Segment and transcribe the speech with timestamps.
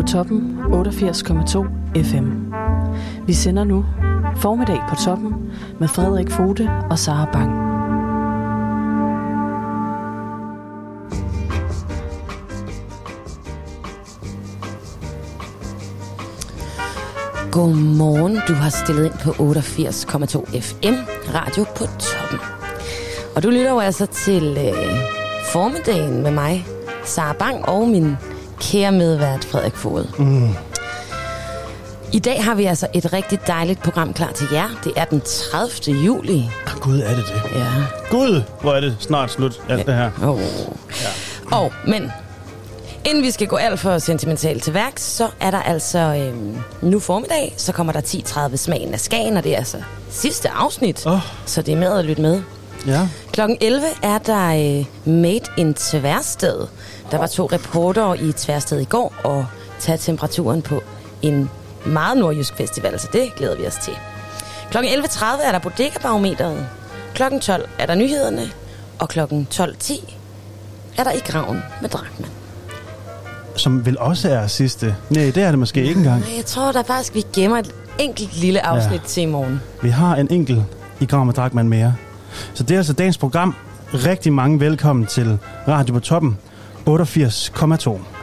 [0.00, 2.52] på Toppen 88,2 FM.
[3.26, 3.84] Vi sender nu
[4.36, 5.34] Formiddag på Toppen
[5.80, 7.50] med Frederik Fote og Sara Bang.
[17.52, 20.94] Godmorgen, du har stillet ind på 88,2 FM,
[21.34, 22.38] radio på toppen.
[23.36, 24.96] Og du lytter jo altså til øh,
[25.52, 26.66] formiddagen med mig,
[27.04, 28.16] Sara Bang, og min
[28.70, 30.04] kære medvært Frederik Fod.
[30.18, 30.48] Mm.
[32.12, 34.68] I dag har vi altså et rigtig dejligt program klar til jer.
[34.84, 35.20] Det er den
[35.50, 35.96] 30.
[36.04, 36.50] juli.
[36.80, 37.58] Gud, er det det?
[37.60, 37.66] Ja.
[38.10, 40.10] Gud, hvor er det snart slut, alt det her.
[40.22, 40.40] Oh.
[40.40, 41.56] Ja.
[41.56, 42.12] Og, men
[43.04, 47.00] Inden vi skal gå alt for sentimentalt til værks, så er der altså øhm, nu
[47.00, 49.76] formiddag, så kommer der 10.30 smagen af Skagen, og det er altså
[50.10, 51.18] sidste afsnit, Åh.
[51.46, 52.42] så det er med at lytte med.
[52.86, 53.08] Ja.
[53.32, 56.66] Klokken 11 er der øh, Made in Tværsted.
[57.10, 59.46] Der var to reportere i Tværsted i går og
[59.78, 60.82] tage temperaturen på
[61.22, 61.50] en
[61.86, 63.92] meget nordjysk festival, så det glæder vi os til.
[64.70, 66.66] Klokken 11.30 er der Bodega-barometeret.
[67.14, 68.50] Klokken 12 er der nyhederne,
[68.98, 70.14] og klokken 12.10
[70.98, 72.30] er der i graven med Drakman.
[73.56, 74.96] Som vel også er sidste.
[75.10, 76.20] Nej, det er det måske ikke engang.
[76.20, 79.06] Nej, jeg tror da faktisk, vi gemmer et enkelt lille afsnit ja.
[79.06, 79.60] til i morgen.
[79.82, 80.62] Vi har en enkelt
[81.00, 81.94] i Grav med Drakman mere.
[82.54, 83.54] Så det er altså dagens program.
[83.94, 86.38] Rigtig mange velkommen til Radio på Toppen
[86.88, 88.19] 88,2.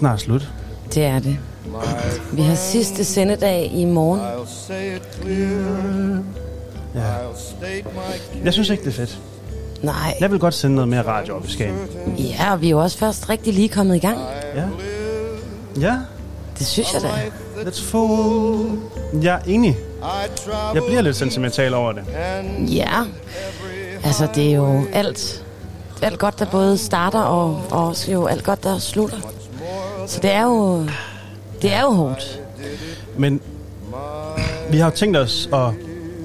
[0.00, 0.48] Snart slut.
[0.94, 1.38] det er det.
[2.32, 4.20] Vi har sidste sendedag i morgen.
[6.94, 7.00] Ja.
[8.44, 9.18] Jeg synes ikke, det er fedt.
[9.82, 11.76] Nej, Jeg vil godt sende noget mere radio op i Skagen.
[12.18, 14.18] ja, og vi er jo også først rigtig lige kommet i gang.
[14.54, 14.62] Ja.
[15.80, 15.96] Ja,
[16.58, 17.08] Det synes jeg da.
[17.70, 18.78] let's full.
[19.22, 19.76] Jeg er enig.
[20.74, 22.02] Jeg bliver lidt sentimental over det.
[22.74, 23.04] Ja,
[24.04, 25.44] altså det er jo alt,
[26.02, 29.16] alt godt, der både starter og, og også jo alt godt, der slutter.
[30.10, 30.86] Så det er jo,
[31.62, 32.40] det er jo hårdt.
[33.18, 33.40] Men
[34.70, 35.72] vi har jo tænkt os at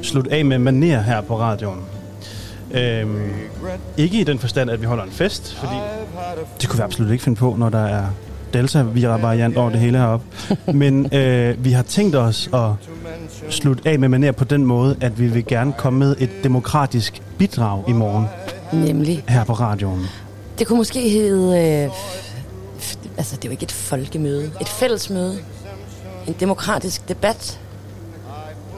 [0.02, 1.80] slutte af med maner her på radioen.
[2.72, 3.34] Øhm,
[3.98, 5.76] ikke i den forstand, at vi holder en fest, fordi
[6.62, 8.06] det kunne vi absolut ikke finde på, når der er
[8.54, 10.26] delta-variant over det hele heroppe.
[10.74, 12.70] Men øh, vi har tænkt os at
[13.50, 17.22] slutte af med maner på den måde, at vi vil gerne komme med et demokratisk
[17.38, 18.26] bidrag i morgen
[18.74, 19.24] Nemlig.
[19.28, 20.06] her på radioen.
[20.60, 21.84] Det kunne måske hedde...
[21.84, 21.92] Øh,
[23.18, 24.52] altså, det er jo ikke et folkemøde.
[24.62, 25.38] Et fællesmøde.
[26.28, 27.60] En demokratisk debat.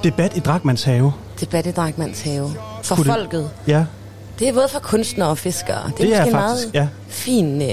[0.04, 1.14] Debat i Drakmans have.
[1.42, 2.52] Debat i Drakmans have.
[2.84, 3.50] For Kunne det- folket.
[3.68, 3.86] Ja,
[4.40, 5.92] Det er både for kunstnere og fiskere.
[5.98, 6.88] Det er, Det er faktisk, en meget ja.
[7.08, 7.62] fin...
[7.62, 7.68] Øh,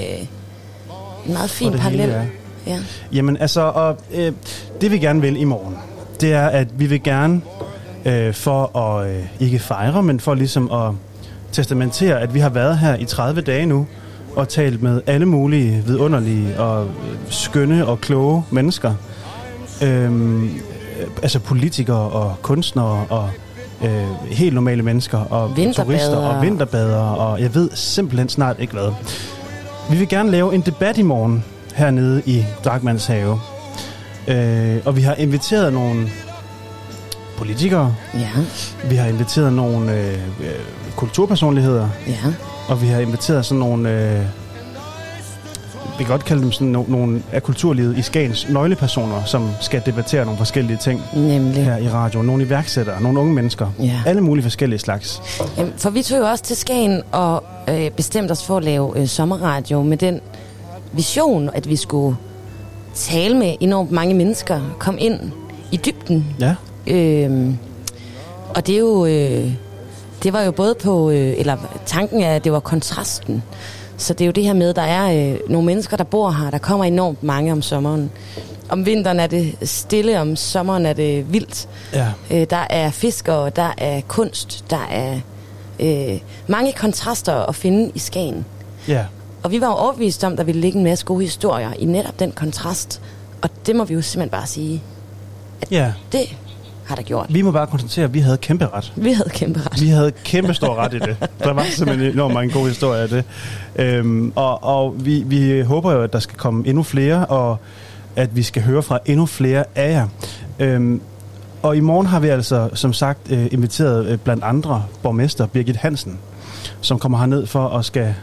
[1.27, 2.29] en meget fin det hele, parallel.
[2.67, 2.79] Ja.
[3.13, 4.31] Jamen altså, og, øh,
[4.81, 5.75] det vi gerne vil i morgen,
[6.21, 7.41] det er, at vi vil gerne,
[8.05, 10.91] øh, for at øh, ikke fejre, men for ligesom at
[11.51, 13.87] testamentere, at vi har været her i 30 dage nu,
[14.35, 16.87] og talt med alle mulige vidunderlige og
[17.29, 18.93] skønne og kloge mennesker.
[19.83, 20.51] Øhm, øh,
[21.21, 23.29] altså politikere og kunstnere og
[23.83, 28.91] øh, helt normale mennesker og turister og vinterbadere og jeg ved simpelthen snart ikke hvad.
[29.89, 31.43] Vi vil gerne lave en debat i morgen
[31.75, 33.39] hernede i Drakmans have.
[34.27, 36.09] Øh, og vi har inviteret nogle
[37.37, 38.29] politikere, Ja,
[38.89, 40.49] vi har inviteret nogle øh, øh,
[40.95, 42.17] kulturpersonligheder, ja.
[42.67, 44.19] og vi har inviteret sådan nogle, øh,
[45.97, 49.81] vi kan godt kalde dem sådan no, nogle af kulturlivet i Skagens nøglepersoner, som skal
[49.85, 51.65] debattere nogle forskellige ting Nemlig.
[51.65, 52.25] her i radioen.
[52.25, 54.01] Nogle iværksættere, nogle unge mennesker, Ja.
[54.05, 55.21] alle mulige forskellige slags.
[55.57, 58.99] Jamen, for vi tog jo også til Skagen og øh, bestemte os for at lave
[58.99, 60.19] øh, sommerradio med den
[60.93, 62.17] vision, at vi skulle
[62.95, 65.19] tale med enormt mange mennesker, komme ind
[65.71, 66.25] i dybden.
[66.39, 66.55] Ja,
[66.87, 67.57] Øhm,
[68.55, 69.51] og det er jo, øh,
[70.23, 73.43] det var jo både på, øh, eller tanken er, at det var kontrasten.
[73.97, 76.31] Så det er jo det her med, at der er øh, nogle mennesker, der bor
[76.31, 78.11] her, der kommer enormt mange om sommeren.
[78.69, 81.69] Om vinteren er det stille, om sommeren er det vildt.
[81.93, 82.07] ja.
[82.31, 85.19] Øh, der er fiskere, der er kunst, der er
[85.79, 88.45] øh, mange kontraster at finde i Skagen.
[88.87, 89.05] ja.
[89.43, 91.85] Og vi var jo overbevist om, at der ville ligge en masse gode historier i
[91.85, 93.01] netop den kontrast.
[93.41, 94.83] Og det må vi jo simpelthen bare sige,
[95.71, 95.93] ja.
[96.11, 96.37] det
[96.85, 97.25] har der gjort.
[97.29, 98.93] Vi må bare konstatere, at vi havde kæmpe ret.
[98.95, 99.81] Vi havde kæmpe ret.
[99.81, 101.17] Vi havde kæmpe stor ret i det.
[101.39, 103.23] Der var simpelthen enormt mange gode historier af det.
[103.75, 107.57] Øhm, og og vi, vi håber jo, at der skal komme endnu flere, og
[108.15, 110.07] at vi skal høre fra endnu flere af jer.
[110.59, 111.01] Øhm,
[111.63, 115.75] Og i morgen har vi altså, som sagt, øh, inviteret øh, blandt andre borgmester Birgit
[115.75, 116.17] Hansen,
[116.81, 118.13] som kommer herned for at skal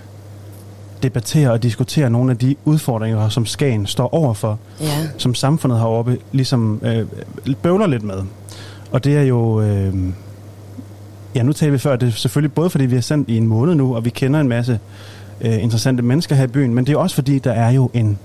[1.03, 4.87] debattere og diskutere nogle af de udfordringer, som Skagen står overfor, Ja.
[5.19, 7.07] som samfundet heroppe ligesom øh,
[7.63, 8.23] bøvler lidt med.
[8.93, 9.61] Og det er jo...
[9.61, 9.95] Øh,
[11.35, 13.47] ja, nu taler vi før, det er selvfølgelig både fordi vi har sendt i en
[13.47, 14.79] måned nu, og vi kender en masse
[15.41, 18.19] øh, interessante mennesker her i byen, men det er også fordi, der er jo en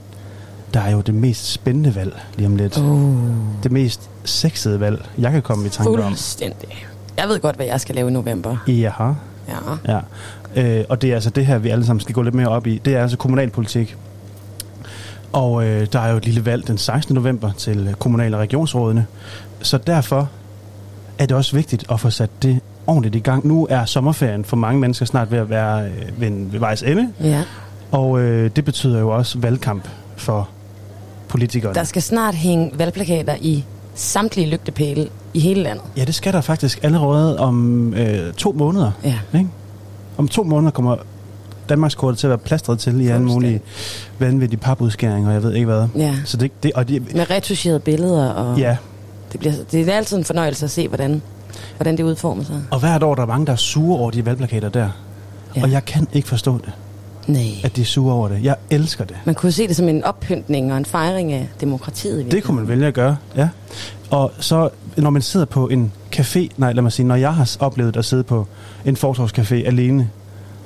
[0.73, 2.77] der er jo det mest spændende valg lige om lidt.
[2.77, 3.15] Uh,
[3.63, 6.03] Det mest sexede valg, jeg kan komme i tanke om.
[6.03, 6.87] fuldstændig.
[7.17, 8.57] Jeg ved godt, hvad jeg skal lave i november.
[8.67, 9.11] Jaha,
[9.87, 9.99] Ja.
[10.55, 10.79] ja.
[10.79, 12.67] Øh, og det er altså det her, vi alle sammen skal gå lidt mere op
[12.67, 12.81] i.
[12.85, 13.97] Det er altså kommunalpolitik.
[15.33, 17.15] Og øh, der er jo et lille valg den 16.
[17.15, 19.05] november til kommunal- og regionsrådene.
[19.61, 20.29] Så derfor
[21.19, 23.47] er det også vigtigt at få sat det ordentligt i gang.
[23.47, 26.83] Nu er sommerferien for mange mennesker snart ved at være øh, ved, en, ved vejs
[26.83, 27.09] ende.
[27.23, 27.43] ja.
[27.91, 29.87] Og øh, det betyder jo også valgkamp
[30.17, 30.49] for
[31.27, 31.75] politikerne.
[31.75, 33.63] Der skal snart hænge valgplakater i
[33.95, 35.83] samtlige lygtepæle i hele landet.
[35.97, 38.91] Ja, det skal der faktisk allerede om øh, to måneder.
[39.03, 39.19] Ja.
[39.33, 39.49] Ikke?
[40.17, 40.95] Om to måneder kommer
[41.69, 43.61] Danmarkskortet til at være plastret til i alle mulige
[44.19, 45.87] vanvittige papudskæringer, og jeg ved ikke hvad.
[45.95, 46.15] Ja.
[46.25, 48.77] Så det, det, og det, Med retuscherede billeder, og ja,
[49.31, 51.21] det, bliver, det er altid en fornøjelse at se, hvordan,
[51.75, 52.61] hvordan det udformer sig.
[52.71, 54.89] og hvert år der er mange, der er sure over de valgplakater der.
[55.55, 55.63] Ja.
[55.63, 56.71] Og jeg kan ikke forstå det,
[57.27, 57.41] Nej.
[57.63, 58.43] at de er sure over det.
[58.43, 59.15] Jeg elsker det.
[59.25, 62.31] Man kunne se det som en oppyntning og en fejring af demokratiet.
[62.31, 63.49] Det kunne man vælge at gøre, ja.
[64.09, 67.55] Og så, når man sidder på en café, nej, lad mig sige, når jeg har
[67.59, 68.47] oplevet at sidde på
[68.85, 70.09] en fortorvscafé alene,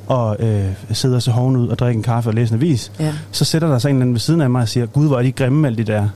[0.08, 2.92] og øh, sidde og se hoven ud og drikke en kaffe og læse en avis,
[3.00, 3.14] Ja.
[3.32, 5.18] så sætter der sig en eller anden ved siden af mig og siger, gud, hvor
[5.18, 6.08] er de grimme, alle de der.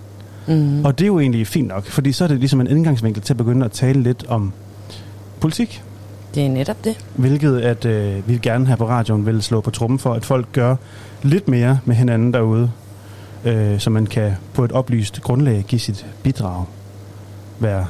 [0.47, 0.85] Mm.
[0.85, 3.33] Og det er jo egentlig fint nok, fordi så er det ligesom en indgangsvinkel til
[3.33, 4.53] at begynde at tale lidt om
[5.39, 5.83] politik,
[6.35, 7.05] Det er netop det.
[7.15, 10.47] hvilket at øh, vi gerne her på radioen vil slå på trummen for, at folk
[10.51, 10.75] gør
[11.23, 12.71] lidt mere med hinanden derude,
[13.45, 16.63] øh, så man kan på et oplyst grundlag give sit bidrag
[17.59, 17.85] hver,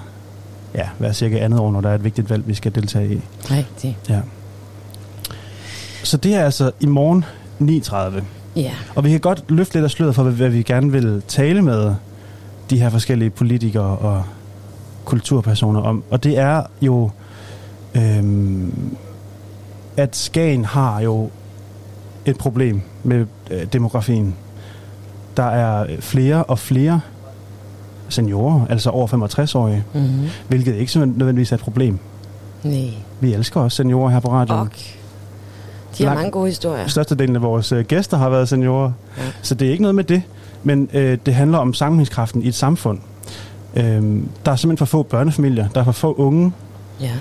[0.76, 3.22] ja, hver cirka andet år, når der er et vigtigt valg, vi skal deltage i.
[3.52, 3.96] Rigtigt.
[4.10, 4.20] Ja.
[6.04, 7.26] Så det er altså i morgen
[7.62, 8.24] 9.30.
[8.56, 8.72] Ja.
[8.96, 11.62] Og vi kan godt løfte lidt af sløret for, hvad- hvad vi gerne vil tale
[11.62, 11.96] med
[12.70, 14.24] de her forskellige politikere og
[15.06, 16.04] kulturpersoner om.
[16.12, 17.10] Og det er jo,
[17.96, 18.96] øhm,
[19.98, 21.30] at Skagen har jo
[22.26, 24.36] et problem med øh, demografien.
[25.38, 27.02] Der er flere og flere
[28.10, 30.28] seniorer, altså over 65-årige, Mm-hmm.
[30.48, 32.00] hvilket ikke nødvendigvis er et problem.
[32.64, 32.90] Nej.
[33.20, 34.60] Vi elsker også seniorer her på radioen.
[34.60, 34.68] Og
[35.98, 36.88] de har Lang- mange gode historier.
[36.88, 38.92] Størstedelen af vores øh, gæster har været seniorer.
[39.18, 39.24] Ja.
[39.42, 40.22] Så det er ikke noget med det,
[40.66, 43.00] men øh, det handler om sammenhængskraften i et samfund.
[43.76, 46.52] Øhm, der er simpelthen for få børnefamilier, der er for få unge.
[47.02, 47.12] Ja.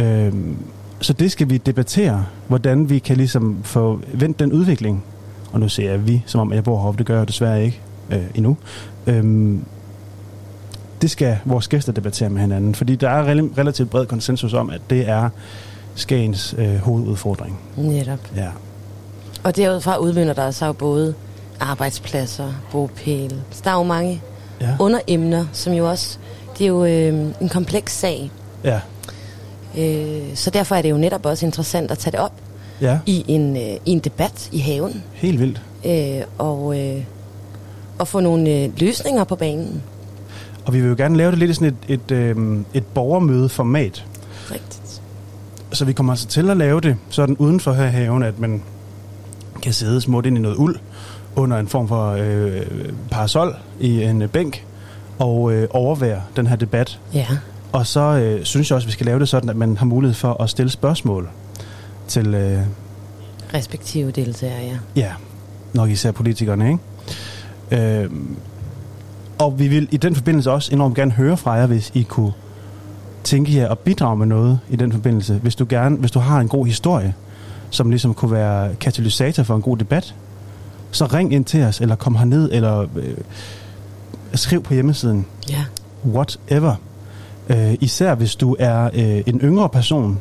[0.00, 0.56] Øhm,
[1.00, 5.04] så det skal vi debattere, hvordan vi kan ligesom få vendt den udvikling.
[5.52, 7.80] Og nu ser jeg vi, som om jeg bor heroppe, det gør jeg desværre ikke
[8.10, 8.56] øh, endnu.
[9.06, 9.64] Øhm,
[11.02, 14.70] det skal vores gæster debattere med hinanden, fordi der er rel- relativt bred konsensus om,
[14.70, 15.28] at det er
[15.94, 17.58] Skagens øh, hovedudfordring.
[17.76, 18.18] Netop.
[18.36, 18.48] Ja.
[19.42, 21.14] Og derudfra udvinder der sig jo både
[21.60, 23.34] arbejdspladser, bopæl.
[23.50, 24.22] Så der er jo mange
[24.60, 24.76] Ja.
[24.80, 26.18] underemner, som jo også,
[26.58, 28.30] det er jo øh, en kompleks sag.
[28.64, 28.80] Ja.
[29.78, 32.32] Øh, så derfor er det jo netop også interessant at tage det op
[32.80, 32.98] Ja.
[33.06, 35.02] i en, øh, i en debat i haven.
[35.12, 35.62] Helt vildt.
[35.86, 37.02] Øh, og, øh,
[37.98, 39.82] og få nogle øh, løsninger på banen.
[40.64, 44.04] Og vi vil jo gerne lave det lidt i sådan et, et, øh, et borgermødeformat.
[44.50, 45.02] Rigtigt.
[45.72, 48.62] Så vi kommer altså til at lave det sådan uden for her haven, at man
[49.62, 50.76] kan sidde smut ind i noget uld
[51.36, 52.62] under en form for øh,
[53.10, 54.64] parasol i en øh, bænk
[55.18, 57.00] og øh, overvære den her debat.
[57.14, 57.26] Ja.
[57.72, 59.86] Og så øh, synes jeg også, at vi skal lave det sådan, at man har
[59.86, 61.28] mulighed for at stille spørgsmål
[62.08, 62.60] til, øh,
[63.54, 64.78] Respektive deltagere, ja.
[64.96, 65.12] ja,
[65.72, 66.78] nok især politikerne,
[67.70, 68.02] ikke?
[68.02, 68.10] Øh,
[69.38, 72.32] og vi vil i den forbindelse også enormt gerne høre fra jer, hvis I kunne
[73.24, 75.34] tænke jer at bidrage med noget i den forbindelse.
[75.34, 77.14] Hvis du, gerne, hvis du har en god historie,
[77.70, 80.14] som ligesom kunne være katalysator for en god debat,
[80.96, 83.14] så ring ind til os, eller kom herned, eller øh,
[84.34, 85.26] skriv på hjemmesiden.
[85.50, 85.64] Ja.
[86.06, 86.74] Whatever.
[87.48, 90.18] Øh, især hvis du er øh, en yngre person,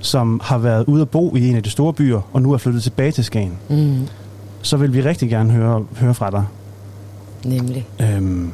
[0.00, 2.58] som har været ude at bo i en af de store byer, og nu er
[2.58, 4.08] flyttet tilbage til Skagen, Mm,
[4.62, 6.44] så vil vi rigtig gerne høre, høre fra dig.
[7.44, 7.86] nemlig.
[8.00, 8.52] Øhm,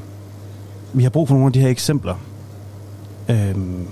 [0.92, 2.14] vi har brug for nogle af de her eksempler
[3.28, 3.86] øhm,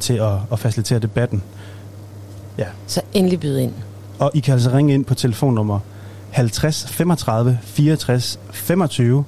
[0.00, 1.42] til at, at facilitere debatten.
[2.58, 2.66] Ja.
[2.86, 3.72] Så endelig byde ind.
[4.18, 5.78] Og I kan altså ringe ind på telefonnummer
[6.32, 9.24] 50 35 64 25,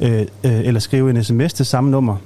[0.00, 2.16] øh, øh, eller skrive en sms til samme nummer,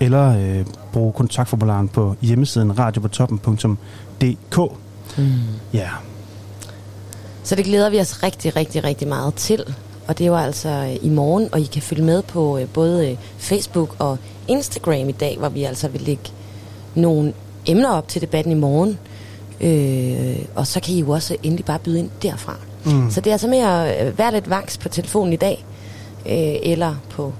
[0.00, 4.58] eller øh, bruge kontaktformularen på hjemmesiden radiopotoppen.dk.
[5.18, 5.24] Mm.
[5.72, 5.88] Ja,
[7.42, 9.64] Så det glæder vi os rigtig, rigtig, rigtig meget til.
[10.08, 12.68] Og det er jo altså øh, i morgen, og I kan følge med på øh,
[12.68, 16.30] både øh, Facebook og Instagram i dag, hvor vi altså vil lægge
[16.94, 17.32] nogle
[17.66, 18.98] emner op til debatten i morgen.
[19.60, 22.56] Øh, og så kan I jo også endelig bare byde ind derfra.
[22.84, 23.10] Mm.
[23.10, 25.64] Så det er altså med at øh, være lidt vaks på telefonen i dag,
[26.26, 27.32] øh, eller på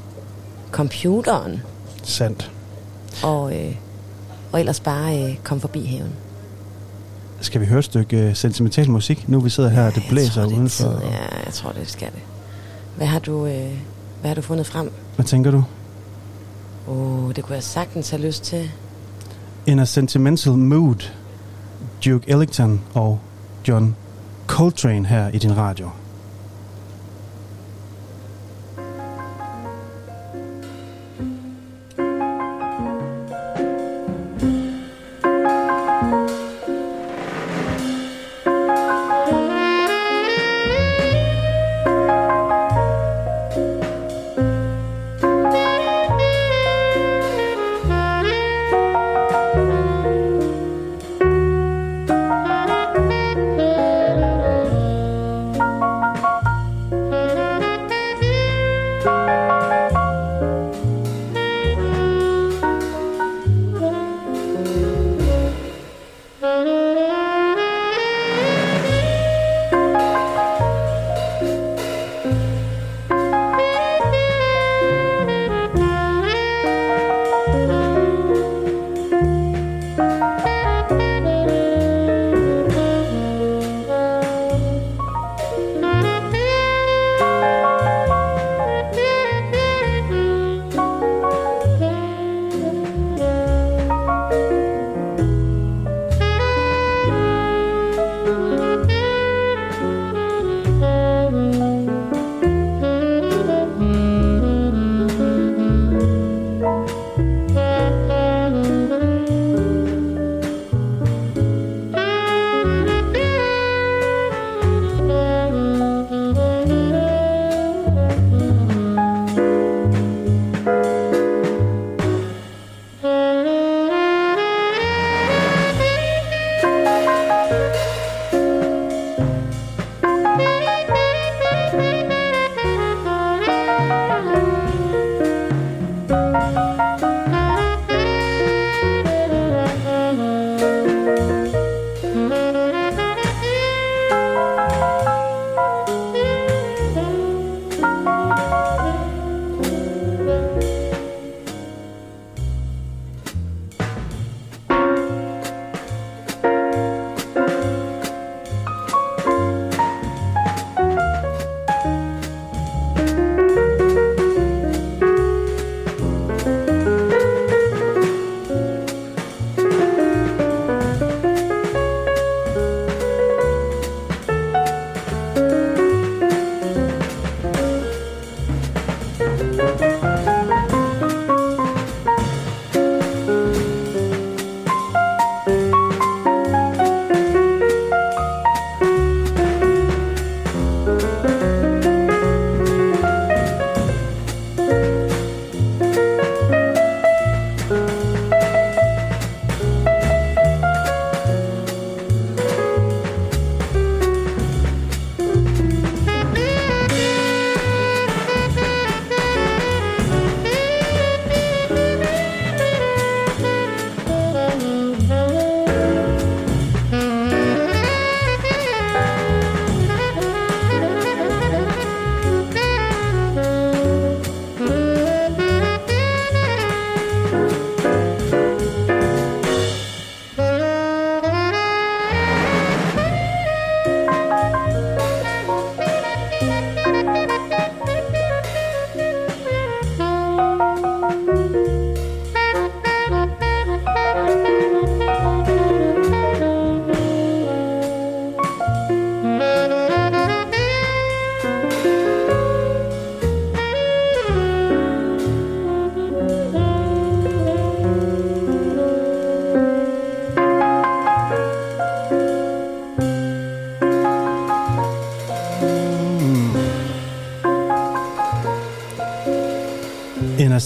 [0.71, 1.63] computeren,
[2.03, 2.51] Sandt.
[3.23, 3.75] og, øh,
[4.53, 6.13] og ellers bare øh, komme forbi haven.
[7.41, 10.33] Skal vi høre et stykke øh, sentimental musik, nu vi sidder her, og det blæser
[10.33, 10.85] tror, det udenfor?
[10.85, 11.09] tid.
[11.11, 12.23] Ja, jeg tror, det skal det.
[12.97, 13.71] Hvad har du, øh,
[14.21, 14.93] hvad har du fundet frem?
[15.17, 15.65] Hvad tænker du?
[16.89, 18.71] Åh, oh, det kunne jeg sagtens have lyst til.
[19.67, 21.11] In a Sentimental Mood,
[22.05, 23.21] Duke Ellington og
[23.69, 23.97] John
[24.49, 26.08] Coltrane her i din radio.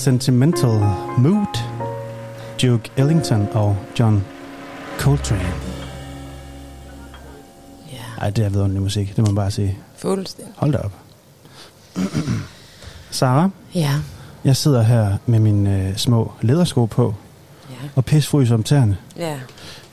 [0.06, 0.80] Sentimental
[1.18, 1.58] Mood,
[2.62, 4.24] Duke Ellington og John
[4.98, 5.52] Coltrane.
[7.92, 9.78] Ja, Ej, det er vidunderlig musik, det må man bare sige.
[9.96, 10.54] fuldstændig.
[10.56, 10.92] Hold da op.
[13.10, 13.90] Sara, Ja,
[14.44, 17.14] Jeg sidder her med mine øh, små lædersko på
[17.70, 17.74] Ja.
[17.94, 19.38] og pisfryser om tæerne, Ja.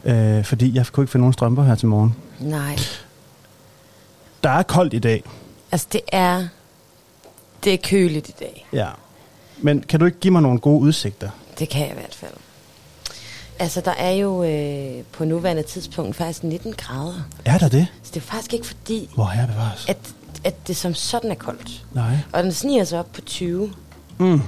[0.06, 2.16] øh, fordi jeg kunne ikke finde nogen strømper her til morgen.
[2.40, 2.76] Nej.
[4.44, 5.24] Der er koldt i dag,
[5.72, 6.48] Altså, det er...
[7.64, 8.68] Det er køligt i dag.
[8.74, 8.88] ja.
[9.62, 11.30] Men kan du ikke give mig nogle gode udsigter?
[11.60, 12.32] Det kan jeg i hvert fald.
[13.60, 17.28] Altså, der er jo øh, på nuværende tidspunkt faktisk 19 grader.
[17.46, 17.88] Er der det?
[18.04, 19.86] Så det er faktisk ikke fordi, Hvor her bevares?
[19.90, 19.98] at,
[20.44, 21.86] at det som sådan er koldt.
[21.94, 22.18] Nej.
[22.34, 23.74] Og den sniger sig op på 20
[24.18, 24.42] Mm,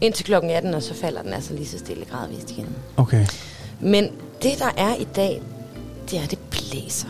[0.00, 2.68] indtil klokken 18, og så falder den altså lige så stille gradvist igen.
[2.96, 3.26] okay.
[3.80, 4.04] Men
[4.42, 5.42] det, der er i dag,
[6.10, 7.08] det er, at det blæser.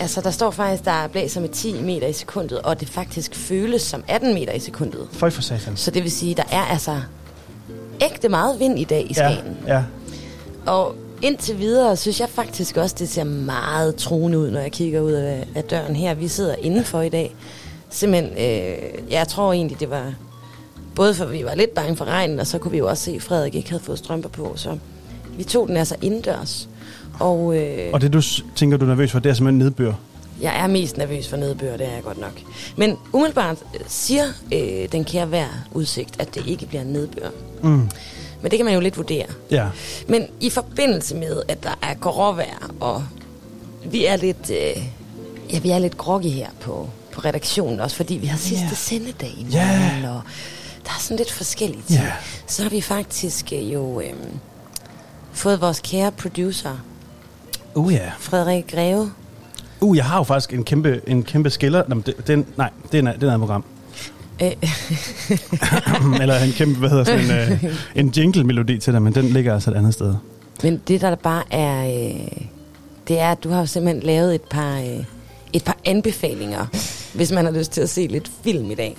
[0.00, 3.82] Altså, der står faktisk, der blæser med 10 meter i sekundet, og det faktisk føles
[3.82, 5.08] som 18 meter i sekundet.
[5.12, 5.76] Føj for satan.
[5.76, 7.00] Så det vil sige, der er altså
[8.02, 9.56] ægte meget vind i dag i Ja, Skagen.
[9.66, 9.82] ja.
[10.66, 15.00] Og indtil videre synes jeg faktisk også, det ser meget truende ud, når jeg kigger
[15.00, 16.14] ud af, af døren her.
[16.14, 17.34] Vi sidder indenfor i dag.
[17.90, 20.12] Simpelthen, øh, jeg tror egentlig, det var
[20.94, 23.10] både for, vi var lidt bange for regnen, og så kunne vi jo også se,
[23.10, 24.52] at Frederik ikke havde fået strømper på.
[24.56, 24.78] Så
[25.36, 26.68] vi tog den altså indendørs.
[27.20, 28.22] Og, øh, Og det du
[28.56, 29.92] tænker, du er nervøs for, det er simpelthen nedbør.
[30.42, 32.40] jeg er mest nervøs for nedbør, det er jeg godt nok.
[32.76, 37.28] Men umiddelbart øh, siger øh, den kære vejr udsigt, at det ikke bliver nedbør.
[37.62, 37.88] Mm.
[38.42, 39.26] Men det kan man jo lidt vurdere.
[39.50, 39.66] Ja.
[40.08, 43.04] Men i forbindelse med, at der er gråvejr, og
[43.84, 44.82] vi er lidt, øh,
[45.52, 48.74] ja, vi er lidt groggy her på, på redaktionen, også fordi vi har sidste Ja.
[48.74, 50.20] sendedag i morgen, og
[50.84, 52.00] der er sådan lidt forskellige ting.
[52.00, 52.12] Ja.
[52.46, 54.12] Så har vi faktisk øh, jo øh,
[55.32, 56.76] fået vores kære producer,
[57.76, 58.10] Uh, ja.
[58.18, 59.10] Frederik Greve.
[59.80, 61.82] Uh, jeg har jo faktisk en kæmpe, en kæmpe skiller.
[61.88, 63.64] Nå, det, den, nej, det er, det er et andet program.
[64.42, 64.52] Øh,
[66.22, 69.54] Eller en kæmpe, hvad hedder sådan en, øh, en jingle-melodi til dig, men den ligger
[69.54, 70.14] altså et andet sted.
[70.62, 72.28] men det, der bare er, øh,
[73.08, 75.04] det er, at du har jo simpelthen lavet et par, øh,
[75.52, 76.66] et par anbefalinger,
[77.14, 78.96] hvis man har lyst til at se lidt film i dag.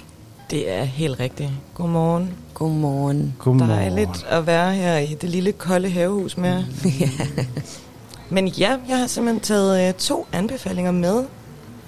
[0.51, 1.49] Det er helt rigtigt.
[1.73, 2.29] Godmorgen.
[2.53, 3.35] Godmorgen.
[3.39, 3.71] Godmorgen.
[3.71, 6.63] Dejligt at være her i det lille kolde havehus med jer.
[8.29, 11.25] Men ja, jeg har simpelthen taget øh, to anbefalinger med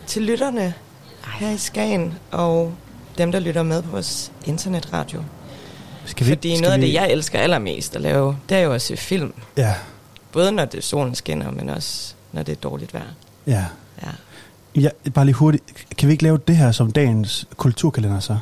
[0.08, 0.74] til lytterne
[1.40, 2.74] her i Skagen, og
[3.18, 5.24] dem, der lytter med på vores internetradio.
[6.06, 8.82] Skal Fordi skal noget af det, jeg elsker allermest at lave, det er jo at
[8.82, 9.34] se film.
[9.58, 9.74] Ja,
[10.32, 13.04] Både når det solen skinner, men også når det er dårligt vejr.
[13.48, 13.66] ja.
[14.04, 14.10] Ja.
[14.76, 15.64] Ja, bare lige hurtigt.
[15.98, 18.38] Kan vi ikke lave det her som dagens kulturkalender så?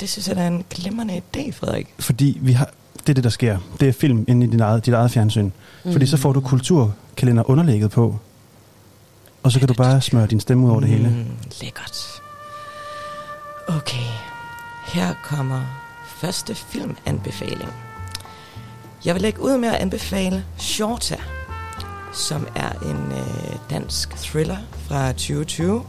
[0.00, 1.88] Det synes jeg, der er en glimrende idé, Frederik.
[1.98, 3.58] Fordi vi har, det er det, der sker.
[3.80, 5.50] Det er film inde i din eget, dit eget fjernsyn.
[5.84, 5.92] Mm.
[5.92, 8.18] Fordi så får du kulturkalender underlægget på.
[9.42, 11.08] Og så kan du bare smøre din stemme ud over det hele.
[11.08, 11.26] Mm,
[11.62, 12.22] lækkert.
[13.68, 14.06] Okay,
[14.86, 15.60] her kommer
[16.06, 17.72] første filmanbefaling.
[19.04, 21.16] Jeg vil lægge ud med at anbefale Shorta,
[22.12, 24.56] som er en øh, dansk thriller
[24.88, 25.84] fra 2020.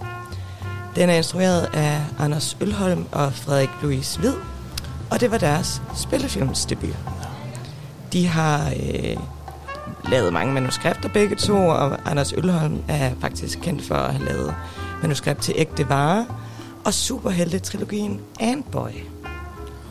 [0.95, 4.34] Den er instrueret af Anders Ølholm og Frederik Louis Hvid,
[5.12, 6.97] og det var deres spillefilmsdebut.
[8.13, 9.17] De har øh,
[10.10, 14.56] lavet mange manuskripter begge to, og Anders Ølholm er faktisk kendt for at have lavet
[15.02, 16.26] manuskript til Ægte Vare,
[16.86, 18.91] og superhelte-trilogien Antboy.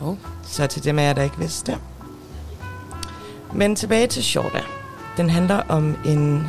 [0.01, 0.15] Oh.
[0.43, 1.79] Så til dem af jer, der ikke vidste det.
[3.53, 4.61] Men tilbage til Shorta.
[5.17, 6.47] Den handler om en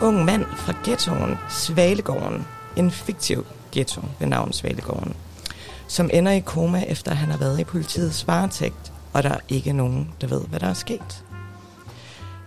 [0.00, 2.46] ung mand fra ghettoen Svalegården.
[2.76, 5.14] En fiktiv ghetto ved navn Svalegården.
[5.92, 9.38] Som ender i koma efter at han har været i politiets varetægt, og der er
[9.48, 11.24] ikke nogen, der ved, hvad der er sket.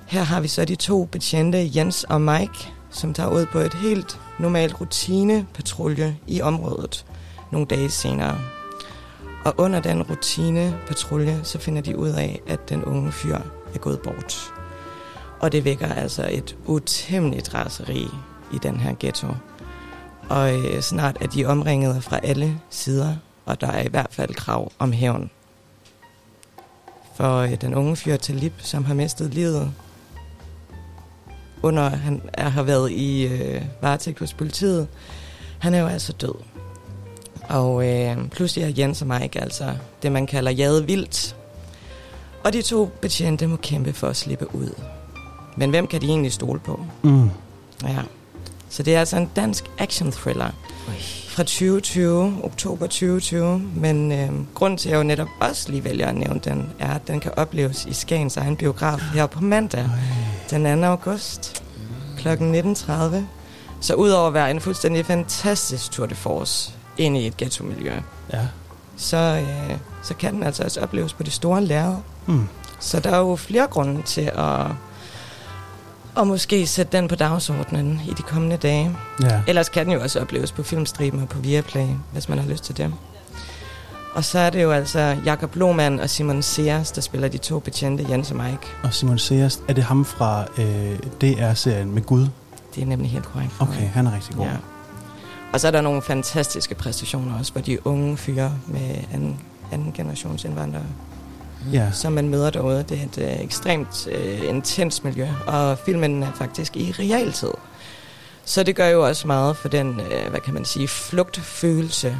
[0.08, 3.73] Her har vi så de to betjente, Jens og Mike, som tager ud på et
[3.73, 7.05] helt normalt rutinepatrulje i området
[7.51, 8.38] nogle dage senere.
[9.43, 13.38] Og under den rutinepatrulje, så finder de ud af, at den unge fyr
[13.73, 14.53] er gået bort.
[15.39, 18.08] Og det vækker altså et utæmmeligt raseri
[18.53, 19.27] i den her ghetto.
[20.29, 24.34] Og øh, snart er de omringet fra alle sider, og der er i hvert fald
[24.34, 25.29] krav om hævn.
[27.15, 29.73] For øh, den unge fyr Talib, som har mistet livet,
[31.63, 34.88] under han er, har været i øh, varetægt hos politiet,
[35.60, 36.36] han er jo altså død.
[37.49, 41.36] Og øh, pludselig er Jens og Mike altså det, man kalder jade vildt.
[42.43, 44.81] Og de to betjente må kæmpe for at slippe ud.
[45.58, 46.86] Men hvem kan de egentlig stole på?
[47.03, 47.29] Mm.
[47.84, 48.01] Ja.
[48.69, 50.51] Så det er altså en dansk action thriller
[51.36, 53.60] fra 2020, oktober 2020.
[53.76, 56.93] Men øh, grunden til, at jeg jo netop også lige vælger at nævne den, er,
[56.93, 59.89] at den kan opleves i Skagens egen biograf her på mandag,
[60.50, 60.88] den 2.
[60.88, 61.63] august
[62.17, 62.28] kl.
[62.28, 63.15] 19.30.
[63.82, 67.93] Så udover at være en fuldstændig fantastisk tour de force ind i et ghetto-miljø,
[68.34, 68.48] Ja.
[68.98, 71.95] så, øh, så kan den altså også opleves på det store lærred.
[72.26, 72.48] Mm.
[72.80, 74.65] Så der er jo flere grunde til at,
[76.17, 78.97] at måske sætte den på dagsordenen i de kommende dage.
[79.21, 79.41] Ja.
[79.47, 82.63] Ellers kan den jo også opleves på filmstriben og på Viaplay, hvis man har lyst
[82.63, 82.93] til det.
[84.13, 87.60] Og så er det jo altså Jakob Lohmann og Simon Sears, der spiller de to
[87.60, 88.67] betjente, Jens og Mike.
[88.84, 92.28] Og Simon Sears, er det ham fra øh, DR-serien med Gud?
[92.75, 93.51] Det er nemlig helt korrekt.
[93.60, 94.45] Okay, han er rigtig god.
[94.45, 94.51] Ja.
[95.54, 99.39] Og så er der nogle fantastiske præstationer også, hvor de unge fyre med anden,
[99.71, 100.84] anden generations indvandrere,
[101.73, 101.91] Ja.
[101.91, 102.86] som man møder derude.
[102.89, 107.51] Det er et øh, ekstremt øh, intens miljø, og filmen er faktisk i realtid.
[108.45, 112.17] Så det gør jo også meget for den, øh, hvad kan man sige, flugtfølelse,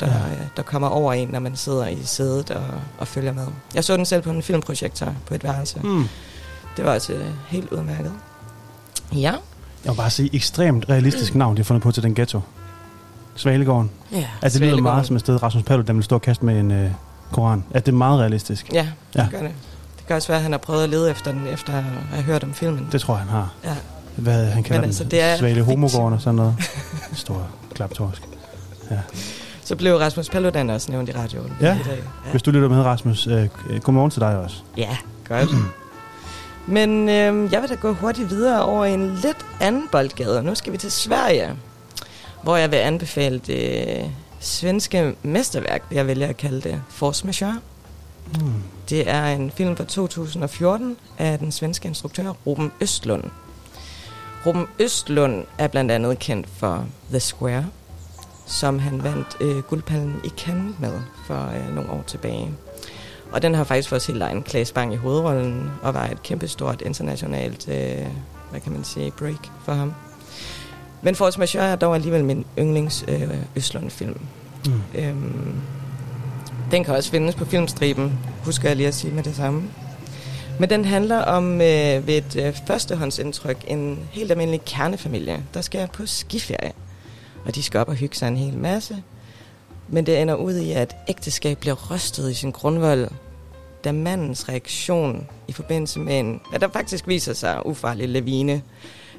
[0.00, 0.12] der, Ja.
[0.12, 2.64] øh, der kommer over en, når man sidder i sædet og,
[2.98, 3.46] og følger med.
[3.74, 5.80] Jeg så den selv på en filmprojektor på et værelse.
[5.82, 6.08] Mm.
[6.76, 8.12] Det var også øh, helt udmærket.
[9.12, 9.32] Ja,
[9.84, 12.40] Jeg vil bare sige, ekstremt realistisk navn, de har fundet på til den ghetto.
[13.36, 13.90] Svalegården.
[14.12, 14.26] Ja.
[14.42, 16.70] Altså, det lyder meget som et sted, Rasmus Paludan vil stå og kaste med en
[16.70, 16.90] øh,
[17.32, 17.64] koran.
[17.70, 18.72] At det er meget realistisk.
[18.72, 19.22] ja, det Ja.
[19.22, 19.28] ja.
[19.30, 19.52] gør det.
[19.98, 22.22] Det kan også være, at han har prøvet at lede efter den, efter at have
[22.22, 22.88] hørt om filmen.
[22.92, 23.50] Det tror jeg, han har.
[23.64, 23.74] Ja.
[24.16, 25.10] Hvad han kalder Men altså, den?
[25.10, 26.54] det er Svale homogården og sådan noget.
[27.14, 28.22] Stor klaptorsk.
[29.64, 31.74] Så blev Rasmus Paludan også nævnt i radioen Ja.
[31.74, 31.96] i dag.
[32.24, 32.30] Ja.
[32.30, 34.56] Hvis du lytter med, Rasmus, øh, øh, godmorgen til dig også.
[34.76, 34.96] Ja,
[35.28, 35.48] godt.
[36.66, 40.42] Men øh, jeg vil da gå hurtigt videre over en lidt anden boldgade.
[40.42, 41.50] Nu skal vi til Sverige,
[42.42, 43.86] hvor jeg vil anbefale det
[44.46, 47.60] svenske mesterværk, vil jeg vælge at kalde det, Force Majeure.
[48.40, 48.52] Mm.
[48.88, 53.24] Det er en film fra 2014 af den svenske instruktør Ruben Østlund.
[54.46, 57.66] Ruben Østlund er blandt andet kendt for The Square,
[58.46, 62.50] som han vandt øh, guldpallen i Cannes med for øh, nogle år tilbage.
[63.32, 66.82] Og den har faktisk fået sin egen Claes Bang i hovedrollen, og var et kæmpestort
[66.82, 68.06] internationalt, øh,
[68.50, 69.94] hvad kan man sige, break for ham.
[71.06, 74.20] Men Force Majeure er dog alligevel min yndlings øh, Østlund-film.
[74.66, 74.72] Mm.
[74.94, 75.54] Øhm,
[76.70, 79.62] den kan også findes på filmstriben, husker jeg lige at sige med det samme.
[80.60, 85.88] Men den handler om øh, ved et øh, førstehåndsindtryk en helt almindelig kernefamilie, der skal
[85.92, 86.72] på skiferie.
[87.44, 89.02] Og de skal op og hygge sig en hel masse.
[89.88, 93.08] Men det ender ud i, at ægteskab bliver rystet i sin grundvold,
[93.84, 98.62] da mandens reaktion i forbindelse med en, hvad der faktisk viser sig ufarlig lavine,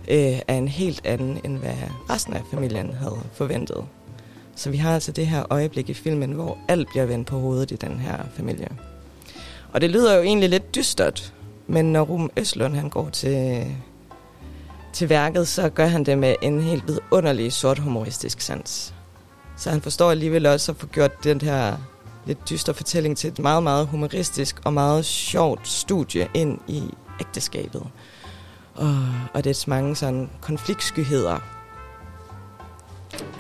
[0.07, 1.75] øh, er en helt anden, end hvad
[2.09, 3.85] resten af familien havde forventet.
[4.55, 7.71] Så vi har altså det her øjeblik i filmen, hvor alt bliver vendt på hovedet
[7.71, 8.67] i den her familie.
[9.73, 11.33] Og det lyder jo egentlig lidt dystert,
[11.67, 13.65] men når Ruben Østlund han går til,
[14.93, 18.93] til værket, så gør han det med en helt vidunderlig sort humoristisk sans.
[19.57, 21.77] Så han forstår alligevel også at få gjort den her
[22.25, 26.83] lidt dyster fortælling til et meget, meget humoristisk og meget sjovt studie ind i
[27.19, 27.83] ægteskabet.
[28.77, 28.97] Og,
[29.33, 31.39] og dets mange sådan konfliktskyheder.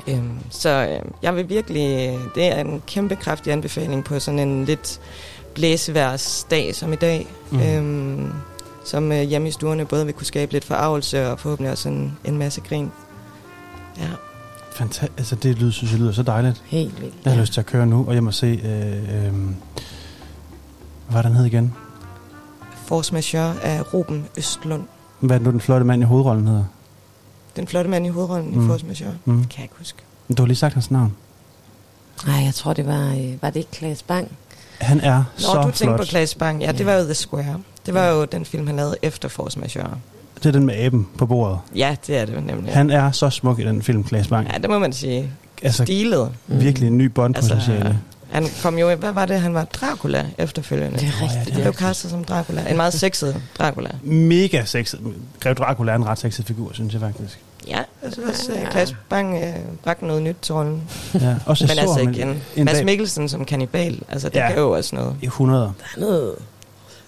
[0.07, 4.65] Øhm, så øh, jeg vil virkelig, det er en kæmpe kraftig anbefaling på sådan en
[4.65, 4.99] lidt
[5.53, 7.27] blæseværsdag som i dag.
[7.51, 7.59] Mm.
[7.59, 8.33] Øhm,
[8.85, 12.17] som øh, hjemme i stuerne både vil kunne skabe lidt forarvelse og forhåbentlig også en,
[12.25, 12.91] en masse grin.
[13.97, 14.09] Ja.
[14.71, 16.63] Fanta- altså, det lyder, synes jeg lyder så dejligt.
[16.65, 17.15] Helt vildt.
[17.25, 18.47] Jeg har lyst til at køre nu, og jeg må se...
[18.47, 19.33] Øh, øh,
[21.09, 21.73] hvad den hed igen?
[22.85, 24.83] Force Majeure af Ruben Østlund.
[25.19, 26.63] Hvad er det nu, den flotte mand i hovedrollen hedder?
[27.55, 28.65] Den flotte mand i hovedrollen Mm.
[28.65, 29.13] i Force Majeure.
[29.25, 29.39] Mm.
[29.39, 29.97] Kan jeg ikke huske.
[30.37, 31.13] Du har lige sagt hans navn.
[32.27, 33.07] Nej, jeg tror, det var...
[33.09, 34.31] Øh, var det ikke Klaas Bang?
[34.81, 35.99] Han er Nå, så du tænkte flot.
[35.99, 36.61] på Claes Bang.
[36.61, 36.85] Ja, det Ja.
[36.85, 37.55] var jo The Square.
[37.85, 39.89] Det var jo den film, han lavede efter Force Majeure.
[40.37, 41.59] Det er den med aben på bordet.
[41.75, 42.73] Ja, det er det nemlig.
[42.73, 44.47] Han er så smuk i den film, Klaas Bang.
[44.53, 45.31] Ja, det må man sige.
[45.63, 46.31] Altså, Stilet.
[46.47, 47.85] virkelig en ny bondpotentiale.
[47.85, 47.95] Altså,
[48.31, 50.99] han kom jo, hvad var det, han var Dracula efterfølgende.
[50.99, 51.45] Det er rigtigt.
[51.45, 52.69] det Han blev castet som Dracula.
[52.69, 53.89] En meget sexet Dracula.
[54.03, 54.99] Mega sexet.
[55.39, 57.39] Grev Dracula er en ret sexet figur, synes jeg faktisk.
[57.67, 60.83] Ja, jeg synes også, at Claes Bang øh, bragte noget nyt til rollen.
[61.13, 64.47] Ja, også Men så altså igen, en Mads dag Mikkelsen som kannibal, altså det Ja.
[64.47, 65.15] kan jo også noget.
[65.21, 65.61] i 100.
[65.61, 66.35] Der er noget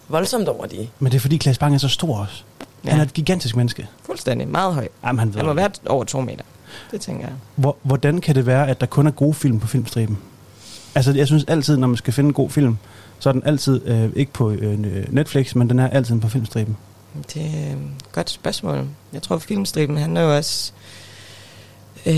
[0.07, 0.87] voldsomt over de.
[0.99, 2.43] Men det er fordi Klaas Bang er så stor også.
[2.85, 2.89] Ja.
[2.89, 3.87] Han er et gigantisk menneske.
[4.05, 4.87] fuldstændig meget høj.
[5.05, 5.57] Jamen, han ved Han må det.
[5.57, 6.43] være over to meter.
[6.91, 7.33] Det tænker jeg.
[7.55, 10.17] Hvor, hvordan kan det være, at der kun er gode film på filmstriben?
[10.95, 12.77] Altså, jeg synes altid, når man skal finde en god film,
[13.19, 14.79] så er den altid øh, ikke på øh,
[15.13, 16.77] Netflix, men den er altid på filmstriben.
[17.33, 17.77] Det er et
[18.11, 18.87] godt spørgsmål.
[19.13, 20.71] Jeg tror, filmstriben handler jo også...
[22.05, 22.13] Øh,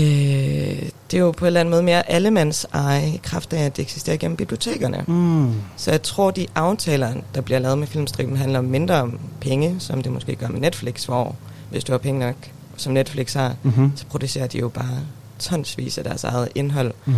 [1.10, 3.76] det er jo på en eller anden måde mere allemands eje i kraft af, at
[3.76, 5.04] det eksisterer gennem bibliotekerne.
[5.06, 5.52] Mm.
[5.76, 10.02] Så jeg tror, de aftaler, der bliver lavet med filmstriben, handler mindre om penge, som
[10.02, 11.36] det måske gør med Netflix, hvor
[11.70, 12.34] hvis du har penge nok,
[12.76, 13.92] som Netflix har, Mm-hmm.
[13.96, 14.98] så producerer de jo bare
[15.38, 17.14] tonsvis af deres eget indhold, Mm.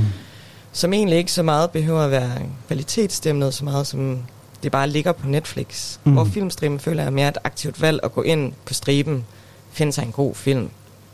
[0.75, 2.31] Som egentlig ikke så meget behøver at være
[2.67, 4.19] kvalitetsstemnet, så meget som
[4.63, 5.99] det bare ligger på Netflix.
[6.05, 6.13] Mm.
[6.13, 9.25] Hvor filmstriben føler jeg er mere et aktivt valg at gå ind på striben,
[9.73, 10.69] finde sig en god film.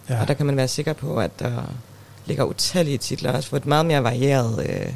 [0.08, 0.20] Ja.
[0.20, 1.62] Og der kan man være sikker på, at der
[2.26, 4.92] ligger utallige titler, også for et meget mere varieret, øh,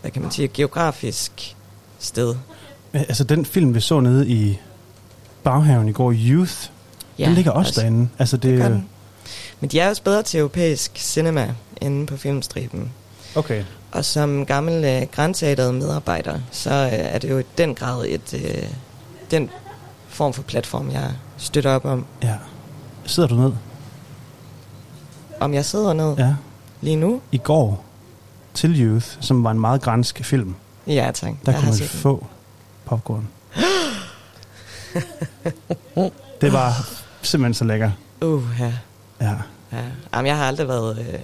[0.00, 1.56] hvad kan man sige, geografisk
[1.98, 2.34] sted.
[2.92, 4.58] Altså, den film, vi så nede i
[5.42, 6.54] baghaven i går, Youth,
[7.18, 8.08] ja, den ligger også, derinde.
[8.18, 8.82] Altså, det, Det.
[9.60, 12.90] Men de er også bedre til europæisk cinema inde på filmstriben.
[13.36, 13.64] Okay.
[13.92, 18.34] Og som gammel øh, grænseadret medarbejder, så øh, er det jo i den grad et,
[18.34, 18.68] øh,
[19.30, 19.50] den
[20.08, 22.06] form for platform, jeg støtter op om.
[22.22, 22.34] Ja.
[23.06, 23.52] Sidder du ned?
[25.40, 26.34] Om jeg sidder ned Ja.
[26.80, 27.20] lige nu?
[27.32, 27.84] I går
[28.54, 30.54] til Youth, som var en meget gransk film,
[30.86, 31.32] Ja, tak.
[31.46, 31.98] der jeg kunne man set den.
[32.00, 32.26] få
[32.84, 33.28] popcorn.
[36.40, 36.88] det var
[37.22, 37.90] simpelthen så lækker.
[38.22, 38.72] Uh, ja.
[39.20, 39.34] Ja.
[39.72, 39.82] ja.
[40.14, 40.98] Jamen, jeg har aldrig været...
[40.98, 41.18] Øh,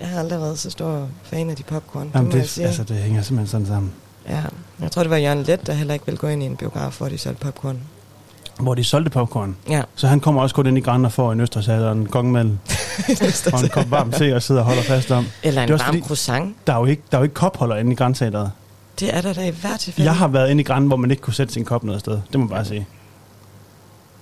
[0.00, 2.10] jeg har aldrig været så stor fan af de popcorn.
[2.14, 3.92] Jamen, det det, altså, det hænger simpelthen sådan sammen.
[4.28, 4.42] Ja.
[4.80, 6.98] Jeg tror, det var Jørgen Let, der heller ikke ville gå ind i en biograf,
[6.98, 7.80] hvor de solgte popcorn.
[8.60, 9.56] Hvor de solgte popcorn.
[9.68, 9.82] Ja.
[9.94, 12.46] Så han kommer også kun ind i Grand og får en østersal og en kongmel
[13.52, 15.26] og en kop varm te og sidder og holder fast om.
[15.42, 16.56] Eller en varm fordi- croissant.
[16.66, 18.50] Der er jo ikke, der er jo ikke kopholder inde i Grandteateret.
[19.00, 20.10] Det er der da i hvert tilfælde.
[20.10, 22.12] Jeg har været inde i Grand, hvor man ikke kunne sætte sin kop noget sted.
[22.32, 22.86] Det må jeg bare sige.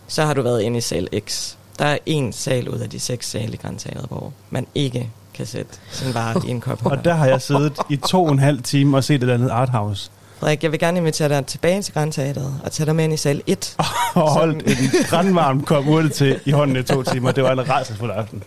[0.07, 1.55] Så har du været inde i sal X.
[1.79, 5.47] Der er en sal ud af de seks sale i Grandteateret, hvor man ikke kan
[5.47, 6.87] sætte sin vare i en kop.
[6.90, 9.51] Og der har jeg siddet i to og en halv time og set et andet
[9.51, 10.11] arthouse.
[10.38, 13.16] Frederik, jeg vil gerne invitere dig tilbage til Grandteateret og tage dig med ind i
[13.16, 13.77] sal 1.
[14.14, 17.33] Og holdt en grandvarm kop urte til i hånden i to timer.
[17.33, 18.42] Det var en rædselsfuld aften.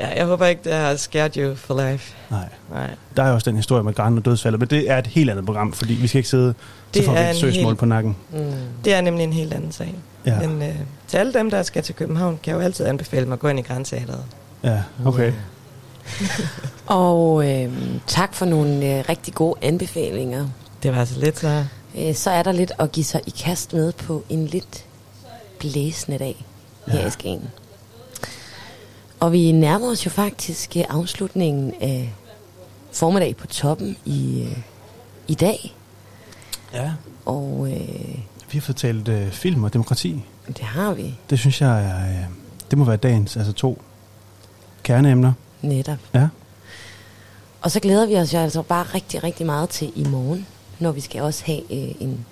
[0.00, 2.14] Ja, jeg håber ikke, det har scared you for life.
[2.30, 2.48] Nej.
[2.72, 2.90] Nej.
[3.16, 5.46] Der er også den historie med Grand og dødsfaldet, men det er et helt andet
[5.46, 8.16] program, fordi vi skal ikke sidde, så Det får vi et søgsmål helt- på nakken.
[8.32, 8.38] Mm.
[8.84, 9.94] Det er nemlig en helt anden sag.
[10.26, 10.74] Ja, Men øh,
[11.08, 13.48] til alle dem, der skal til København, kan jeg jo altid anbefale mig at gå
[13.48, 14.20] ind i Grandteateret.
[14.64, 15.32] ja okay.
[16.86, 17.72] Og øh,
[18.06, 20.48] tak for nogle øh, rigtig gode anbefalinger.
[20.82, 21.64] Det var altså lidt så...
[21.98, 24.84] Øh, så er der lidt at give sig i kast med på en lidt
[25.58, 26.44] blæsende dag
[26.86, 27.06] her Ja.
[27.06, 27.50] i Skagen.
[29.20, 32.14] Og vi nærmer os jo faktisk øh, afslutningen af
[32.92, 34.58] formiddag på toppen i, øh,
[35.28, 35.74] i dag.
[36.74, 36.92] Ja.
[37.24, 38.18] Og øh,
[38.52, 40.24] Vi har fået talt øh, film og demokrati.
[40.48, 42.24] det har vi Det synes jeg er, øh,
[42.70, 43.82] det må være dagens, altså to
[44.82, 45.32] kerneemner.
[45.62, 45.98] Netop.
[46.14, 46.28] Ja.
[47.62, 50.46] Og så glæder vi os jo altså bare rigtig, rigtig meget til i morgen,
[50.78, 52.26] når vi skal også have øh, en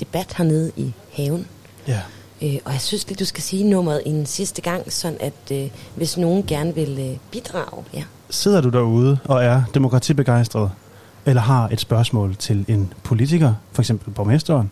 [0.00, 1.46] debat hernede i haven.
[1.88, 2.00] Ja.
[2.42, 5.70] Øh, og jeg synes lige, du skal sige nummeret en sidste gang, sådan at øh,
[5.94, 8.04] hvis nogen gerne vil øh, bidrage, ja.
[8.30, 10.70] Sidder du derude og er demokratibegejstret,
[11.26, 14.70] eller har et spørgsmål til en politiker, for eksempel borgmesteren,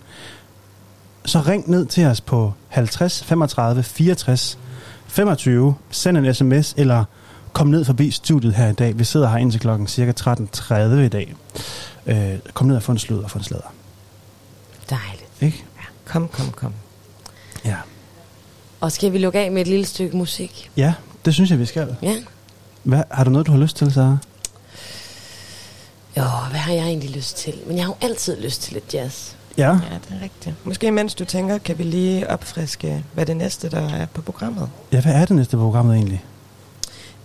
[1.25, 4.59] så ring ned til os på 50 35 64
[5.07, 7.05] 25, send en sms, eller
[7.53, 8.99] kom ned forbi studiet her i dag.
[8.99, 11.35] Vi sidder her indtil klokken cirka 13.30 i dag.
[12.07, 13.73] Øh, kom ned og få en slud og få en sladder.
[14.91, 15.31] Dejligt.
[15.41, 15.65] Ikke?
[16.05, 16.73] Kom, kom, kom.
[17.65, 17.77] Ja.
[18.81, 20.71] Og skal vi lukke af med et lille stykke musik?
[20.77, 21.97] Ja, det synes jeg, vi skal.
[22.03, 22.17] Ja.
[22.83, 24.19] Hvad, har du noget, du har lyst til, Sara?
[26.17, 27.55] Jo, hvad har jeg egentlig lyst til?
[27.67, 29.33] Men jeg har jo altid lyst til lidt jazz.
[29.59, 29.69] Ja.
[29.69, 30.57] Ja, det er rigtigt.
[30.65, 34.71] Måske mens du tænker, kan vi lige opfriske, hvad det næste, der er på programmet.
[34.93, 36.25] Ja, hvad er det næste på programmet egentlig?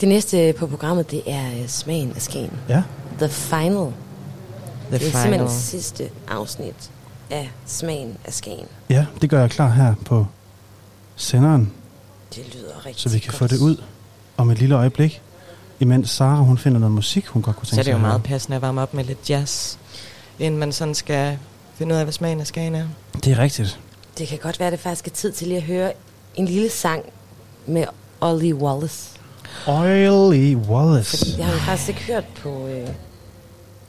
[0.02, 2.54] Det næste på programmet, det er øh, Smagen af Skagen.
[2.70, 2.84] Ja.
[3.20, 3.92] The Final.
[4.90, 6.92] The det er simpelthen sidste afsnit
[7.30, 8.66] af Smagen af Skagen.
[8.90, 10.26] Ja, det gør jeg klar her på
[11.16, 11.72] senderen,
[12.36, 13.38] Det lyder rigtig så vi kan godt.
[13.38, 13.84] få det ud
[14.38, 15.22] om et lille øjeblik.
[15.80, 18.06] Imens Sara, hun finder noget musik, hun godt kunne Så tænke er det jo sig
[18.06, 19.76] at meget passende at varme op med lidt jazz,
[20.40, 21.38] inden man sådan skal
[21.76, 22.88] finde ud af, hvad smagen af skagen er.
[23.24, 23.80] Det er rigtigt.
[24.18, 25.94] Det kan godt være, at det faktisk er tid til lige at høre
[26.36, 27.04] en lille sang
[27.68, 27.86] med
[28.22, 29.17] Ollie Wallace.
[29.68, 31.18] Oily Wallace.
[31.18, 32.88] Fordi jeg har faktisk ikke hørt på, øh,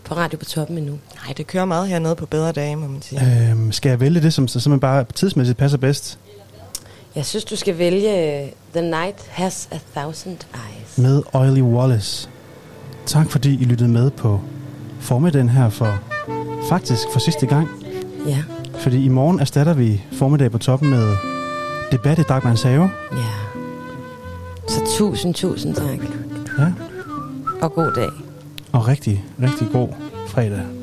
[0.04, 0.98] på Radio på Toppen endnu.
[1.24, 3.48] Nej, det kører meget hernede på bedre dage, må man sige.
[3.50, 6.18] Øhm, skal jeg vælge det, som så simpelthen bare tidsmæssigt passer bedst?
[7.14, 10.98] Jeg synes, du skal vælge øh, The Night Has a Thousand Eyes.
[10.98, 12.28] Med Oily Wallace.
[13.06, 14.40] Tak fordi I lyttede med på
[15.00, 15.98] formiddagen her for
[16.68, 17.68] faktisk for sidste gang.
[18.26, 18.42] Ja,
[18.78, 21.16] Fordi i morgen erstatter vi formiddag på toppen med
[21.92, 22.90] debat i Dagmans Have.
[23.12, 23.18] ja.
[24.68, 25.98] Så tusind, tusind tak.
[26.58, 26.72] Ja.
[27.60, 28.08] Og god dag.
[28.72, 29.88] Og rigtig, rigtig god
[30.28, 30.77] fredag.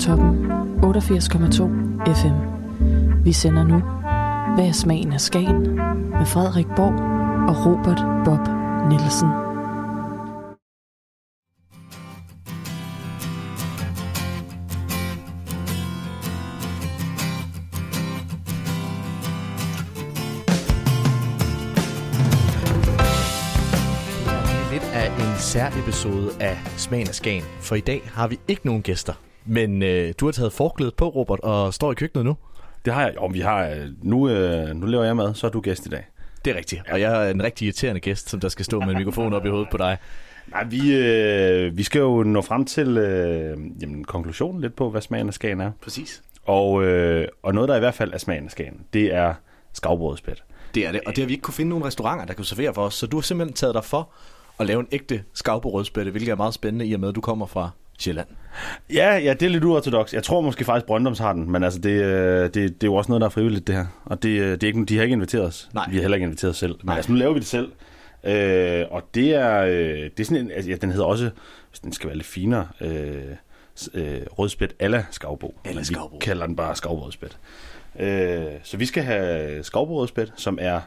[0.00, 0.50] Toppen
[0.82, 1.62] 88,2
[2.14, 2.34] FM.
[3.24, 3.78] Vi sender nu
[4.54, 5.62] Hvad er smagen af Skagen
[6.18, 6.94] med Frederik Borg
[7.48, 8.48] og Robert Bob
[8.88, 9.28] Nielsen.
[24.72, 27.44] lidt af en særepisode af Smagen af Skagen.
[27.60, 29.29] For i dag har vi ikke nogen gæster.
[29.50, 32.36] Men øh, du har taget forklædet på, Robert, og står i køkkenet nu.
[32.84, 33.14] Det har jeg.
[33.14, 35.88] Jo, vi har, øh, nu, øh, nu laver jeg mad, så er du gæst i
[35.88, 36.06] dag.
[36.44, 36.82] Det er rigtigt.
[36.90, 39.46] Og jeg er en rigtig irriterende gæst, som der skal stå med en mikrofon op
[39.46, 39.98] i hovedet på dig.
[40.46, 45.00] Nej, vi, øh, vi skal jo nå frem til øh, jamen, konklusionen lidt på, hvad
[45.00, 45.70] smagen af skagen er.
[45.82, 46.22] Præcis.
[46.44, 49.34] Og, øh, og noget, der i hvert fald er smagen af skagen, det er
[49.72, 50.44] skavbrødspæt.
[50.74, 52.74] Det er det, og det har vi ikke kunne finde nogen restauranter, der kan servere
[52.74, 52.94] for os.
[52.94, 54.10] Så du har simpelthen taget dig for
[54.58, 57.14] at lave en ægte skav på rødspætte, hvilket er meget spændende i og med, at
[57.14, 57.70] du kommer fra
[58.02, 58.28] Sjælland.
[58.92, 60.14] Ja, ja, det er lidt uortodox.
[60.14, 62.94] Jeg tror måske faktisk, Brøndums har den, men altså, det, øh, det, det er jo
[62.94, 63.86] også noget, der er frivilligt, det her.
[64.04, 65.68] Og det, øh, det er ikke, de har ikke inviteret os.
[65.74, 65.86] Nej.
[65.90, 66.72] Vi har heller ikke inviteret os selv.
[66.72, 66.96] Men Nej.
[66.96, 67.72] altså, nu laver vi det selv.
[68.24, 71.30] Øh, og det er, øh, det er sådan en, altså, ja, den hedder også,
[71.70, 73.14] hvis den skal være lidt finere, øh,
[73.94, 75.54] øh, rødspæt alla skavbo.
[75.64, 76.16] A la Men skavbo.
[76.16, 77.38] Vi kalder den bare skovbrødspæt.
[77.98, 80.80] Øh, så vi skal have skovbrødspæt, som er,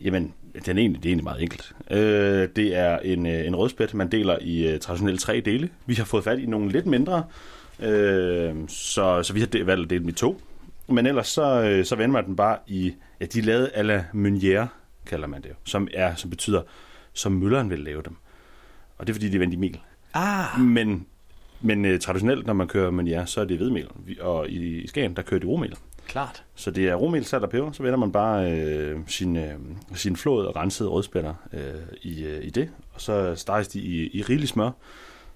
[0.00, 0.34] jamen,
[0.66, 1.72] den er egentlig, det er egentlig meget enkelt.
[1.90, 5.68] Øh, det er en, øh, en rødspæt, man deler i øh, traditionelt tre dele.
[5.86, 7.24] Vi har fået fat i nogle lidt mindre,
[7.80, 10.40] øh, så, så vi har de- valgt at dele dem i to.
[10.88, 13.82] Men ellers så, øh, så vender man den bare i, ja, de er lavet à
[13.82, 14.66] la Meunière,
[15.06, 16.62] kalder man det jo, som, er, som betyder,
[17.12, 18.16] som mølleren vil lave dem.
[18.98, 19.80] Og det er fordi, de er vendt i mel.
[20.14, 21.06] Ah, Men,
[21.60, 23.88] men øh, traditionelt, når man kører Meunière, så er det hvedmel.
[24.20, 25.76] Og i, i Skagen, der kører de romel.
[26.10, 26.44] Klart.
[26.54, 27.72] Så det er romel, salt og peber.
[27.72, 29.54] Så vender man bare øh, sin, øh,
[29.94, 31.60] sin flåede og rensede rødspætter øh,
[32.02, 32.70] i, øh, i det.
[32.94, 34.70] Og så steges de i, i rigelig smør.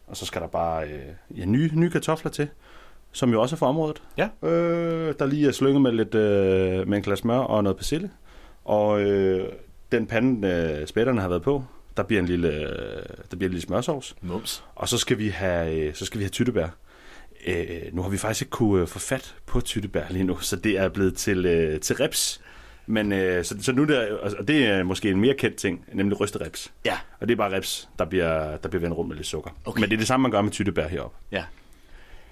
[0.07, 2.49] Og så skal der bare øh, ja, nye, nye kartofler til,
[3.13, 4.03] som jo også er fra området.
[4.17, 4.49] Ja.
[4.49, 8.11] Øh, der lige er slynget med, lidt, øh, med en glas smør og noget persille.
[8.65, 9.49] Og øh,
[9.93, 11.65] den pande, øh, spætterne har været på,
[11.97, 14.17] der bliver en lille, øh, der bliver en lille smørsovs.
[14.23, 14.65] Mums.
[14.75, 16.69] Og så skal vi have, øh, så skal vi have tyttebær.
[17.47, 20.57] Øh, nu har vi faktisk ikke kunne øh, få fat på tyttebær lige nu, så
[20.57, 22.41] det er blevet til, øh, til reps.
[22.87, 25.57] Men øh, så, så nu er det, altså, og det er måske en mere kendt
[25.57, 26.73] ting, nemlig rystereps.
[26.85, 26.99] Ja.
[27.21, 29.51] Og det er bare reps, der bliver, der bliver vendt rundt med lidt sukker.
[29.65, 29.81] Okay.
[29.81, 31.17] Men det er det samme, man gør med tyttebær heroppe.
[31.33, 31.45] Ja.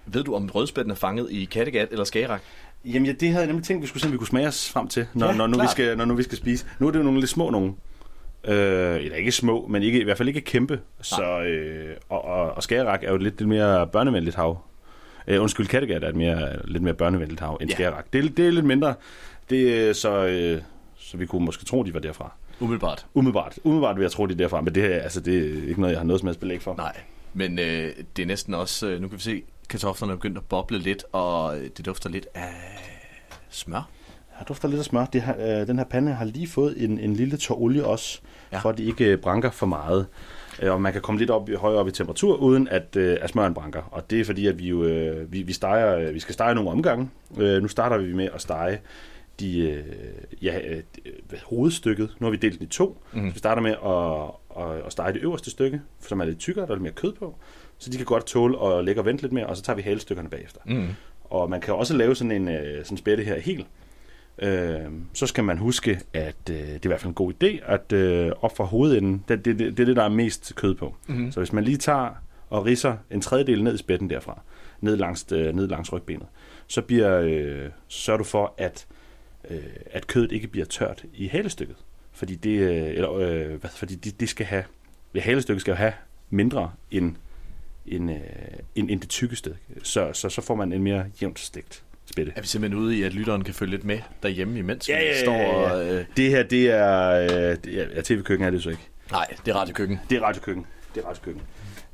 [0.06, 2.42] Ved du, om rødspætten er fanget i Kattegat eller Skagerak?
[2.84, 4.70] Jamen ja, det havde jeg nemlig tænkt, vi skulle se, om vi kunne smage os
[4.70, 6.66] frem til, når, Ja, når, nu, vi skal, når nu vi skal spise.
[6.78, 7.76] Nu er det jo nogle lidt små nogen.
[8.44, 10.80] Øh, eller ikke små, men ikke, i hvert fald ikke kæmpe.
[11.02, 14.58] Så, øh, og, og, og Skagerak er jo lidt, lidt mere børnevenligt hav.
[15.26, 17.84] Øh, undskyld, Kattegat er et mere, lidt mere børnevenligt hav end Ja.
[17.90, 17.96] ja.
[18.12, 18.94] Det, er- det er lidt mindre,
[19.50, 20.62] det, så, øh,
[20.98, 22.32] så vi kunne måske tro, de var derfra.
[22.60, 23.06] Umiddelbart.
[23.14, 25.80] Umiddelbart, umiddelbart vil jeg tro, de er derfra, men det, er- altså, det er ikke
[25.80, 26.74] noget, jeg har noget som helst belæg for.
[26.76, 26.96] Nej,
[27.34, 28.86] men øh, det er næsten også...
[28.88, 32.26] Øh, nu kan vi se, kartoflerne er begyndt at boble lidt, og det dufter lidt
[32.34, 32.48] af
[33.50, 33.88] smør.
[34.38, 35.04] Jeg dufter lidt af smør.
[35.04, 38.20] Det har, øh, den her pande har lige fået en, en lille tår olie også,
[38.52, 38.56] Ja.
[38.56, 38.62] ja.
[38.62, 40.06] for at de ikke øh, branker for meget.
[40.62, 43.30] Øh, og man kan komme lidt op, højere op i temperatur, uden at, øh, at
[43.30, 43.82] smøren branker.
[43.90, 46.54] Og det er fordi, at vi, jo, øh, vi, vi, steger, øh, vi skal stege
[46.54, 47.10] nogle omgange.
[47.38, 48.80] Øh, nu starter vi med at stege
[49.40, 49.84] de, øh,
[50.42, 50.82] ja, øh,
[51.44, 52.16] hovedstykket.
[52.18, 53.02] Nu har vi delt den i to.
[53.12, 53.28] Mm.
[53.28, 56.66] Så vi starter med at, at, at stege det øverste stykke, som er lidt tykkere,
[56.66, 57.36] der er lidt mere kød på.
[57.78, 59.82] Så de kan godt tåle at ligge og vente lidt mere, og så tager vi
[59.82, 60.60] halestykkerne bagefter.
[60.66, 60.88] Mm.
[61.24, 63.66] Og man kan også lave sådan en sådan spætte her helt.
[64.38, 64.80] Øh,
[65.12, 67.92] så skal man huske, at øh, det er i hvert fald en god idé, at
[67.92, 70.94] øh, op fra hovedenden, det, det, det, det er det, der er mest kød på.
[71.06, 71.32] Mhm.
[71.32, 72.10] Så hvis man lige tager
[72.50, 74.40] og risser en tredjedel ned i spætten derfra,
[74.80, 76.26] ned langs, øh, ned langs rygbenet,
[76.66, 78.86] så, bliver, øh, så sørger du for, at,
[79.50, 79.58] øh,
[79.90, 81.76] at kødet ikke bliver tørt i halestykket.
[82.12, 84.64] Fordi det, øh, eller, øh, hvad, fordi det, det skal have,
[85.14, 85.92] ja, halestykket skal have
[86.30, 87.16] mindre end,
[87.86, 88.18] end, øh,
[88.74, 89.36] end, end det tykke.
[89.82, 92.32] Så, så, så får man en mere jævnt stegt spætte.
[92.36, 95.04] Er vi simpelthen ude i, at lytteren kan følge lidt med derhjemme, imens Ja, vi
[95.04, 95.72] ja, ja, står ja, ja.
[95.72, 95.94] og...
[95.94, 97.08] Øh, Det her, det er...
[97.10, 97.28] Øh,
[97.64, 98.82] det er ja, tv-køkken er det så ikke.
[99.10, 100.00] nej, det er radiokøkken.
[100.10, 100.66] Det er radiokøkken.
[100.94, 101.42] Det er radiokøkken.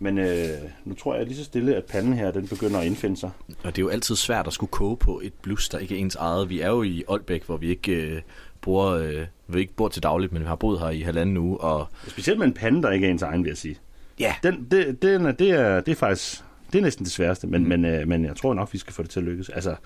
[0.00, 0.48] Men øh,
[0.84, 3.30] nu tror jeg lige så stille, at panden her, den begynder at indfinde sig.
[3.48, 5.98] Og det er jo altid svært at skulle koge på et blus, der ikke er
[5.98, 6.48] ens eget.
[6.50, 8.20] Vi er jo i Aalbæk, hvor vi ikke øh,
[8.60, 11.58] bor, øh, vi ikke bor til dagligt, men vi har boet her i halvanden uge.
[11.60, 13.76] Og Specielt med en pande, der ikke er ens egen, vil jeg sige.
[14.20, 16.44] ja, Den, det, den er, det, er, det er faktisk...
[16.72, 17.68] Det er næsten det sværeste, men, mm.
[17.68, 19.48] men, øh, men jeg tror nok, vi skal få det til at lykkes.
[19.48, 19.76] Altså,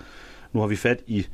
[0.53, 1.27] nu har vi fat i,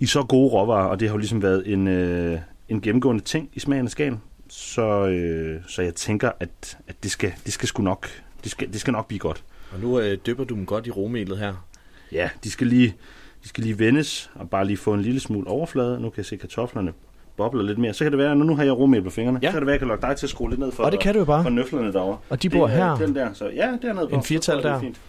[0.00, 3.50] i så gode råvarer, og det har jo ligesom været en, øh, en gennemgående ting
[3.52, 4.20] i smagen af skagen.
[4.48, 8.08] Så, øh, så jeg tænker, at, at det, skal, det skal sgu nok,
[8.44, 9.44] det skal, det skal nok blive godt.
[9.72, 11.66] og nu øh, dypper du dem godt i romelet her.
[12.12, 12.94] Ja, de skal lige,
[13.42, 16.00] de skal lige vendes og bare lige få en lille smule overflade.
[16.00, 16.92] Nu kan jeg se kartoflerne
[17.36, 17.94] bobler lidt mere.
[17.94, 19.48] Så kan det være, nu, nu har jeg romel på fingrene, Ja.
[19.48, 20.82] så kan det være, at jeg kan lokke dig til at skrue lidt ned for,
[20.84, 21.42] Og det kan du jo bare.
[21.42, 22.18] for nøflerne derovre.
[22.28, 22.96] Og de Det bor er her.
[23.06, 24.14] Den der, så ja, dernede på.
[24.16, 24.62] En firtal der.
[24.62, 25.00] det er fint.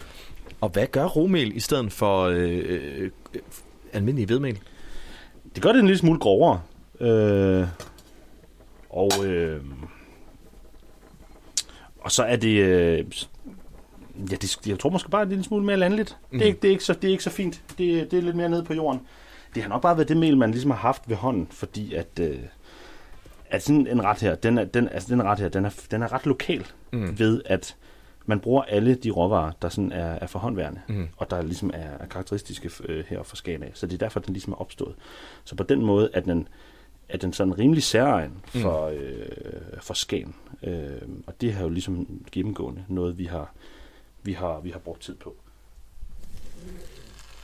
[0.60, 3.10] Og hvad gør romel i stedet for øh, øh,
[3.92, 4.58] almindelig hvedemel?
[5.54, 6.60] Det gør det en lille smule grovere.
[7.00, 7.66] Øh,
[8.90, 9.60] og, øh,
[12.00, 12.48] og så er det...
[12.62, 13.04] Øh,
[14.30, 16.16] ja, det, jeg tror måske bare, det er en lille smule mere landligt.
[16.30, 16.38] Mm.
[16.38, 17.62] Det, er ikke, det, er ikke så, det er ikke så fint.
[17.78, 19.00] Det, det er lidt mere nede på jorden.
[19.54, 22.06] Det har nok bare været det mel, man ligesom har haft ved hånden, fordi at,
[22.20, 22.38] øh,
[23.50, 26.02] at sådan en ret her, den er, den, altså den ret her, den er, den
[26.02, 27.18] er ret lokal Mm.
[27.18, 27.76] ved, at
[28.26, 31.08] man bruger alle de råvarer, der sådan er, er for håndværende, Mm.
[31.16, 33.70] og der ligesom er, er karakteristiske øh, her for Skagen af.
[33.74, 34.94] Så det er derfor, den ligesom er opstået.
[35.44, 36.48] Så på den måde er den,
[37.08, 39.26] er den sådan rimelig særegen for, øh,
[39.80, 40.34] for Skagen.
[40.62, 40.90] Øh,
[41.26, 43.52] og det har jo ligesom gennemgående noget, vi har,
[44.22, 45.36] vi har, vi har brugt tid på.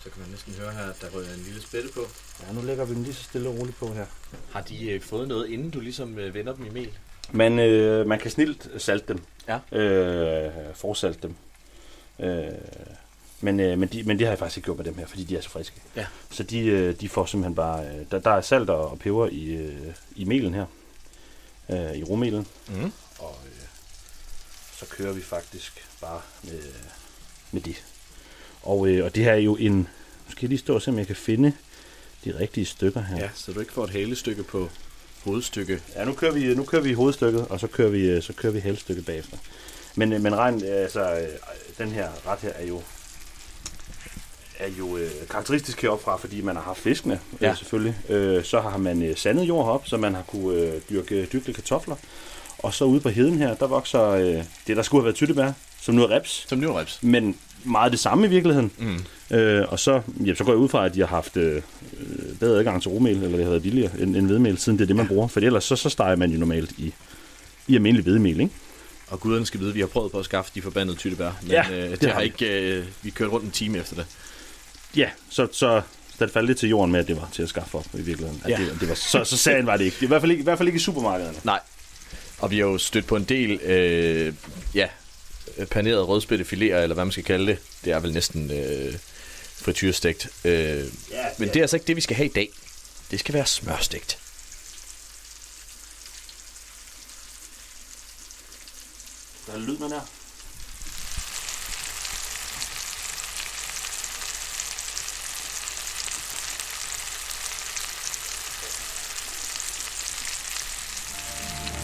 [0.04, 2.00] Så kan man næsten høre her, at der rører en lille spætte på.
[2.46, 4.06] Ja, nu lægger vi den lige så stille og roligt på her.
[4.52, 6.90] Har de øh, fået noget, inden du ligesom øh, vender dem i mel?
[7.32, 9.22] Man, øh, man kan snilt salte dem.
[9.48, 9.78] Ja.
[9.78, 11.36] Øh, forsalte dem.
[12.18, 12.52] Øh,
[13.40, 15.24] men, øh, men, de, men det har jeg faktisk ikke gjort med dem her, fordi
[15.24, 15.82] de er så friske.
[15.96, 16.06] Ja.
[16.30, 17.86] Så de, øh, de får simpelthen bare...
[17.86, 20.66] Øh, der, der er salt og peber i, øh, i melen her.
[21.70, 22.46] Øh, I romelen.
[22.68, 22.92] Mm.
[23.18, 23.62] Og øh,
[24.78, 26.60] så kører vi faktisk bare med,
[27.52, 27.84] med det.
[28.64, 29.74] Og, øh, og det her er jo en...
[29.74, 31.52] Nu skal jeg lige stå og se, om jeg kan finde
[32.24, 33.16] de rigtige stykker her.
[33.16, 34.68] Ja, så du ikke får et halestykke på
[35.24, 35.80] hovedstykke.
[35.96, 38.52] Ja, nu kører vi, nu kører vi hovedstykket, og så kører vi, øh, så kører
[38.52, 39.36] vi halvstykket bagefter.
[39.94, 41.26] Men, øh, men regn, øh, altså,
[41.78, 42.82] den her ret her er jo,
[44.58, 47.50] er jo øh, karakteristisk heroppe fordi man har haft fiskene, ja.
[47.50, 47.96] Øh, selvfølgelig.
[48.08, 51.52] Øh, så har man øh, sandet jord heroppe, så man har kunne øh, dyrke, dyrke
[51.52, 51.96] kartofler.
[52.58, 55.52] Og så ude på heden her, der vokser øh, det, der skulle have været tyttebær,
[55.80, 56.44] som nu er reps.
[56.48, 57.02] Som nyreps.
[57.02, 58.70] Men meget det samme i virkeligheden.
[58.78, 59.36] Mm.
[59.36, 61.62] Øh, og så, ja, så går jeg ud fra, at de har haft øh, øh,
[62.40, 64.86] bedre adgang til romel, eller det har været billigere end, end hvedemel, siden det er
[64.86, 65.28] det, man bruger.
[65.28, 66.94] For ellers så, så steger man jo normalt i,
[67.68, 68.52] i almindelig hvedemel, ikke?
[69.08, 71.30] Og guderne skal vide, at vi har prøvet på at skaffe de forbandede tyttebær.
[71.42, 72.24] Men Ja, øh, det, det har vi.
[72.26, 72.60] ikke...
[72.76, 74.06] Øh, vi kørte rundt en time efter det.
[74.96, 75.80] Ja, så, så,
[76.18, 78.40] det faldt lidt til jorden med, at det var til at skaffe op i virkeligheden.
[78.44, 78.56] At Ja.
[78.56, 79.96] det, det var, så, så sagen var det ikke.
[80.00, 81.38] I hvert fald ikke, i, hvert fald ikke i supermarkederne.
[81.44, 81.60] Nej.
[82.38, 84.32] Og vi har jo stødt på en del, øh,
[84.74, 84.86] ja,
[85.70, 87.58] panerede rødspættefiléer, eller hvad man skal kalde det.
[87.84, 88.94] Det er vel næsten øh,
[89.56, 90.28] frityrestegt.
[90.44, 92.48] Øh, Ja, men det er altså ikke det, vi skal have i dag.
[93.10, 94.18] Det skal være smørstegt.
[99.46, 100.00] Der er lyd med der.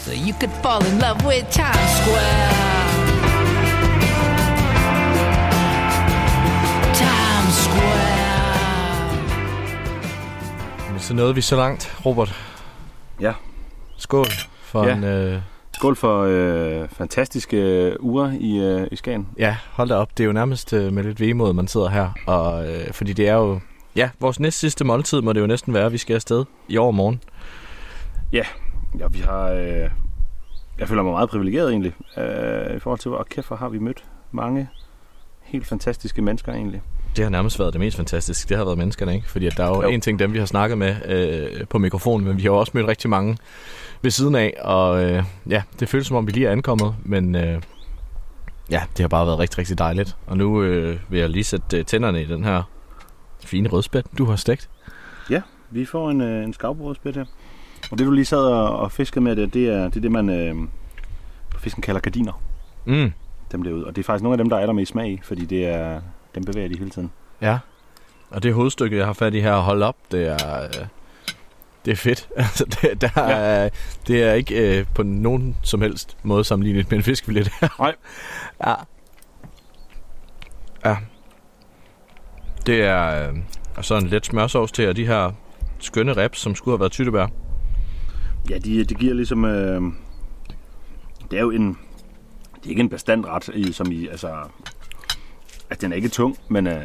[0.05, 2.80] So you could fall in love with Times Square.
[11.01, 12.35] Så nåede vi så langt, Robert.
[13.21, 13.33] Ja.
[13.97, 14.25] Skål
[14.61, 14.95] for Ja.
[14.95, 15.03] en...
[15.03, 15.41] Øh,
[15.73, 19.27] Skål for øh, fantastiske øh, uger i, øh, i Skagen.
[19.37, 20.17] ja, hold da op.
[20.17, 22.09] Det er jo nærmest øh, med lidt vemod, man sidder her.
[22.27, 23.59] Og, øh, fordi det er jo...
[23.95, 26.77] Ja, vores næst sidste måltid må det jo næsten være, at vi skal afsted i
[26.77, 27.21] overmorgen.
[28.33, 28.43] Ja,
[29.11, 29.43] vi har...
[29.49, 29.89] Øh,
[30.79, 33.79] jeg føler mig meget privilegeret egentlig, øh, i forhold til, hvor kæft, hvor har vi
[33.79, 34.69] mødt mange
[35.41, 36.81] helt fantastiske mennesker egentlig.
[37.15, 38.49] Det har nærmest været det mest fantastiske.
[38.49, 39.29] Det har været menneskerne, ikke?
[39.29, 39.89] Fordi at der er jo, Jo.
[39.89, 42.71] en ting, dem vi har snakket med øh, på mikrofonen, men vi har jo også
[42.75, 43.37] mødt rigtig mange
[44.01, 44.53] ved siden af.
[44.61, 47.61] Og øh, ja, det føles som om, vi lige er ankommet, men øh,
[48.71, 50.17] ja, det har bare været rigtig, rigtig dejligt.
[50.27, 52.63] Og nu øh, vil jeg lige sætte øh, tænderne i den her
[53.45, 54.69] fine rødspæt, du har stegt.
[55.73, 57.25] Vi får en, øh, en skavbrødspæt her.
[57.91, 60.11] Og det du lige sad og, og fiskede med, det, det, er, det er det,
[60.11, 60.55] man øh,
[61.49, 62.41] på fisken kalder gardiner.
[62.85, 63.11] Mm,
[63.51, 63.85] Dem derude.
[63.85, 66.01] Og det er faktisk nogle af dem, der er allermest smag i, fordi det er,
[66.35, 67.11] dem bevæger de hele tiden.
[67.41, 67.59] ja.
[68.29, 70.63] Og det hovedstykke, jeg har fat i her og holde op, det er...
[70.63, 70.85] Øh,
[71.85, 72.29] det er fedt.
[72.37, 73.31] Altså, det, der Ja.
[73.31, 73.69] er,
[74.07, 77.67] det er ikke øh, på nogen som helst måde sammenlignet med en fiskfilet her.
[77.79, 77.95] Nej.
[78.65, 78.73] Ja.
[80.85, 80.97] Ja.
[82.65, 83.37] Det er øh,
[83.75, 85.31] og så en let smørsovs til, og de her
[85.79, 87.27] skønne reps, som skulle have været tyttebær.
[88.49, 89.45] Ja, de, de giver ligesom...
[89.45, 89.81] Øh,
[91.31, 91.67] det er jo en...
[92.55, 94.07] Det er ikke en bestandret, i, som i...
[94.07, 94.35] Altså,
[95.71, 96.81] at den er ikke tung, men, øh,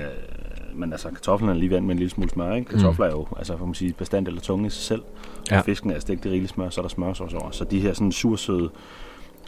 [0.75, 2.55] men altså, kartoflerne er lige vand med en lille smule smør.
[2.55, 2.71] Ikke?
[2.71, 5.03] Kartofler er jo altså, kan man sige, bestand eller tunge i sig selv.
[5.51, 5.57] Ja.
[5.57, 5.61] Ja.
[5.61, 7.51] Fisken er stegt i rigeligt smør, så er der smørsovs over.
[7.51, 8.71] Så de her sådan sursøde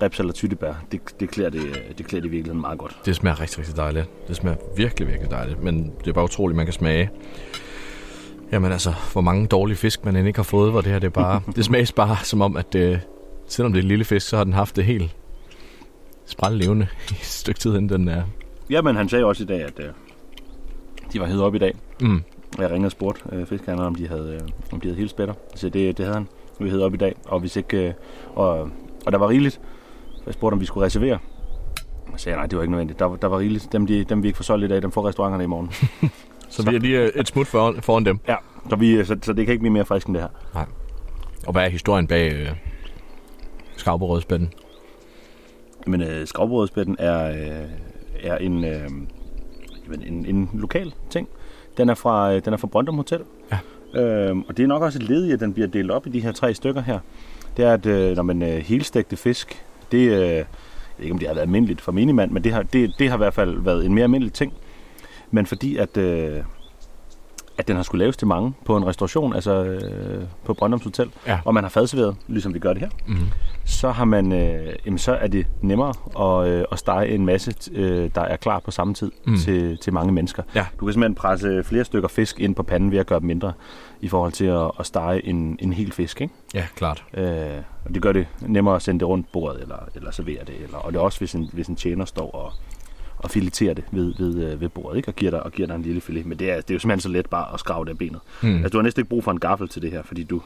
[0.02, 1.62] reps eller tyttebær, det, det, klæder det,
[1.98, 2.98] det klæder det i virkeligheden meget godt.
[3.04, 4.28] Det smager rigtig, rigtig dejligt.
[4.28, 5.62] Det smager virkelig, virkelig dejligt.
[5.62, 7.10] Men det er bare utroligt, man kan smage.
[8.52, 11.06] Jamen altså, hvor mange dårlige fisk, man end ikke har fået, hvor det her det
[11.06, 11.42] er bare...
[11.56, 12.98] det smages bare som om, at øh,
[13.46, 15.16] selvom det er en lille fisk, så har den haft det helt
[16.26, 18.22] sprællevende i et stykke tid, inden den er...
[18.70, 19.86] Ja, men han sagde også i dag, at øh,
[21.12, 21.74] de var hed op i dag.
[22.00, 22.22] Mm.
[22.56, 25.08] Og jeg ringede og spurgte øh, fiskhandleren, om de havde, øh, om de havde hele
[25.08, 25.34] spætter.
[25.54, 26.28] Så det, det havde han.
[26.60, 27.88] Vi hed op i dag, og hvis ikke...
[27.88, 27.92] Øh,
[28.34, 28.70] og,
[29.06, 29.54] og der var rigeligt.
[30.14, 31.18] Så jeg spurgte, om vi skulle reservere.
[32.12, 32.98] Jeg sagde, nej, det var ikke nødvendigt.
[32.98, 33.72] Der, der var rigeligt.
[33.72, 35.70] Dem, de, dem vi ikke får solgt lidt af, dem får restauranterne i morgen.
[36.50, 38.20] Så vi er lige øh, et smut foran, foran dem.
[38.28, 38.36] ja,
[38.70, 40.28] så, vi, så, så det kan ikke blive mere frisk end det her.
[41.46, 42.48] Og hvad er historien bag øh,
[43.76, 44.52] skarperødspænden?
[45.86, 46.26] Men øh,
[46.98, 47.68] er, øh,
[48.22, 48.90] er en, øh,
[50.06, 51.28] en, en lokal ting.
[51.76, 53.20] Den er fra, øh, den er fra Brøndum Hotel.
[53.52, 53.58] Ja.
[53.94, 56.10] Øhm, og det er nok også et led i, at den bliver delt op i
[56.10, 56.98] de her tre stykker her.
[57.56, 60.46] Det er, at øh, når man øh, helstægte fisk, det, øh, jeg
[60.96, 63.16] ved ikke, om det har været almindeligt for minimand, men det har, det, det har
[63.16, 64.52] i hvert fald været en mere almindelig ting.
[65.30, 66.40] Men fordi, at, øh,
[67.58, 71.10] at den har skulle laves til mange på en restauration, altså øh, på Brøndums Hotel,
[71.26, 71.38] Ja.
[71.44, 73.16] og man har fadserveret, ligesom vi gør det her, Mm.
[73.64, 77.54] så har man, øh, jamen, så er det nemmere at, øh, at stege en masse,
[77.72, 79.36] øh, der er klar på samme tid Mm.
[79.36, 80.42] til, til mange mennesker.
[80.54, 80.66] Ja.
[80.80, 83.52] Du kan simpelthen presse flere stykker fisk ind på panden ved at gøre dem mindre,
[84.00, 86.20] i forhold til at, at stege en, en hel fisk.
[86.20, 86.34] Ikke?
[86.54, 87.04] Ja, klart.
[87.14, 87.26] Øh,
[87.84, 90.54] og det gør det nemmere at sende det rundt bordet, eller, eller servere det.
[90.64, 92.52] Eller, og det er også, hvis en, hvis en tjener står og,
[93.18, 95.08] og fileterer det ved, ved, øh, ved bordet, ikke?
[95.08, 96.26] Og, giver dig, og giver dig en lille filet.
[96.26, 98.20] Men det er, det er jo simpelthen så let bare at skrave det af benet.
[98.42, 98.54] Mm.
[98.54, 100.42] Altså, du har næsten ikke brug for en gaffel til det her, fordi du, du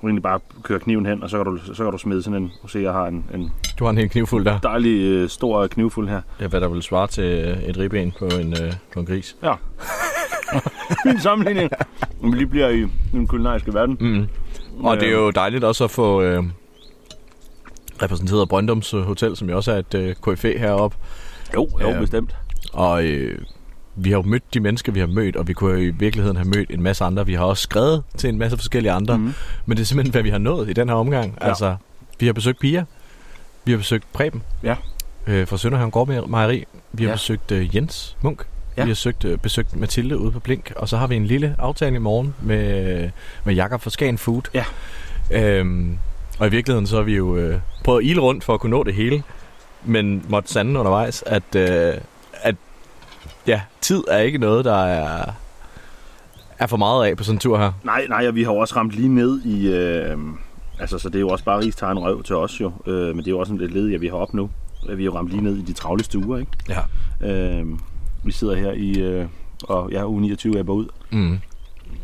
[0.00, 2.42] kan egentlig bare køre kniven hen, og så kan du, så kan du smide sådan
[2.42, 2.52] en...
[2.68, 4.58] Se, jeg har en, en Du har en helt knivfuld der.
[4.58, 6.20] dejlig øh, stor knivfuld her.
[6.40, 9.36] Ja, hvad der vil svare til øh, et ribben på en, øh, på en gris.
[9.42, 9.54] Ja.
[11.06, 11.70] Fin sammenligning.
[12.20, 13.96] Når vi lige bliver i den kulinariske verden.
[14.00, 14.26] Mm.
[14.84, 16.44] Og det er jo dejligt også at få øh,
[18.02, 20.96] repræsenteret Brøndums øh, Hotel, som jo også er et øh, KFA heroppe.
[21.54, 22.00] Jo, jo, Ja.
[22.00, 22.36] bestemt.
[22.72, 23.38] Og øh,
[23.96, 26.36] vi har jo mødt de mennesker, vi har mødt, og vi kunne jo i virkeligheden
[26.36, 27.26] have mødt en masse andre.
[27.26, 29.18] Vi har også skrevet til en masse forskellige andre.
[29.18, 29.32] Mm.
[29.66, 31.38] Men det er simpelthen, hvad vi har nået i den her omgang.
[31.40, 31.48] Ja.
[31.48, 31.76] Altså,
[32.20, 32.84] vi har besøgt Pia.
[33.64, 34.42] Vi har besøgt Preben.
[34.62, 34.74] Ja.
[35.26, 36.64] Øh, fra Sønderhavn Gårdmejeri.
[36.92, 37.14] Vi har Ja.
[37.14, 38.46] besøgt øh, Jens Munk.
[38.76, 38.84] Ja.
[38.84, 40.72] Vi har søgt, øh, besøgt Mathilde ude på Blink.
[40.76, 43.10] Og så har vi en lille aftale i morgen med,
[43.44, 44.42] med Jakob fra Skagen Food.
[44.54, 44.64] Ja.
[45.30, 45.98] Øhm,
[46.38, 48.70] og i virkeligheden så har vi jo øh, prøvet at ile rundt for at kunne
[48.70, 49.22] nå det hele.
[49.84, 51.94] Men måtte sande undervejs, at, øh,
[52.32, 52.56] at
[53.46, 55.32] ja, tid er ikke noget, der er,
[56.58, 57.72] er for meget af på sådan en tur her.
[57.84, 59.68] Nej, nej, og vi har også ramt lige ned i...
[59.74, 60.18] Øh,
[60.80, 62.72] altså, så det er jo også bare ris, tager en røv til os jo.
[62.86, 64.50] Øh, men det er jo også et led, at vi har op nu.
[64.88, 66.52] At Vi har jo ramt lige ned i de travleste uger, ikke?
[66.68, 66.80] Ja.
[67.30, 67.66] Øh,
[68.24, 68.98] vi sidder her i...
[68.98, 69.26] Øh,
[69.64, 70.86] og ja, uge 29 er ud.
[71.10, 71.38] Mm.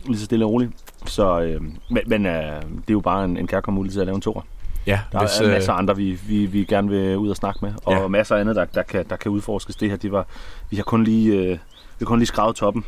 [0.07, 0.72] Lige så stille og roligt.
[1.07, 4.07] Så, øh, men, men øh, det er jo bare en, en kærkommen mulighed til at
[4.07, 4.45] lave en tor.
[4.87, 7.37] Ja, Der hvis, er øh, masser af andre, vi, vi, vi gerne vil ud og
[7.37, 7.72] snakke med.
[7.84, 8.09] Og Ja.
[8.09, 9.76] masser af andet, der, der, kan, der kan udforskes.
[9.76, 10.26] Det her, det var,
[10.70, 11.59] vi har kun lige, øh, vi
[11.99, 12.84] har kun lige skravet toppen.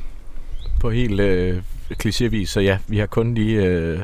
[0.80, 1.62] på helt øh,
[2.04, 4.00] klichévis, så ja, vi har kun lige øh,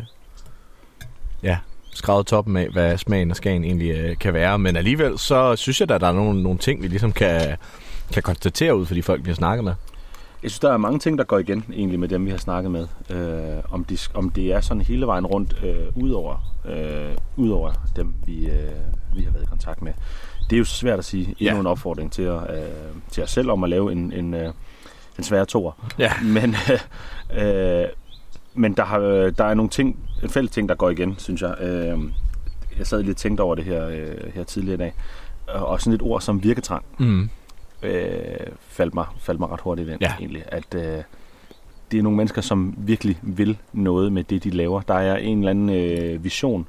[1.43, 1.59] ja,
[1.93, 4.59] skrevet toppen af, hvad smagen af Skagen egentlig øh, kan være.
[4.59, 7.57] Men alligevel, så synes jeg, at der er nogle, nogle ting, vi ligesom kan,
[8.13, 9.75] kan konstatere ud for de folk, vi har snakket med.
[10.45, 12.71] Jeg synes, der er mange ting, der går igen egentlig med dem, vi har snakket
[12.71, 12.87] med.
[13.11, 18.15] Øh, om, de, om det er sådan hele vejen rundt, øh, udover, øh, udover dem,
[18.27, 18.71] vi, øh,
[19.17, 19.93] vi har været i kontakt med.
[20.51, 21.27] Det er jo svært at sige.
[21.27, 21.61] Endnu Ja.
[21.61, 22.69] en opfordring til, at, øh,
[23.11, 24.53] til os selv om at lave en, en, øh,
[25.19, 25.73] en svær toer.
[25.99, 26.13] Ja.
[26.23, 26.55] Men,
[27.43, 27.85] øh,
[28.55, 28.99] men der, har,
[29.39, 31.55] der er nogle ting, en fælles ting, der går igen, synes jeg.
[31.61, 31.99] Øh,
[32.79, 34.95] jeg sad lige og tænkte over det her, øh, her tidligere i dag.
[35.49, 37.29] Og og sådan et ord som virketrang Mm.
[37.85, 40.13] Øh, faldt, mig, faldt mig ret hurtigt ind, Ja.
[40.21, 40.43] egentlig.
[40.47, 41.03] At øh,
[41.91, 44.81] det er nogle mennesker, som virkelig vil noget med det, de laver.
[44.81, 46.67] Der er en eller anden øh, vision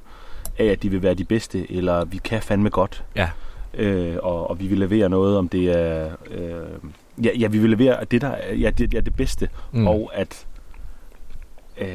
[0.58, 3.04] af, at de vil være de bedste, eller vi kan fandme godt.
[3.16, 3.28] Ja.
[3.74, 6.10] Øh, og, og vi vil levere noget, om det er...
[6.30, 9.48] Øh, ja, ja, vi vil levere det, der er, ja, det, ja, det bedste.
[9.72, 9.86] Mm.
[9.86, 10.46] Og at...
[11.78, 11.88] Øh,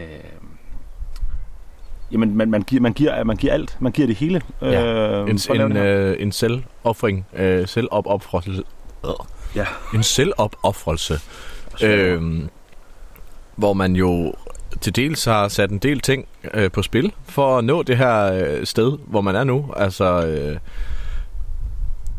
[2.12, 3.78] jamen, man, man, giver, man, giver, man giver alt.
[3.80, 4.42] Man giver det hele.
[4.62, 5.22] Ja.
[5.24, 6.10] Øh, En, lave en, her.
[6.12, 8.64] øh, en selvoffring, øh, selvopofrelse.
[9.56, 9.66] Ja.
[9.94, 11.20] En selvopoffrelse.
[11.84, 12.50] Øhm,
[13.56, 14.34] hvor man jo
[14.82, 18.34] til dels har sat en del ting øh, på spil for at nå det her
[18.34, 19.74] øh, sted, hvor man er nu.
[19.78, 20.58] Altså, øh,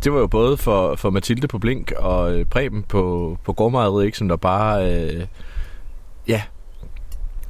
[0.04, 4.06] det var jo både for, for Mathilde på Blink og øh, Preben på, på gårdmejeriet,
[4.06, 5.26] ikke, som der bare, øh,
[6.28, 6.42] ja,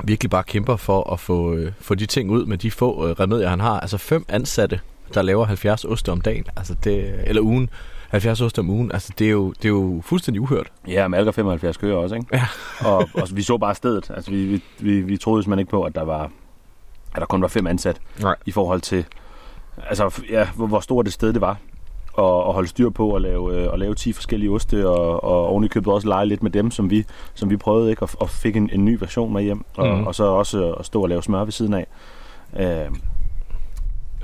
[0.04, 3.12] virkelig bare kæmper for at få, øh, få de ting ud med de få øh,
[3.20, 3.80] remedier, han har.
[3.80, 4.80] Altså fem ansatte,
[5.14, 7.70] der laver 70 oste om dagen, altså det, eller ugen,
[8.12, 10.72] 70 oste om ugen, altså det er jo, det er jo fuldstændig uhørt.
[10.88, 12.26] Ja, Malker 75 kører også, ikke?
[12.32, 12.44] Ja.
[12.90, 14.10] og, og vi så bare stedet.
[14.10, 16.30] Altså, vi, vi, vi, vi troede simpelthen ikke på, at der var
[17.14, 18.36] at der kun var fem ansat Nej.
[18.46, 19.04] i forhold til,
[19.88, 21.56] altså, ja, hvor, hvor stort et sted det var
[22.12, 25.46] og, og holde styr på at lave, øh, at lave 10 forskellige oste, og, og
[25.46, 27.04] oven i købet også lege lidt med dem, som vi,
[27.34, 28.02] som vi prøvede, ikke?
[28.02, 30.06] Og, og fik en, en ny version med hjem, og, mm.
[30.06, 31.86] og så også at stå og lave smør ved siden af.
[32.56, 32.90] Øh,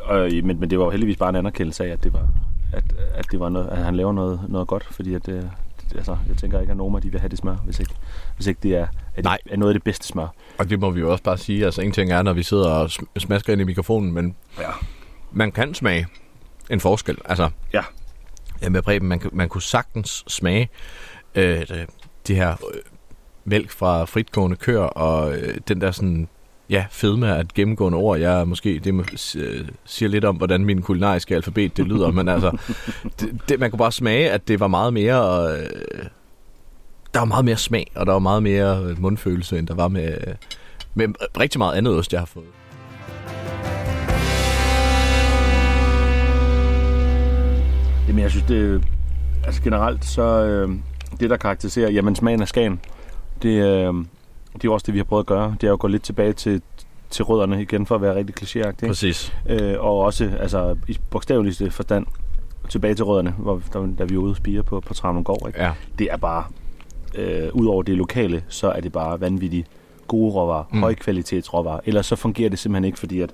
[0.03, 2.29] og, men, men det var jo heldigvis bare en anerkendelse af, at det var,
[2.73, 5.43] at, at det var noget, at han laver noget, noget godt, fordi at, øh,
[5.95, 7.95] altså, jeg tænker ikke, at Noma de vil have det smør, hvis ikke,
[8.37, 9.39] hvis ikke det er, er, Nej.
[9.45, 10.29] det, er noget af det bedste smør.
[10.59, 12.71] Og det må vi jo også bare sige, altså en ting er, når vi sidder
[12.71, 14.71] og sm- smasker ind i mikrofonen, men Ja.
[15.33, 16.07] man kan smage
[16.71, 17.19] en forskel.
[17.25, 17.83] Altså, Ja.
[18.63, 20.69] Ja, med Preben, man, man kunne sagtens smage
[21.35, 21.87] øh, det,
[22.27, 22.81] det her øh,
[23.45, 26.29] mælk fra fritgående køer, og øh, den der sådan,
[26.71, 28.19] ja, fedme er et gennemgående ord.
[28.19, 32.59] Jeg måske, det øh, siger lidt om, hvordan min kulinariske alfabet det lyder, men altså,
[33.21, 36.07] det, det, man kunne bare smage, at det var meget mere, øh,
[37.15, 39.89] der var meget mere smag, og der var meget mere øh, mundfølelse, end der var
[39.89, 40.17] med,
[40.95, 41.09] med
[41.41, 42.47] rigtig meget andet ost, jeg har fået.
[48.09, 48.85] Jamen, jeg synes, det
[49.45, 50.71] altså generelt, så øh,
[51.21, 52.81] det, der karakteriserer, jamen smagen af Skagen,
[53.43, 53.95] det, øh,
[54.59, 55.55] det er jo også det, vi har prøvet at gøre.
[55.61, 56.63] Det er jo at gå lidt tilbage til,
[57.11, 58.87] til rødderne igen, for at være rigtig klichéagtig.
[58.87, 59.33] Præcis.
[59.49, 62.07] Øh, og også, altså, i bogstaveligste forstand,
[62.69, 65.63] tilbage til rødderne, hvor, da, da vi var ude og spire på, på Travnumgård, ikke?
[65.63, 65.73] Ja.
[65.99, 66.45] Det er bare,
[67.15, 69.67] øh, udover det lokale, så er det bare vanvittigt
[70.09, 70.77] gode råvarer, Mm.
[70.77, 70.83] mm.
[70.83, 71.81] højkvalitets råvarer.
[71.87, 73.31] Ellers så fungerer det simpelthen ikke, fordi at,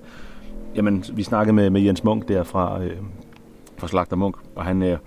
[0.77, 2.97] jamen, vi snakkede med, med Jens Munk der fra, øh,
[3.79, 4.99] fra Slagter Munk, og han, øh,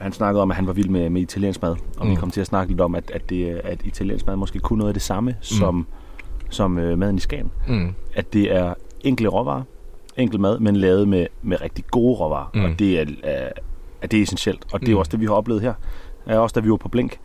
[0.00, 2.10] han snakkede om, at han var vild med, med italiensk mad, og mm.
[2.10, 4.78] vi kom til at snakke lidt om, at, at, det, at italiensk mad måske kunne
[4.78, 5.36] noget af det samme, mm.
[5.42, 5.86] som,
[6.50, 7.50] som øh, maden i Skagen.
[7.68, 7.94] Mm.
[8.14, 9.62] At det er enkle råvarer,
[10.16, 12.64] enkel mad, men lavet med, med rigtig gode råvarer, mm.
[12.64, 13.48] Og det er, er,
[14.02, 14.66] er det essentielt.
[14.72, 14.98] Og det er Mm.
[14.98, 15.74] også det, vi har oplevet her.
[16.26, 17.18] Er også da vi var på Blink.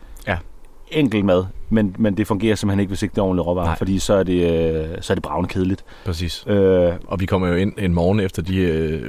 [0.92, 0.98] Ja.
[0.98, 3.78] Enkel mad, men, men det fungerer simpelthen ikke, hvis ikke det er ordentlige råvarer, Nej.
[3.78, 5.84] fordi så er det, øh, så er det bravende kedeligt.
[6.04, 6.44] Præcis.
[6.46, 8.56] Øh, Og vi kommer jo ind en morgen efter de...
[8.56, 9.02] Øh,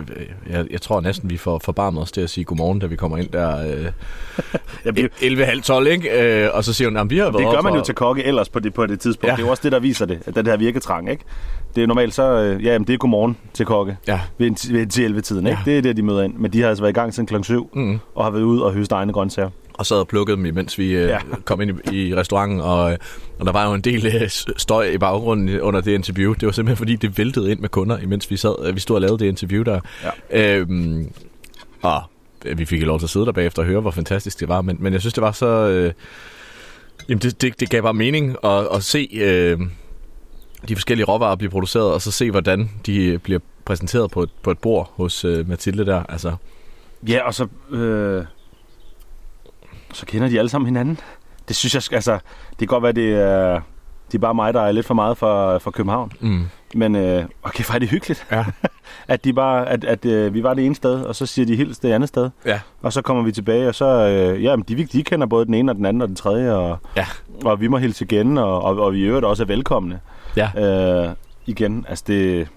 [0.50, 3.18] jeg, jeg tror næsten, vi får forbarmet os til at sige godmorgen, da vi kommer
[3.18, 3.60] ind der
[4.86, 5.10] øh, bliver,
[5.84, 6.44] 11.30, ikke?
[6.44, 8.24] Øh, og så siger hun, at vi har været det gør man jo til kokke
[8.24, 9.32] ellers på det, på det tidspunkt.
[9.32, 9.36] Ja.
[9.36, 11.24] Det er jo også det, der viser det, at den her virketrang, ikke?
[11.76, 14.20] Det er normalt så, øh, ja, jamen, det er godmorgen til kokke Ja.
[14.38, 15.60] ved, en, ved en til 11-tiden, ikke?
[15.66, 15.72] Ja.
[15.72, 16.34] Det er det, de møder ind.
[16.38, 18.00] Men de har altså været i gang siden klokken 7 Mm.
[18.16, 19.50] og har været ude og høste egne grøntsager.
[19.78, 21.18] Og sad og plukkede dem, imens vi øh, Ja.
[21.46, 22.98] kom ind i, i restauranten, og, øh,
[23.40, 26.34] og der var jo en del øh, støj i baggrunden under det interview.
[26.34, 29.02] Det var simpelthen fordi, det væltede ind med kunder, imens vi sad, vi stod og
[29.02, 29.80] lavede det interview der.
[30.32, 30.58] Ja.
[30.58, 31.12] Øhm,
[31.82, 32.02] og
[32.56, 34.78] vi fik lov til at sidde der bagefter og høre, hvor fantastisk det var, men,
[34.80, 35.48] men jeg synes, det var så...
[35.48, 35.94] Øh,
[37.10, 39.60] jamen, det, det, det gav bare mening at, at se øh,
[40.68, 44.52] de forskellige råvarer blive produceret, og så se, hvordan de bliver præsenteret på et, på
[44.52, 46.04] et bord hos øh, Mathilde der.
[46.10, 46.36] Altså,
[47.08, 48.26] Ja, og så, øh,
[49.96, 51.00] så kender de alle sammen hinanden.
[51.48, 52.14] Det synes jeg, altså,
[52.50, 53.62] det kan godt være, det er,
[54.12, 56.12] det er bare mig, der er lidt for meget for, for København.
[56.20, 58.46] mm, Men øh, okay, er det hyggeligt, ja.
[59.08, 61.56] at, de bare, at, at øh, vi var det ene sted, og så siger de
[61.56, 62.30] hils det andet sted.
[62.46, 62.60] Ja.
[62.82, 65.54] Og så kommer vi tilbage, og så, øh, ja, men de, de kender både den
[65.54, 67.06] ene og den anden og den tredje, og, Ja.
[67.46, 70.00] og vi må hilse igen, og, og, og vi i øvrigt også er velkomne.
[70.38, 70.50] Ja.
[71.08, 71.10] Øh,
[71.46, 72.48] igen, altså det,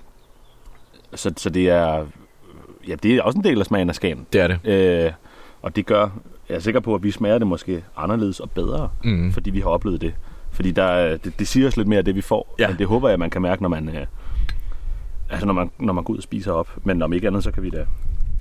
[1.15, 2.07] så, så det er,
[2.89, 4.27] ja, det er også en del af smagen af Skagen.
[4.33, 4.59] Det er det.
[5.07, 5.13] Øh,
[5.63, 6.09] og det gør,
[6.49, 9.33] jeg er sikker på, at vi smager det måske anderledes og bedre, Mm.
[9.33, 10.15] fordi vi har oplevet det.
[10.51, 12.55] Fordi der, er- det, det siger os lidt mere af det, vi får.
[12.59, 12.69] Ja.
[12.69, 14.07] Men det håber jeg, man kan mærke, når man, øh,
[15.31, 16.69] altså når man, når man går ud og spiser op.
[16.85, 17.87] Men om ikke andet, så kan vi da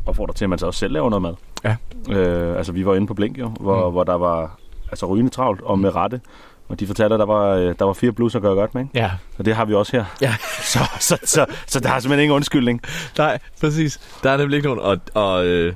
[0.06, 1.34] opfordre til, at man så også selv laver noget mad.
[1.64, 1.76] Ja.
[2.16, 3.92] Øh, altså, vi var inde på Blink jo, hvor, Mm.
[3.92, 4.60] hvor der var
[4.92, 6.22] altså, rygende travlt, og med rette.
[6.70, 8.82] Og de fortalte, at der var, øh, der var fire blues at gøre godt med,
[8.82, 9.00] ikke?
[9.00, 9.12] Ja.
[9.38, 10.06] Og det har vi også her.
[10.22, 10.36] Ja.
[10.74, 12.82] Så, så, så, så der er simpelthen ingen undskyldning.
[13.18, 14.00] Nej, præcis.
[14.24, 14.82] Der er nemlig ikke nogen.
[14.82, 15.74] Og, og øh,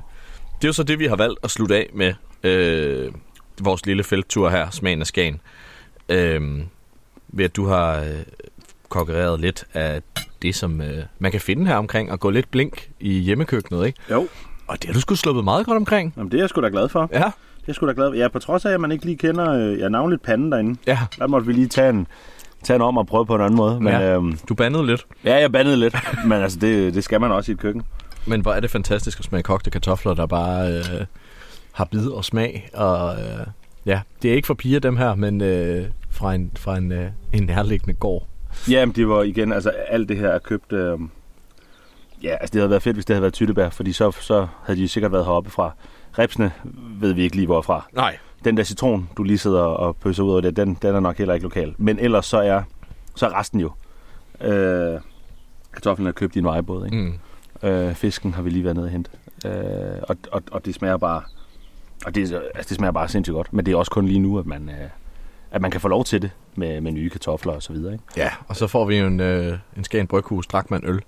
[0.62, 3.12] det er jo så det, vi har valgt at slutte af med øh,
[3.62, 5.40] vores lille felttur her, Smagen af Skagen.
[6.08, 6.40] Øh,
[7.28, 8.06] ved at du har øh,
[8.88, 10.02] konkurreret lidt af
[10.42, 13.98] det, som øh, man kan finde her omkring, og gå lidt blink i hjemmekøkkenet, ikke?
[14.10, 14.28] Jo.
[14.66, 16.14] Og det har du sgu sluppet meget godt omkring.
[16.16, 17.08] Jamen, det er jeg sgu da glad for.
[17.12, 18.14] Ja, Det er jeg sgu da glad for.
[18.16, 20.78] Ja, på trods af, at man ikke lige kender øh, ja, navnligt panden derinde.
[20.86, 20.98] ja.
[21.18, 22.06] Der måtte vi lige tage en,
[22.64, 23.80] tage en om og prøve på en anden måde.
[23.80, 24.14] Men, ja.
[24.14, 25.06] øhm, Du bandede lidt.
[25.24, 25.96] ja, jeg bandede lidt.
[26.26, 27.82] men altså, det, det skal man også i et køkken.
[28.26, 31.06] Men hvor er det fantastisk at smage kogte kartofler, der bare øh,
[31.72, 32.70] har bid og smag.
[32.74, 33.46] Og øh,
[33.86, 37.10] ja, det er ikke for piger dem her, men øh, fra en, fra en, øh,
[37.32, 38.26] en nærliggende gård.
[38.70, 40.72] Ja, men det var igen, altså alt det her er købt...
[40.72, 40.98] Øh,
[42.22, 44.80] ja, altså det havde været fedt, hvis det havde været Tyttebær, fordi så, så havde
[44.80, 45.74] de sikkert været heroppe fra.
[46.18, 46.52] Repsene
[47.00, 47.88] ved vi ikke lige hvorfra.
[47.92, 48.18] Nej.
[48.44, 51.18] Den der citron, du lige sidder og pøser ud af det, den, den er nok
[51.18, 51.74] heller ikke lokal.
[51.78, 52.62] Men ellers så er,
[53.14, 53.72] så er resten jo.
[54.40, 55.00] Øh,
[55.72, 56.96] kartoflen er købt i en vejebåd, ikke?
[56.96, 57.18] Mm.
[57.62, 59.10] Øh, fisken har vi lige været nede og hente.
[59.46, 59.52] Øh,
[60.02, 61.22] og, og, og det smager bare...
[62.06, 63.52] Og det, altså, det smager bare sindssygt godt.
[63.52, 64.88] Men det er også kun lige nu, at man, øh,
[65.50, 67.92] at man kan få lov til det med, med nye kartofler og så videre.
[67.92, 68.04] Ikke?
[68.16, 71.02] Ja, og så får vi en, øh, en Skagen Bryghus Drakman øl.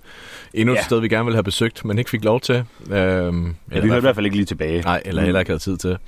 [0.55, 0.83] Endnu et Ja.
[0.83, 2.65] sted, vi gerne ville have besøgt, men ikke fik lov til.
[2.91, 4.81] Øhm, Ja, vi hørte i hvert fald ikke lige tilbage.
[4.83, 5.99] Nej, eller heller ikke havde tid til.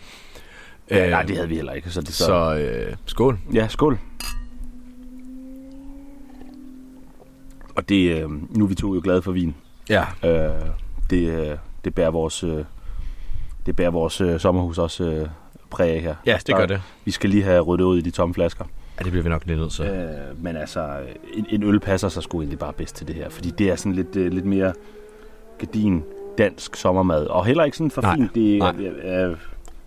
[0.90, 1.90] Ja, Øh, nej, det havde vi heller ikke.
[1.90, 2.24] Så, det, så.
[2.24, 3.38] Så øh, skål.
[3.54, 3.98] Ja, skål.
[7.74, 9.54] Og det, øh, nu er vi to jo glade for vin.
[9.90, 10.04] Ja.
[10.24, 10.50] Øh,
[11.10, 12.64] det, øh, det bærer vores, øh,
[13.66, 15.28] det bærer vores øh, sommerhus også øh,
[15.70, 16.14] præg af her.
[16.26, 16.80] Ja, det gør det.
[17.04, 18.64] Vi skal lige have ryddet ud i de tomme flasker.
[18.98, 19.84] Ja, det bliver vi nok lidt nødt til.
[19.84, 20.96] Øh, men altså,
[21.34, 23.28] en, en øl passer sig sgu egentlig bare bedst til det her.
[23.28, 24.72] Fordi det er sådan lidt, øh, lidt mere
[25.58, 26.04] gedin
[26.38, 27.26] dansk sommermad.
[27.26, 28.34] Og heller ikke sådan for Nej, fint.
[28.34, 28.74] Det, nej.
[28.78, 29.36] jeg, jeg, jeg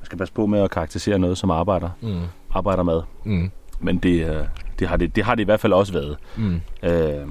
[0.03, 2.19] skal passe på med at karakterisere noget som arbejder, Mm.
[2.51, 3.01] arbejdermad.
[3.23, 3.51] Mm.
[3.79, 4.43] Men det, øh,
[4.79, 6.17] det, har det, det har det i hvert fald også været.
[6.37, 6.61] Mm.
[6.83, 7.27] Øh,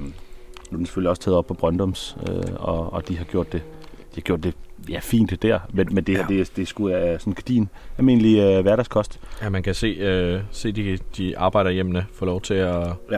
[0.71, 3.61] er den selvfølgelig også taget op på Brøndums, øh, og, og de har gjort det,
[3.99, 4.53] de har gjort det
[4.89, 5.59] ja, fint det der.
[5.73, 6.35] Men, men det her, Ja.
[6.37, 9.19] det, det er sgu af sådan din almindelig øh, hverdagskost.
[9.41, 12.87] Ja, man kan se, øh, se de, de arbejderhjemmene få lov til at...
[13.11, 13.17] Ja.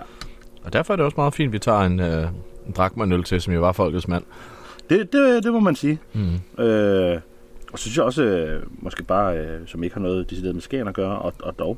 [0.64, 2.24] Og derfor er det også meget fint, at vi tager en, øh,
[2.68, 4.24] en drakmanøl til, som jo var folkets mand.
[4.90, 6.00] Det, det, det må man sige.
[6.14, 6.64] Mm.
[6.64, 7.20] Øh,
[7.74, 10.62] og så synes jeg også, øh, måske bare, øh, som ikke har noget decideret med
[10.62, 11.78] Skagen at gøre, og, og dog,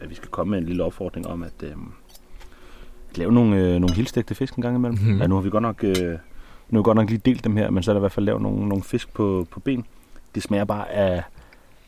[0.00, 1.76] at vi skal komme med en lille opfordring om, at, øh, at
[3.18, 4.98] lave nogle, øh, nogle hildstægte fisk en gang imellem.
[5.02, 5.20] Mm.
[5.20, 7.56] Ja, nu har vi godt nok, øh, nu har vi godt nok lige delt dem
[7.56, 9.84] her, men så er der i hvert fald lavet nogle, nogle fisk på, på ben.
[10.34, 11.22] Det smager bare af,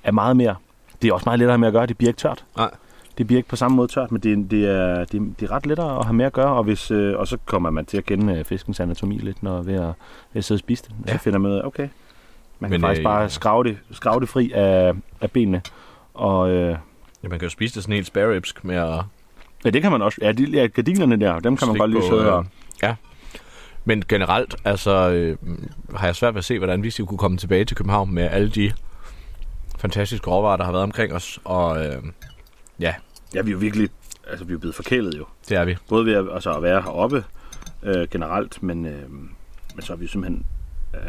[0.05, 0.55] af meget mere.
[1.03, 2.45] Det er også meget lettere med at gøre, det bliver ikke tørt.
[2.57, 2.71] Nej.
[3.19, 5.67] Det bliver ikke på samme måde tørt, men det, det, er, det, det er ret
[5.67, 8.05] lettere at have med at gøre, og, hvis, øh, og så kommer man til at
[8.05, 9.95] kende øh, fiskens anatomi lidt, når ved at, ved
[10.35, 10.85] at sidde og spise.
[10.91, 11.13] Og Ja.
[11.13, 11.91] Så finder man ud af, okay, man kan
[12.61, 15.63] Men, men, faktisk øh, bare skrave det, skrave det fri af, af benene.
[16.15, 16.77] Og øh,
[17.23, 19.01] Ja, man kan jo spise det sådan helt spare med at
[19.65, 20.19] ja, det kan man også.
[20.23, 22.47] Ja, de, ja gardinerne der, dem kan man godt lige sidde øh, og...
[22.83, 22.95] Ja.
[23.85, 25.37] Men generelt, altså, øh,
[25.97, 28.23] har jeg svært ved at se, hvordan vi skal kunne komme tilbage til København med
[28.23, 28.73] alle de
[29.79, 31.41] fantastiske råvarer, der har været omkring os.
[31.45, 32.03] Og øh,
[32.81, 32.95] ja,
[33.35, 33.89] Ja, vi er jo virkelig...
[34.31, 35.25] Altså, vi er jo blevet forkælet jo.
[35.49, 35.77] det er vi.
[35.89, 37.25] Både ved at, altså, at være heroppe
[37.83, 39.11] øh, generelt, men, øh,
[39.75, 40.47] men så er vi jo simpelthen...
[40.95, 41.01] Øh,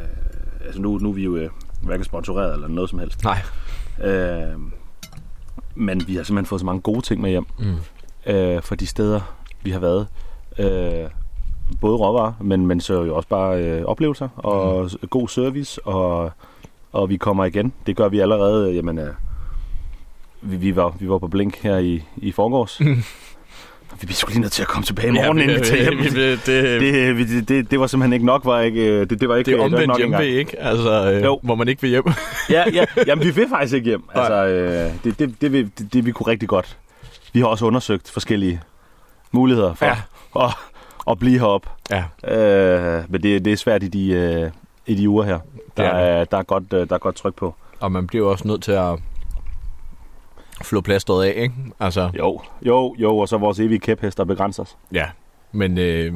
[0.65, 1.49] altså, nu, nu er vi jo øh,
[1.81, 3.23] hverken sponsoreret eller noget som helst.
[3.23, 3.41] Nej.
[4.03, 4.59] Øh,
[5.75, 7.45] men vi har simpelthen fået så mange gode ting med hjem.
[7.59, 7.75] Mm.
[8.25, 9.21] Øh, for de steder,
[9.63, 10.07] vi har været.
[10.59, 11.09] Øh,
[11.81, 15.07] både råvarer, men, men så jo også bare øh, oplevelser og mm.
[15.09, 16.31] god service, og,
[16.91, 17.73] og vi kommer igen.
[17.87, 18.71] Det gør vi allerede.
[18.73, 19.09] Jamen, øh,
[20.41, 22.79] vi, vi, var, vi var på Blink her i, i forgårs.
[23.99, 25.97] vi bliver sgu lige nødt til at komme tilbage i morgen, inden vi tager hjem.
[25.97, 29.09] vi, vi, det, det, Det, vi- det, det, var simpelthen ikke nok, var ikke, øh,
[29.09, 30.59] det, det var ikke det er ikke omvendt nok hjemme, ikke?
[30.61, 31.39] Altså, øh, Jo.
[31.43, 32.03] hvor man ikke vil hjem.
[32.49, 34.03] Ja, ja, jamen vi vil faktisk ikke hjem.
[34.13, 36.77] Altså, øh, det, det, det, det, det vi kunne rigtig godt.
[37.35, 38.61] Vi har også undersøgt forskellige
[39.31, 39.97] muligheder for Ja.
[40.45, 40.51] at,
[41.11, 41.69] at blive heroppe.
[41.91, 42.03] Ja.
[42.35, 44.51] Øh, men det, det er svært i de, øh,
[44.85, 45.39] i de uger her.
[45.77, 47.55] Der, Det er er, der, er godt, øh, der er godt tryk på.
[47.79, 48.99] Og man bliver også nødt til at
[50.63, 51.55] flå plasteret af, ikke?
[51.79, 54.77] Altså, Jo, jo, jo, og så vores evige kæphest, der begrænser os.
[54.93, 55.05] ja.
[55.51, 56.13] Men øh,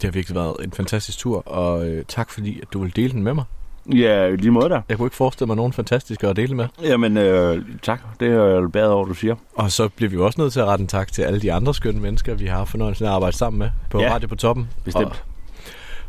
[0.00, 3.12] det har virkelig været en fantastisk tur, og øh, tak fordi, at du vil dele
[3.12, 3.44] den med mig.
[3.86, 4.80] Ja, i lige måde der.
[4.88, 6.66] Jeg kunne ikke forestille mig nogen fantastiske at dele med.
[6.82, 8.00] Jamen, øh, tak.
[8.20, 9.34] Det er jeg bedre over, du siger.
[9.54, 11.74] Og så bliver vi også nødt til at rette en tak til alle de andre
[11.74, 14.68] skønne mennesker, vi har fornøjelsen af at arbejde sammen med på Ja, Radio på Toppen.
[14.84, 15.06] Bestemt.
[15.06, 15.16] Og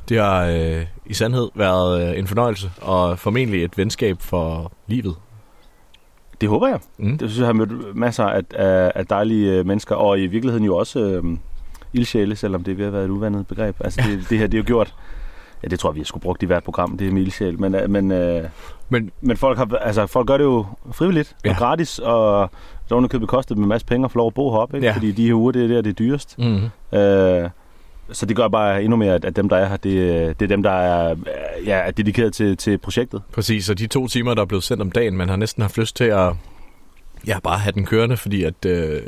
[0.09, 5.15] det har øh, i sandhed været øh, en fornøjelse, og formentlig et venskab for livet.
[6.41, 6.79] Det håber jeg.
[6.97, 7.17] Mm.
[7.17, 10.65] Det synes jeg har mødt masser af, af, af dejlige øh, mennesker, og i virkeligheden
[10.65, 11.23] jo også øh,
[11.93, 13.75] ildsjæle, selvom det er ved at være et uvandet begreb.
[13.79, 14.93] Altså det, det her, det er jo gjort,
[15.65, 17.59] ja det tror jeg, vi har skulle brugt i hvert program, det er med ildsjæl,
[17.61, 18.43] men, øh, men, øh,
[18.89, 21.49] Men men folk, har, altså, folk gør det jo frivilligt ja.
[21.49, 22.49] Og gratis, og
[22.89, 24.87] der er købet kostet dem en masse penge at få lov at bo heroppe, ikke?
[24.87, 24.93] Ja.
[24.93, 26.35] fordi de her uger, det er der, det er dyrest.
[26.39, 27.49] mm, Øh,
[28.11, 30.63] så det gør bare endnu mere, at, dem, der er her, det, det er dem,
[30.63, 31.15] der er,
[31.65, 33.21] ja, er dedikeret til, til projektet.
[33.33, 35.77] præcis, og de to timer, der er blevet sendt om dagen, man har næsten haft
[35.77, 36.33] lyst til at
[37.27, 39.01] ja, bare have den kørende, fordi at øh,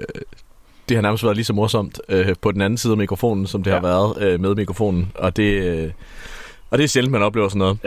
[0.90, 3.64] det har nærmest været lige så morsomt øh, på den anden side af mikrofonen, som
[3.64, 3.76] det Ja.
[3.76, 5.12] har været øh, med mikrofonen.
[5.16, 5.92] Og det, øh,
[6.72, 7.80] og det er sjældent, man oplever sådan noget.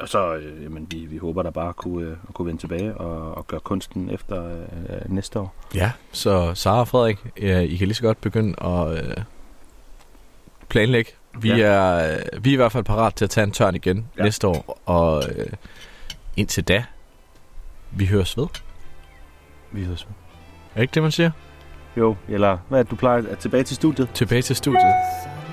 [0.00, 2.94] Og så, øh, jamen, vi, vi håber da bare at kunne, øh, kunne vende tilbage
[2.96, 5.54] og, og gøre kunsten efter øh, øh, næste år.
[5.74, 9.16] Ja, så Sara og Frederik, ja, I kan lige så godt begynde at øh,
[10.68, 11.10] planlægge.
[11.38, 11.56] Vi, Ja.
[11.56, 11.64] ja.
[11.66, 14.02] er, øh, vi er i hvert fald parat til at tage en tørn igen Ja.
[14.18, 14.22] ja.
[14.24, 15.46] næste år, og øh,
[16.36, 16.84] indtil da,
[17.90, 18.46] vi høres ved.
[19.72, 20.08] Vi høres.
[20.74, 21.30] Er ikke det, man siger?
[21.96, 23.22] Jo, eller hvad er det, du plejer?
[23.30, 24.08] At tilbage til studiet?
[24.14, 24.94] Tilbage til studiet.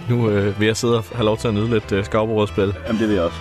[0.10, 2.74] Nu øh, vil jeg sidde og have lov til at nyde lidt øh, skovbrødspil.
[2.88, 3.38] Jamen, det vil jeg også.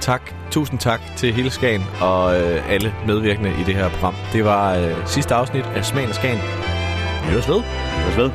[0.00, 4.14] Tak, tusind tak til hele Skagen og øh, alle medvirkende i det her program.
[4.32, 6.38] Det var øh, sidste afsnit af Smagen af Skagen.
[7.26, 7.56] Vi høres ved.
[7.56, 8.30] Vi høres ved.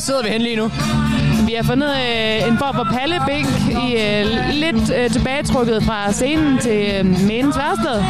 [0.00, 0.70] Sidder vi hen lige nu?
[1.46, 3.46] Vi har fundet øh, en form for pallebænk
[3.88, 8.04] i øh, lidt øh, tilbagetrukket fra scenen til øh, Menens Værsted.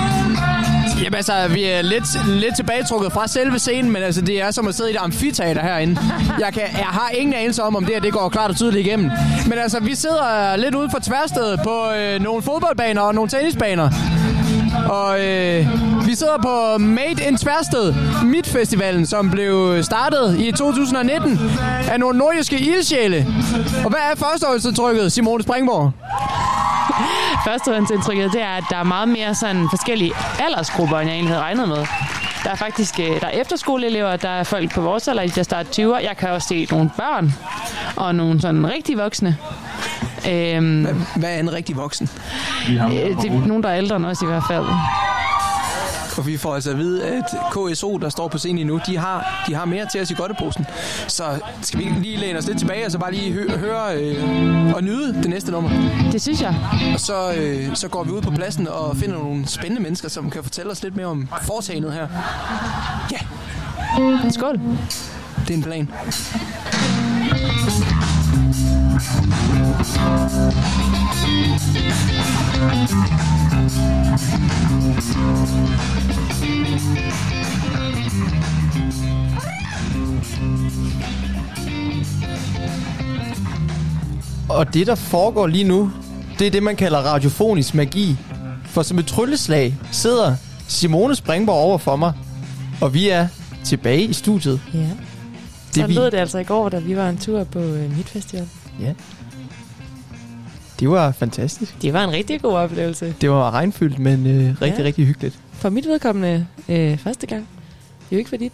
[1.03, 4.68] Jamen altså, vi er lidt, lidt tilbagetrukket fra selve scenen, men altså, det er som
[4.68, 6.01] at sidde i et amfiteater herinde.
[6.41, 8.86] Jeg, kan, jeg har ingen anelse om, om det her det går klart og tydeligt
[8.86, 9.11] igennem.
[9.47, 13.30] Men altså, vi sidder øh, lidt ude for tværstedet på øh, nogle fodboldbaner og nogle
[13.30, 13.91] tennisbaner.
[14.88, 15.66] Og øh,
[16.11, 17.95] vi sidder på Made in Tværsted,
[18.25, 21.41] Midtfestivalen, som blev startet i 2019
[21.91, 23.27] af nogle nordjyske ildsjæle.
[23.85, 25.93] Og hvad er førsteårsindtrykket, Simone Springborg?
[27.47, 31.43] Førstehåndsindtrykket, det er, at der er meget mere sådan forskellige aldersgrupper, end jeg egentlig havde
[31.43, 31.87] regnet med.
[32.45, 35.71] Der er faktisk øh, der er efterskoleelever, der er folk på vores alder, der starter
[35.71, 37.33] 20 Jeg kan også se nogle børn
[37.97, 39.37] og nogle sådan rigtig voksne.
[40.31, 42.11] Øhm, hvad, hvad er en rigtig voksen?
[42.69, 42.75] Øh,
[43.23, 44.65] det er nogen, der er ældre end os i hvert fald.
[46.19, 49.45] Og vi får altså at vide, at KSO, der står på scenen nu, de har,
[49.49, 50.67] de har mere til os i godteposen.
[51.09, 51.25] Så
[51.63, 54.85] skal vi lige læne os lidt tilbage, og så bare lige hø- høre øh, og
[54.85, 55.71] nyde det næste nummer?
[56.13, 56.55] Det synes jeg.
[56.95, 60.31] Og så, øh, så går vi ud på pladsen og finder nogle spændende mennesker, som
[60.31, 62.09] kan fortælle os lidt mere om foretagendet her.
[63.13, 63.19] Ja.
[64.31, 64.61] Skål.
[65.49, 65.89] Det er en plan.
[84.49, 85.93] Og det, der foregår lige nu,
[86.39, 88.17] det er det, man kalder radiofonisk magi.
[88.65, 90.35] For som et trylleslag sidder
[90.69, 92.13] Simone Springborg over for mig,
[92.81, 93.29] og vi er
[93.65, 94.61] tilbage i studiet.
[94.75, 94.79] Ja.
[94.79, 94.89] Det
[95.75, 98.49] Så vi- lød det altså i går, da vi var en tur på øh, Midtfestival.
[98.81, 98.93] Ja.
[100.81, 101.83] Det var fantastisk.
[101.83, 103.14] Det var en rigtig god oplevelse.
[103.20, 104.85] Det var regnfyldt, men øh, rigtig, Ja.
[104.85, 105.39] rigtig hyggeligt.
[105.53, 107.41] For mit vedkommende øh, første gang.
[107.41, 108.53] Det er jo ikke for dit.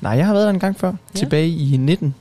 [0.00, 0.88] Nej, jeg har været der en gang før.
[0.88, 1.18] Ja.
[1.18, 2.14] Tilbage i 19.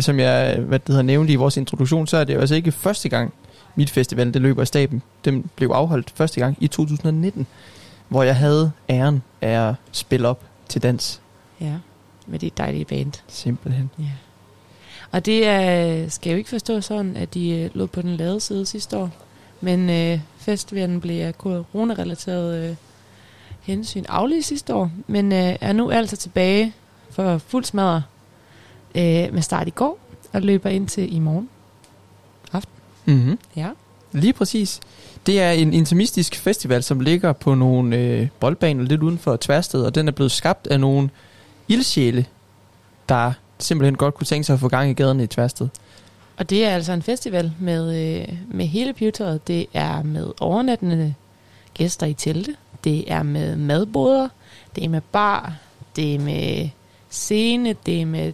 [0.00, 2.72] Som jeg hvad det hedder, nævnte i vores introduktion, så er det jo altså ikke
[2.72, 3.32] første gang,
[3.74, 5.02] mit festival, det løber af staben.
[5.24, 7.46] Den blev afholdt første gang i 2019,
[8.08, 11.20] hvor jeg havde æren af at spille op til dans.
[11.60, 11.72] Ja,
[12.26, 13.12] med det dejlige band.
[13.28, 13.90] Simpelthen.
[13.98, 14.04] Ja.
[15.10, 18.40] Og det er, skal jo ikke forstå sådan, at de øh, lå på den lade
[18.40, 19.10] side sidste år.
[19.60, 22.76] Men øh, festivalen blev af corona-relateret øh,
[23.60, 24.90] hensyn aflyst sidste år.
[25.06, 26.74] Men øh, er nu altså tilbage
[27.10, 28.02] for fuld smadre
[28.94, 29.98] øh, med start i går
[30.32, 31.48] og løber ind til i morgen
[32.52, 32.74] aften.
[33.04, 33.38] Mm-hmm.
[33.56, 33.68] Ja.
[34.12, 34.80] Lige præcis.
[35.26, 39.82] Det er en intimistisk festival, som ligger på nogle øh, boldbaner lidt uden for Tværsted,
[39.82, 41.10] og den er blevet skabt af nogle
[41.68, 42.26] ildsjæle,
[43.08, 43.32] der
[43.62, 45.68] simpelthen godt kunne tænke sig at få gang i gaderne i Tværsted.
[46.36, 49.48] Og det er altså en festival med, øh, med hele pivetøjet.
[49.48, 51.14] Det er med overnattende
[51.74, 52.54] gæster i telte.
[52.84, 54.28] Det er med madboder.
[54.76, 55.54] Det er med bar.
[55.96, 56.68] Det er med
[57.10, 57.74] scene.
[57.86, 58.32] Det er med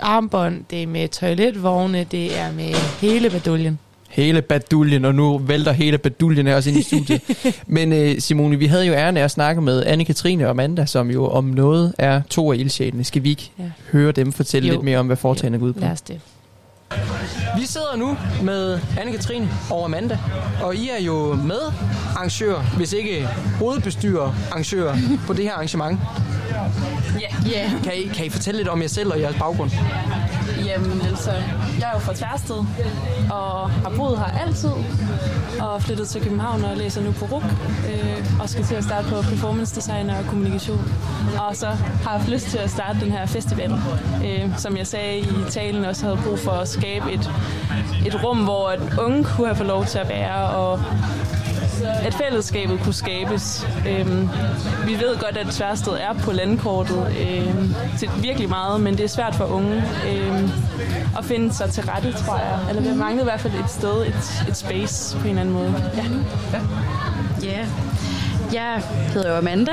[0.00, 0.64] armbånd.
[0.70, 2.04] Det er med toiletvogne.
[2.04, 3.78] Det er med hele baduljen.
[4.14, 7.20] Hele baduljen, og nu vælter hele baduljen os ind i studiet.
[7.66, 11.10] Men øh, Simone, vi havde jo æren af at snakke med Anne-Katrine og Amanda, som
[11.10, 13.04] jo om noget er to af ildsjælene.
[13.04, 13.64] Skal vi ikke Ja.
[13.92, 14.72] høre dem fortælle Jo.
[14.74, 15.80] lidt mere om, hvad foretagende går ud på?
[15.80, 16.20] Lad os det.
[17.58, 20.18] Vi sidder nu med Anne-Katrine og Amanda,
[20.62, 21.58] og I er jo med
[22.16, 24.96] arrangør, hvis ikke hovedbestyrer arrangør
[25.26, 26.00] på det her arrangement.
[27.20, 27.50] Ja.
[27.50, 27.70] ja.
[27.84, 29.70] Kan I, kan I fortælle lidt om jer selv og jeres baggrund?
[30.64, 31.30] Jamen, altså,
[31.80, 32.56] jeg er jo fra Tværsted,
[33.30, 34.70] og har boet her altid,
[35.60, 37.42] og flyttet til København og læser nu på RUK,
[37.88, 40.94] øh, og skal til at starte på performance design og kommunikation.
[41.48, 43.72] Og så har jeg haft lyst til at starte den her festival,
[44.24, 47.30] øh, som jeg sagde i talen, også havde brug for at skabe et,
[48.06, 50.80] et rum, hvor at unge kunne have fået lov til at være, og
[51.82, 53.66] at fællesskabet kunne skabes.
[53.88, 54.28] Øhm,
[54.86, 59.08] vi ved godt, at Tværsted er på landkortet øhm, til virkelig meget, men det er
[59.08, 60.50] svært for unge øhm,
[61.18, 62.58] at finde sig til rette, tror jeg.
[62.68, 65.54] Eller vi mangler i hvert fald et sted, et, et space på en eller anden
[65.54, 65.74] måde.
[65.96, 66.04] Ja.
[67.42, 67.66] Ja.
[68.52, 68.82] Jeg
[69.14, 69.72] hedder jo Amanda,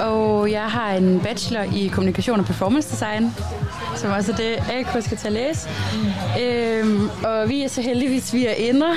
[0.00, 3.34] og jeg har en bachelor i kommunikation og performance design,
[3.96, 5.68] som også er det, AK skal at læse.
[6.42, 8.94] Øhm, og vi er så heldigvis, vi er ender,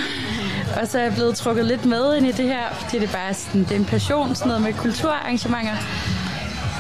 [0.82, 3.14] og så er jeg blevet trukket lidt med ind i det her, fordi det er
[3.14, 5.76] bare sådan, det er en passion, sådan noget med kulturarrangementer.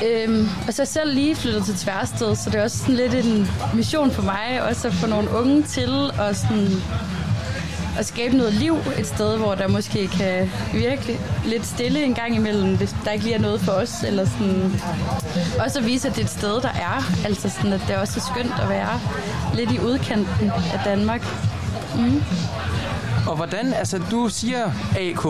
[0.05, 2.95] Øhm, og så er jeg selv lige flyttet til Tværsted, så det er også sådan
[2.95, 6.67] lidt en mission for mig, også at få nogle unge til at sådan
[7.97, 12.35] at skabe noget liv et sted, hvor der måske kan virke lidt stille en gang
[12.35, 14.03] imellem, hvis der ikke lige er noget for os.
[14.03, 14.81] Eller sådan.
[15.59, 17.25] Også at vise, at det er et sted, der er.
[17.25, 18.99] Altså sådan, at det også er skønt at være
[19.53, 21.21] lidt i udkanten af Danmark.
[21.95, 22.23] Mm.
[23.27, 25.25] Og hvordan, altså du siger, AK,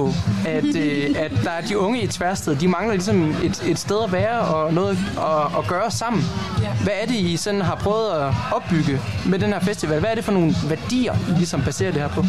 [0.48, 4.04] at, øh, at der er de unge i Tværsted, de mangler ligesom et, et sted
[4.04, 6.24] at være og noget at, at gøre sammen.
[6.62, 6.74] Ja.
[6.84, 10.00] Hvad er det, I sådan har prøvet at opbygge med den her festival?
[10.00, 12.24] Hvad er det for nogle værdier, I ligesom baserer det her på?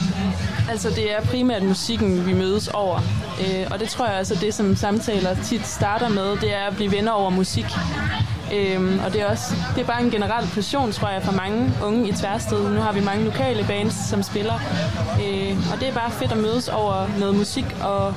[0.71, 3.01] Altså, det er primært musikken, vi mødes over.
[3.41, 6.77] Øh, og det tror jeg altså, det som samtaler tit starter med, det er at
[6.77, 7.67] blive venner over musik.
[8.55, 11.73] Øhm, og det er også det er bare en generel passion, tror jeg, for mange
[11.85, 12.71] unge i Tværsted.
[12.71, 14.55] Nu har vi mange lokale bands, som spiller.
[15.25, 18.15] Øh, og det er bare fedt at mødes over noget musik og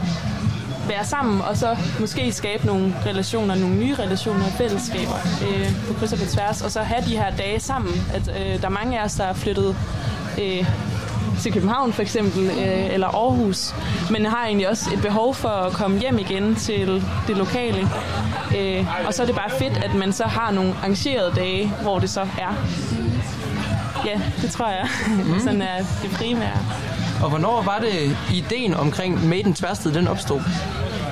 [0.87, 5.15] være sammen, og så måske skabe nogle relationer, nogle nye relationer og fællesskaber
[5.47, 7.93] øh, på kryds og på tværs, og så have de her dage sammen.
[8.13, 9.75] At, øh, der er mange af os, der er flyttet
[10.41, 10.65] øh,
[11.39, 13.75] til København for eksempel, øh, eller Aarhus,
[14.11, 17.89] men har egentlig også et behov for at komme hjem igen til det lokale.
[18.57, 21.99] Øh, og så er det bare fedt, at man så har nogle arrangerede dage, hvor
[21.99, 22.53] det så er.
[24.05, 24.87] Ja, det tror jeg.
[25.07, 25.39] Mm.
[25.45, 26.59] Sådan er det primære.
[27.23, 30.41] Og hvornår var det ideen omkring Made in Tværsted, den opstod?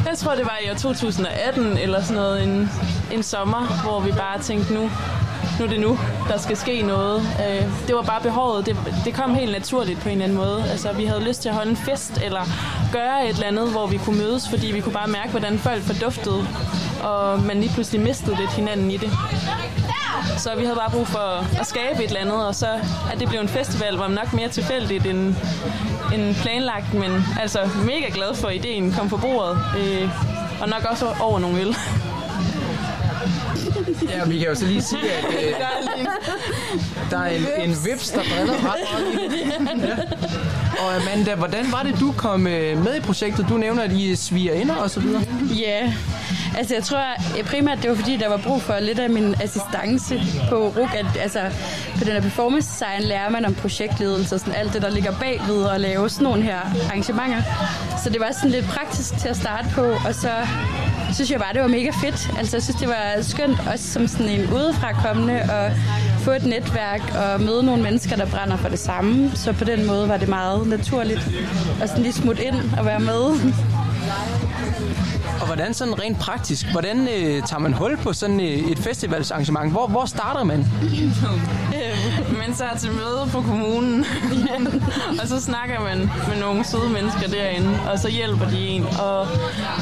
[0.09, 2.69] Jeg tror, det var i år 2018 eller sådan noget, en,
[3.11, 4.89] en sommer, hvor vi bare tænkte, nu,
[5.59, 7.21] nu er det nu, der skal ske noget.
[7.21, 8.65] Øh, det var bare behovet.
[8.65, 10.63] Det, det kom helt naturligt på en eller anden måde.
[10.71, 12.41] Altså, vi havde lyst til at holde en fest eller
[12.91, 15.81] gøre et eller andet, hvor vi kunne mødes, fordi vi kunne bare mærke, hvordan folk
[15.83, 16.47] forduftede,
[17.03, 19.11] og man lige pludselig mistede lidt hinanden i det.
[20.37, 22.67] Så vi havde bare brug for at skabe et eller andet, og så
[23.13, 25.35] at det blev en festival, var nok mere tilfældigt end,
[26.13, 30.09] end planlagt, men altså mega glad for ideen kom på bordet, øh,
[30.61, 31.75] og nok også over nogle øl.
[34.09, 35.53] Ja, vi kan jo så lige sige, at øh,
[37.11, 39.95] der er en, en vips, der briller ret meget ja.
[40.79, 43.45] Og Amanda, hvordan var det, du kom øh, med i projektet?
[43.49, 45.21] Du nævner, at I sviger ind og så videre.
[45.59, 45.93] Ja,
[46.57, 49.35] altså jeg tror øh, primært, det var fordi, der var brug for lidt af min
[49.41, 50.93] assistance på RUK.
[50.93, 51.39] At, altså
[51.97, 55.11] på den her performance design lærer man om projektledelse og sådan alt det, der ligger
[55.19, 57.41] bagved at lave sådan nogle her arrangementer.
[58.03, 60.29] Så det var sådan lidt praktisk til at starte på, og så
[61.13, 62.31] synes jeg bare, det var mega fedt.
[62.37, 65.71] Altså jeg synes, det var skønt også som sådan en udefrakommende at
[66.19, 69.31] få et netværk og møde nogle mennesker, der brænder for det samme.
[69.35, 71.29] Så på den måde var det meget naturligt
[71.81, 73.53] at sådan lige smutte ind og være med.
[75.41, 79.71] Og hvordan sådan rent praktisk, hvordan øh, tager man hul på sådan øh, et festivalsarrangement?
[79.71, 80.65] Hvor, hvor starter man?
[82.49, 84.05] man tager til møde på kommunen,
[85.21, 88.83] og så snakker man med nogle søde mennesker derinde, og så hjælper de en.
[88.83, 89.27] Og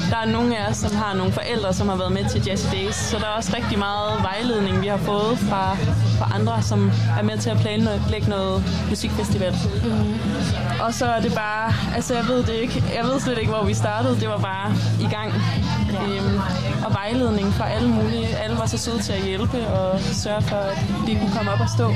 [0.10, 2.66] der er nogle af os, som har nogle forældre, som har været med til Jazzy
[2.72, 5.76] Days, så der er også rigtig meget vejledning, vi har fået fra,
[6.20, 9.56] fra andre, som er med til at planlægge noget musikfestival.
[9.84, 10.14] Mm.
[10.86, 13.64] Og så er det bare, altså jeg ved det ikke, jeg ved slet ikke, hvor
[13.64, 15.34] vi startede, det var bare i gang.
[15.90, 16.40] Øhm,
[16.86, 18.28] og vejledning fra alle mulige.
[18.38, 20.78] Alle var så søde til at hjælpe og sørge for, at
[21.08, 21.94] de kunne komme op og stå.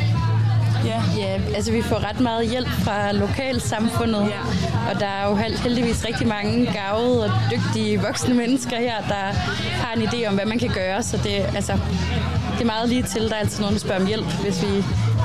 [0.85, 1.01] Ja.
[1.17, 4.39] ja, altså vi får ret meget hjælp fra lokalsamfundet, ja.
[4.91, 9.25] og der er jo heldigvis rigtig mange gavede og dygtige voksne mennesker her, der
[9.83, 11.73] har en idé om, hvad man kan gøre, så det, altså,
[12.53, 13.21] det er meget lige til.
[13.21, 14.77] Der er altid nogen, der spørger om hjælp, hvis vi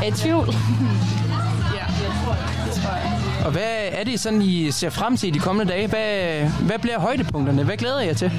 [0.02, 0.54] er i tvivl.
[1.74, 2.65] Ja, jeg tror, det tror jeg.
[3.46, 5.86] Og hvad er det sådan, I ser frem til i de kommende dage?
[5.86, 7.64] Hvad, hvad bliver højdepunkterne?
[7.64, 8.32] Hvad glæder jeg til?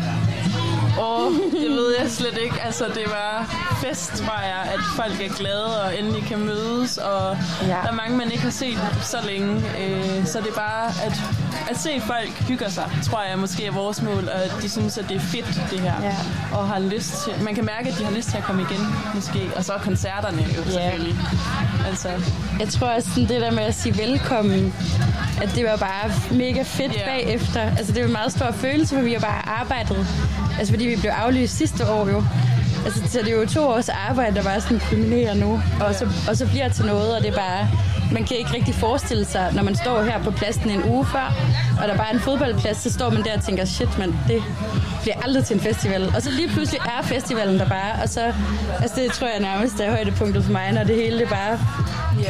[0.99, 2.61] Åh, oh, det ved jeg slet ikke.
[2.65, 6.97] Altså, det var fest, tror jeg, at folk er glade og endelig kan mødes.
[6.97, 7.67] Og ja.
[7.67, 9.55] der er mange, man ikke har set så længe.
[9.55, 11.21] Øh, så det er bare at,
[11.69, 14.29] at se folk hygger sig, tror jeg måske er vores mål.
[14.33, 15.93] Og at de synes, at det er fedt, det her.
[16.03, 16.15] Ja.
[16.57, 18.87] Og har lyst til, man kan mærke, at de har lyst til at komme igen,
[19.15, 19.49] måske.
[19.55, 20.71] Og så koncerterne jo ja.
[20.71, 21.15] selvfølgelig.
[21.87, 22.09] Altså.
[22.59, 24.73] Jeg tror også, sådan det der med at sige velkommen,
[25.41, 27.05] at det var bare mega fedt yeah.
[27.05, 27.61] bagefter.
[27.61, 30.07] Altså det var en meget stor følelse, for vi har bare arbejdet.
[30.59, 32.23] Altså fordi vi blev aflyst sidste år jo.
[32.85, 36.07] Altså, så det er jo to års arbejde, der bare sådan kulminerer nu, og så,
[36.29, 37.67] og så bliver til noget, og det er bare,
[38.11, 41.33] man kan ikke rigtig forestille sig, når man står her på pladsen en uge før,
[41.81, 44.43] og der bare er en fodboldplads, så står man der og tænker, shit man, det
[45.01, 46.11] bliver aldrig til en festival.
[46.15, 48.33] Og så lige pludselig er festivalen der bare, og så,
[48.81, 51.59] altså det tror jeg nærmest er højdepunktet for mig, når det hele det bare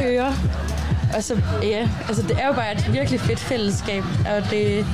[0.00, 0.32] kører.
[1.16, 4.04] Og så, ja, altså det er jo bare et virkelig fedt fællesskab,
[4.36, 4.86] og det,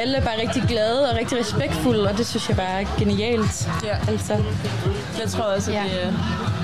[0.00, 3.68] alle er bare rigtig glade og rigtig respektfulde, og det synes jeg bare er genialt.
[3.84, 3.96] Ja.
[4.08, 4.32] Altså.
[5.20, 5.82] Jeg tror også, at ja.
[5.82, 6.12] det er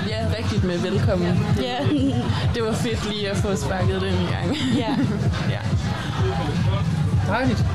[0.09, 1.39] ja, rigtigt med velkommen.
[1.61, 1.77] Ja.
[2.55, 4.57] det var fedt lige at få sparket den i gang.
[4.77, 4.95] Ja.
[5.53, 5.59] ja.
[7.27, 7.65] Dejligt.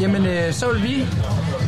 [0.00, 1.06] Jamen, øh, så vil vi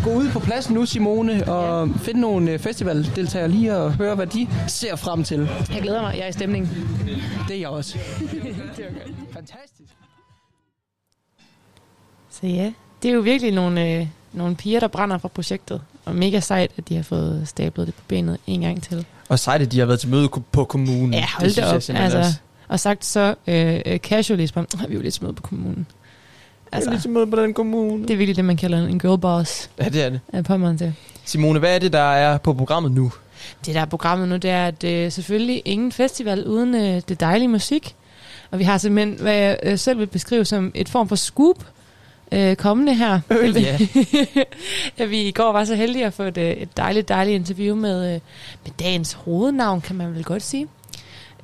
[0.04, 1.92] gå ud på pladsen nu, Simone, og ja.
[1.98, 5.48] finde nogle øh, festivaldeltagere lige og høre, hvad de ser frem til.
[5.74, 6.14] Jeg glæder mig.
[6.16, 6.68] Jeg er i stemning.
[7.48, 7.98] Det er jeg også.
[8.20, 9.12] det er okay.
[9.32, 9.92] Fantastisk.
[12.30, 12.72] Så ja,
[13.02, 15.80] det er jo virkelig nogle, øh, nogle piger, der brænder for projektet.
[16.04, 19.06] Og mega sejt, at de har fået stablet det på benet en gang til.
[19.28, 21.14] Og sejt, at de har været til møde på kommunen.
[21.14, 21.88] Ja, hold det, det op.
[21.88, 22.38] Jeg, altså,
[22.68, 25.86] og sagt så øh, casually, så vi er jo lidt til møde på kommunen.
[26.72, 28.02] Altså, ligesom ude på den kommune.
[28.02, 29.70] Det er virkelig det, man kalder en girl boss.
[29.78, 30.20] Ja, det er det.
[30.32, 30.94] Er på mig til.
[31.24, 33.12] Simone, hvad er det, der er på programmet nu?
[33.66, 37.20] Det, der er programmet nu, det er, at øh, selvfølgelig ingen festival uden øh, det
[37.20, 37.94] dejlige musik.
[38.50, 41.64] Og vi har simpelthen, hvad jeg øh, selv vil beskrive som et form for scoop,
[42.32, 43.20] øh, kommende her.
[43.30, 43.78] Øh, ja.
[44.98, 47.76] ja, vi i går var så heldige at få et, øh, et dejligt, dejligt interview
[47.76, 48.20] med, øh,
[48.64, 50.66] med dagens hovednavn, kan man vel godt sige.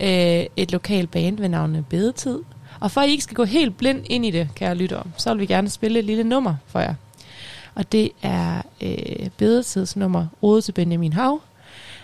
[0.00, 2.38] Øh, et lokalt band ved navnet Bedetid.
[2.80, 5.30] Og for at I ikke skal gå helt blind ind i det, kære lyttere, så
[5.34, 6.94] vil vi gerne spille et lille nummer for jer.
[7.74, 11.40] Og det er øh, Bedetids nummer Ode til Benjamin Hav.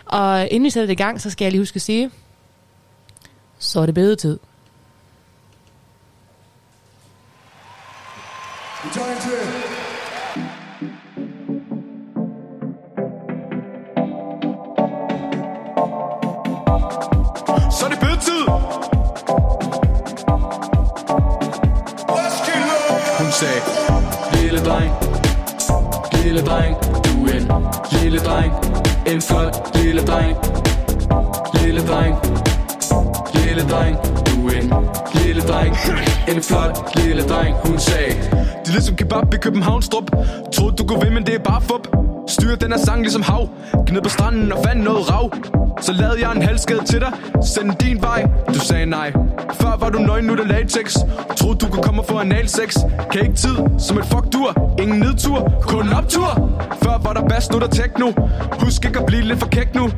[0.05, 2.11] Og inden vi sætter det i gang, så skal jeg lige huske at sige,
[3.59, 4.39] så er det bedetid.
[8.85, 9.21] Vi tager en
[23.41, 23.63] sagde,
[24.33, 24.93] lille dreng,
[26.25, 27.45] lille dreng, du en
[27.93, 28.53] lille dreng,
[29.07, 30.37] en flot lille dreng,
[31.55, 32.17] lille dreng,
[33.61, 33.97] lille dreng,
[34.27, 34.73] du er en
[35.25, 35.77] lille dreng,
[36.29, 38.15] en flot lille dreng, hun sagde.
[38.61, 40.11] Det er ligesom kebab i Københavnstrup,
[40.55, 42.10] troede du kunne vinde, men det er bare fup.
[42.31, 43.49] Styr den her sang ligesom hav,
[43.87, 45.31] gned på stranden og fandt noget rav.
[45.81, 47.13] Så lavede jeg en halskade til dig,
[47.45, 49.13] send din vej, du sagde nej.
[49.61, 50.97] Før var du nøgen, nu er det latex.
[51.37, 52.77] Troede du kunne komme og få anal sex
[53.13, 56.29] Kan ikke tid, som et fuck dur Ingen nedtur, kun optur.
[56.83, 58.13] Før var der bass, nu der techno.
[58.61, 59.91] Husk ikke at blive lidt for kæk nu.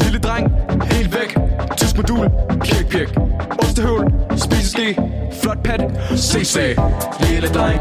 [0.00, 0.52] Lille dreng,
[0.92, 1.36] helt væk.
[1.76, 2.30] Tysk modul,
[2.64, 3.08] pjek pjek.
[3.62, 4.98] Ostehøvl, spiseske.
[5.42, 5.80] Flot pat,
[6.16, 6.76] CC
[7.20, 7.80] Lille dreng.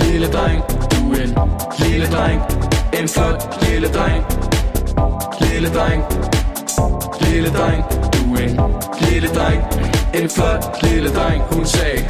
[0.00, 1.34] Lille dreng, du er en
[1.78, 2.65] lille dreng.
[2.92, 4.24] En flot lille dreng.
[5.40, 6.02] Lille dreng.
[7.20, 9.85] Lille dreng, du er en lille dreng.
[10.22, 12.04] En flot lille dreng, hun sagde.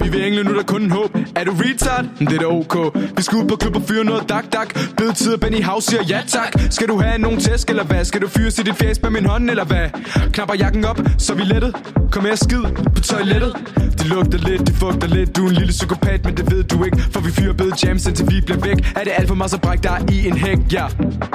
[0.00, 1.16] Vi vil engle nu, der kun en håb.
[1.36, 2.04] Er du retard?
[2.18, 2.94] Det er da ok.
[3.16, 4.74] Vi skal ud på klub og fyre noget dak dak.
[4.96, 6.52] Bed tid Benny House siger ja tak.
[6.70, 8.04] Skal du have nogen tæsk eller hvad?
[8.04, 9.88] Skal du fyres i dit fjes med min hånd eller hvad?
[10.32, 11.76] Knapper jakken op, så vi lettet.
[12.10, 12.62] Kom her skid
[12.94, 13.56] på toilettet.
[13.98, 15.36] De lugter lidt, de fugter lidt.
[15.36, 16.98] Du er en lille psykopat, men det ved du ikke.
[17.12, 18.92] For vi fyrer bed jams indtil vi bliver væk.
[18.96, 20.86] Er det alt for meget, så bræk dig i en hæk, ja.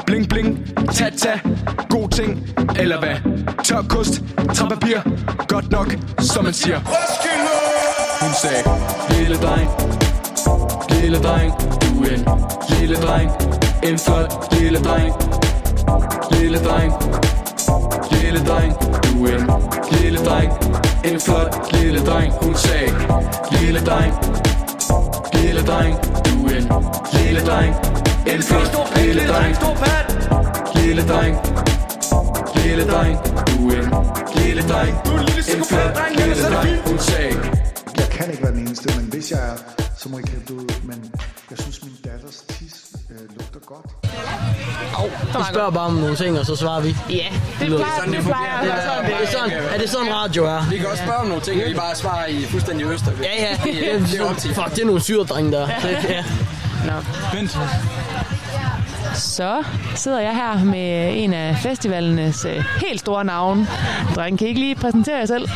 [0.05, 1.39] Bling bling, tata,
[1.89, 2.49] God ting,
[2.79, 3.15] eller hvad?
[3.63, 4.23] Tør kost,
[4.53, 5.01] træpapir
[5.47, 5.84] Godt nok,
[6.19, 6.79] som man siger.
[8.21, 8.63] Hun sagde
[9.09, 9.69] Lille dreng
[10.89, 12.25] Lille dreng Du er en
[12.69, 13.31] lille dreng.
[13.83, 15.13] En flot lille dreng
[16.31, 16.93] Lille dreng
[18.11, 19.49] Lille dreng Du er en
[19.91, 20.51] lille dreng.
[21.03, 22.91] En flot lille dreng Hun sagde
[23.51, 24.13] Lille dreng
[25.33, 25.95] Lille dreng
[26.25, 26.67] Du er en
[27.13, 27.75] lille dreng.
[28.27, 29.55] En flot lille dreng
[30.75, 31.65] Lille dreng
[32.65, 33.17] Lille dreng
[33.47, 34.97] Du er en lille dreng
[35.57, 37.35] En flot lille dreng Hun sagde
[37.97, 39.55] Jeg kan ikke være den eneste, men hvis jeg er,
[39.97, 40.65] så må I kæmpe ud.
[40.83, 41.11] Men
[41.49, 42.75] jeg synes, min datters tis
[43.11, 43.85] øh, lugter godt.
[45.37, 46.95] Vi spørger bare om nogle ting, og så svarer vi.
[47.09, 47.15] Ja,
[47.59, 50.13] det plejer- Sådan, det det plejer Ja, være sådan, det er sådan, er det sådan
[50.13, 50.69] radio er?
[50.69, 53.11] Vi kan også spørge om nogle ting, og I bare svarer i fuldstændig øster.
[53.23, 53.57] Ja, ja.
[53.71, 54.53] Det, er- det er.
[54.53, 55.67] Fuck, det er nogle syredrenge der.
[55.81, 56.23] Så, ja.
[56.85, 56.93] Nå.
[57.37, 57.57] Vent.
[59.15, 59.63] Så
[59.95, 63.67] sidder jeg her med en af festivalernes øh, helt store navne.
[64.15, 65.49] Dreng, kan I ikke lige præsentere jer selv?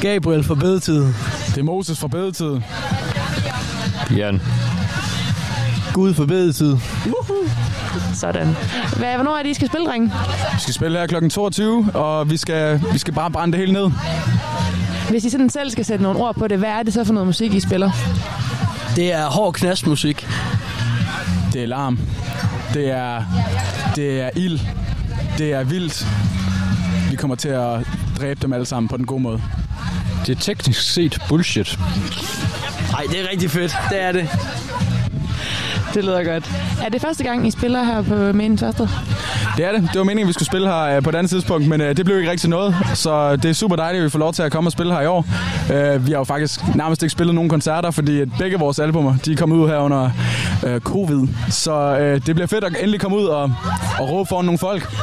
[0.00, 1.02] Gabriel for bedetid.
[1.48, 2.60] Det er Moses fra bedetid.
[4.16, 4.42] Jan.
[5.92, 6.76] Gud for bedetid.
[8.14, 8.56] Sådan.
[8.96, 10.12] Hvad, hvornår er det, I skal spille, drenge?
[10.54, 11.28] Vi skal spille her kl.
[11.28, 13.90] 22, og vi skal, vi skal bare brænde det hele ned.
[15.10, 17.12] Hvis I sådan selv skal sætte nogle ord på det, hvad er det så for
[17.12, 17.90] noget musik, I spiller?
[18.96, 20.26] Det er hård knastmusik.
[21.52, 21.98] Det er larm.
[22.74, 23.24] Det er,
[23.96, 24.60] det er ild.
[25.38, 26.06] Det er vildt.
[27.10, 27.86] Vi kommer til at
[28.20, 29.42] dræbe dem alle sammen på den gode måde.
[30.26, 31.78] Det er teknisk set bullshit.
[32.92, 33.76] Nej, det er rigtig fedt.
[33.90, 34.28] Det er det.
[35.94, 36.50] Det lyder godt.
[36.84, 38.88] Er det første gang, I spiller her på Main Tørsted?
[39.56, 39.88] Det er det.
[39.92, 41.96] Det var meningen, at vi skulle spille her øh, på et andet tidspunkt, men øh,
[41.96, 42.76] det blev ikke rigtig noget.
[42.94, 45.00] Så det er super dejligt, at vi får lov til at komme og spille her
[45.00, 45.26] i år.
[45.72, 49.32] Øh, vi har jo faktisk nærmest ikke spillet nogen koncerter, fordi begge vores albumer de
[49.32, 50.10] er kommet ud her under
[50.78, 51.28] covid.
[51.48, 51.96] Så
[52.26, 53.42] det bliver fedt at endelig komme ud og,
[53.98, 54.94] og råbe foran nogle folk.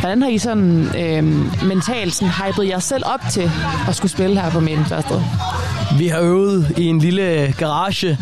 [0.00, 1.24] Hvordan har I sådan øh,
[1.66, 3.50] mentalt sådan hypet jer selv op til
[3.88, 5.14] at skulle spille her på Main Første?
[5.98, 8.18] Vi har øvet i en lille garage,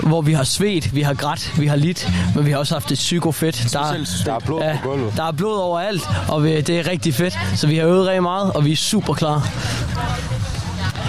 [0.00, 2.88] hvor vi har svedt, vi har grædt, vi har lidt, men vi har også haft
[2.88, 3.72] det psyko fedt.
[3.72, 5.12] Der, Der er blod ja, på gulvet.
[5.16, 7.38] Der er blod overalt, og vi, det er rigtig fedt.
[7.56, 9.48] Så vi har øvet rigtig meget, og vi er super klar.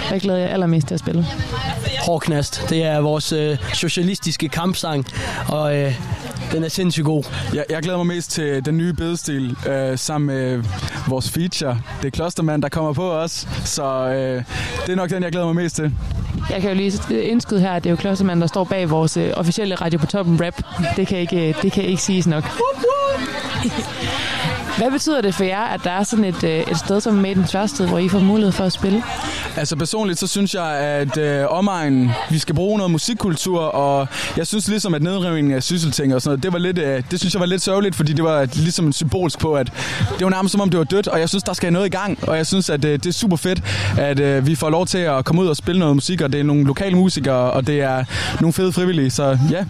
[0.08, 1.26] Hvad glæder jeg allermest til at spille?
[2.06, 2.62] Hård knast.
[2.70, 5.06] Det er vores øh, socialistiske kampsang,
[5.48, 5.94] og øh,
[6.52, 7.24] den er sindssygt god.
[7.54, 10.62] Jeg, jeg glæder mig mest til den nye bedestil øh, sammen med
[11.08, 11.80] vores feature.
[12.02, 13.48] Det er Klostermand, der kommer på os.
[13.64, 14.42] Så øh,
[14.86, 15.92] det er nok den, jeg glæder mig mest til.
[16.50, 19.16] Jeg kan jo lige indskyde her, at det er jo Klostermand, der står bag vores
[19.16, 20.62] øh, officielle Radio på Toppen rap.
[20.96, 22.44] Det kan ikke, øh, det kan ikke siges nok.
[24.78, 27.44] Hvad betyder det for jer, at der er sådan et, øh, et sted som Maiden
[27.44, 29.02] Tværsted, hvor I får mulighed for at spille?
[29.56, 34.46] Altså personligt, så synes jeg, at øh, omegnen, vi skal bruge noget musikkultur, og jeg
[34.46, 37.34] synes ligesom, at nedrivningen af sysselting og sådan noget, det, var lidt, øh, det synes
[37.34, 39.66] jeg var lidt sørgeligt, fordi det var ligesom symbolsk på, at
[40.18, 41.90] det var nærmest som om, det var dødt, og jeg synes, der skal noget i
[41.90, 43.62] gang, og jeg synes, at øh, det er super fedt,
[43.98, 46.40] at øh, vi får lov til at komme ud og spille noget musik, og det
[46.40, 48.04] er nogle lokale musikere, og det er
[48.40, 49.64] nogle fede frivillige, så ja.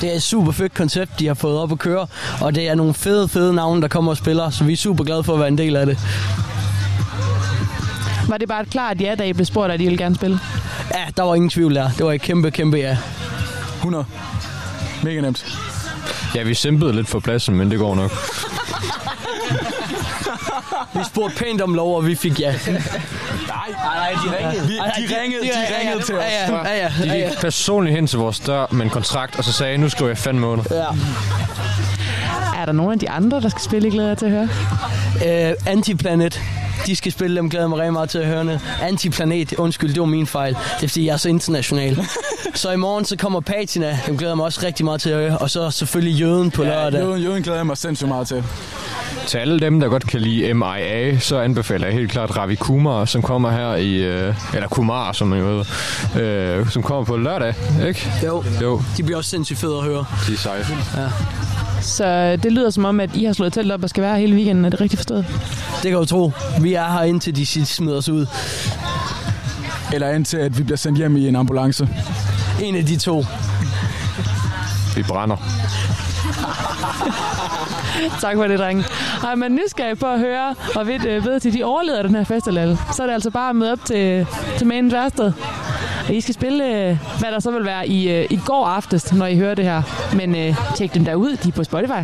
[0.00, 2.06] Det er et super fedt koncept, de har fået op at køre,
[2.40, 5.04] og det er nogle fede, fede navne, der kommer og spiller, så vi er super
[5.04, 5.98] glade for at være en del af det.
[8.28, 10.38] Var det bare et klart ja, da I blev spurgt, at I ville gerne spille?
[10.94, 11.90] Ja, der var ingen tvivl der.
[11.90, 12.96] Det var et kæmpe, kæmpe ja.
[13.76, 14.04] 100.
[15.02, 15.58] Mega nemt.
[16.34, 18.10] Ja, vi simpede lidt for pladsen, men det går nok.
[20.92, 22.52] Vi spurgte pænt om lov, og vi fik ja.
[22.52, 22.78] Nej,
[23.84, 24.66] nej, de ringede.
[24.66, 25.50] Vi, de, ringede, de,
[25.80, 26.24] ringede til os.
[26.24, 29.44] Ja, ja, ja, De ja, gik personligt hen til vores dør med en kontrakt, og
[29.44, 30.64] så sagde, nu skriver jeg fandme under.
[30.70, 30.86] Ja.
[32.60, 34.48] Er der nogen af de andre, der skal spille, I glæder til at høre?
[35.50, 36.40] Øh, Antiplanet.
[36.86, 38.60] De skal spille dem, glæder mig rigtig meget til at høre.
[38.82, 40.54] Antiplanet, undskyld, det var min fejl.
[40.54, 41.98] Det er fordi, jeg er så international.
[42.54, 45.38] så i morgen så kommer Patina, dem glæder mig også rigtig meget til at høre.
[45.38, 47.00] Og så selvfølgelig Jøden på lørdag.
[47.00, 48.44] Jøden, jøden glæder jeg mig sindssygt meget til.
[49.26, 53.04] Til alle dem, der godt kan lide MIA, så anbefaler jeg helt klart Ravi Kumar,
[53.04, 53.94] som kommer her i...
[53.94, 56.60] Øh, eller Kumar, som man jo hedder.
[56.60, 57.54] Øh, som kommer på lørdag,
[57.86, 58.08] ikke?
[58.24, 58.44] Jo.
[58.62, 58.82] Jo.
[58.96, 60.04] De bliver også sindssygt fede at høre.
[60.26, 60.66] De er seje.
[60.96, 61.08] Ja.
[61.84, 64.20] Så det lyder som om, at I har slået telt op og skal være her
[64.20, 64.64] hele weekenden.
[64.64, 65.26] Er det rigtigt forstået?
[65.82, 66.32] Det kan du tro.
[66.60, 68.26] Vi er her indtil de smider os ud.
[69.92, 71.88] Eller indtil, at vi bliver sendt hjem i en ambulance.
[72.62, 73.24] En af de to.
[74.96, 75.36] Vi brænder.
[78.20, 78.84] tak for det, drenge.
[79.20, 82.24] Har man nysgerrig på at høre, og ved, øh, ved til de overleder den her
[82.24, 84.26] festival, så er det altså bare at møde op til,
[84.58, 85.32] til Main Værsted.
[86.08, 89.12] Og I skal spille, øh, hvad der så vil være i, øh, i går aftes,
[89.12, 89.82] når I hører det her.
[90.16, 92.02] Men øh, tjek dem derud, de er på Spotify.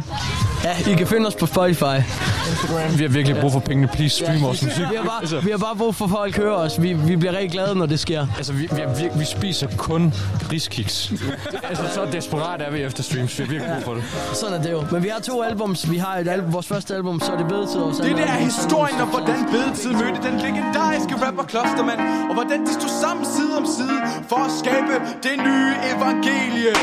[0.65, 1.99] Ja, I kan finde os på Spotify.
[2.97, 3.89] Vi har virkelig brug for pengene.
[3.89, 4.83] Please stream vores musik.
[4.91, 6.83] Vi har bare, vi har bare brug for, at folk hører os.
[6.83, 8.27] Vi, vi bliver rigtig glade, når det sker.
[8.37, 10.15] Altså, vi, vi, vi, vi spiser kun
[10.53, 11.13] riskiks.
[11.63, 13.39] altså, så desperat er vi efter streams.
[13.39, 14.05] Vi har virkelig brug for det.
[14.35, 14.85] Sådan er det jo.
[14.93, 15.91] Men vi har to albums.
[15.91, 17.81] Vi har et album, vores første album, så er det bedetid.
[17.81, 22.35] Og så Det der er historien om, hvordan bedetid mødte den legendariske rapper Klostermand, og
[22.35, 24.93] hvordan de stod sammen side om side for at skabe
[25.23, 26.75] det nye evangelie.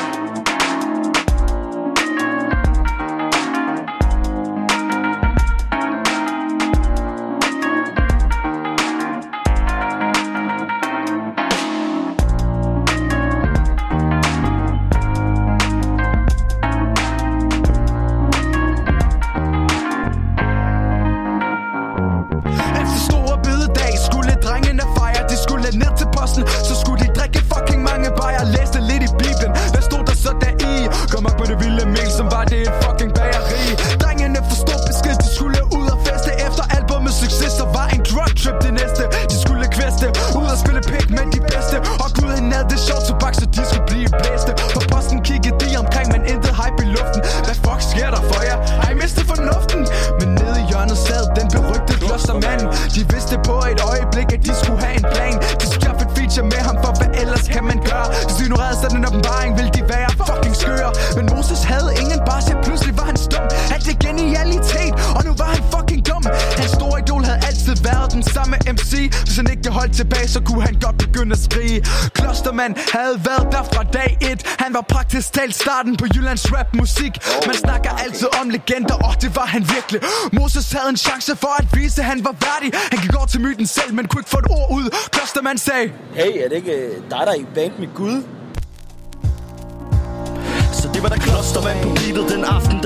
[75.18, 77.14] Praktisk talt starten på Jyllands rap musik
[77.48, 80.02] Man snakker altid om legender, og det var han virkelig.
[80.34, 82.80] Moses havde en chance for at vise, at han var værdig.
[82.92, 84.86] Han gik over til myten selv, men kunne ikke få et ord ud.
[85.12, 88.24] Klostermand sagde Hey, er det ikke øh, dig, der er i band med Gud?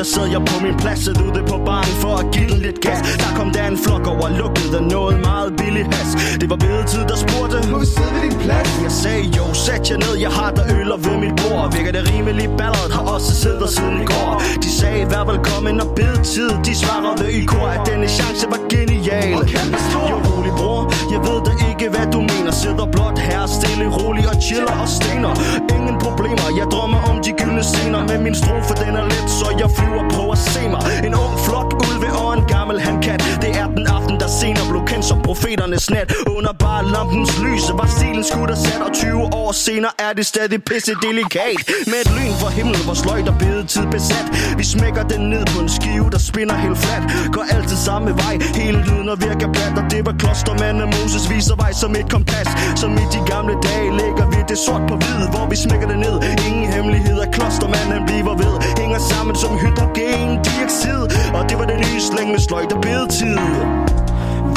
[0.02, 2.80] Der sad jeg på min plads Sad ude på baren for at give den lidt
[2.86, 2.99] gas.
[3.23, 6.10] Der kom der en flok over lukket Der noget meget billig has.
[6.41, 8.69] Det var bedetid der spurgte Må vi sidde ved din plads?
[8.86, 11.65] Jeg sagde jo sæt jer ned Jeg har der øl og ved mit bord.
[11.76, 14.32] Virker det rimelig balleret Har også siddet siden i går.
[14.64, 19.40] De sagde vær velkommen og bedetid De svarede i kor At denne chance var genial.
[20.11, 20.82] Jo rolig bror.
[21.14, 22.52] Jeg ved da ikke hvad du mener.
[22.61, 25.32] Sidder blot her stille rolig og chiller og stener.
[25.76, 26.48] Ingen problemer.
[26.60, 29.90] Jeg drømmer om de gyldne scener Men min strofe den er let Så jeg flyver
[29.99, 30.80] a poor seamer.
[31.03, 31.70] In ung flock
[32.02, 35.22] 11 år en gammel han kan Det er den aften, der senere blev kendt som
[35.28, 36.14] profeternes nat.
[36.36, 40.26] Under bare lampens lys var stilen skudt og sat Og 20 år senere er det
[40.26, 41.60] stadig pisse delikat.
[41.91, 44.28] Med et lyn fra himlen, hvor sløjt og bedetid besat.
[44.60, 47.03] Vi smækker den ned på en skive, der spinner helt flat
[47.36, 51.56] Går altid samme vej, hele lyden og virker plat Og det var klostermanden Moses viser
[51.64, 52.49] vej som et kompas.
[52.82, 55.99] Som i de gamle dage ligger vi det sort på hvid Hvor vi smækker det
[56.06, 56.15] ned,
[56.48, 61.02] ingen hemmelighed Klostermanden bliver ved, hænger sammen som hydrogen dioxid.
[61.38, 63.38] Og det var den nye slæng med sløjt og bedetid.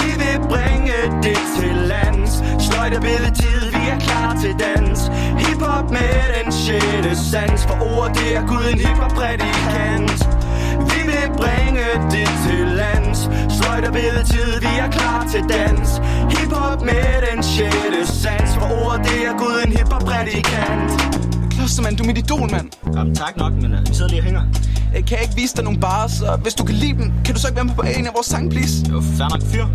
[0.02, 2.30] Vi vil bringe det til lands.
[2.66, 5.00] Sløjt og bedetid, vi er klar til dans.
[5.44, 7.60] Hip-hop med den sjette sans.
[7.68, 10.18] For ord, det er Gud en hip-hop-prædikant.
[10.90, 13.18] Vi vil bringe det til lands.
[13.56, 15.88] Sløjt og bedetid, vi er klar til dans.
[16.34, 18.50] Hip-hop med den sjette sans.
[18.60, 20.90] For ord, det er Gud en hip-hop-prædikant.
[21.54, 22.68] Klostermand, du er mit idol, mand.
[22.96, 24.42] Jamen tak nok, men uh, vi sidder lige og hænger.
[24.94, 27.40] Jeg kan ikke vise dig nogle bars, og hvis du kan lide dem, kan du
[27.40, 28.74] så ikke være med på en af vores sange, please?
[28.90, 29.66] Jo, fair nok fyr.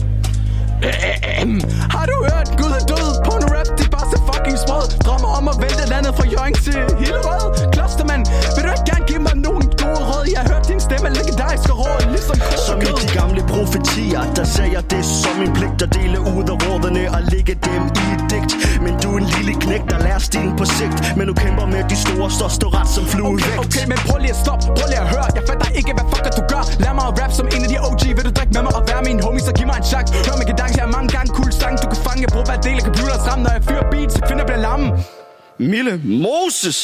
[0.84, 1.62] Ahem.
[1.96, 4.86] Har du hørt Gud er død på en rap, det er bare så fucking sprød
[5.06, 8.24] Drømmer om at vælte landet fra Jørgen til Hillerød Klostermand,
[8.56, 10.24] vil du ikke gerne give mig nogle gode råd?
[10.36, 10.59] Jeg din
[10.90, 12.38] stemme legendarisk og råd, ligesom
[12.68, 16.46] Som i de gamle profetier, der sagde jeg det som en pligt At dele ud
[16.54, 18.54] af rådene og lægge dem i et digt.
[18.86, 20.98] Men du er en lille knæk, der lærer stilen på sigt.
[21.18, 24.18] Men du kæmper med de store, står stå ret som flue Okay, okay, men prøv
[24.26, 25.28] lige at stoppe, prøv lige at høre.
[25.38, 26.64] Jeg fatter ikke, hvad fuck er du gør.
[26.84, 28.84] Lad mig at rap som en af de OG Vil du drikke med mig og
[28.90, 30.10] være min homie, så giv mig en chance.
[30.28, 31.74] Hør mig gedang, jeg har mange gange cool sang.
[31.84, 34.46] Du kan fange, brug hver del af computers ram Når jeg fyrer beats, så kvinder
[34.50, 34.86] bliver lamme
[35.60, 35.94] Mille
[36.26, 36.78] Moses.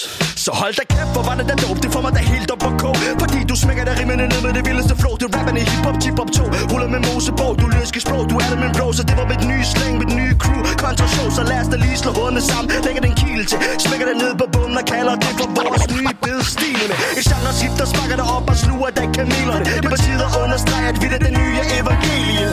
[0.43, 2.59] Så hold da kæft, hvor var det da dope Det får mig da helt op
[2.65, 2.83] på k
[3.21, 5.13] Fordi du smækker der rimene ned med det vildeste flow.
[5.21, 8.23] Det rapper rapperne i hip-hop, tip-hop 2 Ruller med Mosebog, du er sprog.
[8.31, 11.07] Du er det med bro, så det var mit nye slang Mit nye crew, kontra
[11.13, 12.67] show Så lad os da lige slå hovedene sammen.
[12.85, 16.13] Lægger den kile til, smækker det ned på bunden Og kalder det for vores nye
[16.25, 19.65] bedstil I Et genre der sparker dig op og sluger dig kamelerne.
[19.83, 22.49] Det var tid at understrege, at vi er det nye evangelie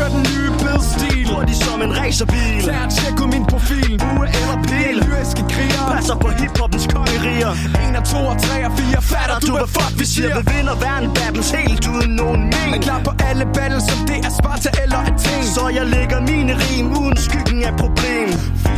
[0.00, 2.58] kører den nye bedstil Hurtigt som en racerbil.
[2.66, 3.92] Tag og tjek ud min profil.
[4.02, 7.52] Bue eller pil Lyriske kriger Passer på hiphoppens kongeriger.
[7.88, 10.76] 1 og 2 og 3 og 4 Fatter du, hvad fuck vi siger Vi vinder
[10.86, 14.70] verden battles helt uden nogen mening Er klar på alle battles, som det er Sparta
[14.82, 15.44] eller Athen.
[15.56, 18.28] Så jeg lægger mine rim uden skyggen af problem.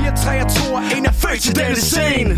[0.05, 2.33] 4, 3 og 2 og 1 er født til denne scene.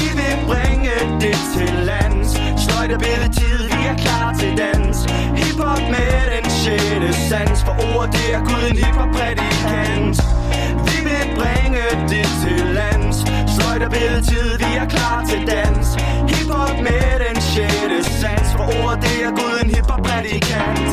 [0.00, 2.30] Vi vil bringe det til lands.
[2.64, 4.98] Sløjt og bedetid, vi er klar til dans
[6.62, 7.58] sjette sans.
[7.66, 10.16] For ord, det er Gud en hip-hop-prædikant
[10.86, 13.16] Vi vil bringe det til lands.
[13.54, 13.92] Sløjt og
[14.30, 15.86] tid, vi er klar til dans.
[16.30, 18.48] Hip-hop med den sjette sans.
[18.56, 20.90] For ord, det er Gud en hip-hop-prædikant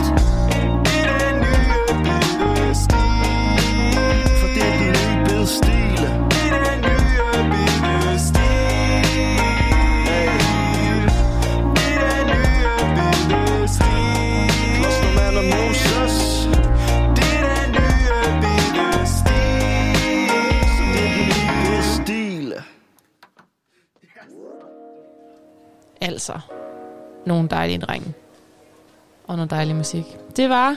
[0.85, 2.97] Det er den nye bedestil
[4.39, 6.26] For det er den nye bedstil.
[26.07, 26.39] Altså,
[27.25, 28.13] nogle dejlige drenge.
[29.27, 30.03] Og noget dejlig musik.
[30.35, 30.75] Det var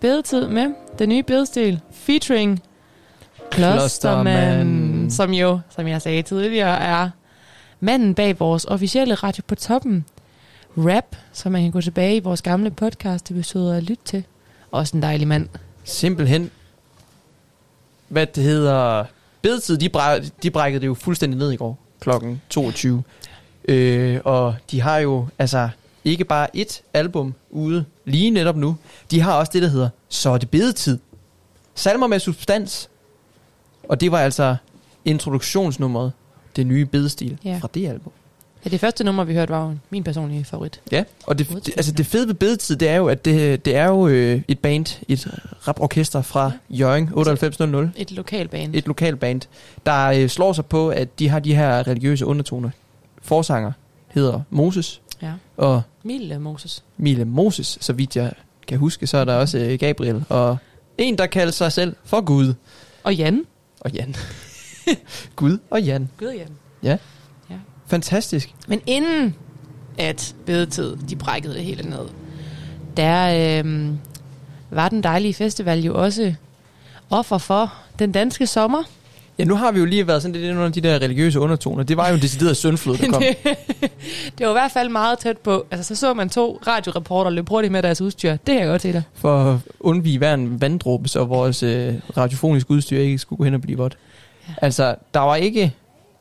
[0.00, 2.62] bedetid med den nye bedestil featuring
[3.50, 7.10] Klosterman, som jo, som jeg sagde tidligere, er
[7.80, 10.04] manden bag vores officielle Radio på Toppen
[10.76, 14.24] rap, som man kan gå tilbage i vores gamle podcast episoder og lytte til.
[14.70, 15.48] Også en dejlig mand.
[15.84, 16.50] Simpelthen.
[18.08, 19.04] Hvad det hedder...
[19.42, 23.02] Bedetid, de, bræ- de brækkede det jo fuldstændig ned i går, klokken 22.
[23.68, 25.68] Øh, og de har jo altså
[26.04, 28.76] ikke bare et album ude lige netop nu.
[29.10, 30.98] De har også det, der hedder Så er det bedetid.
[31.74, 32.88] Salmer med substans.
[33.88, 34.56] Og det var altså
[35.04, 36.12] introduktionsnummeret,
[36.56, 37.58] det nye bedestil Ja.
[37.62, 38.12] fra det album.
[38.64, 40.80] Ja, det første nummer, vi hørte, var jo min personlige favorit.
[40.92, 43.76] Ja, og det, det, altså det fede ved bedetid, det er jo, at det, det
[43.76, 45.28] er jo øh, et band, et
[45.68, 47.92] raporkester fra Jørgen 9800.
[47.96, 48.74] Et lokalband.
[48.74, 49.40] Et lokalband,
[49.86, 52.70] der øh, slår sig på, at de har de her religiøse undertoner.
[53.22, 53.72] Forsanger
[54.08, 55.32] hedder Moses, Ja.
[55.56, 56.84] og Mille Moses.
[56.96, 58.32] Mille Moses, så vidt jeg
[58.68, 60.56] kan huske, så er der også øh, Gabriel, og
[60.98, 62.54] en, der kalder sig selv for Gud.
[63.04, 63.44] Og Jan.
[63.80, 64.14] Og Jan.
[65.36, 66.08] Gud og Jan.
[66.18, 66.48] Gud Jan.
[66.82, 66.96] Ja.
[67.50, 67.54] Ja.
[67.86, 68.54] Fantastisk.
[68.68, 69.34] Men inden
[69.98, 72.08] at bedetid, de brækkede det hele ned,
[72.96, 73.98] der øhm,
[74.70, 76.34] var den dejlige festival jo også
[77.10, 78.82] offer for den danske sommer.
[79.38, 81.82] Ja, nu har vi jo lige været sådan lidt under de der religiøse undertoner.
[81.82, 83.22] Det var jo en decideret søndflod, der kom.
[84.38, 85.66] det var i hvert fald meget tæt på.
[85.70, 88.30] Altså, så så man to radioreporter løbe hurtigt med deres udstyr.
[88.30, 89.02] Det kan jeg godt til dig.
[89.14, 93.54] for at undvige hver en vanddråbe, så vores øh, radiofoniske udstyr ikke skulle gå hen
[93.54, 93.96] og blive vådt.
[94.48, 94.54] Ja.
[94.62, 95.72] Altså, der var ikke,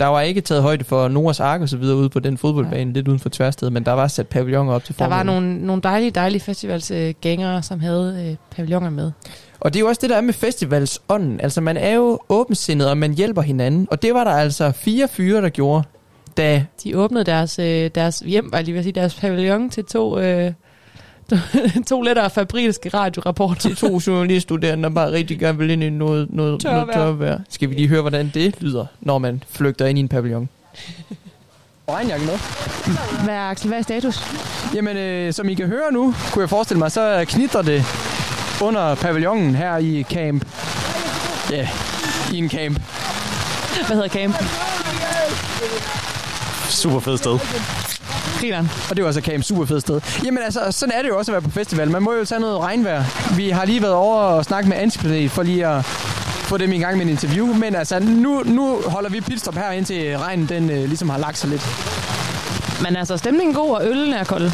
[0.01, 2.91] der var ikke taget højde for Noras Ark og så videre ude på den fodboldbane,
[2.91, 2.95] ja.
[2.95, 5.43] lidt uden for Tværsted, men der var sat pavilloner op til Der var formålet.
[5.43, 9.11] nogle, nogle dejlige, dejlige festivalsgængere, som havde øh, pavilloner med.
[9.59, 11.41] Og det er jo også det, der er med festivalsånden.
[11.41, 13.87] Altså, man er jo åbensindet, og man hjælper hinanden.
[13.91, 15.83] Og det var der altså fire fyre, der gjorde,
[16.37, 16.65] da...
[16.83, 20.19] De åbnede deres, øh, deres hjem, var lige ved at sige, deres pavillon til to,
[20.19, 20.51] øh,
[21.89, 23.61] to lettere fabrilske radiorapporter.
[23.61, 26.85] Til to journaliststuderende, der bare rigtig gerne vil ind i noget, noget, Tørvejr.
[26.85, 27.39] noget tørvejr.
[27.49, 30.49] Skal vi lige høre, hvordan det lyder, når man flygter ind i en pavillon?
[31.89, 32.33] Regnjakke med.
[33.23, 34.19] Hvad er, Axel, hvad er status?
[34.75, 37.83] Jamen, øh, som I kan høre nu, kunne jeg forestille mig, så knitrer det
[38.61, 40.45] under pavillonen her i camp.
[41.51, 41.69] Ja,
[42.33, 42.81] i en camp.
[43.87, 44.35] Hvad hedder camp?
[46.69, 47.39] Super fedt sted.
[48.39, 48.71] Grineren.
[48.89, 50.01] Og det var altså camp super fedt sted.
[50.23, 51.91] Jamen altså, sådan er det jo også at være på festival.
[51.91, 53.03] Man må jo tage noget regnvejr.
[53.35, 55.85] Vi har lige været over og snakke med Antiplanet for lige at
[56.51, 57.53] få dem i gang med en interview.
[57.53, 61.37] Men altså, nu, nu holder vi pitstop her, indtil regnen den øh, ligesom har lagt
[61.37, 61.65] sig lidt.
[62.81, 64.51] Men altså, stemningen er god, og øllen er kold.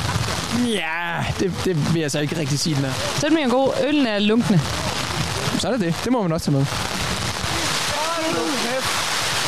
[0.68, 2.94] Ja, det, det vil jeg så ikke rigtig sige, den er.
[3.18, 4.62] Stemningen er god, øllen er lunkne.
[5.60, 5.94] Så er det det.
[6.04, 6.66] Det må man også tage med.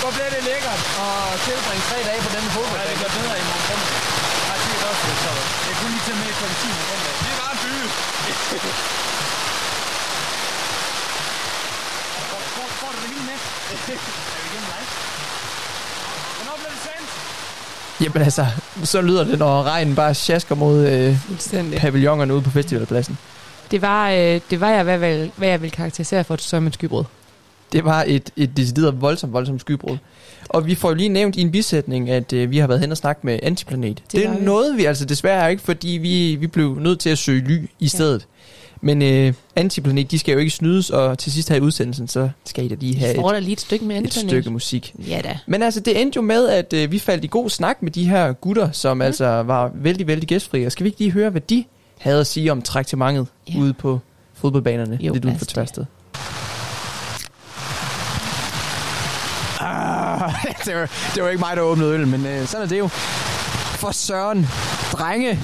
[0.01, 1.15] Hvor bliver det lækkert at
[1.45, 2.79] tilbringe tre dage på denne fodbold?
[2.81, 3.87] Ja, det bliver bedre i morgen fredag.
[4.45, 5.31] Jeg har set også, så
[5.69, 5.75] jeg
[6.39, 6.63] kunne lige tage med kl.
[6.63, 7.15] 10 morgen fredag.
[7.23, 7.73] Det er bare en by.
[12.81, 13.37] Får du det hele med?
[13.73, 14.87] Er vi igennem live?
[16.37, 17.09] Hvornår bliver det sendt?
[18.03, 18.45] Jamen altså,
[18.83, 21.17] så lyder det, når regnen bare sjasker mod øh,
[21.77, 23.17] pavillonerne ude på festivalpladsen.
[23.71, 24.97] Det var, øh, det var jeg, hvad,
[25.35, 27.03] hvad, jeg vil karakterisere for som et skybrud.
[27.71, 29.97] Det var et, et decideret voldsomt, voldsomt skybrud.
[30.49, 32.91] Og vi får jo lige nævnt i en bisætning, at øh, vi har været hen
[32.91, 34.03] og snakke med Antiplanet.
[34.11, 37.41] Det, det nåede vi altså desværre ikke, fordi vi, vi blev nødt til at søge
[37.47, 38.27] ly i stedet.
[38.81, 42.29] Men øh, Antiplanet, de skal jo ikke snydes, og til sidst her i udsendelsen, så
[42.45, 44.29] skal I da lige have et, lige et stykke med et Antiplanet.
[44.31, 44.93] stykke musik.
[45.07, 45.37] Ja da.
[45.47, 48.09] Men altså, det endte jo med, at øh, vi faldt i god snak med de
[48.09, 49.01] her gutter, som mm.
[49.01, 50.65] altså var vældig, vældig gæstfrie.
[50.65, 51.63] Og skal vi ikke lige høre, hvad de
[51.97, 53.59] havde at sige om traktementet Ja.
[53.59, 53.99] ude på
[54.33, 55.87] fodboldbanerne, Jo, lidt uden for os det.
[60.43, 60.65] Tværsted?
[60.73, 62.87] Det, var, det var ikke mig, der åbnede øl, men øh, sådan er det jo.
[63.79, 64.47] For søren,
[64.91, 65.39] drenge,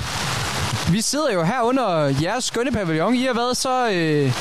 [0.91, 3.15] vi sidder jo her under jeres skønne pavillon.
[3.15, 3.89] I har været så...
[3.89, 4.31] Øh,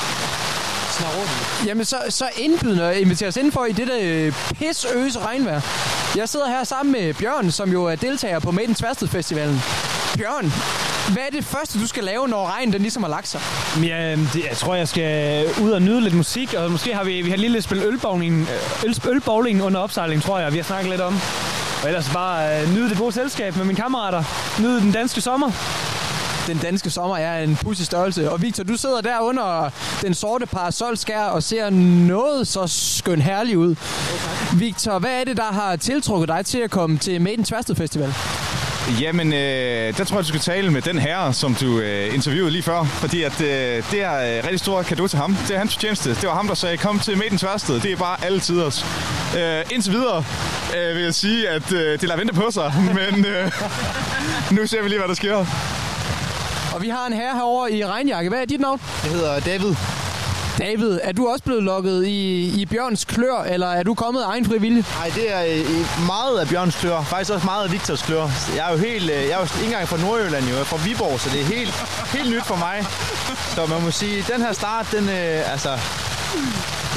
[1.65, 5.61] Jamen, så, så indbydende at invitere os indenfor i det der øh, pisøse regnvejr.
[6.15, 9.61] Jeg sidder her sammen med Bjørn, som jo er deltager på Made in Tværsted Festivalen.
[10.17, 10.53] Bjørn,
[11.13, 13.41] hvad er det første, du skal lave, når regnen den ligesom har lagt sig?
[13.83, 17.21] Ja, det, jeg tror, jeg skal ud og nyde lidt musik, og måske har vi,
[17.21, 20.63] vi har lige lidt spillet ølbowling, øh, øl, ølbowling under opsejling, tror jeg, vi har
[20.63, 21.19] snakket lidt om.
[21.83, 24.23] Og ellers bare øh, nyde det gode selskab med mine kammerater.
[24.61, 25.51] Nyde den danske sommer.
[26.47, 28.31] Den danske sommer er en pudsig størrelse.
[28.31, 29.69] Og Victor, du sidder der under
[30.01, 33.75] den sorte parasolskær og ser noget så skøn herlig ud.
[34.53, 37.75] Victor, hvad er det, der har tiltrukket dig til at komme til Made in Tversted
[37.75, 38.13] Festival?
[39.01, 42.51] Jamen, øh, der tror jeg, du skal tale med den herre, som du øh, interviewede
[42.51, 42.83] lige før.
[42.83, 45.37] Fordi at, øh, det er øh, rigtig stor kado til ham.
[45.47, 46.09] Det er hans fortjeneste.
[46.09, 47.79] Det var ham, der sagde, kom til Made in Tversted.
[47.79, 48.85] Det er bare alle tiders.
[49.37, 50.23] Øh, indtil videre
[50.77, 52.73] øh, vil jeg sige, at øh, det lader vente på sig.
[52.99, 53.51] Men øh,
[54.51, 55.45] nu ser vi lige, hvad der sker.
[56.75, 58.29] Og vi har en herre herovre i regnjakke.
[58.29, 58.81] Hvad er dit navn?
[59.03, 59.75] Det hedder David.
[60.59, 64.27] David, er du også blevet lukket i, i Bjørns klør, eller er du kommet af
[64.27, 64.85] egen frivillig?
[64.99, 67.01] Nej, det er øh, meget af Bjørns klør.
[67.03, 68.27] Faktisk også meget af Victors klør.
[68.55, 70.53] Jeg er jo helt, øh, jeg er jo ikke engang fra Nordjylland, jo.
[70.53, 71.73] Jeg er fra Viborg, så det er helt,
[72.17, 72.85] helt nyt for mig.
[73.55, 75.69] Så man må sige, den her start, den, øh, altså,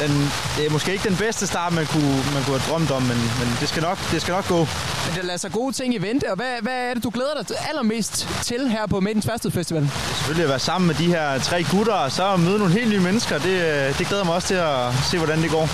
[0.03, 0.11] den,
[0.57, 3.19] det er måske ikke den bedste start, man kunne, man kunne have drømt om, men,
[3.41, 4.59] men det, skal nok, det skal nok gå.
[4.59, 7.43] Men der lader sig gode ting i vente, og hvad, hvad er det, du glæder
[7.49, 9.91] dig allermest til her på Made in Tværsted Festival?
[10.17, 13.01] Selvfølgelig at være sammen med de her tre gutter, og så møde nogle helt nye
[13.01, 13.39] mennesker.
[13.39, 15.67] Det, det glæder mig også til at se, hvordan det går.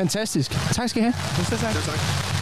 [0.00, 0.50] Fantastisk.
[0.72, 1.14] Tak skal I have.
[1.50, 1.74] Ja, tak.
[1.74, 2.32] tak.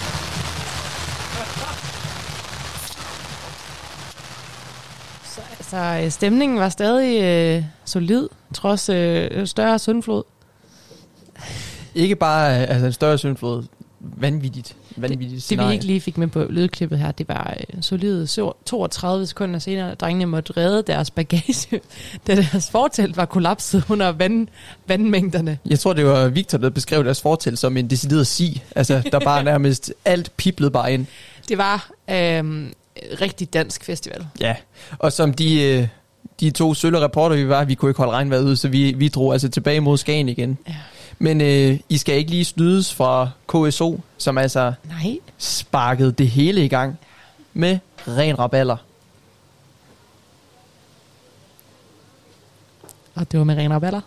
[5.70, 10.22] Så øh, stemningen var stadig øh, solid, trods øh, større syndflod.
[11.94, 13.64] Ikke bare øh, altså en større syndflod.
[14.00, 14.76] Vanvittigt.
[14.96, 15.72] Vanvittigt Det vi scenarie.
[15.74, 19.90] ikke lige fik med på lydklippet her, det var øh, solide så- 32 sekunder senere,
[19.92, 21.80] at drengene måtte redde deres bagage,
[22.26, 24.48] da deres fortelt var kollapset under vand,
[24.86, 25.58] vandmængderne.
[25.66, 28.64] Jeg tror, det var Victor, der beskrev deres fortæl som en decideret sig.
[28.76, 31.06] Altså, der bare nærmest alt piblede bare ind.
[31.48, 32.66] Det var øh,
[33.20, 34.26] rigtig dansk festival.
[34.40, 34.54] Ja,
[34.98, 35.88] og som de, øh,
[36.40, 39.08] de to sølle reporter, vi var, vi kunne ikke holde regnvejret ud, så vi, vi
[39.08, 40.58] drog altså tilbage mod Skagen igen.
[40.68, 40.74] Ja.
[41.22, 45.18] Men øh, I skal ikke lige snydes fra KSO, som altså Nej.
[45.38, 46.98] sparkede det hele i gang
[47.54, 47.78] med
[48.08, 48.76] ren raballer.
[53.14, 54.00] Og det var med ren raballer.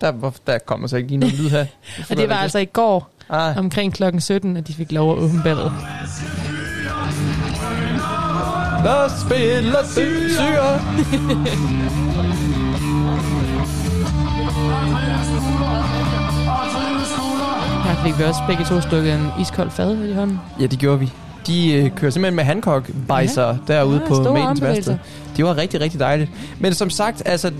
[0.00, 1.66] Der, hvor- der kommer så ikke lige noget lyd her.
[2.10, 3.58] Og det var altså i går, ah.
[3.58, 5.72] omkring klokken 17, at de fik lov at åbne ballet.
[8.84, 10.80] Der spiller syre.
[17.84, 20.40] Her fik vi også begge to stukket en iskold fad i hånden.
[20.60, 21.12] Ja, det gjorde vi.
[21.46, 23.54] De øh, kører simpelthen med Hancock bejser ja.
[23.68, 24.96] derude Ja, på Maidens værksted.
[25.36, 26.30] Det var rigtig, rigtig dejligt.
[26.58, 27.52] Men som sagt, altså,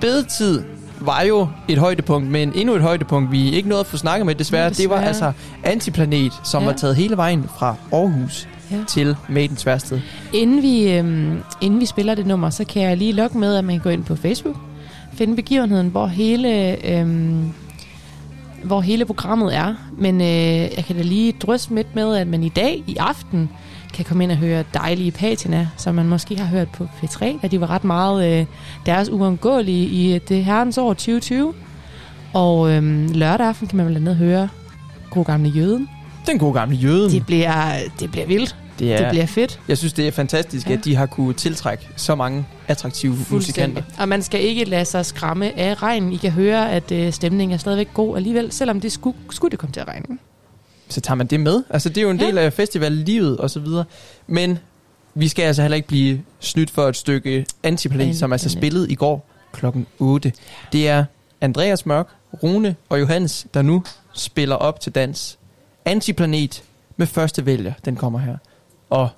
[0.00, 0.62] bedetid
[1.00, 4.34] var jo et højdepunkt, men endnu et højdepunkt, vi ikke nåede at få snakket med,
[4.34, 4.62] desværre.
[4.62, 5.08] Ja, Det var desværre.
[5.08, 5.32] altså
[5.64, 6.68] Antiplanet, som Ja.
[6.68, 8.76] var taget hele vejen fra Aarhus Ja.
[8.88, 10.00] til Maidens Værsted.
[10.32, 13.64] Inden vi, øhm, inden vi spiller det nummer, så kan jeg lige logge med, at
[13.64, 14.56] man kan gå ind på Facebook,
[15.12, 17.52] finde begivenheden, hvor hele, øhm,
[18.62, 19.74] hvor hele programmet er.
[19.98, 20.26] Men øh,
[20.76, 23.50] jeg kan da lige drøse midt med, at man i dag, i aften,
[23.94, 27.50] kan komme ind og høre dejlige patina, som man måske har hørt på P3, at
[27.50, 28.46] de var ret meget øh,
[28.86, 31.54] deres uundgåelige i det herrens år 2020.
[32.32, 34.48] Og øhm, lørdag aften kan man blandt andet høre
[35.10, 35.88] God Gamle Jøden.
[36.26, 37.10] Den gode gamle jøden.
[37.10, 38.56] Det bliver, det bliver vildt.
[38.78, 39.60] Det, er, det bliver fedt.
[39.68, 40.72] Jeg synes, det er fantastisk, Ja.
[40.74, 43.82] at de har kunne tiltrække så mange attraktive musikanter.
[43.98, 46.12] Og man skal ikke lade sig skræmme af regnen.
[46.12, 49.58] I kan høre, at øh, stemningen er stadigvæk god alligevel, selvom det skulle, skulle det
[49.58, 50.04] komme til at regne.
[50.88, 51.62] så tager man det med.
[51.70, 52.26] Altså, det er jo en Ja.
[52.26, 53.84] del af festivallivet og så videre.
[54.26, 54.58] Men
[55.14, 58.94] vi skal altså heller ikke blive snydt for et stykke Antiplanet, som altså spillede i
[58.94, 60.32] går klokken 8.
[60.72, 61.04] Det er
[61.40, 62.06] Andreas Mørk,
[62.42, 63.82] Rune og Johannes, der nu
[64.12, 65.38] spiller op til dans.
[65.84, 66.64] Antiplanet
[66.96, 68.36] med første vælger, den kommer her.
[68.90, 69.08] Og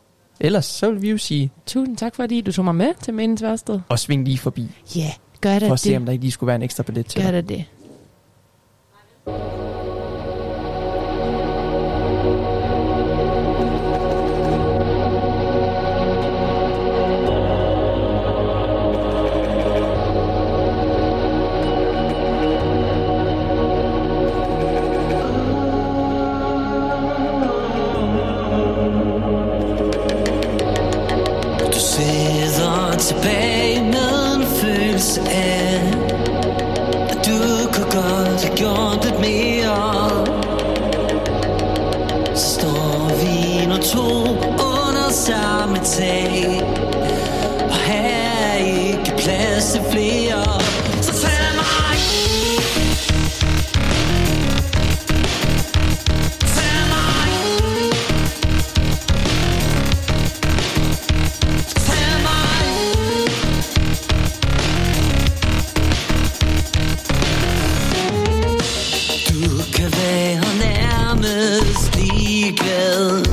[0.41, 3.43] ellers så vil vi jo sige, Tusind tak, fordi du tog mig med til Mændens
[3.43, 3.81] Værsted.
[3.89, 4.71] og sving lige forbi.
[4.97, 5.97] Ja, yeah, gør da For at se, det.
[5.97, 7.49] om der ikke lige skulle være en ekstra billet til Gør dig.
[7.49, 7.65] da det.
[33.07, 35.81] Tilbage med en følelse af
[37.11, 37.39] At du
[37.73, 40.11] kunne godt have gjort lidt mere.
[42.35, 44.31] Så står vi nu to
[44.75, 46.63] under samme tag
[47.71, 50.76] Og her er ikke plads til flere.
[72.47, 73.25] Ligeglad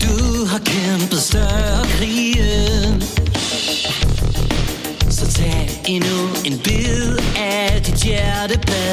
[0.00, 3.04] Du har kæmpet større krige
[5.10, 8.87] Så tag endnu en bid af dit hjerteblad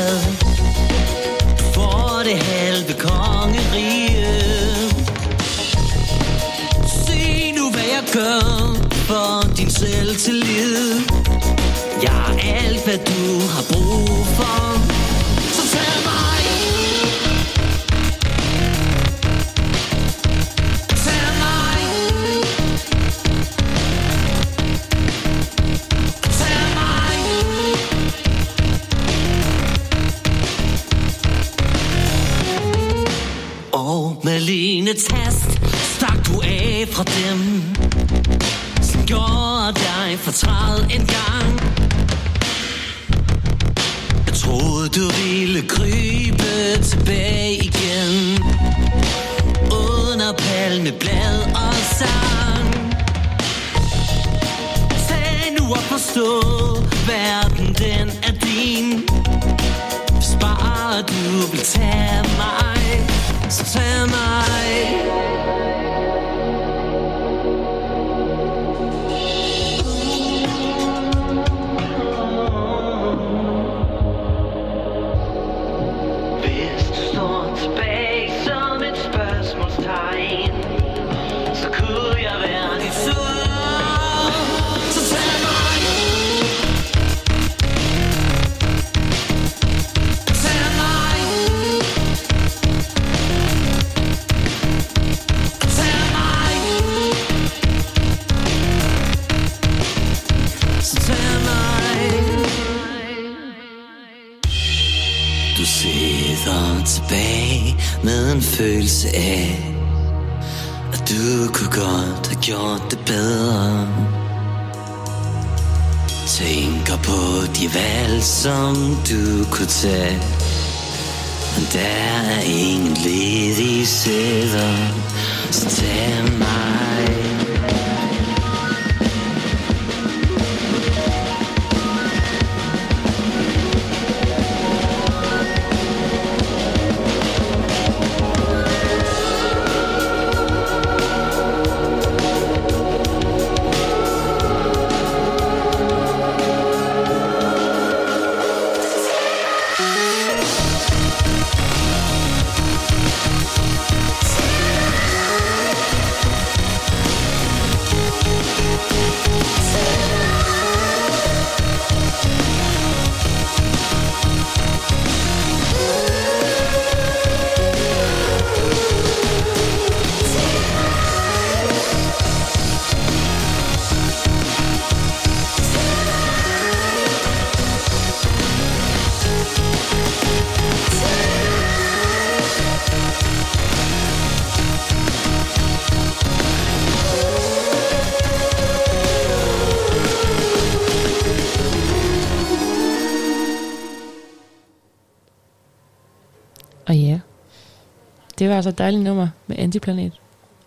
[198.45, 200.11] det var altså et dejligt nummer med Antiplanet.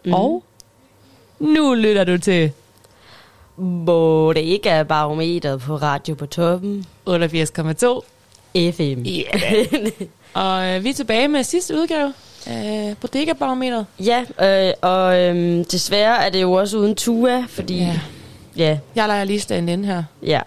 [0.04, 0.12] Mm.
[0.12, 0.44] Og
[1.38, 2.52] nu lytter du til
[3.86, 6.84] Bodega Barometeret på Radio på Toppen.
[7.08, 7.14] 88,2
[8.54, 9.02] FM.
[9.02, 9.24] Ja.
[10.42, 12.12] og øh, vi er tilbage med sidste udgave
[12.46, 13.86] af Bodega Barometeret.
[14.00, 14.24] Ja,
[14.68, 17.78] øh, og øh, desværre er det jo også uden Tua, fordi...
[17.78, 18.00] Ja.
[18.56, 18.78] ja.
[18.94, 20.02] Jeg leger lige stand ind her.
[20.22, 20.40] Ja.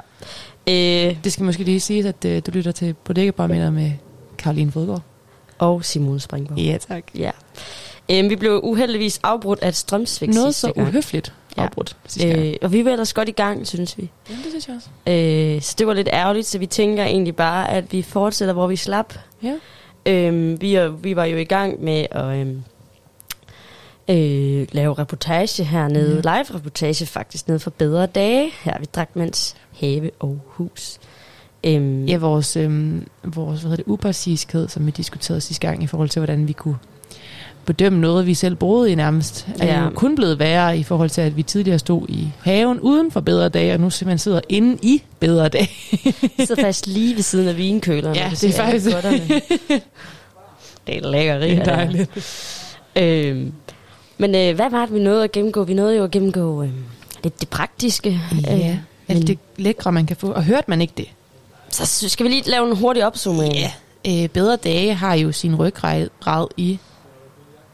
[0.67, 3.91] Øh, det skal måske lige sige, at øh, du lytter til Bodega Barometeret med
[4.37, 5.01] Karoline Fodgaard.
[5.61, 6.57] Og Simone Springborg.
[6.57, 7.03] Ja, tak.
[7.15, 7.31] Ja.
[8.11, 10.87] Øh, vi blev uheldigvis afbrudt af et strømsvigt Noget sidste så gang.
[10.87, 11.61] uhøfligt Ja.
[11.63, 12.45] afbrudt sidste gang.
[12.47, 14.09] Øh, og vi var ellers godt i gang, synes vi.
[14.29, 14.89] Ja, det synes jeg også.
[15.55, 18.67] Øh, så det var lidt ærgerligt, så vi tænker egentlig bare, at vi fortsætter, hvor
[18.67, 19.13] vi slap.
[19.43, 19.55] Ja.
[20.05, 22.63] Øhm, vi, er, vi var jo i gang med at øhm,
[24.09, 26.37] øh, lave reportage hernede, Ja.
[26.37, 30.99] live-reportage faktisk, nede for bedre dage, her ved Dragmans Have og Hus.
[31.63, 35.87] Øhm, Ja, vores, øhm, vores hvad hedder det, upræciskhed, som vi diskuterede sidste gang, i
[35.87, 36.77] forhold til, hvordan vi kunne
[37.65, 39.83] bedømme noget, vi selv boede i nærmest, er Ja.
[39.83, 43.19] jo kun blevet værre i forhold til, at vi tidligere stod i haven uden for
[43.19, 45.69] bedre dage, og nu simpelthen sidder inde i bedre dage.
[46.37, 48.15] Vi sidder faktisk lige ved siden af vinkøleren.
[48.15, 48.87] Ja, det er faktisk...
[50.87, 51.49] det er lækkeri.
[51.49, 52.09] Det er dejligt.
[52.95, 53.51] Øhm,
[54.17, 55.63] men øh, hvad var det, vi nåede at gennemgå?
[55.63, 56.69] Vi nåede jo at gennemgå øh,
[57.23, 58.19] lidt det praktiske.
[58.47, 58.77] Ja,
[59.07, 60.31] alt det lækre, man kan få.
[60.31, 61.05] Og hørte man ikke det?
[61.71, 63.53] Så skal vi lige lave en hurtig opsummering.
[63.53, 63.71] Ja.
[64.07, 66.07] Øh, bedre dage har jo sin ryggrad
[66.57, 66.79] i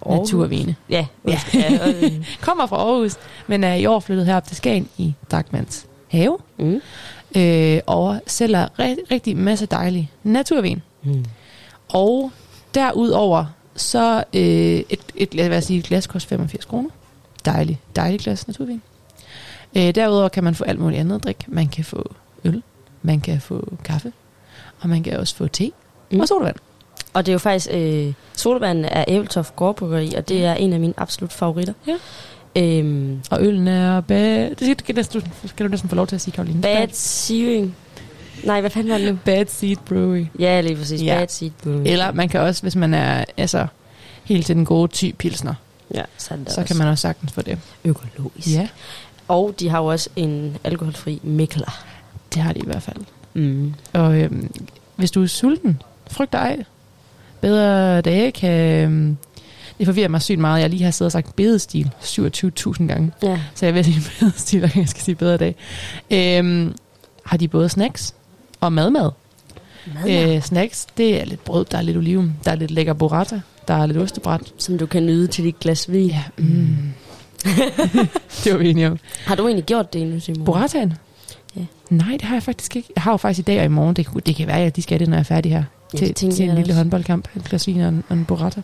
[0.06, 0.20] Aarhus.
[0.32, 0.76] naturvine.
[0.90, 1.40] Ja, ja.
[2.42, 3.14] Kommer fra Aarhus,
[3.48, 6.38] men er i år flyttet herop til Skagen i Dagmans have.
[6.58, 6.82] Mm.
[7.38, 10.82] Øh, og sælger ri- rigtig masse dejlig naturvin.
[11.04, 11.26] Mm.
[11.88, 12.32] Og
[12.76, 13.46] derudover
[13.76, 14.42] så øh,
[14.90, 16.90] et, et, lad os sige, et glas koster 85 kroner.
[17.46, 18.82] Dejlig, dejlig glas naturvin.
[19.76, 21.44] Øh, derudover kan man få alt muligt andet at drikke.
[21.48, 22.12] Man kan få
[22.46, 22.64] øl,
[23.02, 24.12] man kan få kaffe,
[24.80, 25.72] og man kan også få te
[26.12, 26.20] mm.
[26.20, 26.56] og sodavand.
[27.14, 30.80] Og det er jo faktisk, øh, sodavand er Æbeltoft Gårdbryggeri, og det er en af
[30.80, 31.74] mine absolut favoritter.
[31.88, 31.96] Ja.
[32.56, 34.56] Øhm, Og øllen er bad...
[34.56, 35.06] Det skal, det
[35.46, 36.62] skal, du næsten få lov til at sige, Karoline.
[36.62, 37.76] Bad Searing.
[38.44, 39.20] Nej, hvad fanden var det nu?
[39.26, 40.26] Bad Seed Brewery.
[40.40, 41.02] Ja, lige præcis.
[41.02, 41.16] Ja.
[41.20, 41.84] Bad Seed Brewery.
[41.86, 43.68] Eller man kan også, hvis man er altså,
[44.24, 45.54] helt til den gode ty pilsner,
[45.94, 47.60] Ja, så også kan man også sagtens få det.
[47.84, 48.48] Økologisk.
[48.48, 48.68] Ja,
[49.28, 51.84] Og de har jo også en alkoholfri Mikkeler.
[52.38, 52.98] Det har de i hvert fald.
[53.34, 53.74] Mm.
[53.94, 54.52] Og øhm,
[54.96, 55.82] hvis du er sulten,
[56.12, 56.66] frygt dig.
[57.42, 58.84] Bedre dage kan...
[58.84, 59.18] Øhm,
[59.78, 60.62] det forvirrer mig sygt meget.
[60.62, 63.12] Jeg lige har siddet og sagt bedestil 27.000 gange.
[63.24, 63.40] Ja.
[63.56, 65.56] Så jeg vil sige bedestil, og jeg skal sige bedre dag.
[66.12, 66.76] Øhm,
[67.24, 68.16] har de både snacks
[68.62, 69.12] og madmad.
[69.94, 70.36] Madmad?
[70.36, 73.42] Øh, snacks, det er lidt brød, der er lidt oliven, der er lidt lækker burrata,
[73.68, 74.42] der er lidt ostebræt.
[74.58, 76.08] Som du kan nyde til dit glas vin.
[76.08, 76.78] Ja, mm.
[78.44, 79.00] det var vi enige om.
[79.26, 80.46] Har du egentlig gjort det endnu, Simon?
[80.46, 80.94] Burrataen?
[81.58, 81.62] Ja.
[81.90, 82.90] Nej, det har jeg faktisk ikke.
[82.96, 83.96] Jeg har jo faktisk i dag og i morgen.
[83.96, 85.64] Det, det kan være, at de skal det, når jeg er færdig her.
[85.94, 86.74] Ja, til, det til en jeg lille også.
[86.78, 87.28] håndboldkamp.
[87.36, 88.62] En glas vin og en, og en burrata.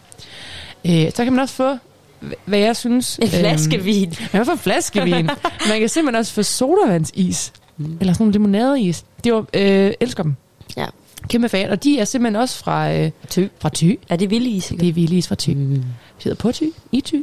[0.85, 1.73] Øh, så kan man også få,
[2.21, 3.19] hv- hvad jeg synes...
[3.21, 4.09] En flaske vin.
[4.19, 5.25] Man kan få en flaske vin.
[5.69, 7.53] man kan simpelthen også få sodavandsis.
[7.77, 7.97] Mm.
[7.99, 9.05] Eller sådan nogle limonadeis.
[9.23, 10.35] Det var, øh, elsker dem.
[10.77, 10.85] Ja.
[11.29, 11.69] Kæmpe fan.
[11.69, 13.39] Og de er simpelthen også fra, øh, Ty.
[13.59, 13.91] fra Ty.
[14.09, 14.73] Er det Villis?
[14.79, 15.49] Det er Villis fra Ty.
[15.49, 15.69] Mm.
[15.69, 15.83] Det
[16.23, 16.63] hedder på Ty.
[16.91, 17.15] I Ty.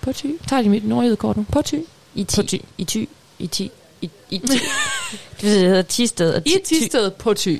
[0.00, 0.26] På Ty.
[0.48, 1.44] Tager de mit nordjyde kort nu.
[1.52, 1.74] På Ty.
[2.14, 2.64] I På ti.
[2.78, 3.04] I ty.
[3.38, 3.70] I ti.
[4.02, 4.52] I, i ty.
[5.40, 6.34] det hedder Tisted.
[6.34, 7.56] Og I Tisted på Ty.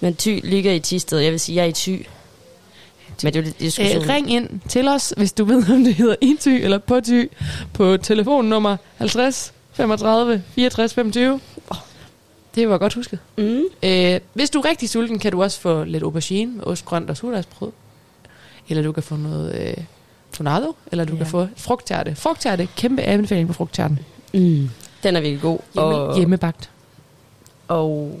[0.00, 1.18] Men Ty ligger i Tisted.
[1.18, 1.98] Jeg vil sige, jeg er i Ty.
[3.24, 4.02] Men det er diskussion.
[4.02, 7.24] Øh, ring ind til os, hvis du ved, om det hedder Inty eller på Ty,
[7.72, 11.40] på telefonnummer 50 35 64 25.
[12.54, 13.18] Det var godt husket.
[13.38, 13.62] Mm.
[13.82, 17.10] Øh, hvis du er rigtig sulten, kan du også få lidt aubergine med ost, grønt
[17.10, 17.72] og surdejsbrød.
[18.68, 19.84] Eller du kan få noget øh,
[20.32, 21.18] tornado, eller du ja.
[21.18, 22.14] kan få frugttærte.
[22.14, 23.98] Frugttærte, kæmpe anbefaling på frugttærten.
[24.34, 24.70] Mm.
[25.02, 25.58] Den er virkelig god.
[25.74, 26.70] Hjemme, og, hjemmebagt.
[27.68, 28.18] Og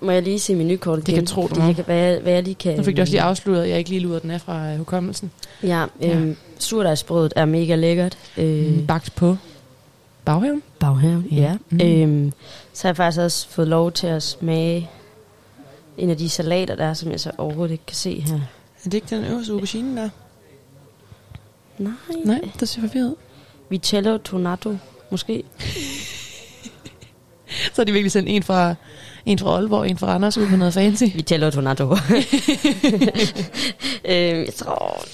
[0.00, 1.26] må jeg lige se menukortet Det kan igen?
[1.26, 1.72] tro, du må.
[1.72, 2.76] kan, hvad, jeg, hvad jeg lige kan...
[2.76, 4.78] Nu fik du også lige afsløret, at jeg ikke lige lurer den af fra øh,
[4.78, 5.30] hukommelsen.
[5.62, 6.34] Ja, øhm, ja.
[6.58, 8.18] surdejsbrødet er mega lækkert.
[8.36, 9.36] Øh, Mm, bagt på
[10.24, 10.62] baghaven.
[10.78, 11.56] Baghaven, ja.
[11.70, 11.76] Mm.
[11.76, 11.80] Mm.
[11.86, 12.32] Øhm,
[12.72, 14.90] så har jeg faktisk også fået lov til at smage
[15.98, 18.34] en af de salater, der er, som jeg så overhovedet ikke kan se her.
[18.34, 18.40] Er
[18.84, 20.08] det ikke den øverste aubergine der?
[21.78, 21.92] Nej.
[22.24, 23.14] Nej, det ser forvirret.
[23.70, 24.76] Vitello Tornado,
[25.10, 25.42] måske.
[27.48, 28.74] Så har de virkelig sendt en fra,
[29.26, 31.04] en fra Aalborg, en fra Randers ud på noget fancy.
[31.14, 31.84] Vitello Tornado.
[31.92, 31.96] øhm,
[34.44, 35.04] jeg tror...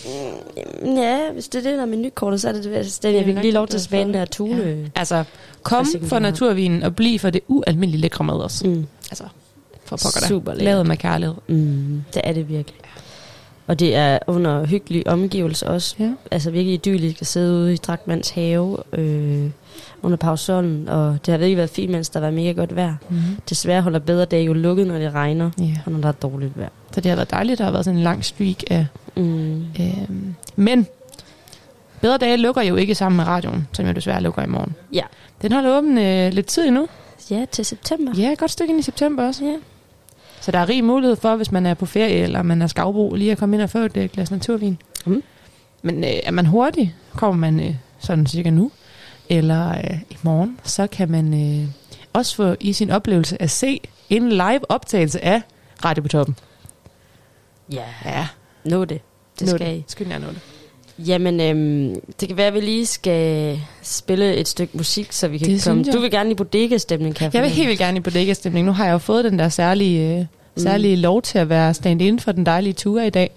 [0.84, 2.98] mm, Ja, hvis det er det, der er menukortet, så er det det.
[3.02, 4.62] Den, jeg fik lige lov til at smage den der tune.
[4.62, 4.76] Ja.
[4.94, 5.24] Altså,
[5.62, 8.66] kom for naturvinen og bliv for det ualmindeligt lækre mad også.
[8.66, 8.86] Mm.
[9.10, 9.24] Altså,
[9.84, 10.26] for pokker.
[10.28, 10.64] Super lækkert.
[10.64, 11.34] Lavet med kærlighed.
[11.48, 12.80] Mm, det er det virkelig.
[13.66, 15.96] Og det er under hyggelige omgivelser også.
[15.98, 16.12] Ja.
[16.30, 19.50] Altså virkelig idyllisk at sidde ude i Dragtmands have øh,
[20.02, 20.88] under pausolen.
[20.88, 22.94] Og det har virkelig været fint, mens der var mega godt vejr.
[23.08, 23.18] Mhm.
[23.48, 25.74] Desværre holder bedre dage jo lukket, når det regner, Ja.
[25.86, 26.68] og når der er dårligt vejr.
[26.92, 28.86] Så det har været dejligt, der har været sådan en lang streak af...
[29.16, 29.64] Mm.
[29.80, 30.86] Øhm, men
[32.00, 34.74] Bedre Dage lukker jo ikke sammen med radioen, som jo desværre lukker i morgen.
[34.92, 35.02] Ja.
[35.42, 36.86] Den holder åben øh, lidt tid endnu.
[37.30, 38.12] Ja, til september.
[38.16, 39.44] Ja, godt stykke ind i september også.
[39.44, 39.54] Ja.
[40.42, 43.14] Så der er rig mulighed for, hvis man er på ferie, eller man er skavbro,
[43.14, 44.78] lige at komme ind og få et øh, glas naturvin.
[45.06, 45.22] Mm.
[45.82, 48.70] Men øh, er man hurtig, kommer man øh, sådan cirka nu,
[49.28, 51.68] eller øh, i morgen, så kan man øh,
[52.12, 55.42] også få i sin oplevelse at se en live optagelse af
[55.84, 56.36] Radio på Toppen.
[57.72, 57.84] Ja.
[58.04, 58.28] Ja.
[58.64, 59.00] Nå det.
[59.38, 59.76] Det Nå skal det.
[59.76, 59.84] I.
[59.88, 60.40] Skynd jer nå det.
[61.06, 65.38] Jamen, øhm, det kan være, at vi lige skal spille et stykke musik, så vi
[65.38, 65.82] kan Det komme...
[65.86, 65.94] jeg.
[65.94, 67.54] Du vil gerne i bodega-stemning, kan Jeg vil fornemme.
[67.56, 68.66] helt vildt gerne i bodega-stemning.
[68.66, 70.24] Nu har jeg jo fået den der særlige, øh,
[70.56, 73.30] særlige lov til at være stand-in for den dejlige tur i dag.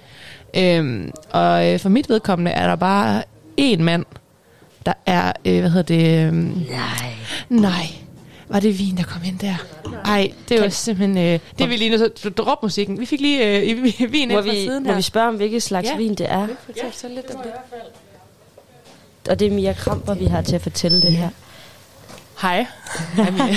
[0.58, 3.24] Øhm, og øh, for mit vedkommende er der bare
[3.62, 4.06] én mand,
[4.86, 6.28] der er, øh, hvad hedder det?
[6.28, 6.36] Øhm,
[6.70, 7.12] nej.
[7.50, 7.86] Nej.
[8.48, 9.56] Var det vin, der kom ind der?
[10.06, 11.18] Ej, det var simpelthen...
[11.18, 11.24] Øh,
[11.58, 13.00] det er vi lige nu, så drop musikken.
[13.00, 14.96] Vi fik lige øh, vin Må ind fra vi, siden må her.
[14.96, 15.98] vi spørge om, hvilket slags Ja.
[15.98, 16.48] vin det er?
[16.78, 17.52] Ja, så lidt om det.
[19.30, 21.30] Og det er Mia Kramper, vi har til at fortælle det her.
[22.42, 22.66] Hej.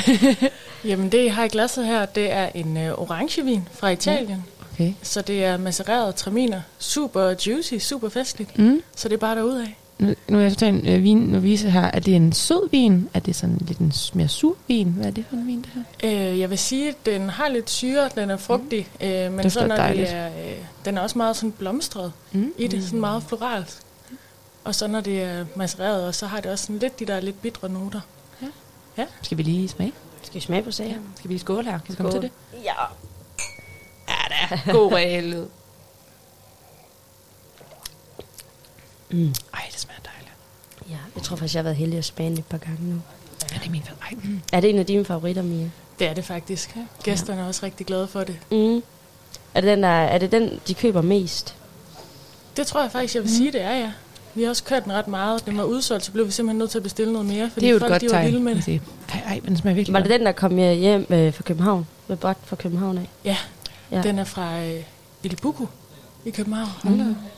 [0.84, 4.44] Jamen det, jeg har i glasset her, det er en øh, orangevin fra Italien.
[4.74, 4.92] Okay.
[5.02, 6.60] Så det er macereret traminer.
[6.78, 8.58] Super juicy, super festligt.
[8.58, 8.82] Mm.
[8.96, 9.66] Så det er bare derudad.
[9.98, 11.80] Nu, nu er jeg en øh, vin, nu viser her.
[11.84, 13.08] Er det en sød vin?
[13.14, 14.88] Er det sådan lidt en mere sur vin?
[14.88, 15.70] Hvad er det for en vin, det
[16.02, 16.30] her?
[16.32, 19.06] Øh, jeg vil sige, at den har lidt syre, den er frugtig, mm.
[19.06, 20.08] øh, men Dufter så når dejligt.
[20.08, 22.52] det er, øh, den er også meget sådan blomstret Mm.
[22.58, 23.80] i det, sådan meget floralt.
[24.64, 27.20] Og så når det er macereret, og så har det også sådan lidt de der
[27.20, 28.00] lidt bitre noter.
[28.42, 28.46] Ja.
[28.98, 29.04] ja.
[29.22, 29.92] Skal vi lige smage?
[30.22, 30.90] Skal vi smage på sagen?
[30.92, 30.96] Ja.
[31.16, 31.78] Skal vi lige skåle her?
[31.78, 32.30] Kan vi komme til det?
[32.64, 32.72] Ja.
[34.08, 34.14] Ja
[34.66, 34.72] da.
[34.72, 35.46] God regel.
[39.10, 39.34] Mm.
[39.54, 40.32] Ej, det smager dejligt.
[40.90, 43.00] Ja, jeg tror faktisk, jeg har været heldig at smage den et par gange nu.
[43.52, 44.24] Ja, det er min favorit.
[44.24, 44.40] Mm.
[44.52, 45.70] Er det en af dine favoritter, Mia?
[45.98, 46.76] Det er det faktisk.
[47.02, 48.38] Gæsterne er også rigtig glade for det.
[48.50, 48.82] Mm.
[49.54, 51.54] Er det den, der, er det den, de køber mest?
[52.56, 53.92] Det tror jeg faktisk, jeg vil sige, det er, ja.
[54.34, 55.46] Vi har også kørt den ret meget.
[55.46, 57.66] Den var udsolgt, så blev vi simpelthen nødt til at bestille noget mere, fordi Det
[57.66, 58.44] er jo et folk godt de var tegn.
[58.44, 58.80] med det.
[59.14, 61.86] Ej, ej, men den smager virkelig Var det den, der kom hjem øh, fra København?
[62.08, 63.08] Med bragt fra København af?
[63.24, 63.36] Ja,
[63.90, 63.96] Ja.
[63.96, 64.02] ja.
[64.02, 64.82] den er fra øh,
[65.22, 65.66] Ilibuku
[66.24, 66.68] i København.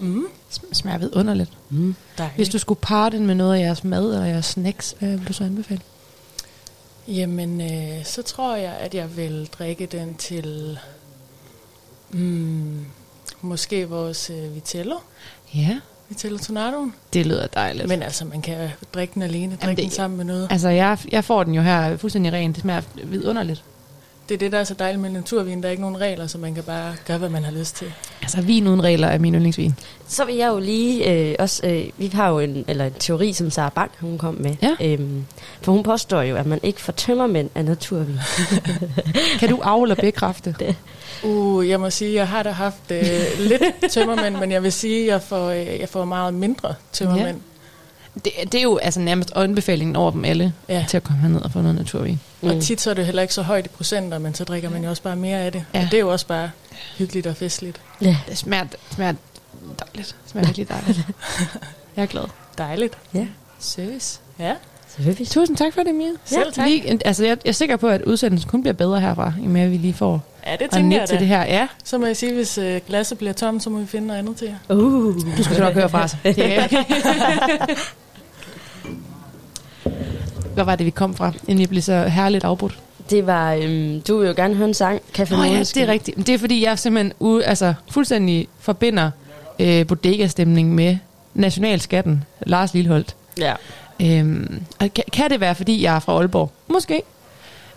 [0.00, 0.06] Mm.
[0.08, 0.26] Mm.
[0.52, 1.50] Sm- smager vidunderligt.
[1.70, 1.94] Mm.
[2.18, 2.36] Dejligt.
[2.36, 5.28] Hvis du skulle parre den med noget af jeres mad eller jeres snacks, hvad vil
[5.28, 5.80] du så anbefale?
[7.08, 10.78] Jamen, øh, så tror jeg, at jeg vil drikke den til
[12.10, 12.84] mm,
[13.40, 14.96] måske vores øh, Vitello.
[15.54, 15.80] Ja.
[16.08, 16.94] Vitello Tornadoen.
[17.12, 17.88] Det lyder dejligt.
[17.88, 20.48] Men altså, man kan drikke den alene, drikke Jamen, det- den sammen med noget.
[20.50, 22.52] Altså, jeg, jeg får den jo her fuldstændig ren.
[22.52, 23.64] Det smager vidunderligt.
[24.30, 25.60] Det er det, der er så dejligt med naturvin.
[25.62, 27.92] Der er ikke nogen regler, så man kan bare gøre, hvad man har lyst til.
[28.22, 29.74] Altså, vin uden regler er min yndlingsvin.
[30.08, 31.66] Så vil jeg jo lige øh, også...
[31.66, 34.56] Øh, vi har jo en, eller en teori, som Sarah Bang, hun kom med.
[34.62, 34.70] Ja.
[34.80, 35.24] Øhm,
[35.62, 38.18] for hun påstår jo, at man ikke får tømmermænd af naturvin.
[39.40, 40.54] Kan du af- eller bekræfte?
[40.58, 40.76] det.
[41.24, 43.02] Uh, jeg må sige, jeg har da haft øh,
[43.38, 47.36] lidt tømmermænd, men jeg vil sige, at jeg får, øh, jeg får meget mindre tømmermænd.
[48.14, 50.84] Det, det er jo altså nærmest anbefalingen over dem alle, Ja.
[50.88, 52.20] til at komme herned og få noget naturvin.
[52.40, 52.48] Mm.
[52.48, 54.84] Og tit så er det heller ikke så højt i procenter, men så drikker man
[54.84, 55.64] jo også bare mere af det.
[55.74, 55.78] Ja.
[55.78, 56.50] Og det er jo også bare
[56.98, 57.80] hyggeligt og festligt.
[58.02, 58.16] Ja.
[58.28, 59.12] Det smager, smager
[59.78, 60.16] dejligt.
[60.22, 60.98] Det smager virkelig dejligt.
[61.96, 62.24] Jeg er glad.
[62.58, 62.98] Dejligt.
[63.14, 63.26] Ja.
[63.58, 64.20] Service.
[64.38, 64.54] Ja.
[64.88, 65.28] Selvfølgelig.
[65.28, 66.08] Tusind tak for det, Mia.
[66.24, 66.66] Selv tak.
[66.66, 69.60] Lige, altså, jeg, jeg er sikker på, at udsendelsen kun bliver bedre herfra, i med
[69.60, 71.42] at vi lige får Ja, det tænker jeg til det her.
[71.42, 74.18] Ja, Så må jeg sige, hvis øh, glasset bliver tomt, så må vi finde noget
[74.18, 74.76] andet til jer.
[74.76, 75.14] Uh.
[75.36, 76.16] du skal så nok høre fra os.
[76.24, 76.36] Det
[80.54, 82.78] hvad var det, vi kom fra, inden vi blev så herligt afbrudt?
[83.10, 85.80] Det var, øhm, du vil jo gerne høre en sang, Café Nå ja, Måneskin.
[85.82, 86.16] det er rigtigt.
[86.16, 89.10] Men Det er fordi, jeg simpelthen ude, altså, fuldstændig forbinder
[89.58, 90.96] øh, bodega-stemning med
[91.34, 93.16] nationalskatten, Lars Lilleholdt.
[93.38, 93.54] Ja.
[94.02, 96.50] Øhm, og kan, kan det være, fordi jeg er fra Aalborg?
[96.68, 97.02] Måske.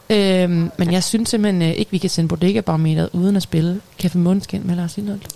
[0.10, 4.18] Øhm, men jeg synes simpelthen øh, ikke, vi kan sende bodega-barometeret uden at spille Café
[4.18, 5.28] Måneskin med Lars Lilleholdt.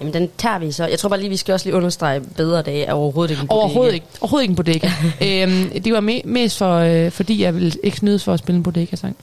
[0.00, 0.86] Jamen, den tager vi så.
[0.86, 3.48] Jeg tror bare lige, vi skal også lige understrege bedre dage er overhovedet ikke en
[3.48, 3.60] bodega.
[3.64, 4.06] Overhovedet ikke.
[4.20, 4.88] Overhovedet ikke en bodega.
[5.74, 8.56] øhm, det var me- mest for, øh, fordi jeg ville ikke snydes for at spille
[8.56, 9.16] en bodega-sang.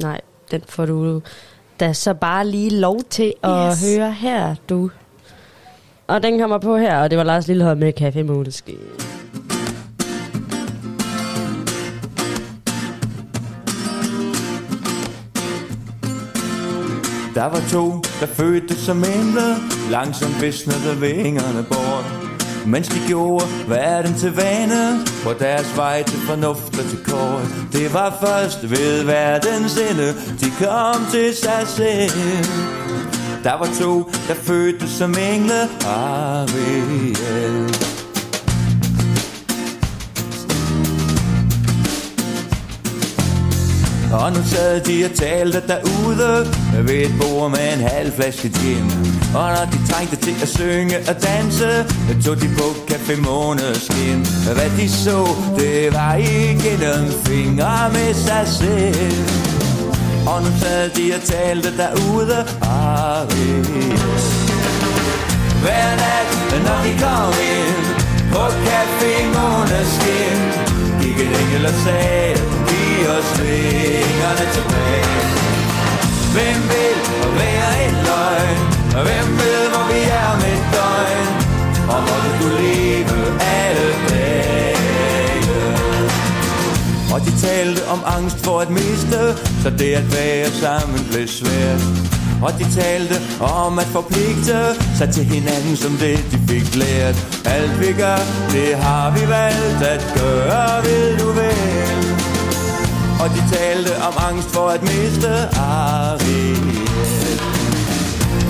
[0.00, 0.20] Nej,
[0.50, 1.22] den får du
[1.80, 3.96] da så bare lige lov til at Yes.
[3.96, 4.90] høre her, du.
[6.06, 8.78] Og den kommer på her, og det var Lars Lillehold med Café Måneskin.
[17.36, 19.56] Der var to, der fødte som engle
[19.90, 22.04] Langsomt visnede vingerne bort.
[22.66, 25.00] Mens de gjorde verden til vane?
[25.24, 27.42] På deres vej til fornuft og til kort.
[27.72, 30.08] Det var først ved verdens ende
[30.40, 32.44] De kom til sig selv.
[33.44, 37.95] Der var to, der fødte som engle Ariel
[44.20, 46.46] Og nu sad de og talte derude.
[46.86, 48.86] Ved et bord med en halv flaske gin.
[49.34, 51.70] Og når de trængte til at synge og danse
[52.24, 54.18] Tog de på Café Måneskin.
[54.56, 55.18] Hvad de så,
[55.58, 59.24] det var igennem fingre med sig selv.
[60.30, 62.38] Og nu sad de og talte derude.
[62.62, 63.26] Ah,
[65.62, 66.30] Hver nat,
[66.66, 67.86] når de kom ind
[68.32, 70.38] På Café Måneskin
[71.00, 72.55] Gik et engel og sagde
[72.96, 75.22] Giv os vingerne tilbage.
[76.34, 76.98] Hvem vil
[77.40, 78.58] være en løgn?
[78.96, 81.28] Og hvem ved hvor vi er med et døgn?
[81.92, 83.18] Og hvor du kunne leve
[83.58, 84.76] alle dage.
[87.14, 89.20] Og de talte om angst for at miste
[89.62, 91.82] Så det at være sammen blev svært.
[92.42, 94.58] Og de talte om at forpligte
[94.98, 97.16] sig til hinanden som det de fik lært.
[97.44, 98.20] Alt vi gør,
[98.54, 101.95] det har vi valgt at gøre, vil du være.
[103.22, 106.66] Og de talte om angst for at miste Ariel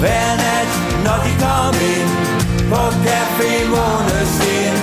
[0.00, 0.70] Hver nat,
[1.06, 2.12] når de kom ind
[2.72, 4.76] på Café Måneskin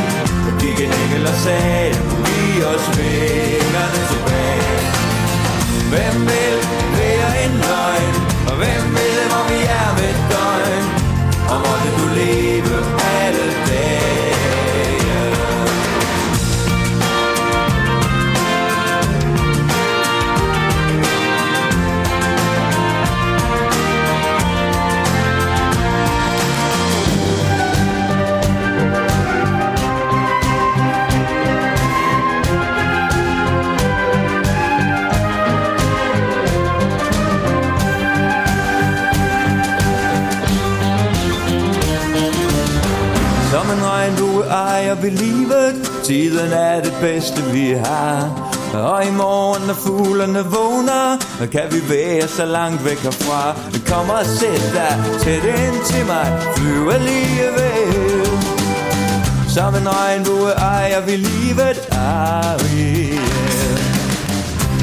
[0.61, 1.95] Gik en engel og sagde,
[2.27, 4.79] giv os vingerne tilbage
[5.91, 6.57] Hvem vil
[6.97, 8.13] være en løgn?
[8.49, 10.85] Og hvem ved, hvor vi er med døgn?
[11.51, 13.02] Og måtte du leve
[44.93, 45.91] regnbue ved livet.
[46.03, 48.49] Tiden er det bedste vi har.
[48.73, 51.17] Og i morgen når fuglene vågner
[51.51, 53.55] Kan vi være så langt væk herfra.
[53.87, 56.39] Kom og sæt dig tæt ind til mig.
[56.55, 58.27] Flyv alligevel.
[59.49, 63.19] Som en regnbue ejer vi livet Ariel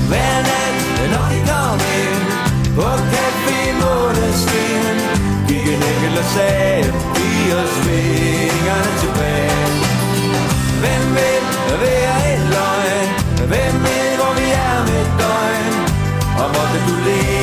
[0.09, 0.77] Hver nat
[1.12, 2.27] når de kom ind
[2.77, 4.97] På Café Måneskin
[5.49, 6.85] Gik en engel og sagde
[7.16, 9.50] Giv os vingerne tilbage.
[10.82, 11.44] Hvem vil
[11.82, 13.11] være et løgn?
[13.51, 15.74] Hvem ved hvor vi er med døgn?
[16.40, 17.40] Og hvor måtte du leve?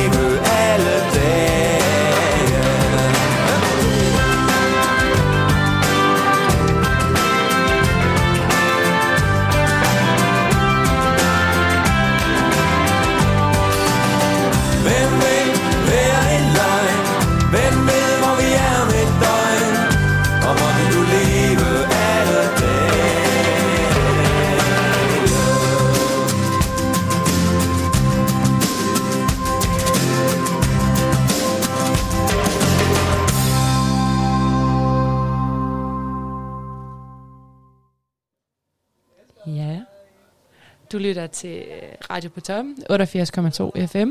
[41.32, 44.10] Til øh, Radio på Tom, 88,2 FM.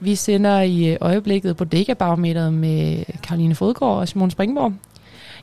[0.00, 1.64] Vi sender i øh, øjeblikket på
[1.98, 4.72] Barometeret med Karoline Fodgaard og Simon Springborg.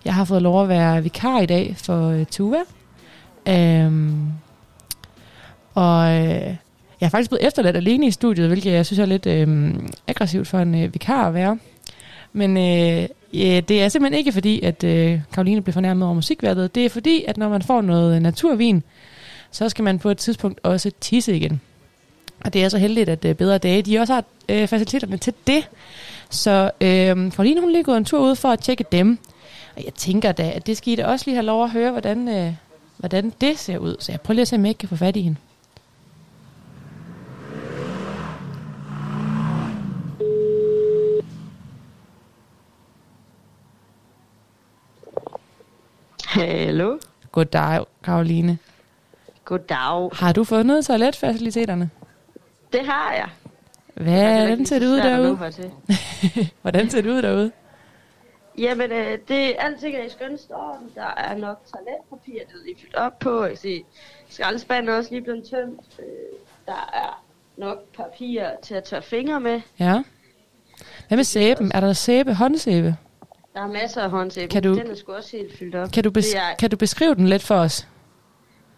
[0.06, 2.60] Jeg har fået lov at være vikar i dag for øh, Tuva.
[3.48, 4.32] Øhm,
[5.74, 6.08] og
[7.02, 10.48] jeg er faktisk blevet efterladt alene i studiet, hvilket jeg synes er lidt øhm, aggressivt
[10.48, 11.58] for en øh, vikar at være.
[12.34, 16.76] Men øh, ja, det er simpelthen ikke fordi, at øh, Karoline blev fornærmet over musikværdet.
[16.76, 18.84] Det er fordi, at når man får noget naturvin,
[19.52, 21.62] så skal man på et tidspunkt også tisse igen.
[22.46, 25.34] Og det er så heldigt, at øh, Bedre Dage, de også har øh, faciliteterne til
[25.48, 25.70] det.
[26.30, 29.20] Så øh, Karoline, hun lige gået en tur ud for at tjekke dem.
[29.76, 31.92] Og jeg tænker da, at det skal I da også lige have lov at høre,
[31.92, 32.54] hvordan, øh,
[32.98, 33.96] hvordan det ser ud.
[34.00, 35.38] Så jeg prøver lige at se, om jeg ikke kan få fat i hende.
[46.26, 46.98] Hallo?
[47.32, 48.58] Goddag, Karoline.
[49.48, 50.10] Goddag.
[50.14, 51.90] Har du fundet toiletfaciliteterne?
[52.74, 53.30] Det har jeg.
[53.94, 55.36] Hvordan ser det ud derude?
[56.62, 57.52] Hvordan ser det ud derude?
[58.58, 60.90] Jamen, øh, det, alting er i skønst orden.
[60.96, 63.42] Der er nok toiletpapir, det er fyldt op på.
[63.42, 63.84] Jeg kan se,
[64.30, 66.00] skraldespanden er også lige blevet tømt.
[66.00, 66.06] Øh,
[66.66, 67.24] der er
[67.58, 69.62] nok papir til at tørre fingre med.
[69.80, 70.04] Ja.
[71.08, 71.72] Hvad med sæben?
[71.74, 72.96] Er der sæbe, håndsæbe?
[73.54, 74.48] Der er masser af håndsæbe.
[74.52, 75.92] Kan du- Den er sgu også helt fyldt op.
[75.92, 77.88] Kan du, bes- er, kan du beskrive den lidt for os?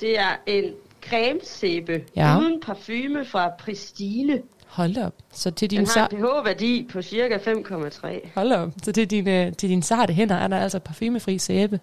[0.01, 0.63] Det er en
[1.09, 2.37] cremesæbe Ja.
[2.39, 4.41] uden parfume fra Pristine.
[4.67, 5.13] Hold op.
[5.33, 8.29] Så til din, Den har en pH-værdi på cirka 5,3.
[8.35, 8.69] Hold op.
[8.83, 11.79] Så til dine, til dine sarte hænder er der altså parfumefri sæbe.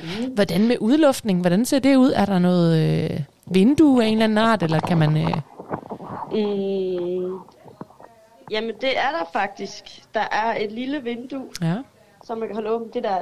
[0.00, 0.06] Mm.
[0.34, 1.40] Hvordan med udluftning?
[1.40, 2.12] Hvordan ser det ud?
[2.16, 5.16] Er der noget øh, vindue af en eller anden art, eller kan man...
[5.16, 5.36] Øh,
[6.32, 7.38] Mm,
[8.50, 9.84] jamen, det er der faktisk.
[10.14, 11.74] Der er et lille vindue, ja.
[12.24, 12.94] som man kan holde åbent.
[12.94, 13.18] Det der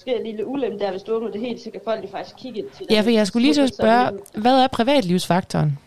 [0.00, 2.08] måske er en lille ulempe der, hvis du åbner det helt, så kan folk jo
[2.08, 5.78] faktisk kigge ind til ja, for jeg skulle lige så spørge, hvad er privatlivsfaktoren?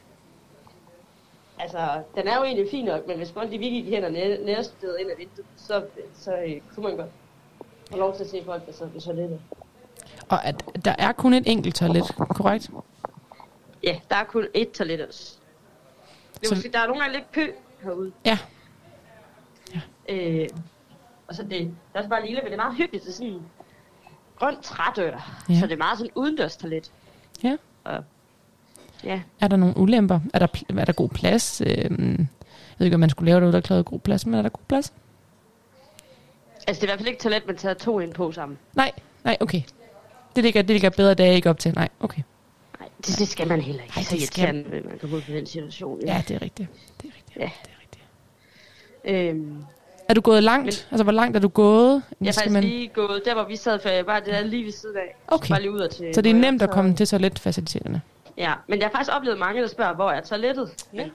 [1.59, 4.97] Altså, den er jo egentlig fin nok, men hvis folk de virkelig hænder næ- nærsted
[4.99, 5.83] ind ad vinduet, så,
[6.13, 7.09] så øh, kunne man godt
[7.91, 9.41] få lov til at se folk, der sidder på toilettet.
[10.29, 12.69] Og at der er kun et enkelt toilet, korrekt?
[13.83, 15.35] Ja, der er kun ét toilet også.
[16.39, 17.51] Det Så- sige, der er nogle gange lidt kø
[17.83, 18.11] herude.
[18.25, 18.37] Ja.
[20.09, 20.49] Øh,
[21.27, 23.03] og så det, det er også bare lille, men det er meget hyggeligt.
[23.03, 23.41] Det er sådan
[24.43, 25.43] grønt trædør.
[25.49, 25.59] Ja.
[25.59, 26.91] Så det er meget sådan udendørs toilet.
[27.43, 27.57] Ja.
[27.83, 28.03] Og,
[29.03, 29.21] ja.
[29.41, 30.19] Er der nogle ulemper?
[30.33, 30.47] Er der,
[30.77, 31.61] er der god plads?
[31.61, 32.27] Øh, jeg
[32.77, 34.63] ved ikke, om man skulle lave det, der krævede god plads, men er der god
[34.67, 34.93] plads?
[36.67, 38.57] Altså, det er i hvert fald ikke toilet, man tager to ind på sammen.
[38.73, 38.91] Nej,
[39.23, 39.61] nej, okay.
[40.35, 41.73] Det ligger, det ligger bedre dage ikke op til.
[41.75, 42.21] Nej, okay.
[42.79, 43.93] Nej, det, det skal man heller ikke.
[43.95, 46.01] Ej, Ej, så det skal- at man kommer ud på den situation.
[46.05, 46.69] Ja, det er rigtigt.
[47.01, 47.37] Det er rigtigt.
[47.37, 47.49] Ja.
[47.63, 48.03] Det er rigtigt.
[49.35, 49.63] Øhm,
[50.13, 50.65] Er du gået langt?
[50.65, 52.03] Men, altså, hvor langt er du gået?
[52.21, 52.63] jeg er faktisk man...
[52.63, 55.15] lige gået, der hvor vi sad før, jeg var det er lige ved siden af.
[55.27, 55.49] Okay.
[55.49, 58.01] Bare lige ud og til, Så det er nemt at komme til toiletfaciliteterne?
[58.37, 60.85] Ja, men jeg har faktisk oplevet mange, der spørger, hvor er toilettet?
[60.93, 61.09] Ja.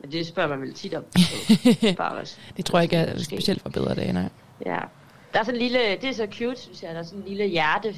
[0.00, 1.04] Men det spørger man vel tit om.
[1.96, 2.36] Bare også.
[2.56, 4.28] Det tror jeg ikke er specielt for bedre dage, nej.
[4.66, 4.78] Ja.
[5.32, 7.28] Der er sådan en lille, det er så cute, synes jeg, der er sådan en
[7.28, 7.94] lille hjerte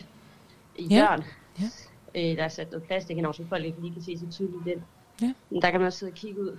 [0.76, 1.00] i Ja.
[1.00, 1.24] døren.
[1.60, 1.64] Ja.
[2.30, 4.64] Øh, der er sat noget plastik henover, så folk ikke lige kan se så tydeligt
[4.64, 4.84] den.
[5.22, 5.32] Ja.
[5.50, 6.58] Men der kan man også sidde og kigge ud.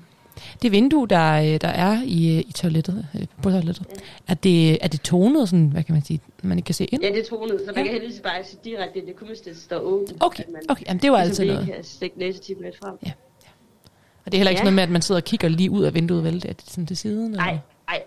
[0.61, 3.83] Det vindue, der, øh, der er i, øh, i toilettet, øh, på toilettet,
[4.27, 7.03] er det, er det tonet, sådan, hvad kan man sige, man ikke kan se ind?
[7.03, 7.83] Ja, det er tonet, så man Ja.
[7.83, 9.07] kan heldigvis bare se direkte ind.
[9.07, 10.13] Det kunne, det står åbent.
[10.19, 10.83] Okay, man okay.
[10.87, 11.75] Jamen, det var ligesom altid lige noget.
[11.75, 12.97] kan stikke næsetippen lidt frem.
[13.05, 13.11] Ja.
[14.25, 14.63] Og det er heller ikke Ja.
[14.65, 16.35] sådan noget med, at man sidder og kigger lige ud af vinduet, vel?
[16.35, 17.31] Er det sådan til siden?
[17.31, 18.01] Nej, nej.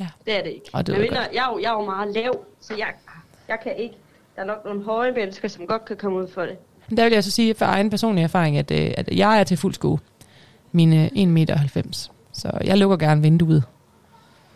[0.00, 0.08] Ja.
[0.26, 0.66] Det er det ikke.
[0.72, 1.02] Og det jeg,
[1.32, 2.88] er jo, jeg er jo meget lav, så jeg,
[3.48, 3.94] jeg kan ikke.
[4.36, 6.56] Der er nok nogle høje mennesker, som godt kan komme ud for det.
[6.88, 9.56] Men Der vil jeg så sige for egen personlig erfaring, at, at jeg er til
[9.56, 9.98] fuld skue.
[10.76, 11.58] Mine 1,90 meter.
[12.32, 13.64] Så jeg lukker gerne vinduet,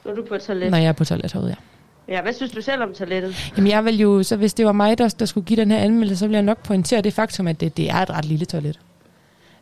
[0.04, 0.70] Når du er på toilet.
[0.70, 1.54] når jeg er på toilet herude, ja.
[2.14, 3.52] Ja, hvad synes du selv om toilettet?
[3.56, 5.78] Jamen jeg vil jo, så hvis det var mig, der, der skulle give den her
[5.78, 8.44] anmeldelse, så ville jeg nok pointere det faktum, at det, det er et ret lille
[8.44, 8.80] toilet.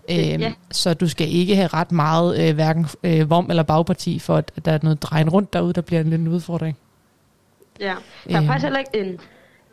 [0.08, 0.52] Det- Øhm, ja.
[0.70, 4.52] Så du skal ikke have ret meget, øh, hverken øh, vom eller bagparti, for at
[4.64, 6.76] der er noget drejen rundt derude, der bliver en lille udfordring.
[7.80, 7.94] Ja.
[8.28, 8.46] Der er Øhm.
[8.46, 9.18] faktisk heller ikke en,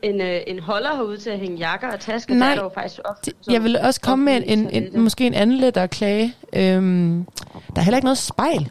[0.05, 2.35] en, øh, en holder herude til at hænge jakker og tasker.
[2.35, 2.47] Nej.
[2.47, 3.31] Der er der jo faktisk ofte.
[3.49, 6.35] Jeg vil også komme med en, en, en, måske en anden lettere klage.
[6.55, 7.25] Øhm,
[7.75, 8.69] der er heller ikke noget spejl.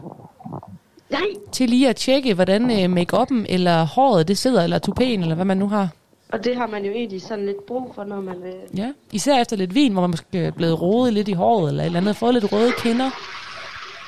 [1.11, 1.21] Nej.
[1.53, 5.45] Til lige at tjekke, hvordan øh, make-up'en eller håret det sidder, eller tupéen, eller hvad
[5.45, 5.89] man nu har.
[6.29, 8.37] Og det har man jo egentlig sådan lidt brug for, når man...
[8.45, 8.79] Øh...
[8.79, 8.93] Ja.
[9.13, 11.87] Især efter lidt vin, hvor man måske er blevet rodet lidt i håret, eller et
[11.87, 13.11] eller andet, fået lidt røde kinder.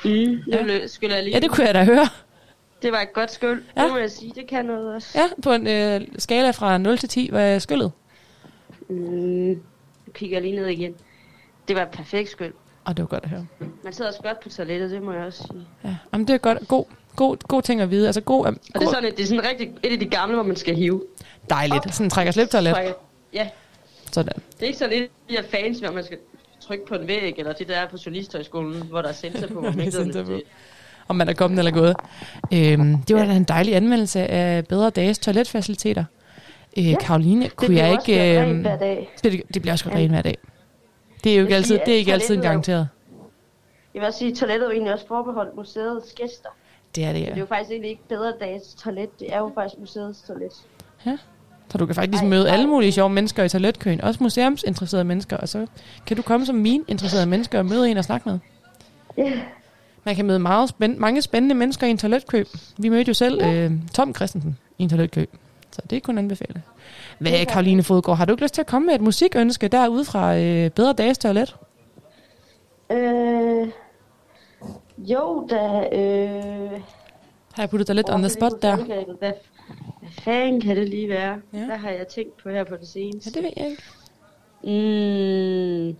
[0.05, 0.63] Mm, ja.
[0.63, 1.33] Det skulle jeg lige...
[1.33, 2.07] Ja, det kunne jeg da høre.
[2.81, 3.63] Det var et godt skyld.
[3.77, 3.83] Ja.
[3.83, 4.31] Det må jeg sige.
[4.35, 5.19] Det kan noget også.
[5.19, 7.91] Ja, på en øh, skala fra 0 til 10, hvad er skyllet?
[8.89, 9.61] Mm,
[10.13, 10.95] kigger jeg lige ned igen.
[11.67, 12.53] Det var et perfekt skyld.
[12.85, 13.47] Og det var godt at høre.
[13.83, 15.67] Man sidder også godt på toilettet, det må jeg også sige.
[15.83, 16.67] Ja, jamen det er godt.
[16.67, 16.85] God,
[17.15, 18.05] god, god ting at vide.
[18.07, 20.35] Altså god, Og det er sådan, et, det er sådan rigtig, et af de gamle,
[20.35, 21.03] hvor man skal hive.
[21.49, 21.95] dejligt.
[21.95, 22.75] Sådan trækker slip toilet.
[23.33, 23.49] Ja,
[24.11, 24.33] Sådan.
[24.35, 26.17] det er ikke sådan et de her fans, hvor man skal
[26.61, 29.61] trykke på en væg, eller det der er på journalisthøjskolen, hvor der er sensor på.
[29.61, 30.41] man ikke ved,
[31.07, 31.95] om det- man er kommet eller gået.
[32.53, 36.03] Øhm, det var da en dejlig anmeldelse af Bedre Dages toiletfaciliteter.
[36.77, 38.41] Øh, ja, Karoline, kunne bliver jeg ikke...
[38.41, 39.09] øhm, hver dag.
[39.23, 39.99] Det, det bliver også gjort Ja.
[39.99, 40.37] rent hver dag.
[41.23, 42.87] Det er jo ikke altid, det er ikke altid en er garanteret.
[43.93, 46.49] Jeg vil også sige, at toilettet er jo egentlig også forbeholdt museets gæster.
[46.95, 47.39] Det er det, Det er ja.
[47.39, 50.51] jo faktisk egentlig ikke bedre dages toilet, det er jo faktisk museets toilet.
[51.05, 51.17] Ja.
[51.71, 54.01] Så du kan faktisk møde alle mulige sjove mennesker i toiletkøen.
[54.01, 55.37] Også museumsinteresserede mennesker.
[55.37, 55.65] Og så
[56.05, 58.39] kan du komme som mine interesserede mennesker og møde en og snakke med.
[59.17, 59.31] Ja.
[60.07, 62.43] Man kan møde meget spænd- mange spændende mennesker i en toiletkø.
[62.77, 65.25] Vi mødte jo selv øh, Tom Christensen i en toiletkø.
[65.71, 66.61] Så det er kun anbefale.
[67.19, 70.37] Hvad, Karoline Fodgaard, har du ikke lyst til at komme med et musikønske derude fra
[70.37, 71.55] øh, Bedre Dages Toilet?
[72.91, 73.67] Øh,
[74.97, 75.87] jo, da...
[75.91, 76.71] Øh,
[77.53, 78.75] Har jeg puttet dig lidt on the spot der?
[78.75, 79.31] Hvad, hvad
[80.19, 81.37] fanden kan det lige være?
[81.53, 81.65] Ja.
[81.65, 83.31] Hvad har jeg tænkt på her på det seneste?
[83.35, 83.83] Ja, det ved jeg ikke.
[84.63, 85.97] Mm,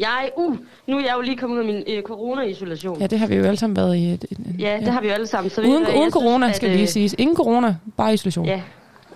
[0.00, 0.56] jeg, uh,
[0.86, 3.00] nu er jeg jo lige kommet ud af min øh, corona-isolation.
[3.00, 4.12] Ja, det har vi jo alle sammen været i.
[4.12, 5.50] Et, et, et, Ja, det har vi jo alle sammen.
[5.50, 7.14] Så uden hvad, jeg uden corona, synes, skal at, lige øh, siges.
[7.18, 8.46] Ingen corona, bare isolation.
[8.46, 8.62] Ja.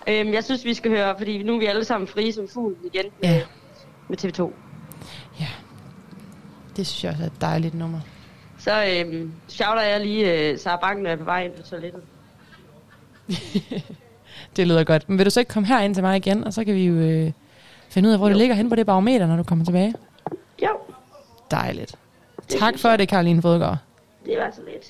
[0.07, 2.77] Øhm, jeg synes, vi skal høre, fordi nu er vi alle sammen frie som fuglen
[2.93, 3.41] igen med, Ja.
[4.09, 4.51] med TV2.
[6.77, 7.99] Det synes jeg også er et dejligt nummer.
[8.59, 11.61] Så øhm, shouter jeg lige øh, Sara Banken, når jeg er på vej ind på
[11.61, 12.01] toilettet.
[14.55, 15.09] Det lyder godt.
[15.09, 16.93] Men vil du så ikke komme herind til mig igen, og så kan vi jo
[16.93, 17.31] øh,
[17.89, 19.93] finde ud af, hvor det ligger hen på det barometer, når du kommer tilbage?
[20.63, 20.79] Jo.
[21.51, 21.95] Dejligt.
[22.47, 23.77] Tak for det, Karoline Fodgaard.
[24.25, 24.85] Det var så lidt.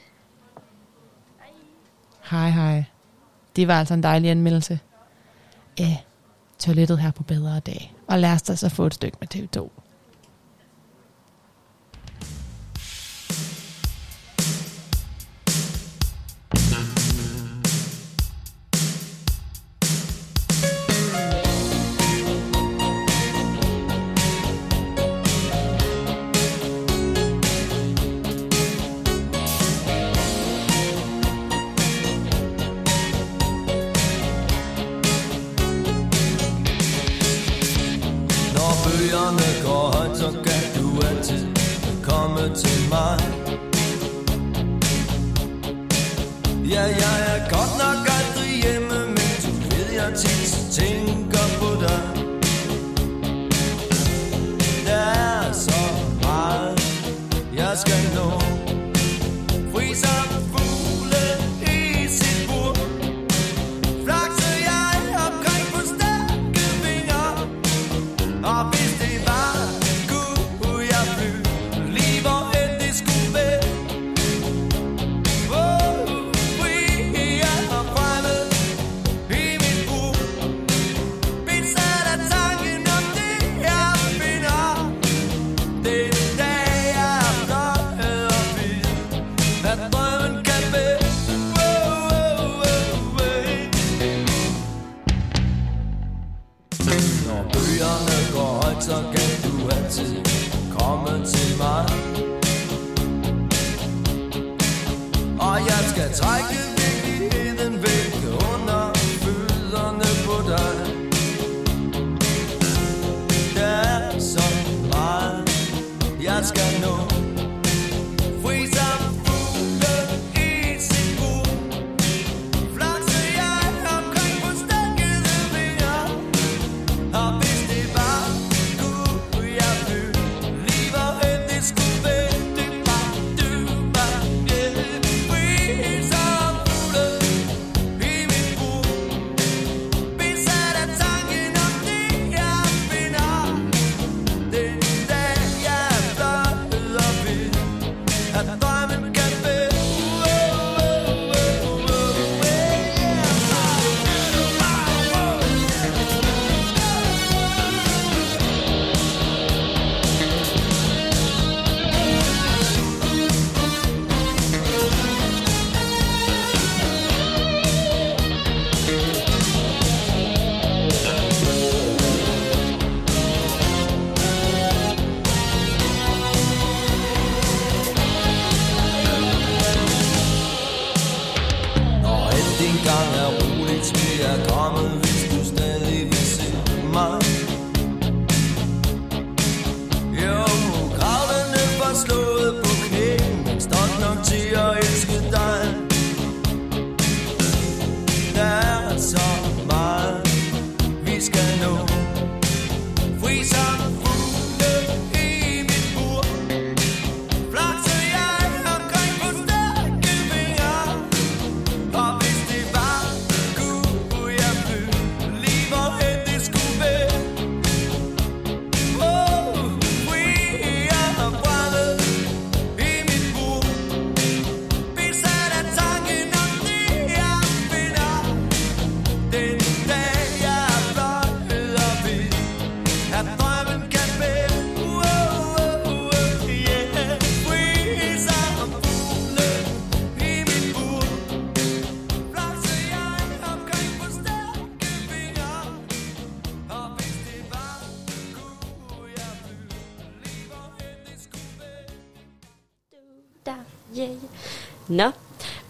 [2.32, 2.84] Hej, hej.
[3.56, 4.80] Det var altså en dejlig anmeldelse
[5.80, 6.06] af
[6.60, 7.94] toilettet her på Bedre Dag.
[8.08, 9.70] Og lad os da så få et stykke med TV2.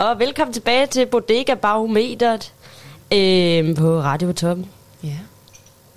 [0.10, 2.54] Og velkommen tilbage til Bodega Barometeret
[3.14, 4.66] øh, på Radio Toppen.
[5.04, 5.10] Ja.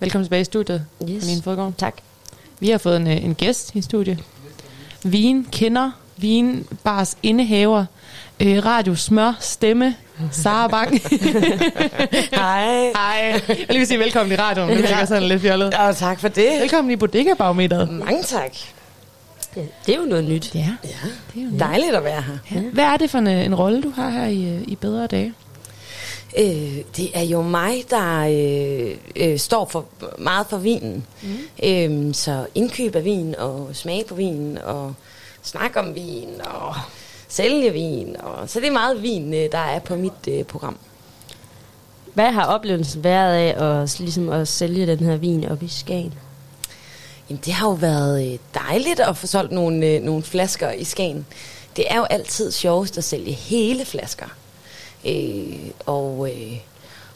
[0.00, 1.22] Velkommen tilbage i studiet, Yes.
[1.22, 1.72] Caroline Fodgaard.
[1.78, 1.94] Tak.
[2.60, 4.18] Vi har fået en, øh, en gæst i studiet.
[5.04, 7.84] Vin kender, vin bars indehaver,
[8.40, 9.94] øh, radio smør, stemme,
[10.32, 10.90] Sara Bang.
[12.32, 12.92] Hej.
[12.94, 12.94] Hej.
[13.18, 14.68] Jeg vil lige sige velkommen i radioen.
[14.70, 15.72] Det virker sådan lidt fjollet.
[15.72, 16.60] Ja, tak for det.
[16.60, 17.88] Velkommen i Bodega Barometeret.
[17.90, 18.50] Mange tak.
[19.56, 20.54] Ja, det er jo noget nyt.
[20.54, 20.90] Ja, ja.
[21.34, 21.60] det er jo nyt.
[21.60, 22.38] Dejligt at være her.
[22.54, 22.60] Ja.
[22.60, 25.06] Hvad er det for en, øh, en rolle, du har her i, øh, i Bedre
[25.06, 25.34] Dage?
[26.38, 29.86] Øh, det er jo mig, der øh, øh, står for
[30.18, 31.06] meget for vinen.
[31.22, 31.38] Mm.
[31.64, 34.94] Øh, så indkøb af vin og smag på vin og
[35.42, 36.74] snak om vin og
[37.28, 38.16] sælge vin.
[38.18, 40.78] Og, så det er meget vin, øh, der er på mit øh, program.
[42.14, 46.14] Hvad har oplevelsen været af at, ligesom at sælge den her vin op i Skagen?
[47.28, 50.84] Jamen, det har jo været øh, dejligt at få solgt nogle, øh, nogle flasker i
[50.84, 51.26] Skagen.
[51.76, 54.26] Det er jo altid sjovest at sælge hele flasker.
[55.06, 56.58] Øh, og, øh,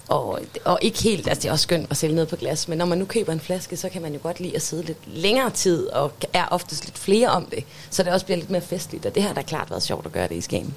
[0.08, 2.78] og, og ikke helt, altså det er også skønt at sælge noget på glas, men
[2.78, 4.98] når man nu køber en flaske, så kan man jo godt lide at sidde lidt
[5.06, 8.60] længere tid, og er oftest lidt flere om det, så det også bliver lidt mere
[8.60, 10.74] festligt, og det har da klart været sjovt at gøre det i Skagen.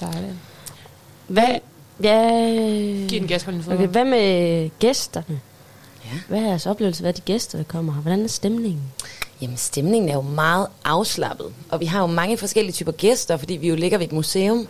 [0.00, 0.34] Dejligt.
[1.26, 1.58] Hvad,
[2.02, 2.40] ja,
[3.08, 5.40] Giv den gas, Caroline okay, hvad med gæsterne?
[6.12, 6.18] Ja.
[6.28, 7.00] Hvad er jeres oplevelse?
[7.02, 8.00] Hvad er de gæster, der kommer her?
[8.00, 8.82] Hvordan er stemningen?
[9.42, 13.54] Jamen, stemningen er jo meget afslappet, og vi har jo mange forskellige typer gæster, fordi
[13.56, 14.68] vi jo ligger ved et museum,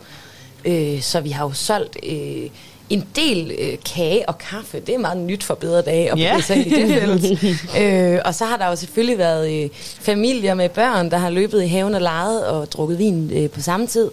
[0.65, 2.49] øh, så vi har jo solgt øh,
[2.89, 4.79] en del øh, kage og kaffe.
[4.79, 6.29] Det er meget nyt for bedre dage at Ja.
[6.29, 6.87] bevæge sig i det
[7.41, 7.77] felt.
[7.81, 11.63] øh, og så har der jo selvfølgelig været øh, familier med børn, der har løbet
[11.63, 14.09] i haven og leget og drukket vin øh, på samme tid.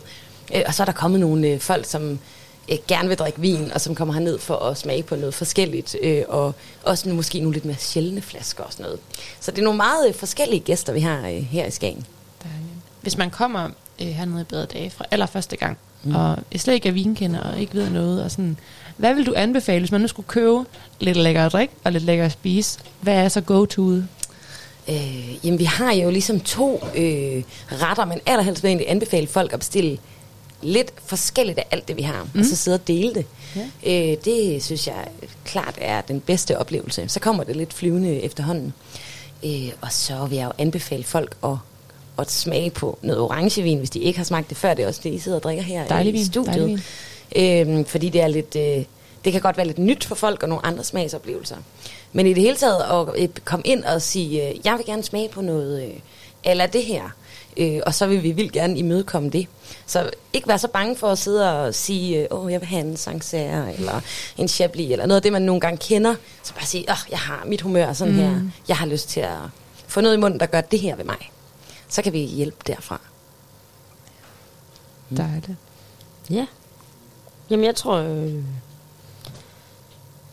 [0.55, 2.19] Øh, og så er der kommet nogle øh, folk, som
[2.72, 5.97] øh, gerne vil drikke vin, og som kommer herned for at smage på noget forskelligt,
[6.02, 9.01] øh, og også måske nogle lidt mere sjældne flasker og sådan noget.
[9.40, 12.06] Så det er nogle meget øh, forskellige gæster, vi har øh, her i Skagen.
[13.01, 13.68] Hvis man kommer
[14.02, 16.14] øh, hernede i Bedre Dage fra allerførste gang, mm.
[16.14, 18.56] og slet ikke er vinkender og ikke ved noget, og sådan,
[18.97, 20.64] hvad vil du anbefale, hvis man nu skulle købe
[21.01, 22.78] lidt lækker at drikke og lidt lækker at spise?
[23.01, 24.02] Hvad er så go-to'et?
[24.88, 29.26] Øh, jamen, vi har jo ligesom to øh, retter, men allerhelst vil jeg egentlig anbefale
[29.26, 29.98] folk at bestille
[30.62, 32.40] lidt forskelligt af alt det, vi har, mm.
[32.40, 33.26] Og så sidde og dele det.
[33.56, 34.12] Ja.
[34.12, 35.08] Øh, det synes jeg
[35.44, 37.08] klart er den bedste oplevelse.
[37.08, 38.72] Så kommer det lidt flyvende efterhånden.
[39.44, 41.56] Øh, og så vil jeg jo anbefale folk at,
[42.18, 44.74] at smage på noget orangevin, hvis de ikke har smagt det før.
[44.74, 46.56] Det er også det, I sidder og drikker her Dejlig i vin, studiet.
[46.56, 46.82] dejlig
[47.36, 48.56] Øh, fordi det er lidt...
[48.56, 48.84] Øh,
[49.24, 51.56] det kan godt være lidt nyt for folk og nogle andre smagsoplevelser.
[52.12, 55.02] Men i det hele taget at øh, komme ind og sige, øh, jeg vil gerne
[55.02, 55.94] smage på noget, øh,
[56.44, 57.02] eller det her.
[57.56, 59.46] Øh, og så vil vi vildt gerne imødekomme det.
[59.86, 62.80] Så ikke være så bange for at sidde og sige, øh, åh, jeg vil have
[62.82, 64.00] en Sancerre, eller
[64.38, 66.14] en Chablis, eller noget af det, man nogle gange kender.
[66.42, 68.20] Så bare sige, åh, jeg har mit humør sådan Mm.
[68.20, 68.40] her.
[68.68, 69.36] Jeg har lyst til at
[69.86, 71.30] få noget i munden, der gør det her ved mig.
[71.88, 73.00] Så kan vi hjælpe derfra.
[75.16, 75.50] Dejligt.
[76.30, 76.46] Ja.
[77.50, 77.96] Jamen, jeg tror...
[77.96, 78.34] Øh...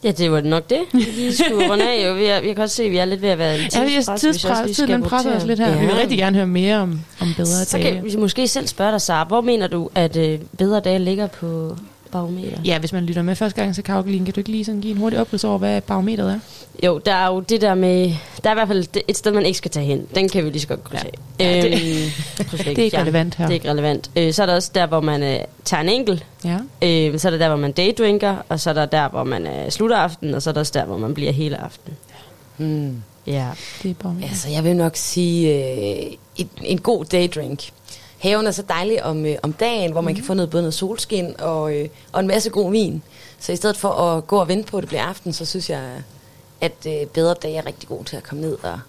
[0.04, 0.80] Ja, det var nok det.
[0.94, 2.14] Vi skulle runde af, jo.
[2.14, 3.84] Vi, er, vi kan også se, at vi er lidt ved at være i Ja,
[3.86, 5.80] vi er tidspres, tiden presser os lidt her.
[5.80, 7.94] Vi vil rigtig gerne høre mere om, om bedre Så dage.
[7.96, 9.24] kan vi måske selv spørge dig, Sara.
[9.28, 11.78] Hvor mener du, at øh, bedre dage ligger på
[12.14, 12.58] barometer?
[12.66, 14.92] Ja, hvis man lytter med første gang, så Karoline, kan du ikke lige sådan give
[14.92, 16.40] en hurtig oprids over, hvad barometeret er?
[16.86, 18.14] Jo, der er jo det der med...
[18.44, 20.06] Der er i hvert fald et sted, man ikke skal tage hen.
[20.16, 21.06] Den kan vi lige så godt krydse
[21.40, 21.46] Ja.
[21.46, 21.56] af.
[21.56, 23.46] Ja, det- Øhm, krydse det er ikke relevant her.
[23.46, 24.12] Det er ikke relevant.
[24.16, 26.26] Øh, så er der også der, hvor man øh, tager en enkelt.
[26.46, 26.58] Ja.
[26.82, 28.36] Øh, så er der der, hvor man daydrinker.
[28.50, 30.34] Og så er der der, hvor man øh, slutter aften.
[30.36, 31.94] Og så er der også der, hvor man bliver hele aften.
[32.58, 33.04] Hmm.
[33.28, 33.48] Ja.
[33.84, 34.28] Det er barometer.
[34.28, 37.70] Altså, jeg vil nok sige øh, et, en god daydrink.
[38.24, 40.74] Haven er så dejlig om, øh, om dagen, hvor man kan få noget, både noget
[40.74, 43.02] solskin og, øh, og en masse god vin.
[43.40, 45.70] Så i stedet for at gå og vente på, at det bliver aften, så synes
[45.70, 45.90] jeg,
[46.62, 48.80] at øh, bedre dage er rigtig god til at komme ned og,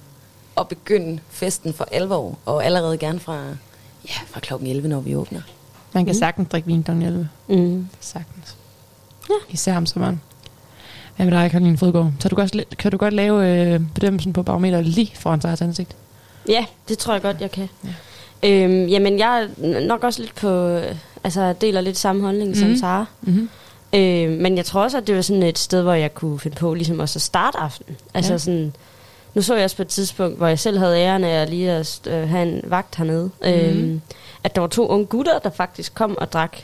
[0.57, 2.39] og begynde festen for alvor.
[2.45, 3.39] Og allerede gerne fra,
[4.09, 5.41] ja, fra klokken 11, når vi åbner.
[5.93, 6.19] Man kan Mm.
[6.19, 6.91] sagtens drikke vin kl.
[6.91, 7.29] 11.
[7.49, 7.89] Mm.
[8.01, 8.57] Sagtens.
[9.31, 9.35] Ja.
[9.49, 10.21] Især om sommeren.
[11.17, 12.13] Hvad med dig, Karoline Fodgaard?
[12.21, 15.97] Så du godt, kan du godt lave øh, bedømmelsen på barometer lige foran sig ansigt?
[16.49, 17.69] Ja, det tror jeg godt, jeg kan.
[17.85, 17.89] Ja.
[18.45, 20.49] Øhm, jamen, jeg er nok også lidt på...
[20.69, 20.95] øh,
[21.25, 22.55] Altså, deler lidt samme holdning mm.
[22.55, 22.77] som Mhm.
[22.77, 23.05] Sara.
[23.23, 23.49] Mhm.
[23.95, 26.57] Øh, men jeg tror også, at det var sådan et sted, hvor jeg kunne finde
[26.57, 27.97] på ligesom også at starte aftenen.
[28.15, 28.39] Altså Ja.
[28.39, 28.75] sådan...
[29.35, 31.71] Nu så jeg også på et tidspunkt, hvor jeg selv havde æren af at lige
[31.71, 33.31] at øh, have en vagt hernede.
[33.43, 33.49] Mm.
[33.49, 34.01] Øhm,
[34.45, 36.57] at der var to unge gutter, der faktisk kom og drak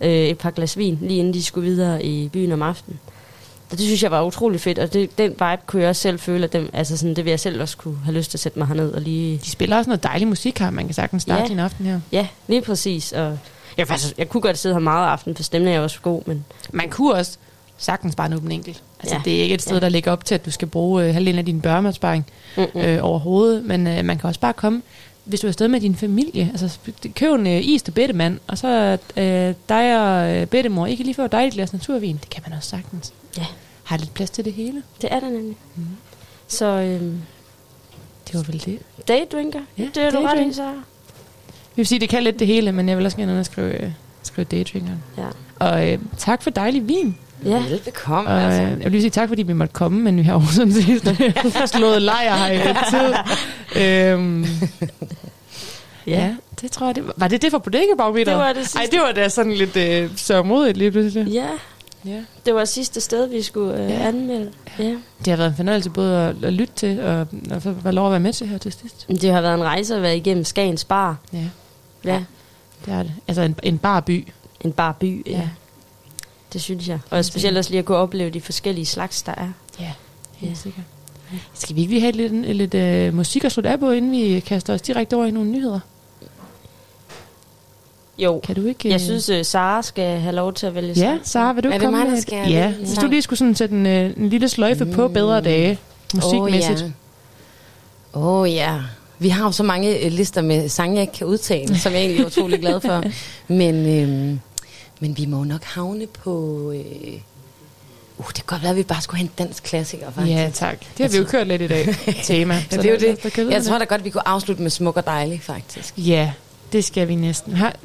[0.00, 3.00] øh, et par glas vin, lige inden de skulle videre i byen om aftenen.
[3.70, 6.18] Og det synes jeg var utrolig fedt, og det, den vibe kunne jeg også selv
[6.18, 8.40] føle, at dem, altså sådan, det vil jeg selv også kunne have lyst til at
[8.40, 9.40] sætte mig herned og lige...
[9.44, 11.46] De spiller også noget dejlig musik her, man kan sagtens starte Ja.
[11.46, 12.00] sin aften her.
[12.12, 13.12] Ja, lige præcis.
[13.12, 13.38] Og
[13.76, 16.44] jeg, faktisk, jeg kunne godt sidde her meget aften, for stemningen er også god, men...
[16.72, 17.36] Man kunne også
[17.78, 18.82] sagtens bare nå den enkelt.
[19.00, 19.20] Altså, Ja.
[19.24, 19.80] det er ikke et sted, Ja.
[19.80, 22.26] der ligger op til, at du skal bruge øh, halvdelen af din børneopsparing
[22.74, 24.82] øh, overhovedet, men øh, man kan også bare komme
[25.24, 26.78] hvis du er afsted med din familie, altså
[27.14, 31.14] køb en øh, is til bedemand, og så øh, dig og øh, bedemor, ikke lige
[31.14, 32.16] få dig et glas naturvin.
[32.20, 33.12] Det kan man også sagtens.
[33.38, 33.46] Ja.
[33.84, 34.82] Har lidt plads til det hele.
[35.02, 35.56] Det er der nemlig.
[35.76, 35.82] Mm.
[36.48, 37.22] Så øhm,
[38.26, 38.78] det var vel det.
[39.08, 40.62] Daydrinker, Ja, det er du ret i, så.
[40.62, 40.72] Jeg
[41.76, 43.90] vil sige, det kan lidt det hele, men jeg vil også gerne underskrive øh,
[44.22, 45.02] skrive daydrinkeren.
[45.18, 45.26] Ja.
[45.58, 47.16] Og øh, tak for dejlig vin.
[47.44, 47.62] Ja.
[47.62, 48.62] Velbekomme, Og, altså.
[48.62, 50.72] øh, jeg vil lige sige tak, fordi vi måtte komme, men vi har jo sådan
[50.72, 51.16] set
[51.76, 53.14] slået lejr her i lidt tid.
[53.82, 54.42] Øhm,
[56.06, 56.12] ja.
[56.20, 57.14] ja, det tror jeg, det var.
[57.16, 57.86] Var det det for bodega
[58.24, 58.78] Det var det sidste.
[58.78, 61.32] Ej, det var da sådan lidt øh, sørmodigt lige pludselig.
[61.32, 61.46] Ja.
[62.06, 62.20] Ja.
[62.46, 64.08] Det var sidste sted, vi skulle øh, Ja.
[64.08, 64.52] anmelde.
[64.78, 64.84] Ja.
[65.18, 68.06] Det har været en fornøjelse både at, at lytte til, og, og få få lov
[68.06, 69.06] at være med til her til sidst.
[69.08, 71.16] Det har været en rejse at være igennem Skagens Bar.
[71.32, 71.38] Ja.
[72.04, 72.24] Ja.
[72.86, 73.12] Det er det.
[73.28, 74.28] Altså en, en bar by.
[74.60, 75.32] En bar by, ja.
[75.32, 75.48] Ja.
[76.52, 76.98] Det synes jeg.
[77.10, 79.48] Og specielt også lige at kunne opleve de forskellige slags, der er.
[79.80, 79.92] Ja,
[80.36, 80.84] helt sikkert.
[81.54, 84.40] Skal vi ikke lige have lidt, lidt øh, musik at slutte af på, inden vi
[84.40, 85.80] kaster os direkte over i nogle nyheder?
[88.18, 88.40] Jo.
[88.44, 88.88] Kan du ikke...
[88.88, 91.18] Jeg øh, synes, uh, Sara skal have lov til at vælge Ja.
[91.22, 92.20] Sara, vil du Er ikke det komme mig, med?
[92.20, 94.92] skal Ja, hvis du lige skulle sådan sætte en, øh, en lille sløjfe mm.
[94.92, 95.78] på bedre dage,
[96.14, 96.84] musikmæssigt.
[98.14, 98.80] Åh oh, oh, ja.
[99.18, 102.00] Vi har jo så mange øh, lister med sange, jeg ikke kan udtale, som jeg
[102.00, 103.02] egentlig er utrolig glad for.
[103.48, 104.40] Men, øhm,
[105.00, 106.72] men vi må nok havne på...
[106.72, 107.12] Øh,
[108.18, 110.36] uh, det kan godt være, at vi bare skulle have en dansk klassiker, faktisk.
[110.36, 110.80] Ja, tak.
[110.98, 111.86] Det har vi jo kørt lidt i dag,
[112.22, 112.54] tema.
[112.54, 113.36] ja, det er jo det.
[113.50, 113.80] Jeg tror det.
[113.80, 115.94] da godt, vi kunne afslutte med smuk og dejlig, faktisk.
[115.98, 116.32] Ja,
[116.72, 117.52] det skal vi næsten.
[117.52, 117.76] Har,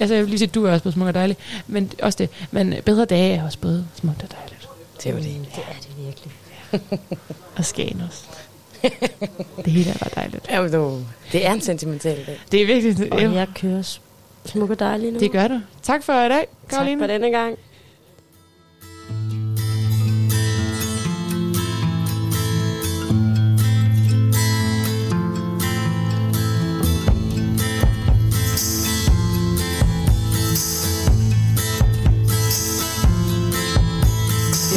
[0.00, 1.36] altså, jeg vil lige sige, du er også både smuk og dejlig,
[1.66, 2.28] men også det.
[2.50, 4.68] Men bedre dage er også både smukt og dejligt.
[4.96, 5.24] Det er jo det.
[5.56, 6.32] Det er det virkelig.
[7.56, 8.24] Og Skagen også.
[9.64, 10.46] det hele er bare dejligt.
[10.50, 11.00] Ja, men du,
[11.32, 12.40] det er en sentimental dag.
[12.52, 13.12] Det er virkelig...
[13.12, 13.98] Og jeg kører
[14.44, 15.18] smuk og dejlig nu.
[15.18, 15.60] Det gør du.
[15.82, 17.00] Tak for i dag, Tak Karoline.
[17.02, 17.58] for denne gang.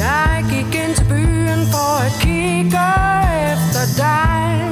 [0.03, 2.85] Jeg gik ind til byen for at kigge
[3.51, 4.69] efter dig.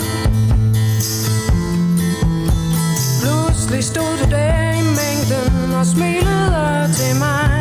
[3.21, 7.60] Pludselig stod du der i mængden og smilede til mig.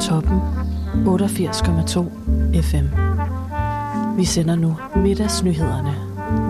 [0.00, 0.40] Toppen
[1.04, 2.04] 88,2
[2.62, 2.86] FM.
[4.16, 5.94] Vi sender nu middagsnyhederne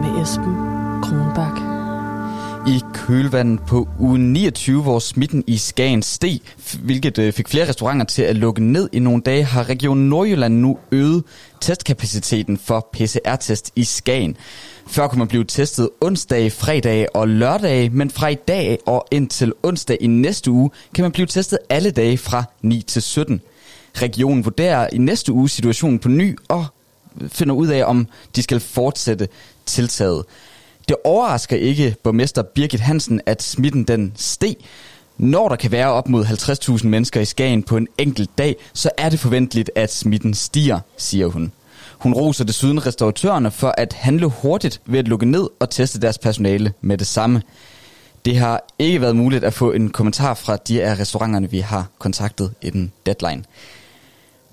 [0.03, 0.55] med Esben
[1.03, 1.66] Kronbak.
[3.07, 6.41] Kølvandet på uge 29, hvor smitten i Skagen steg,
[6.83, 10.55] hvilket øh, fik flere restauranter til at lukke ned i nogle dage, har Region Nordjylland
[10.55, 11.25] nu øget
[11.61, 14.37] testkapaciteten for PCR-test i Skagen.
[14.87, 19.53] Før kunne man blive testet onsdag, fredag og lørdag, men fra i dag og indtil
[19.63, 23.41] onsdag i næste uge kan man blive testet alle dage fra 9 til 17.
[23.97, 26.67] Regionen vurderer i næste uge situationen på ny og
[27.29, 28.07] finder ud af, om
[28.37, 29.29] de skal fortsætte
[29.67, 30.25] tiltaget.
[30.89, 34.57] Det overrasker ikke borgmester Birgit Hansen, at smitten den steg.
[35.19, 38.91] Når der kan være op mod 50.000 mennesker i Skagen på en enkelt dag, så
[38.99, 41.53] er det forventeligt, at smitten stiger, siger hun.
[41.99, 46.19] Hun roser desuden restauratørerne for at handle hurtigt ved at lukke ned og teste deres
[46.19, 47.43] personale med det samme.
[48.25, 51.87] Det har ikke været muligt at få en kommentar fra de af restauranterne, vi har
[51.99, 53.45] kontaktet i den deadline.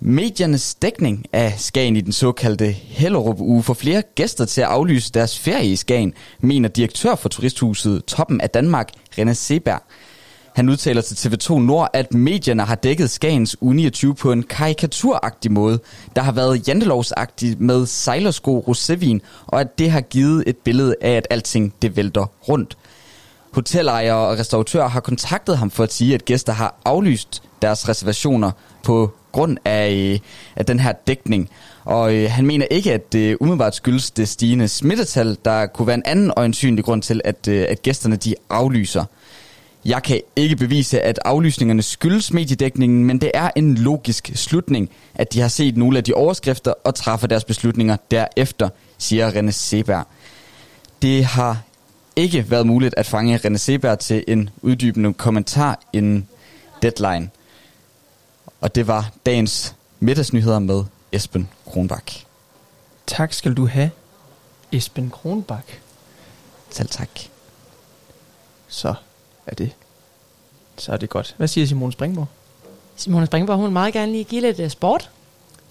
[0.05, 5.11] Mediernes dækning af Skagen i den såkaldte Hellerup uge får flere gæster til at aflyse
[5.11, 8.89] deres ferie i Skagen, mener direktør for turisthuset Toppen af Danmark,
[9.19, 9.83] René Seberg.
[10.55, 15.51] Han udtaler til TV2 Nord, at medierne har dækket Skagens u 29 på en karikaturagtig
[15.51, 15.79] måde,
[16.15, 21.11] der har været jantelovsagtig med sejlersko rosévin, og at det har givet et billede af,
[21.11, 22.77] at alting det vælter rundt.
[23.53, 28.51] Hotelejere og restauratører har kontaktet ham for at sige, at gæster har aflyst deres reservationer
[28.83, 30.19] på grund af, øh,
[30.55, 31.49] af den her dækning.
[31.85, 35.95] Og øh, han mener ikke, at det umiddelbart skyldes det stigende smittetal, der kunne være
[35.95, 39.05] en anden øjensynlig grund til, at, øh, at gæsterne de aflyser.
[39.85, 45.33] Jeg kan ikke bevise, at aflysningerne skyldes mediedækningen, men det er en logisk slutning, at
[45.33, 50.07] de har set nogle af de overskrifter og træffer deres beslutninger derefter, siger René Seberg.
[51.01, 51.61] Det har
[52.15, 56.27] ikke været muligt at fange René Seberg til en uddybende kommentar inden
[56.81, 57.29] deadline.
[58.63, 62.11] Og det var dagens middagsnyheder med Esben Kronbak.
[63.07, 63.91] Tak skal du have,
[64.71, 65.63] Esben Kronbak.
[66.69, 67.09] Selv tak.
[68.67, 68.93] Så
[69.45, 69.71] er det.
[70.77, 71.35] Så er det godt.
[71.37, 72.27] Hvad siger Simone Springborg?
[72.95, 75.09] Simone Springborg, hun vil meget gerne lige give lidt uh, sport.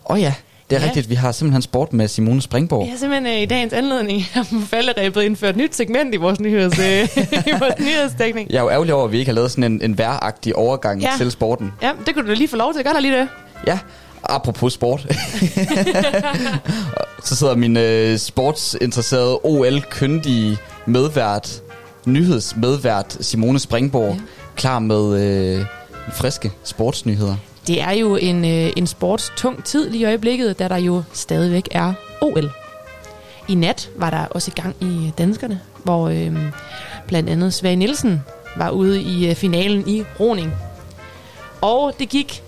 [0.04, 0.34] Åh oh ja,
[0.70, 0.84] det er Ja.
[0.84, 0.90] ja.
[0.90, 1.10] rigtigt.
[1.10, 2.90] Vi har simpelthen sport med Simone Springborg.
[2.90, 6.78] Har simpelthen uh, i dagens anledning på falderæbet indført et nyt segment i vores, nyheds,
[6.78, 6.84] uh,
[7.46, 8.50] i vores nyhedsdækning.
[8.50, 11.00] Jeg er jo ærgerlig over, at vi ikke har lavet sådan en, en væragtig overgang
[11.02, 11.08] Ja.
[11.10, 11.16] ja.
[11.16, 11.72] til sporten.
[11.82, 12.84] Ja, det kunne du lige få lov til.
[12.84, 13.28] Gør der lige det.
[13.66, 13.78] Ja,
[14.24, 15.06] apropos sport.
[17.24, 20.56] så sidder min øh, sportsinteresserede OL-kyndige
[20.86, 21.60] medvært,
[22.06, 24.20] nyhedsmedvært Simone Springborg, ja.
[24.56, 25.64] klar med øh,
[26.12, 27.36] friske sportsnyheder.
[27.66, 31.68] Det er jo en, øh, en sportstung tid lige i øjeblikket, da der jo stadigvæk
[31.70, 32.50] er OL.
[33.48, 36.36] I nat var der også i gang i danskerne, hvor øh,
[37.06, 38.22] blandt andet Svage Nielsen
[38.56, 40.52] var ude i øh, finalen i roning.
[41.60, 42.42] Og det gik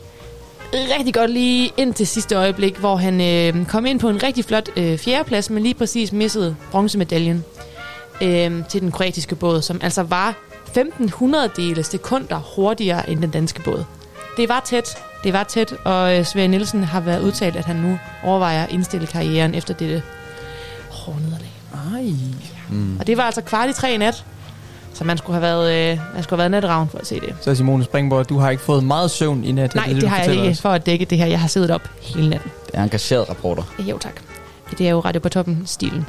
[0.98, 4.44] rigtig godt lige ind til sidste øjeblik, hvor han øh, kom ind på en rigtig
[4.44, 7.44] flot øh, fjerdeplads, men lige præcis missede bronzemedaljen
[8.22, 10.34] øh, til den kroatiske båd, som altså var
[10.66, 13.84] 1500 dele sekunder hurtigere end den danske båd.
[14.36, 17.76] Det var tæt, det var tæt, og øh, Svend Nielsen har været udtalt, at han
[17.76, 20.02] nu overvejer at indstille karrieren efter dette
[20.90, 21.50] hårde nederlag.
[21.94, 22.12] Ej.
[22.70, 22.96] Mm.
[23.00, 24.24] Og det var altså kvart i tre i nat,
[24.94, 27.34] så man skulle have været, øh, man skulle have været natravn for at se det.
[27.40, 29.74] Så Simone Springborg, du har ikke fået meget søvn i nat.
[29.74, 30.60] Nej, det, du har jeg ikke os.
[30.60, 31.26] for at dække det her.
[31.26, 32.50] Jeg har siddet op hele natten.
[32.66, 33.62] Det er engageret rapporter.
[33.78, 34.20] Jo, tak.
[34.78, 36.06] Det er jo Radio på toppen stilen.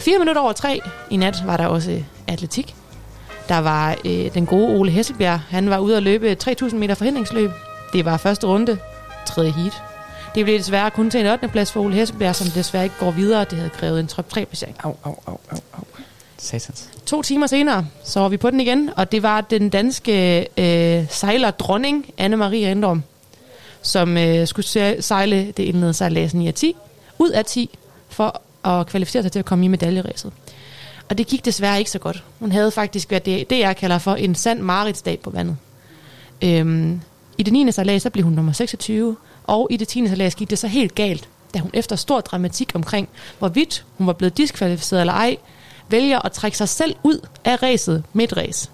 [0.00, 0.80] Fire minutter over tre
[1.10, 2.74] i nat var der også atletik.
[3.48, 5.40] Der var øh, den gode Ole Hesselbjerg.
[5.48, 7.50] Han var ude at løbe 3.000 meter forhindringsløb.
[7.96, 8.78] Det var første runde,
[9.26, 9.82] tredje heat.
[10.34, 11.48] Det blev desværre kun til en 8.
[11.48, 13.44] plads for Ole Hesselbjerg, som desværre ikke går videre.
[13.44, 14.76] Det havde krævet en top 3 placering.
[14.84, 15.84] Au, au, au, au, au.
[16.38, 16.88] Satans.
[17.06, 21.04] To timer senere, så var vi på den igen, og det var den danske øh,
[21.10, 23.02] sejlerdronning, Anne-Marie Endrum,
[23.82, 26.76] som øh, skulle se- sejle det indledende sejlads 9 af 10,
[27.18, 27.78] ud af 10,
[28.08, 30.32] for at kvalificere sig til at komme i medaljeræset.
[31.08, 32.24] Og det gik desværre ikke så godt.
[32.38, 35.56] Hun havde faktisk, hvad det, det jeg kalder for en sand maritsdag på vandet.
[36.42, 37.00] Øhm,
[37.38, 37.72] I det 9.
[37.72, 40.06] sejlads, så blev hun nummer 26, og i det 10.
[40.06, 43.08] sejlads gik det så helt galt, da hun efter stor dramatik omkring,
[43.38, 45.36] hvorvidt hun var blevet diskvalificeret eller ej,
[45.88, 48.70] vælger at trække sig selv ud af ræset midt race.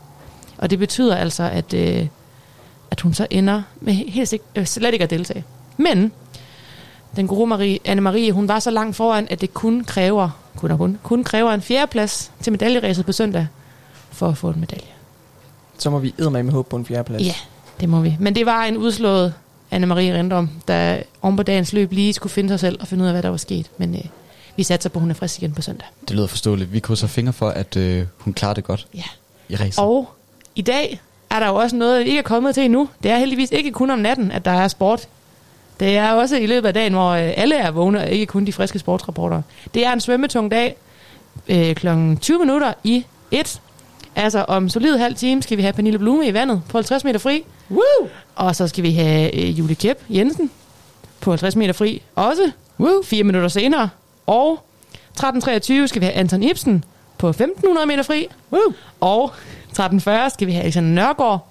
[0.58, 2.06] Og det betyder altså, at, øh,
[2.90, 5.44] at hun så ender med helt sigt, øh, slet ikke at deltage.
[5.76, 6.12] Men
[7.16, 10.78] den gode Marie, Anne-Marie, hun var så langt foran, at det kun kræver, kun og
[10.78, 13.46] kun, kun kræver en fjerdeplads til medaljeræset på søndag
[14.10, 14.86] for at få en medalje.
[15.78, 17.22] Så må vi eddermame med håb på en fjerdeplads.
[17.22, 17.34] Ja,
[17.80, 18.16] det må vi.
[18.20, 19.34] Men det var en udslået
[19.74, 23.08] Anne-Marie Rendom, der om på dagens løb lige skulle finde sig selv og finde ud
[23.08, 23.70] af, hvad der var sket.
[23.78, 24.00] Men øh,
[24.56, 25.86] vi satser på, at hun er frisk igen på søndag.
[26.08, 26.72] Det lyder forståeligt.
[26.72, 29.02] Vi krydser fingre for, at øh, hun klarer det godt Ja.
[29.48, 29.78] i racet.
[29.84, 30.10] Og
[30.54, 31.00] i dag
[31.30, 32.88] er der jo også noget, I ikke er kommet til endnu.
[33.02, 35.08] Det er heldigvis ikke kun om natten, at der er sport.
[35.80, 38.44] Det er også i løbet af dagen, hvor øh, alle er vågne, og ikke kun
[38.44, 39.42] de friske sportsrapporter.
[39.74, 40.76] Det er en svømmetung dag
[41.48, 41.86] øh, kl.
[42.20, 43.60] 20 minutter i 1.
[44.16, 47.18] Altså om solid halv time skal vi have Pernille Blume i vandet på 50 meter
[47.20, 47.44] fri.
[47.70, 48.08] Woo!
[48.34, 50.50] Og så skal vi have øh, Julie Kjep Jensen
[51.20, 52.50] på 50 meter fri også.
[52.80, 53.02] Woo!
[53.02, 53.88] Fire minutter senere.
[54.26, 54.64] Og
[55.20, 56.84] 13.23 skal vi have Anton Ibsen
[57.18, 58.26] på 1500 meter fri.
[58.52, 58.72] Woo!
[59.00, 59.32] Og
[59.78, 61.48] 13.40 skal vi have Alexander Nørgaard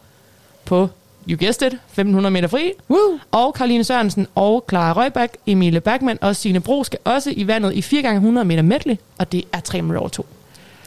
[0.66, 0.90] på,
[1.30, 2.72] you guessed it, 1500 meter fri.
[2.90, 3.20] Woo!
[3.32, 7.74] Og Karoline Sørensen og Clara Røgbak, Emilie Bergman og Signe Bro skal også i vandet
[7.74, 10.26] i 4 gange 100 meter medley, og det er 3 minutter over 2.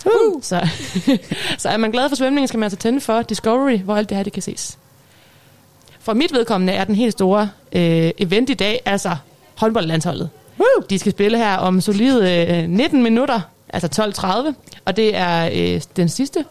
[0.04, 0.42] Uh.
[0.42, 0.68] Så,
[1.58, 4.16] så er man glad for svømning, skal man altså tænde for Discovery, hvor alt det
[4.16, 4.78] her det kan ses.
[6.00, 9.16] For mit vedkommende er den helt store øh, event i dag, altså
[9.54, 10.30] håndboldlandsholdet.
[10.58, 10.84] Woo!
[10.90, 14.54] De skal spille her om solide øh, 19 minutter, altså 12.30,
[14.84, 16.44] og det er øh, den sidste,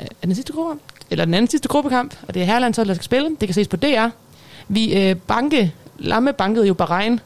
[0.00, 0.80] øh, den sidste gruppe,
[1.10, 3.36] eller den anden sidste gruppekamp, og det er herrelandsholdet, der skal spille.
[3.40, 4.08] Det kan ses på DR.
[4.68, 7.20] Vi øh, banke, Lamme bankede jo Bahrein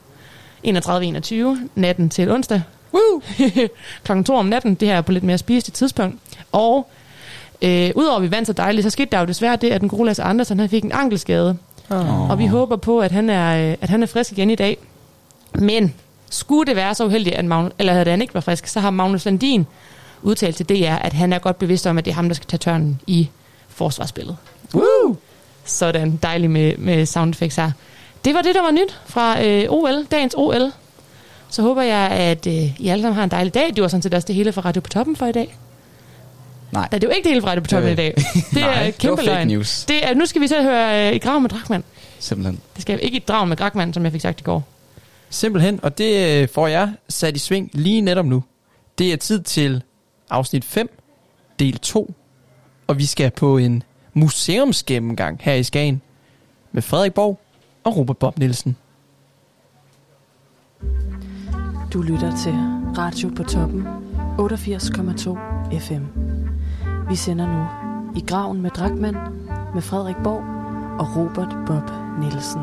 [0.66, 1.34] 31-21
[1.74, 2.62] natten til onsdag.
[2.94, 3.22] Woo!
[4.04, 6.20] Klokken to om natten, det her er på lidt mere spiseligt tidspunkt.
[6.52, 6.90] Og
[7.62, 9.88] øh, udover at vi vandt så dejligt, så skete der jo desværre det, at den
[9.88, 11.56] gode Lasse Andersen han fik en ankelskade.
[11.90, 12.30] Oh.
[12.30, 14.78] Og vi håber på, at han, er, øh, at han er frisk igen i dag.
[15.54, 15.94] Men
[16.30, 18.90] skulle det være så uheldigt, at, Magnus, eller at han ikke var frisk, så har
[18.90, 19.66] Magnus Landin
[20.22, 22.46] udtalt til DR, at han er godt bevidst om, at det er ham, der skal
[22.46, 23.28] tage tørnen i
[23.68, 24.36] forsvarsspillet.
[24.74, 25.16] Woo!
[25.64, 27.70] Sådan dejligt med, med sound effects her.
[28.24, 30.72] Det var det, der var nyt fra øh, OL, dagens OL.
[31.54, 33.68] Så håber jeg, at øh, I alle sammen har en dejlig dag.
[33.76, 35.56] Det var sådan set også det hele fra Radio på Toppen for i dag.
[36.72, 36.80] Nej.
[36.80, 38.14] Nej, det er jo ikke det hele fra Radio på Toppen Øh, i dag.
[38.50, 39.48] Det nej, er det var kæmpe fake løgn.
[39.48, 39.84] news.
[39.84, 41.84] Det er, nu skal vi så høre øh, i grav med Drakman.
[42.18, 42.60] Simpelthen.
[42.74, 44.62] Det skal ikke i drag med Drakman, som jeg fik sagt i går.
[45.30, 48.44] Simpelthen, og det øh, får jeg sat i sving lige netop nu.
[48.98, 49.82] Det er tid til
[50.30, 50.98] afsnit 5,
[51.58, 52.14] del 2,
[52.86, 53.82] og vi skal på en
[54.14, 56.00] museumsgennemgang her i Skagen
[56.72, 57.40] med Frederik Borg
[57.84, 58.76] og Robert Bob Nielsen.
[61.94, 62.54] Du lytter til
[62.98, 63.86] Radio på toppen
[64.38, 66.04] 88,2 FM.
[67.08, 67.66] Vi sender nu
[68.18, 69.16] i graven med Drakman
[69.74, 70.44] med Frederik Borg
[71.00, 71.90] og Robert Bob
[72.20, 72.62] Nielsen.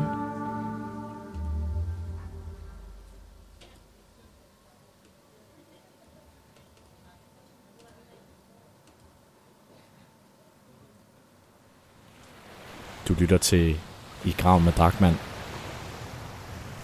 [13.08, 13.80] Du lytter til
[14.24, 15.31] I graven med Drakman.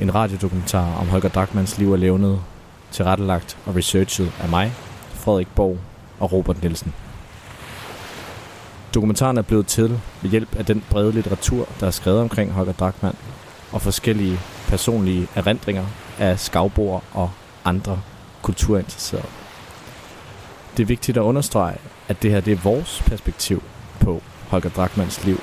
[0.00, 2.40] En radiodokumentar om Holger Drakmans liv og levnede,
[2.90, 4.72] tilrettelagt og researchet af mig,
[5.14, 5.78] Frederik Borg
[6.20, 6.94] og Robert Nielsen.
[8.94, 12.72] Dokumentaren er blevet til ved hjælp af den brede litteratur, der er skrevet omkring Holger
[12.72, 13.16] Drachmann,
[13.72, 15.84] og forskellige personlige erindringer
[16.18, 17.30] af skavboer og
[17.64, 18.00] andre
[18.42, 19.26] kulturinteresserede.
[20.76, 21.76] Det er vigtigt at understrege,
[22.08, 23.62] at det her det er vores perspektiv
[24.00, 25.40] på Holger Drachmanns liv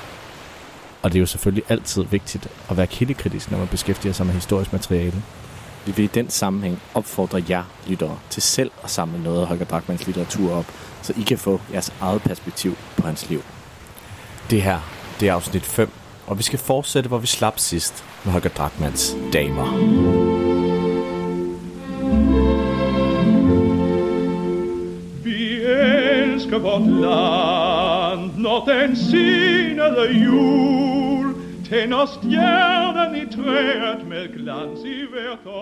[1.02, 4.34] og det er jo selvfølgelig altid vigtigt at være kildekritisk, når man beskæftiger sig med
[4.34, 5.22] historisk materiale.
[5.86, 9.64] Vi vil i den sammenhæng opfordre jer lyttere til selv at samle noget af Holger
[9.64, 10.66] Drachmanns litteratur op,
[11.02, 13.42] så I kan få jeres eget perspektiv på hans liv.
[14.50, 14.80] Det her,
[15.20, 15.90] det er afsnit 5,
[16.26, 20.65] og vi skal fortsætte, hvor vi slap sidst med Holger Drachmanns damer.
[26.46, 35.54] Elsker vort land, når den sinede jul tænder stjernen i træet med glans i hvert.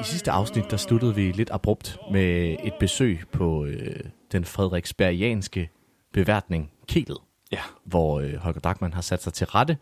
[0.00, 3.96] I sidste afsnit, der sluttede vi lidt abrupt med et besøg på øh,
[4.32, 5.70] den frederiksbergianske
[6.12, 7.18] beværtning Kelet.
[7.52, 7.60] Ja.
[7.84, 9.76] Hvor øh, Holger Drachmann har sat sig til rette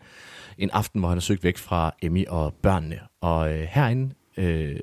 [0.57, 2.99] en aften, hvor han har søgt væk fra Emmy og børnene.
[3.21, 4.79] Og øh, herinde øh,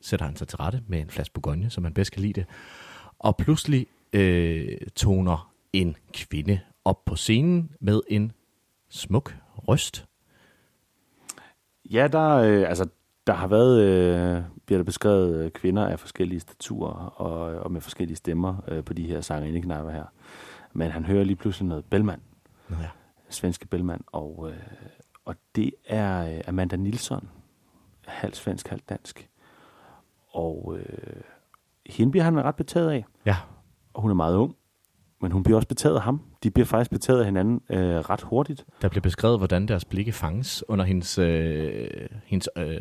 [0.00, 2.46] sætter han sig til rette med en flaske Bourgogne, som han bedst kan lide det.
[3.18, 8.32] Og pludselig øh, toner en kvinde op på scenen med en
[8.88, 9.36] smuk
[9.68, 10.06] røst.
[11.84, 12.88] Ja, der, øh, altså,
[13.26, 17.80] der har været, øh, bliver der beskrevet øh, kvinder af forskellige staturer og, og med
[17.80, 20.04] forskellige stemmer øh, på de her sangerindeknapper her.
[20.72, 22.20] Men han hører lige pludselig noget Bellman.
[22.70, 22.88] Ja.
[23.28, 24.04] Svenske Bellman.
[24.06, 24.56] Og, øh,
[25.24, 27.28] og det er øh, Amanda Nilsson.
[28.06, 29.28] Halvt svensk, halvt dansk.
[30.28, 31.22] Og øh,
[31.86, 33.04] hende bliver han ret betaget af.
[33.26, 33.36] Ja.
[33.94, 34.56] Og hun er meget ung.
[35.20, 36.20] Men hun bliver også betaget af ham.
[36.42, 38.64] De bliver faktisk betaget af hinanden øh, ret hurtigt.
[38.82, 41.88] Der bliver beskrevet, hvordan deres blikke fanges under hendes, øh,
[42.24, 42.80] hendes øh,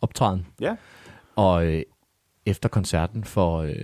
[0.00, 0.46] optræden.
[0.60, 0.76] Ja.
[1.36, 1.82] Og øh,
[2.46, 3.74] efter koncerten får øh,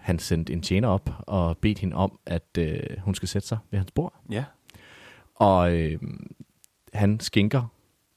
[0.00, 3.58] han sendt en tjener op og bedt hende om, at øh, hun skal sætte sig
[3.70, 4.14] ved hans bord.
[4.30, 4.44] Ja.
[5.34, 5.98] Og øh,
[6.92, 7.62] han skænker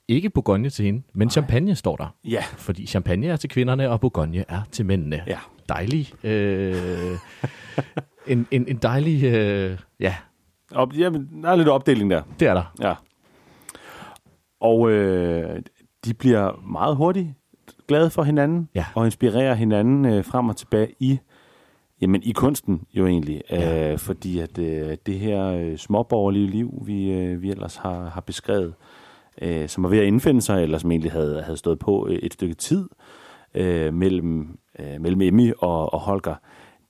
[0.08, 2.16] ikke Bourgogne til hende, men champagne står der.
[2.24, 2.44] Ja.
[2.58, 5.24] Fordi champagne er til kvinderne, og Bourgogne er til mændene.
[5.28, 5.40] Ja.
[5.70, 6.26] Dejlig.
[6.26, 7.18] Øh,
[8.28, 10.16] en, en, en dejlig, øh, ja,
[10.72, 12.22] Op, jamen, der er lidt opdeling der.
[12.40, 12.74] Det er der.
[12.82, 12.94] Ja.
[14.60, 15.62] Og øh,
[16.06, 17.28] de bliver meget hurtigt
[17.88, 18.86] glade for hinanden, ja.
[18.96, 21.20] og inspirerer hinanden øh, frem og tilbage i
[22.02, 23.92] Jamen i kunsten jo egentlig, ja.
[23.92, 28.22] øh, fordi at øh, det her øh, småborgerlige liv, vi, øh, vi ellers har, har
[28.22, 28.74] beskrevet,
[29.42, 32.16] øh, som var ved at indfinde sig, eller som egentlig havde, havde stået på øh,
[32.16, 32.90] et stykke tid
[33.54, 36.36] øh, mellem, øh, mellem Emmy og, og Holger,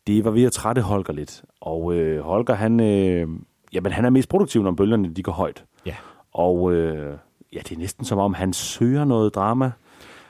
[0.07, 1.43] det var ved at trætte Holger lidt.
[1.61, 3.27] Og øh, Holger, han, øh,
[3.73, 5.65] jamen, han er mest produktiv, når bølgerne de går højt.
[5.85, 5.95] Ja.
[6.33, 7.17] Og øh,
[7.53, 9.71] ja, det er næsten som om, han søger noget drama.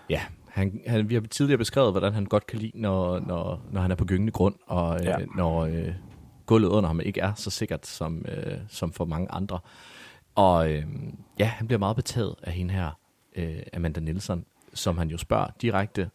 [0.10, 3.82] Ja, han, han, vi har tidligere beskrevet, hvordan han godt kan lide, når, når, når
[3.82, 5.22] han er på gyngende grund, og Ja.
[5.22, 5.94] øh, når øh,
[6.46, 9.60] gulvet under ham ikke er så sikkert som, øh, som for mange andre.
[10.36, 10.84] Og øh,
[11.40, 12.90] ja, han bliver meget betaget af hende her,
[13.36, 16.10] øh, Amanda Nielsen, som han jo spørger direkte,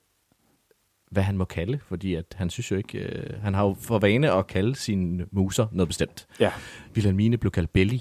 [1.15, 3.99] hvad han må kalde, fordi at han synes jo ikke, øh, han har jo for
[3.99, 6.27] vane at kalde sine muser noget bestemt.
[6.41, 6.53] Ja.
[6.95, 7.99] Wilhelmine blev kaldt Belly.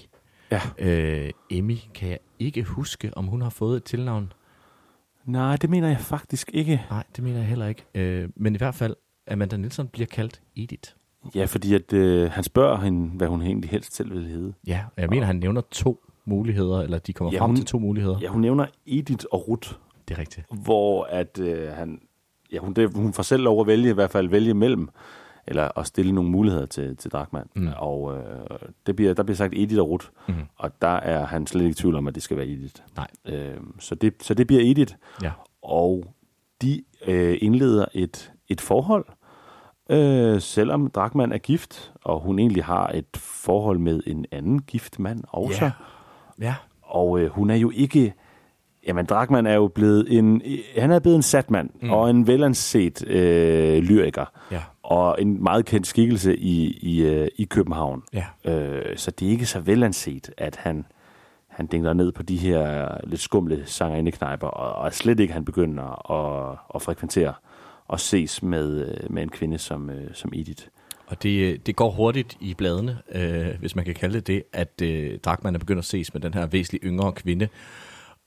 [0.52, 0.62] Ja.
[0.78, 4.34] Øh, Emmy kan jeg ikke huske, om hun har fået et tilnavn.
[5.26, 6.82] Nej, det mener jeg faktisk ikke.
[6.90, 7.86] Nej, det mener jeg heller ikke.
[7.96, 8.96] Øh, men i hvert fald,
[9.32, 10.92] Amanda Nielsen bliver kaldt Edith.
[11.36, 14.54] Ja, fordi at, øh, han spørger hende, hvad hun egentlig helst selv vil hedde.
[14.68, 17.66] Ja, og jeg mener, han nævner to muligheder, eller de kommer ja, frem hun, til
[17.66, 18.20] to muligheder.
[18.22, 19.74] Ja, hun nævner Edith og Ruth.
[20.08, 20.46] Det er rigtigt.
[20.64, 22.00] Hvor at øh, han,
[22.54, 24.90] ja, hun, det, hun får selv lov at vælge, i hvert fald vælge mellem,
[25.48, 27.50] eller at stille nogle muligheder til, til Drachmann.
[27.56, 27.68] Mm.
[27.78, 28.24] Og øh,
[28.88, 30.36] det bliver, der bliver sagt Edith og Ruth, Mhm.
[30.56, 32.76] og der er han slet ikke i tvivl om, at det skal være Edith.
[32.96, 33.08] Nej.
[33.26, 34.94] Øh, så, det, så det bliver Edith.
[35.24, 35.32] Ja.
[35.64, 36.06] Og
[36.62, 39.06] de øh, indleder et, et forhold,
[39.90, 45.00] øh, selvom Drachmann er gift, og hun egentlig har et forhold med en anden gift
[45.00, 45.66] mand også.
[45.66, 45.72] Ja.
[46.42, 46.56] Ja.
[46.82, 48.14] Og øh, hun er jo ikke...
[48.88, 50.42] Jamen, Drachmann er jo blevet en...
[50.78, 51.90] Han er blevet en satmand, Mm.
[51.92, 54.26] og en velanset øh, lyriker.
[54.52, 54.62] Ja.
[54.84, 58.04] Og en meget kendt skikkelse i, i, øh, i København.
[58.14, 58.52] Ja.
[58.52, 60.86] Øh, så det er ikke så velanset, at han,
[61.48, 66.12] han dingler ned på de her lidt skumle sangerindeknejper, og, og slet ikke, han begynder
[66.12, 67.34] at, at frekventere
[67.88, 70.64] og ses med, øh, med en kvinde som, øh, som Edith.
[71.08, 74.82] Og det, det går hurtigt i bladene, øh, hvis man kan kalde det det, at
[74.84, 77.48] øh, Drachmann er begyndt at ses med den her væsentligt yngre kvinde.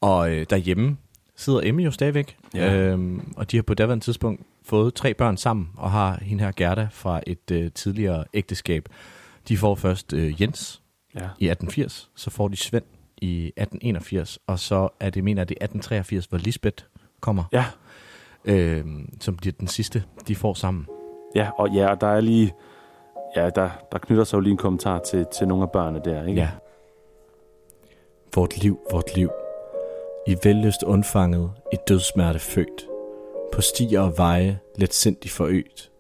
[0.07, 0.97] Og øh, derhjemme
[1.37, 2.75] sidder Emmy jo stadigvæk, Ja.
[2.77, 6.53] øhm, og de har på daværende tidspunkt fået tre børn sammen, og har hende her
[6.57, 8.89] Gerda fra et øh, tidligere ægteskab.
[9.49, 10.83] De får først øh, Jens
[11.15, 11.21] Ja.
[11.21, 12.85] i 1880, så får de Svend
[13.17, 16.85] i 1881, og så er det, mener jeg, det er 1883, hvor Lisbeth
[17.21, 17.45] kommer.
[17.53, 17.65] Ja.
[18.45, 20.87] Øhm, som bliver den sidste, de får sammen.
[21.35, 22.55] Ja, og ja, og der er lige...
[23.37, 26.27] Ja, der, der knytter sig jo lige en kommentar til, til nogle af børnene der,
[26.27, 26.41] ikke?
[26.41, 26.51] Ja.
[28.35, 29.31] Vort liv, vort liv.
[30.29, 32.87] I vellyst undfanget, i dødsmerte født.
[33.53, 35.91] På stier og veje, let sindig forøgt,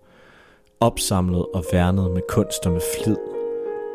[0.81, 3.17] Opsamlet og værnet med kunst og med flid.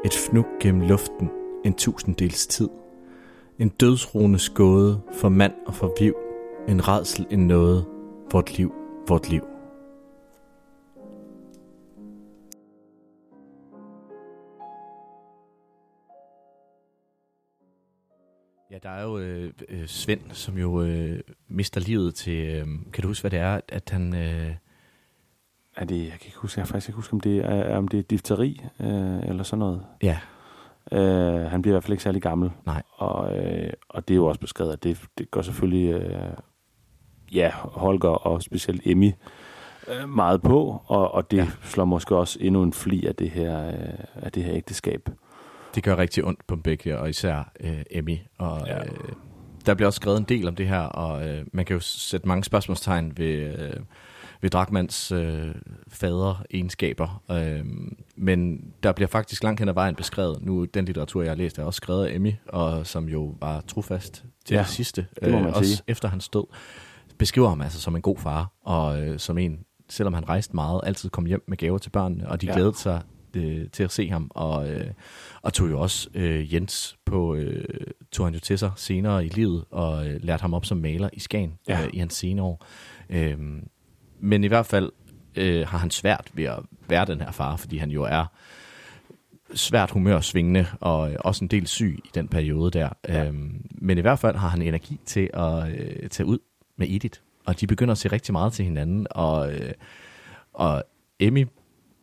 [0.06, 1.30] Et fnug gennem luften,
[1.66, 2.69] en tusinddels tid.
[3.60, 6.16] En dødsrone skåde for mand og for viv.
[6.68, 7.85] En redsel, en noget.
[8.32, 8.74] Vort liv,
[9.08, 9.51] vort liv.
[18.84, 22.45] Der er jo øh, øh, Svend, som jo øh, mister livet til...
[22.45, 24.16] Øh, kan du huske, hvad det er, at han...
[24.16, 24.56] Øh,
[25.76, 28.00] Er det, jeg kan ikke huske, jeg faktisk ikke huske, om det er, om det
[28.00, 29.85] er difteri øh, eller sådan noget.
[30.03, 30.19] Ja.
[30.92, 32.51] Øh, han bliver i hvert fald ikke særlig gammel.
[32.66, 32.84] Nej.
[32.98, 36.34] Og, øh, og det er jo også beskrevet, at det, det går selvfølgelig, øh,
[37.34, 39.11] ja, Holger og specielt Emmy
[39.88, 41.48] øh, meget på, og, og det ja.
[41.64, 45.10] slår måske også endnu en fli af det her, øh, af det her ægteskab.
[45.75, 48.17] Det gør rigtig ondt på begge, og især øh, Emmy.
[48.38, 48.80] Og, ja.
[48.83, 48.91] øh,
[49.66, 52.27] der bliver også skrevet en del om det her, og øh, man kan jo sætte
[52.27, 53.74] mange spørgsmålstegn ved, øh,
[54.41, 55.56] ved Drachmanns øh,
[55.88, 57.22] fader-egenskaber.
[57.32, 57.66] Øh,
[58.16, 60.38] men der bliver faktisk langt hen ad vejen beskrevet.
[60.41, 63.61] Nu, den litteratur, jeg har læst, er også skrevet af Emmy, og som jo var
[63.61, 65.08] trofast til Ja, det sidste.
[65.22, 65.82] øh, det man også sige.
[65.88, 66.43] efter hans død.
[67.17, 69.59] Beskriver ham altså som en god far, og øh, som en,
[69.90, 72.53] selvom han rejste meget, altid kom hjem med gaver til børnene, og de Ja.
[72.53, 73.01] glædede sig
[73.35, 74.88] øh, til at se ham, og, øh,
[75.42, 77.64] og tog jo også øh, Jens på, øh,
[78.11, 81.10] tog han jo til sig senere i livet, og øh, lærte ham op som maler
[81.14, 81.82] i Skagen Ja.
[81.82, 82.66] øh, i hans senere år.
[83.10, 83.38] Øh,
[84.19, 84.92] men i hvert fald
[85.35, 88.26] øh, har han svært ved at være den her far, fordi han jo er
[89.53, 92.90] svært humørsvingende og øh, også en del syg i den periode der.
[93.08, 93.26] Ja.
[93.27, 96.40] Øhm, men i hvert fald har han energi til at øh, tage ud
[96.77, 99.72] med Edith, og de begynder at se rigtig meget til hinanden, og, øh,
[100.53, 100.84] og
[101.19, 101.48] Emmy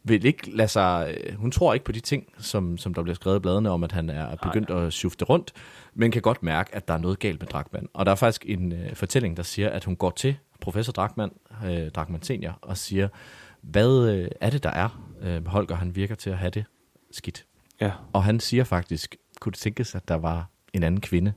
[0.04, 3.14] vil ikke lade sig, øh, hun tror ikke på de ting, som, som der bliver
[3.14, 5.52] skrevet i bladene om, at han er begyndt at shufte rundt,
[5.94, 7.88] men kan godt mærke, at der er noget galt med Drachmann.
[7.92, 11.32] Og der er faktisk en øh, fortælling, der siger, at hun går til professor Drachmann,
[11.66, 13.08] øh, Drachmann senior, og siger,
[13.60, 15.08] hvad øh, er det, der er?
[15.22, 16.64] Øh, Holger, han virker til at have det
[17.10, 17.44] skidt.
[17.80, 17.92] Ja.
[18.12, 21.32] Og han siger faktisk, kunne det tænkes, at der var en anden kvinde?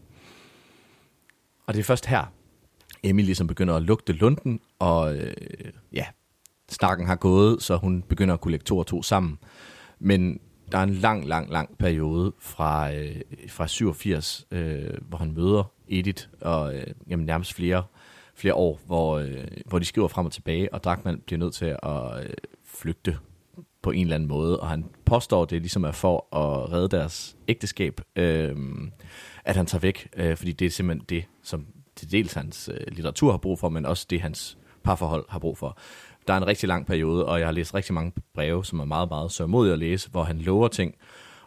[1.67, 2.33] Og det er først her,
[3.03, 5.33] Emmy ligesom begynder at lugte lunden, og øh,
[5.93, 6.05] ja,
[6.71, 9.37] snakken har gået, så hun begynder at kunne lægge to og to sammen.
[9.99, 10.39] Men
[10.71, 13.15] der er en lang, lang, lang periode fra, øh,
[13.49, 17.83] fra 87, øh, hvor han møder Edith, og øh, jamen, nærmest flere,
[18.35, 21.77] flere år, hvor, øh, hvor de skriver frem og tilbage, og Drachmann bliver nødt til
[21.83, 22.29] at øh,
[22.65, 23.17] flygte
[23.81, 27.35] på en eller anden måde, og han påstår, det ligesom er for at redde deres
[27.47, 28.55] ægteskab, øh,
[29.45, 32.87] at han tager væk, øh, fordi det er simpelthen det, som til dels hans øh,
[32.87, 35.77] litteratur har brug for, men også det, hans parforhold har brug for.
[36.27, 38.85] Der er en rigtig lang periode, og jeg har læst rigtig mange breve, som er
[38.85, 40.95] meget, meget sørmodige at læse, hvor han lover ting,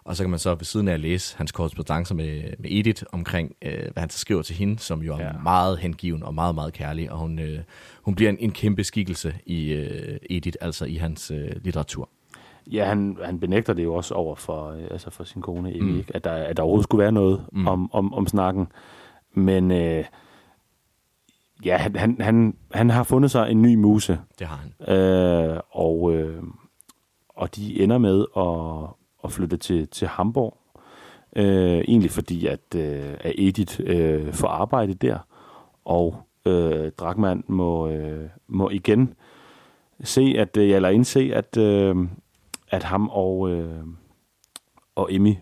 [0.05, 3.03] og så kan man så ved siden af at læse hans korrespondencer med, med Edith
[3.13, 5.33] omkring, øh, hvad han så skriver til hende, som jo er ja.
[5.43, 7.59] meget hengiven og meget, meget kærlig, og hun, øh,
[8.03, 12.09] hun bliver en, en kæmpe skikkelse i øh, Edith, altså i hans øh, litteratur.
[12.73, 15.93] Ja, han, han benægter det jo også over for, øh, altså for sin kone, Emmy,
[15.93, 16.05] Mm.
[16.15, 17.67] at, der, at der overhovedet skulle være noget mm.
[17.67, 18.67] om, om, om snakken.
[19.35, 20.05] Men øh,
[21.65, 24.21] ja, han, han, han, har fundet sig en ny muse.
[24.39, 24.95] Det har han.
[24.97, 26.43] Øh, og, øh,
[27.29, 28.95] og de ender med at,
[29.25, 30.59] at flytte til, til Hamburg.
[31.37, 35.19] Øh, egentlig fordi, at, øh, at Edith øh, får arbejde der.
[35.85, 39.15] Og øh, Drachmann må, øh, må igen
[40.03, 41.97] se, at, øh, eller indse, at, øh,
[42.71, 43.85] at ham og, øh,
[44.95, 45.35] og Emmy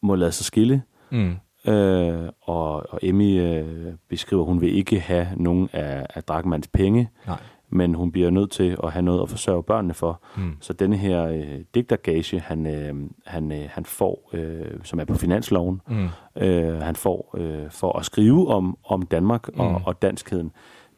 [0.00, 0.82] må lade sig skille.
[1.10, 1.36] Mm.
[1.68, 6.68] Øh, og, og Emmy øh, beskriver, at hun vil ikke have nogen af, af Drachmanns
[6.68, 7.36] penge, Nej.
[7.70, 10.22] men hun bliver nødt til at have noget at forsørge børnene for.
[10.36, 10.52] Mm.
[10.60, 12.94] Så denne her øh, digtergage, han, øh,
[13.26, 16.08] han, øh, han får, øh, som er på finansloven, Mm.
[16.42, 19.84] øh, han får øh, for at skrive om, om Danmark og, Mm.
[19.86, 20.52] og danskheden,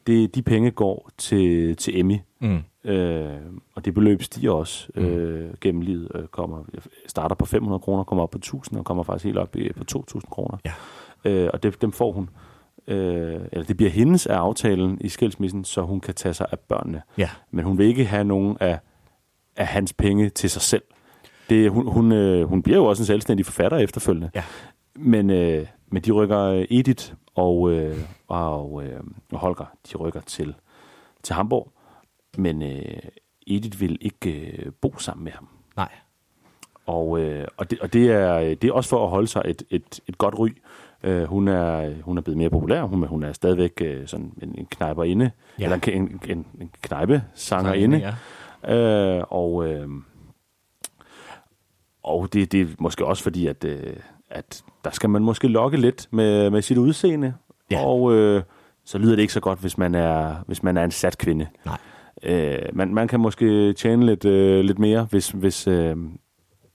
[0.06, 2.16] det, de penge går til, til Emmy.
[2.40, 2.58] Mm.
[2.86, 3.36] Øh,
[3.74, 6.08] og det beløb stiger også øh, gennem livet.
[6.14, 6.64] Øh, kommer,
[7.06, 9.84] starter på 500 kroner, kommer op på 1000 og kommer faktisk helt op i, på
[9.84, 10.58] 2000 kroner.
[10.64, 10.72] Ja.
[11.24, 12.30] Øh, og det, dem får hun.
[12.88, 16.58] Øh, eller det bliver hendes af aftalen i skilsmissen, så hun kan tage sig af
[16.58, 17.02] børnene.
[17.18, 17.30] Ja.
[17.50, 18.78] Men hun vil ikke have nogen af,
[19.56, 20.82] af hans penge til sig selv.
[21.50, 24.30] Det, hun, hun, øh, hun bliver jo også en selvstændig forfatter efterfølgende.
[24.34, 24.44] Ja.
[24.94, 27.98] Men, øh, men de rykker øh, Edith og, øh,
[28.28, 29.00] og, øh,
[29.32, 30.54] og Holger, de rykker til,
[31.22, 31.72] til Hamburg.
[32.38, 32.98] Men øh,
[33.46, 35.48] Edith vil ikke øh, bo sammen med ham.
[35.76, 35.88] Nej.
[36.86, 39.62] Og, øh, og, det, og det, er, det er også for at holde sig et,
[39.70, 40.48] et, et godt ry.
[41.02, 42.82] Øh, hun, er, hun er blevet mere populær.
[42.82, 45.30] Hun, hun er stadigvæk øh, sådan en, en knejperinde.
[45.58, 45.64] Ja.
[45.64, 48.00] Eller en, en, en, en knejpesangerinde.
[48.00, 48.16] Sangerinde,
[48.68, 49.88] Øh, og øh,
[52.02, 53.96] og det, det er måske også fordi, at, øh,
[54.30, 57.34] at der skal man måske lokke lidt med, med sit udseende.
[57.70, 57.86] Ja.
[57.86, 58.42] Og øh,
[58.84, 61.46] så lyder det ikke så godt, hvis man er, hvis man er en sat kvinde.
[61.64, 61.78] Nej.
[62.22, 65.96] Øh, man, man kan måske tjene lidt, øh, lidt mere, hvis, hvis, øh,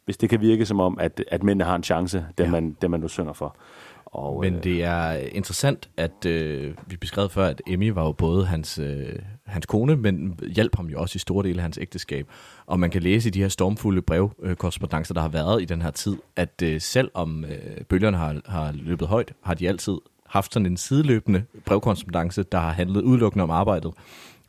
[0.05, 2.51] hvis det kan virke som om, at, at mændene har en chance, dem, ja.
[2.51, 3.57] man, dem man nu synger for.
[4.05, 8.45] Og, Men det er interessant, at øh, vi beskrev før, at Emmy var jo både
[8.45, 12.27] hans, øh, hans kone, men hjalp ham jo også i store dele af hans ægteskab.
[12.65, 15.91] Og man kan læse i de her stormfulde brevkorrespondencer, der har været i den her
[15.91, 19.97] tid, at øh, selvom øh, bølgerne har, har løbet højt, har de altid
[20.27, 23.93] haft sådan en sideløbende brevkorrespondence, der har handlet udelukkende om arbejdet,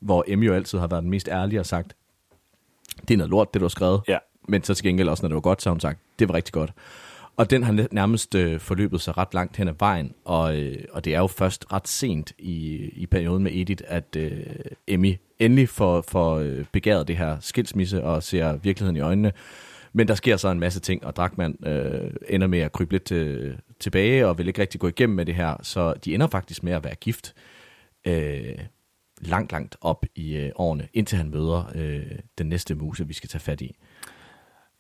[0.03, 1.97] hvor Emmy jo altid har været den mest ærlige og sagt,
[3.09, 4.01] det er noget lort, det du har skrevet.
[4.09, 4.19] Ja.
[4.49, 6.35] Men så til gengæld også, når det var godt, så har hun sagt, det var
[6.35, 6.73] rigtig godt.
[7.37, 11.05] Og den har nærmest øh, forløbet sig ret langt hen ad vejen, og, øh, og
[11.05, 14.47] det er jo først ret sent i, i perioden med Edith, at øh,
[14.87, 19.33] Emmy endelig får, får øh, begæret det her skilsmisse og ser virkeligheden i øjnene.
[19.93, 23.05] Men der sker så en masse ting, og Drachmann øh, ender med at krybe lidt
[23.05, 26.63] til, tilbage og vil ikke rigtig gå igennem med det her, så de ender faktisk
[26.63, 27.35] med at være gift
[28.07, 28.59] øh,
[29.23, 33.29] langt, langt op i øh, årene, indtil han møder øh, den næste muse, vi skal
[33.29, 33.77] tage fat i.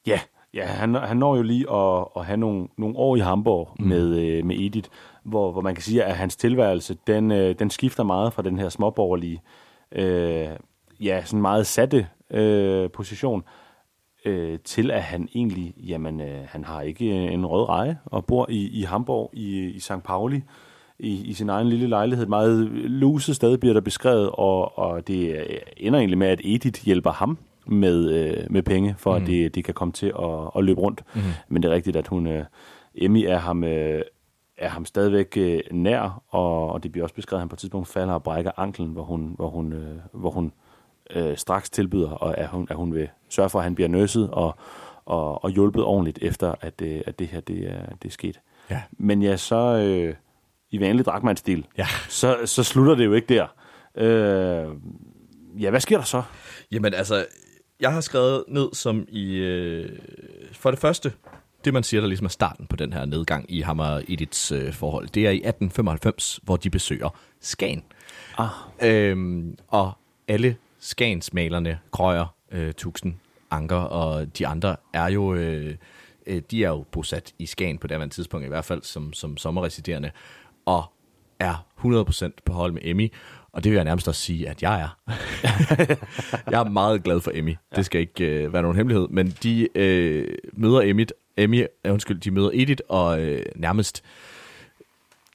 [0.06, 0.20] Ja,
[0.54, 3.86] ja han, han når jo lige at, at have nogle, nogle år i Hamburg mm.
[3.86, 4.88] med, øh, med Edith,
[5.24, 8.58] hvor, hvor man kan sige, at hans tilværelse, den, øh, den skifter meget fra den
[8.58, 9.42] her småborgerlige,
[9.92, 10.48] øh,
[11.00, 13.44] ja, sådan meget satte øh, position,
[14.24, 18.46] øh, til at han egentlig, jamen, øh, han har ikke en rød reje og bor
[18.48, 20.02] i, i Hamburg, i, i St.
[20.04, 20.42] Pauli,
[21.02, 22.22] i, i sin egen lille lejlighed.
[22.22, 26.84] Et meget luset sted bliver der beskrevet, og, og det ender egentlig med, at Edith
[26.84, 29.22] hjælper ham med, øh, med penge, for mm.
[29.22, 31.02] at det, det kan komme til at, at løbe rundt.
[31.14, 31.24] Mhm.
[31.48, 32.44] Men det er rigtigt, at hun, øh,
[32.94, 34.02] Emmy er ham, øh,
[34.58, 37.58] er ham stadigvæk øh, nær, og, og det bliver også beskrevet, at han på et
[37.58, 40.52] tidspunkt falder og brækker anklen, hvor hun, hvor hun, øh, hvor hun
[41.10, 44.30] øh, straks tilbyder, og at hun, at hun vil sørge for, at han bliver nøsset
[44.30, 44.54] og,
[45.04, 48.40] og, og hjulpet ordentligt, efter at, øh, at det her det er, det er sket.
[48.70, 48.82] Ja.
[48.98, 50.14] Men ja, så øh,
[50.72, 51.86] i vanlig Drachmann-stil, ja.
[52.08, 53.46] så, så slutter det jo ikke der.
[53.96, 54.68] Øh,
[55.62, 56.22] ja, hvad sker der så?
[56.72, 57.26] Jamen altså,
[57.80, 59.98] jeg har skrevet ned som i, øh,
[60.52, 61.12] for det første,
[61.64, 64.52] det, man siger, der ligesom er starten på den her nedgang i ham og Ediths
[64.52, 67.08] øh, forhold, det er i 1895, hvor de besøger
[67.40, 67.82] Skagen.
[68.38, 68.48] Ah.
[68.82, 69.92] Øhm, og
[70.28, 73.20] alle Skagensmalerne, Krøyer, øh, Tuxen,
[73.50, 75.74] Anker og de andre er jo, øh,
[76.26, 79.36] øh, de er jo bosat i Skagen på det tidspunkt, i hvert fald som, som
[79.36, 80.10] sommerresiderende,
[80.66, 80.84] og
[81.40, 83.12] er 100% på hold med Emmy,
[83.52, 84.98] og det vil jeg nærmest også sige, at jeg er.
[86.52, 87.50] jeg er meget glad for Emmy.
[87.50, 87.76] Ja.
[87.76, 92.20] Det skal ikke øh, være nogen hemmelighed, men de øh, møder Emmy, Emmy, øh, undskyld,
[92.20, 94.04] de møder Edith, og øh, nærmest,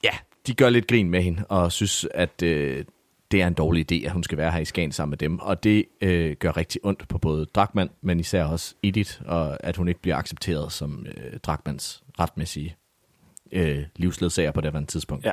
[0.04, 0.10] ja,
[0.46, 2.84] de gør lidt grin med hende, og synes, at øh,
[3.30, 5.38] det er en dårlig idé, at hun skal være her i Skagen sammen med dem.
[5.38, 9.76] Og det øh, gør rigtig ondt på både Drakman, men især også Edith, og at
[9.76, 12.76] hun ikke bliver accepteret som øh, Drakmans retmæssige
[13.52, 15.24] øh, livsledsager på det her tidspunkt.
[15.24, 15.32] Ja.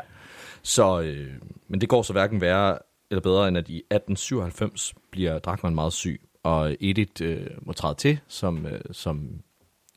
[0.64, 1.34] Så, øh,
[1.68, 2.77] men det går så hverken værre
[3.10, 7.95] eller bedre, end at i 1897 bliver Drakman meget syg, og Edith øh, må træde
[7.95, 9.30] til, som, øh, som,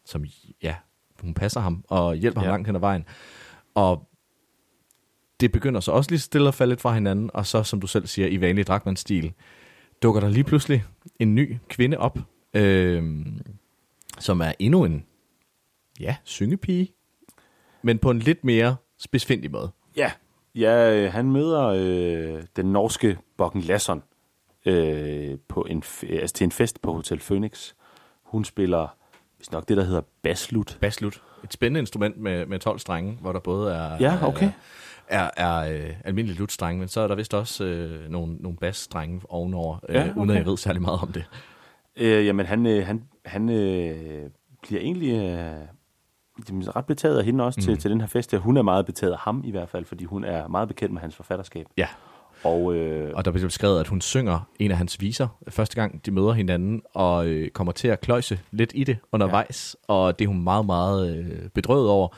[0.05, 0.25] som,
[0.63, 0.75] ja,
[1.21, 2.45] hun passer ham og hjælper ja.
[2.45, 3.05] ham langt hen ad vejen.
[3.75, 4.09] Og
[5.41, 7.87] det begynder så også lige stille at falde lidt fra hinanden, og så, som du
[7.87, 9.33] selv siger, i vanlig Drakman-stil,
[10.03, 10.85] dukker der lige pludselig
[11.19, 12.19] en ny kvinde op,
[12.55, 13.27] øh,
[14.19, 15.05] som er endnu en,
[16.01, 16.93] ja, syngepige,
[17.83, 19.71] men på en lidt mere spidsfindig måde.
[19.97, 20.11] Ja,
[20.55, 24.03] ja øh, han møder øh, den norske Bokken Lasson
[24.67, 27.73] øh, på en, f- altså til en fest på Hotel Phoenix.
[28.23, 28.97] Hun spiller,
[29.37, 30.79] hvis nok det, der hedder baslut.
[30.81, 31.23] Baslut.
[31.45, 34.51] Et spændende instrument med, med 12 strenge, hvor der både er, Ja, okay.
[35.09, 38.59] er, er, er øh, almindelig lutstrenge, men så er der vist også øh, nogle, nogle
[38.59, 40.35] bassstrenge ovenover, øh, Ja, uden at okay.
[40.39, 41.25] jeg ved særlig meget om det.
[41.97, 44.31] Øh, jamen, han, øh, han, han øh,
[44.63, 45.53] bliver egentlig øh,
[46.77, 47.65] ret betaget af hende også mm.
[47.65, 48.31] til, til den her fest.
[48.31, 48.39] her.
[48.39, 51.01] Hun er meget betaget af ham i hvert fald, fordi hun er meget bekendt med
[51.01, 51.67] hans forfatterskab.
[51.77, 51.89] Ja.
[52.45, 56.07] Og, øh, Og der bliver beskrevet, at hun synger en af hans viser første gang,
[56.07, 59.95] de møder hinanden, og øh, kommer til at kløjse lidt i det undervejs, ja.
[59.95, 62.09] og det er hun meget, meget øh, bedrøvet over.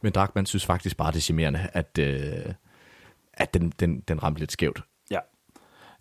[0.00, 2.52] Men Drakman synes faktisk bare, det er charmerende, at, øh,
[3.32, 4.82] at den, den, den ramte lidt skævt.
[5.10, 5.18] Ja,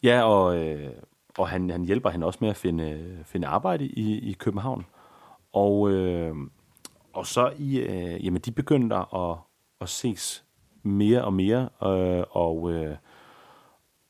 [0.04, 0.90] ja og, øh,
[1.38, 4.86] og han, han hjælper hende også med at finde, finde arbejde i, i København.
[5.54, 6.36] Og, øh,
[7.18, 9.38] og så i, øh, jamen de begynder at,
[9.82, 10.44] at ses
[10.84, 12.96] mere og mere, øh, og, øh,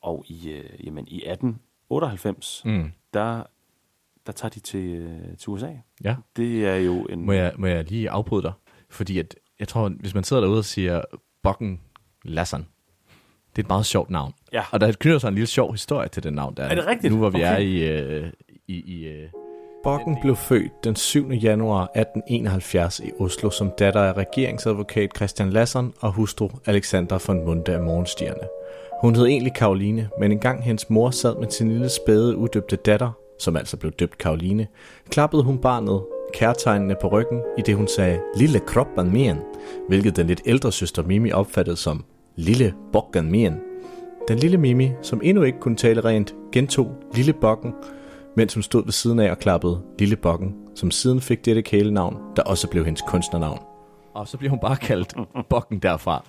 [0.01, 2.91] og i, øh, jamen, i 1898, Mm.
[3.13, 3.43] der,
[4.25, 5.69] der tager de til, øh, til USA.
[6.03, 6.15] Ja.
[6.35, 7.25] Det er jo en...
[7.25, 8.53] Må jeg, må jeg lige afbryde dig?
[8.89, 11.01] Fordi at, jeg tror, hvis man sidder derude og siger
[11.43, 11.81] Bokken
[12.23, 12.65] Lassan,
[13.55, 14.33] det er et meget sjovt navn.
[14.53, 14.63] Ja.
[14.71, 16.57] Og der knytter sig en lille sjov historie til det navn.
[16.57, 17.13] Der Er det rigtigt?
[17.13, 17.53] Nu hvor vi Okay.
[17.53, 17.99] er i...
[17.99, 18.31] Øh,
[18.67, 19.29] i, i øh,
[19.83, 21.31] Bokken blev født den 7.
[21.31, 27.73] januar 1871 i Oslo som datter af regeringsadvokat Christian Lasson og hustru Alexandra von Munde
[27.73, 28.47] af Morgenstierne.
[29.01, 33.11] Hun hed egentlig Karoline, men engang hendes mor sad med sin lille spæde udøbte datter,
[33.39, 34.67] som altså blev døbt Karoline,
[35.09, 36.01] klappede hun barnet
[36.33, 39.37] kærtegnene på ryggen, i det hun sagde lille kroppen mien,
[39.87, 43.53] hvilket den lidt ældre søster Mimi opfattede som lille bokken mien.
[44.27, 47.73] Den lille Mimi, som endnu ikke kunne tale rent, gentog lille bokken,
[48.37, 52.17] mens hun stod ved siden af og klappede lille bokken, som siden fik dette kælenavn,
[52.35, 53.59] der også blev hendes kunstnernavn.
[54.13, 55.13] Og så bliver hun bare kaldt
[55.49, 56.23] Bokken derfra.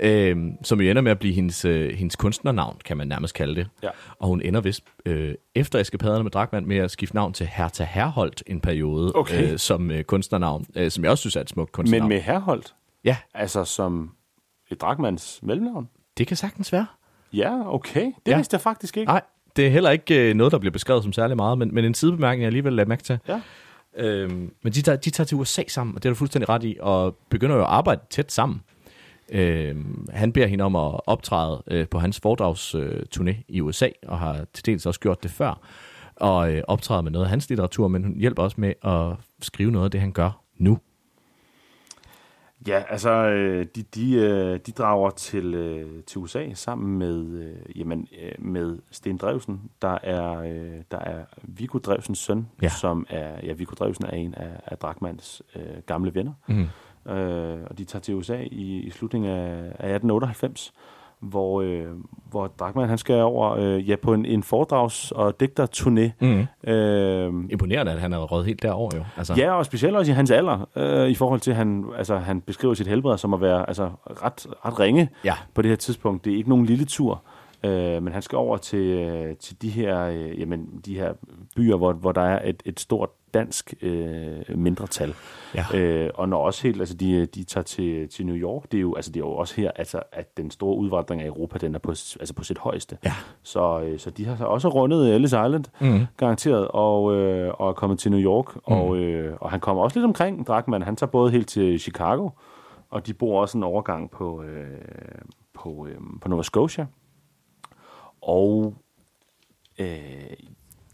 [0.00, 0.08] Ja.
[0.30, 3.54] Øhm, som jo ender med at blive hendes, øh, hendes kunstnernavn, kan man nærmest kalde
[3.54, 3.68] det.
[3.82, 3.88] Ja.
[4.18, 7.84] Og hun ender vist øh, efter eskapaderne med Drakman med at skifte navn til Hertha
[7.84, 9.52] Herholdt en periode Okay.
[9.52, 12.08] øh, som øh, kunstnernavn, øh, som jeg også synes er et smukt kunstnernavn.
[12.08, 12.74] Men med Herholdt?
[13.04, 13.16] Ja.
[13.34, 14.10] Altså som
[14.70, 15.88] et Drakmans mellemnavn?
[16.18, 16.86] Det kan sagtens være.
[17.32, 18.04] Ja, okay.
[18.04, 18.30] Det Ja.
[18.30, 18.36] ja.
[18.36, 19.12] vidste jeg faktisk ikke.
[19.12, 19.22] Nej,
[19.56, 21.94] det er heller ikke øh, noget, der bliver beskrevet som særlig meget, men, men en
[21.94, 23.18] sidebemærkning, jeg alligevel lader mærke til.
[23.28, 23.40] Ja.
[23.96, 26.64] Øhm, men de tager, de tager til USA sammen, og det er du fuldstændig ret
[26.64, 28.60] i, og begynder jo at arbejde tæt sammen.
[29.32, 34.46] Øhm, han beder hende om at optræde øh, på hans foredragsturné i USA, og har
[34.54, 35.60] til dels også gjort det før,
[36.16, 39.70] og øh, optræder med noget af hans litteratur, men hun hjælper også med at skrive
[39.70, 40.78] noget af det, han gør nu.
[42.66, 47.78] Ja, altså, øh, de, de, øh, de drager til, øh, til USA sammen med, øh,
[47.78, 52.68] jamen, øh, med Sten Drevsen, der er, øh, der er Viggo Drevsens søn, Ja.
[52.68, 56.32] som er, ja, Viggo Drevsen er en af, af Drakmans øh, gamle venner.
[56.48, 56.66] Mhm.
[57.12, 60.72] Øh, og de tager til USA i, i slutningen af, af 1898,
[61.20, 61.86] hvor, øh,
[62.30, 66.10] hvor Drakman han skal over øh, ja, på en, en foredrags- og digterturné.
[66.20, 66.70] Mhm.
[66.72, 69.04] Øh, Imponerende, at han er røget helt derover jo.
[69.16, 69.34] Altså.
[69.36, 72.40] Ja, og specielt også i hans alder, øh, i forhold til, at han, altså, han
[72.40, 75.34] beskriver sit helbred som at være altså, ret, ret ringe Ja.
[75.54, 76.24] på det her tidspunkt.
[76.24, 77.22] Det er ikke nogen lille tur.
[77.64, 81.12] Øh, men han skal over til, øh, til de her, øh, jamen, de her
[81.56, 85.14] byer, hvor, hvor der er et, et stort dansk øh, mindretal.
[85.54, 85.64] Ja.
[85.78, 88.80] Øh, og når også helt, altså de, de tager til, til New York, det er
[88.80, 91.74] jo, altså det er jo også her, altså, at den store udvandring af Europa, den
[91.74, 92.98] er på, altså på sit højeste.
[93.04, 93.12] Ja.
[93.42, 96.06] Så, øh, så de har så også rundet Ellis Island, Mhm.
[96.16, 98.54] garanteret, og, øh, og er kommet til New York.
[98.54, 98.62] Mhm.
[98.64, 100.84] Og, øh, og han kommer også lidt omkring, Drachmann.
[100.84, 102.28] Han tager både helt til Chicago,
[102.90, 104.68] og de bor også en overgang på, øh,
[105.54, 106.86] på, øh, på Nova Scotia.
[108.22, 108.74] Og
[109.78, 109.86] øh,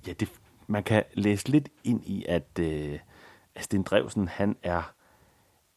[0.07, 0.29] ja, det,
[0.67, 2.99] man kan læse lidt ind i, at, øh,
[3.61, 4.93] Sten Drevsen, han er,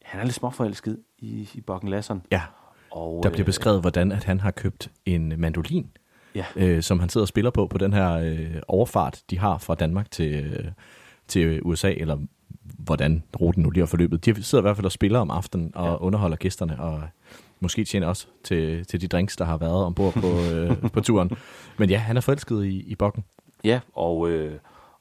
[0.04, 2.22] han er lidt småforelsket i, i Bokken Lasson.
[2.30, 2.42] Ja.
[2.90, 5.90] Og, Der bliver beskrevet, hvordan at han har købt en mandolin,
[6.34, 6.44] Ja.
[6.56, 9.74] øh, som han sidder og spiller på, på den her øh, overfart, de har fra
[9.74, 10.64] Danmark til, øh,
[11.28, 12.18] til USA, eller
[12.78, 14.24] hvordan ruten nu lige har forløbet.
[14.24, 15.96] De sidder i hvert fald og spiller om aftenen og ja.
[15.96, 17.02] underholder gæsterne, og
[17.60, 21.30] måske tjener også til, til de drinks, der har været ombord på, øh, på turen.
[21.78, 23.24] Men ja, han er forelsket i, i Bokken.
[23.64, 24.58] Ja, og, øh,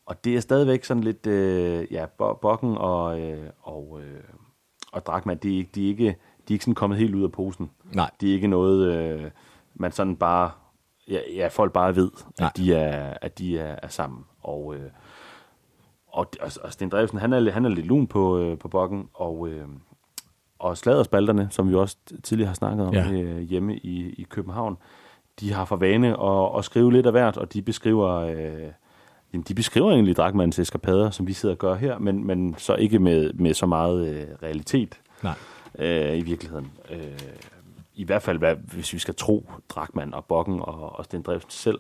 [0.09, 4.23] og det er stadigvæk sådan lidt, øh, ja, Bo- Bokken og, øh, og, øh,
[4.91, 7.23] og Drachmann, de, er ikke- de, er ikke, de er ikke sådan kommet helt ud
[7.23, 7.71] af posen.
[7.95, 8.09] Nej.
[8.21, 9.31] De er ikke noget, øh,
[9.75, 10.51] man sådan bare,
[11.09, 12.47] ja, ja folk bare ved, Nej.
[12.47, 14.25] at de, er, at de er, er sammen.
[14.41, 14.89] Og, øh,
[16.07, 19.09] og, og, og Sten Drevsen, han er, han er lidt lun på, øh, på Bokken,
[19.13, 19.67] og, øh,
[20.59, 23.11] og Sladerspalterne, som vi også tidligere har snakket om ja.
[23.11, 24.77] øh, hjemme i, i København,
[25.39, 28.71] de har for vane at, at skrive lidt af hvert, og de beskriver, øh,
[29.33, 32.75] jamen, de beskriver egentlig Drachmanns eskapader, som vi sidder og gør her, men, men så
[32.75, 35.33] ikke med, med så meget øh, realitet Nej.
[35.79, 36.71] øh, i virkeligheden.
[36.89, 37.19] Øh,
[37.95, 41.51] I hvert fald, hvad, hvis vi skal tro Drachmann og Bokken og, og Sten Drevsen
[41.51, 41.79] selv.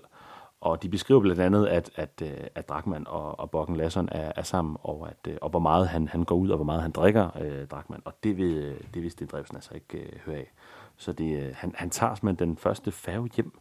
[0.61, 4.31] Og de beskriver blandt andet, at, at, øh, at Drachmann og, og Bokken Lasson er,
[4.35, 6.81] er sammen, og, at, øh, og hvor meget han, han går ud, og hvor meget
[6.81, 8.01] han drikker, øh, Drachmann.
[8.05, 10.51] Og det vil, det vil Sten Drevsen altså ikke øh, høre af.
[10.97, 13.59] Så det, øh, han, han tager simpelthen den første færge hjem,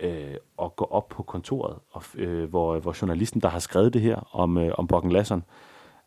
[0.00, 4.02] øh, og går op på kontoret, og, øh, hvor, hvor journalisten, der har skrevet det
[4.02, 5.44] her om, øh, om Bokken Lasson,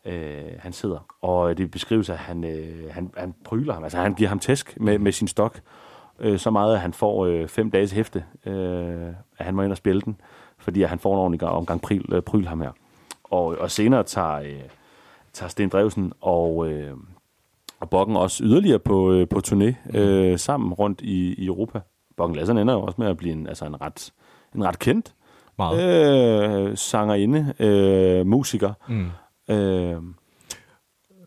[0.04, 1.06] øh, han sidder.
[1.22, 4.80] Og det beskrives, at han, øh, han, han pryler ham, altså han giver ham tæsk
[4.80, 5.60] med, med sin stok,
[6.18, 9.70] øh, så meget, at han får øh, fem dages hæfte, øh, at han må ind
[9.70, 10.16] og spille den,
[10.58, 12.70] fordi at han får en ordentlig omgang pryl, øh, pryl ham her.
[13.24, 14.62] Og, og senere tager, øh,
[15.32, 16.96] tager Sten Drevsen og, øh,
[17.80, 21.80] og Bokken også yderligere på, øh, på turné øh, sammen rundt i, i Europa.
[22.22, 24.12] Bokken Lasson ender jo også med at blive en, altså en, ret,
[24.54, 25.14] en ret kendt
[25.60, 28.72] øh, sangerinde, øh, musiker.
[28.88, 29.10] Mm.
[29.54, 30.14] Øh, Men,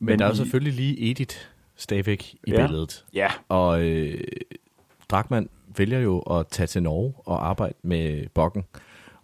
[0.01, 1.35] Men der er jo selvfølgelig lige Edith
[1.75, 2.61] stadigvæk i Ja.
[2.67, 3.05] billedet.
[3.13, 3.27] Ja.
[3.49, 4.21] Og øh,
[5.09, 8.63] Drachmann vælger jo at tage til Norge og arbejde med Bokken.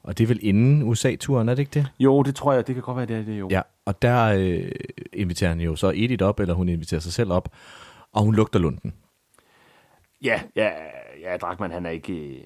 [0.04, 1.88] Og det er vel inden USA-turen, er det ikke det?
[2.00, 3.48] Jo, det tror jeg, det kan godt være, det er det jo.
[3.52, 4.72] Ja, og der øh,
[5.14, 7.50] inviterer han jo så Edith op, eller hun inviterer sig selv op,
[8.14, 8.94] og hun lugter lunden.
[10.24, 10.70] Ja, ja,
[11.22, 12.44] ja, Drachmann, han er ikke...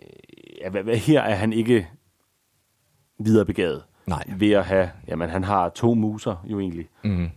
[0.62, 1.88] Ja, her er han ikke
[3.20, 3.84] videre begavet.
[4.08, 4.24] Nej.
[4.38, 4.90] Ved at have...
[5.08, 7.30] Jamen, han har to muser jo egentlig Mhm.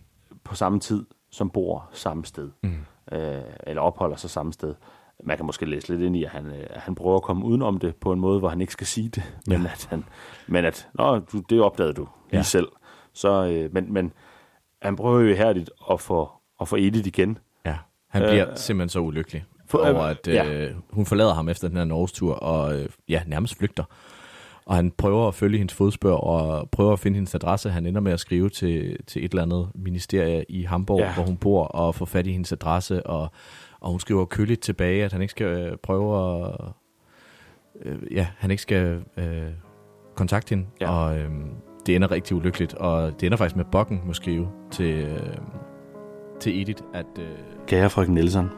[0.43, 2.49] på samme tid, som bor samme sted.
[2.63, 2.85] Mhm.
[3.11, 4.75] Øh, eller opholder sig samme sted.
[5.23, 7.45] Man kan måske læse lidt ind i, at han, øh, at han prøver at komme
[7.45, 9.23] udenom det på en måde, hvor han ikke skal sige det.
[9.47, 9.67] Men Ja.
[9.71, 10.05] at, han,
[10.47, 12.43] men at Nå, du, det opdagede du lige Ja.
[12.43, 12.67] selv.
[13.13, 14.13] Så, øh, men, men
[14.81, 16.29] han prøver jo ihærdigt at få,
[16.61, 17.37] at få Edith igen.
[17.65, 17.77] Ja,
[18.07, 20.67] han bliver simpelthen så ulykkelig for- over, at øh, ja.
[20.89, 23.83] hun forlader ham efter den her Norges-tur, og øh, ja, nærmest flygter.
[24.65, 27.69] Og han prøver at følge hendes fodspør, og prøver at finde hendes adresse.
[27.69, 31.13] Han ender med at skrive til, til et eller andet ministerie i Hamburg, Ja.
[31.13, 33.31] hvor hun bor, og få fat i hendes adresse, og,
[33.79, 36.55] og hun skriver køligt tilbage, at han ikke skal øh, prøve at...
[37.85, 39.43] Øh, ja, han ikke skal øh,
[40.15, 40.91] kontakte hende, Ja.
[40.91, 41.29] og øh,
[41.85, 45.19] det ender rigtig ulykkeligt, og det ender faktisk med Bokken må skrive til, øh,
[46.39, 47.05] til Edith, at...
[47.19, 47.25] Øh,
[47.67, 48.49] Kære frøken Nielsen,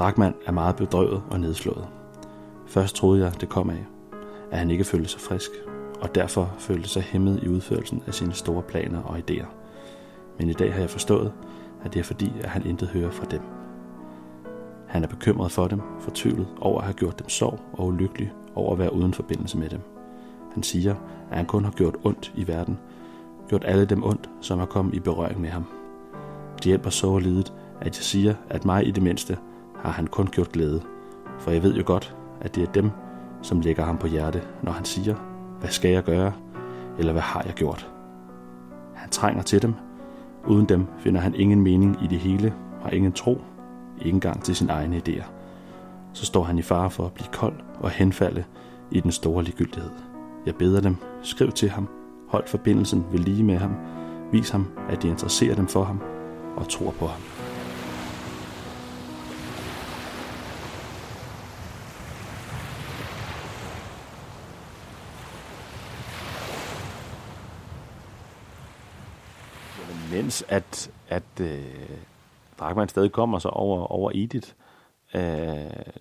[0.00, 1.88] Drakman er meget bedrøvet og nedslået.
[2.66, 3.86] Først troede jeg, det kom af,
[4.50, 5.50] at han ikke følte sig frisk,
[6.00, 9.46] og derfor følte sig hæmmet i udførelsen af sine store planer og idéer.
[10.38, 11.32] Men i dag har jeg forstået,
[11.84, 13.40] at det er fordi, at han intet hører fra dem.
[14.86, 18.72] Han er bekymret for dem, fortvivlet over at have gjort dem sorg og ulykkelig over
[18.72, 19.80] at være uden forbindelse med dem.
[20.52, 20.94] Han siger,
[21.30, 22.78] at han kun har gjort ondt i verden,
[23.48, 25.64] gjort alle dem ondt, som har kommet i berøring med ham.
[26.56, 29.38] Det hjælper så lidet, at jeg siger, at mig i det mindste
[29.82, 30.82] har han kun gjort glæde.
[31.38, 32.90] For jeg ved jo godt, at det er dem,
[33.42, 35.14] som lægger ham på hjerte, når han siger,
[35.60, 36.32] hvad skal jeg gøre,
[36.98, 37.90] eller hvad har jeg gjort?
[38.94, 39.74] Han trænger til dem.
[40.48, 43.40] Uden dem finder han ingen mening i det hele, har ingen tro,
[43.98, 45.24] ikke engang til sine egne idéer.
[46.12, 48.44] Så står han i fare for at blive kold og henfalde
[48.90, 49.90] i den store ligegyldighed.
[50.46, 51.88] Jeg beder dem, skriv til ham,
[52.28, 53.74] hold forbindelsen ved lige med ham,
[54.32, 56.00] vis ham, at det interesserer dem for ham,
[56.56, 57.20] og tror på ham.
[70.22, 71.64] Mens at, at øh,
[72.58, 74.48] Drachmann stadig kommer sig over, over Edith,
[75.14, 75.22] øh,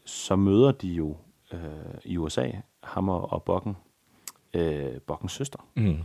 [0.06, 1.18] så møder de jo
[1.54, 1.60] øh,
[2.04, 2.52] i USA
[2.84, 3.78] ham og, og Bokken,
[4.54, 5.60] øh, Bokkens søster.
[5.76, 5.98] Mm.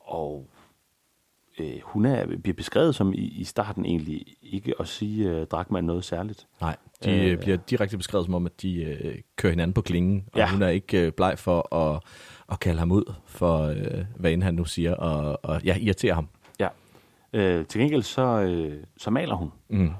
[0.00, 0.46] Og
[1.58, 5.86] øh, hun er, bliver beskrevet som i, i starten egentlig ikke at sige øh, Drachmann
[5.86, 6.46] noget særligt.
[6.60, 7.32] Nej, de Øh.
[7.32, 10.50] øh, bliver direkte beskrevet som om, at de øh, kører hinanden på klingen, og ja.
[10.50, 12.02] hun er ikke øh, bleg for at,
[12.52, 16.14] at kalde ham ud for, øh, hvad end han nu siger, og, og ja, irritere
[16.14, 16.28] ham.
[17.36, 19.52] Øh, til gengæld så, øh, så maler hun.
[19.68, 19.90] Mm.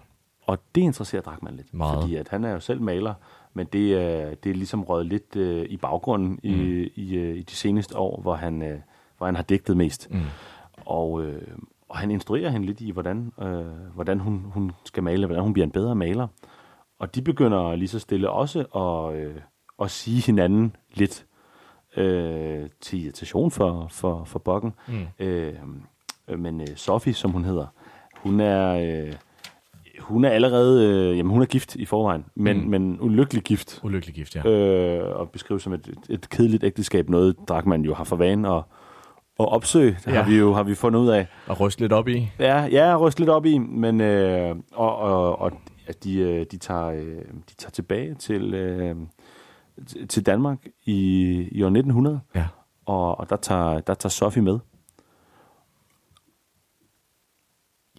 [0.43, 1.75] Og det interesserer Drachmann lidt.
[1.75, 2.03] Meget.
[2.03, 3.15] Fordi at han er jo selv maler,
[3.55, 6.39] men det er, det er ligesom røget lidt øh, i baggrunden mm.
[6.43, 8.79] i, i, øh, i de seneste år, hvor han, øh,
[9.19, 10.09] hvor han har digtet mest.
[10.11, 10.21] Mm.
[10.87, 11.43] Og, øh,
[11.89, 15.53] og han instruerer hende lidt i, hvordan, øh, hvordan hun, hun skal male, hvordan hun
[15.53, 16.27] bliver en bedre maler.
[16.99, 19.37] Og de begynder lige så stille også at, øh,
[19.83, 21.27] at sige hinanden lidt
[21.97, 24.75] øh, til irritation for, for, for Bokken.
[24.89, 25.07] Mm.
[25.19, 25.55] Øh, øh,
[26.39, 27.67] men øh, Sofie, som hun hedder,
[28.17, 28.69] hun er,
[29.07, 29.13] øh,
[30.01, 32.71] hun er allerede, øh, jamen hun er gift i forvejen, men, Mm.
[32.71, 33.81] men ulykkelig gift.
[33.85, 34.49] Ulykkelig gift, ja.
[34.49, 38.63] Øh, og beskrives som et, et, kedeligt ægteskab, noget Drachmann jo har for vane at,
[39.41, 39.91] at opsøge.
[40.05, 40.23] Det Ja.
[40.23, 41.27] har vi jo har vi fundet ud af.
[41.47, 42.29] Og ryste lidt op i.
[42.39, 45.53] Ja, ja ryste lidt op i, men øh, og, og, og
[45.87, 47.17] at de, øh, de, tager, øh,
[47.49, 48.97] de tager tilbage til, øh,
[50.09, 51.23] til Danmark i,
[51.53, 52.47] i år 1900, Ja.
[52.87, 54.59] og, og der, tager, der tager Sofie med.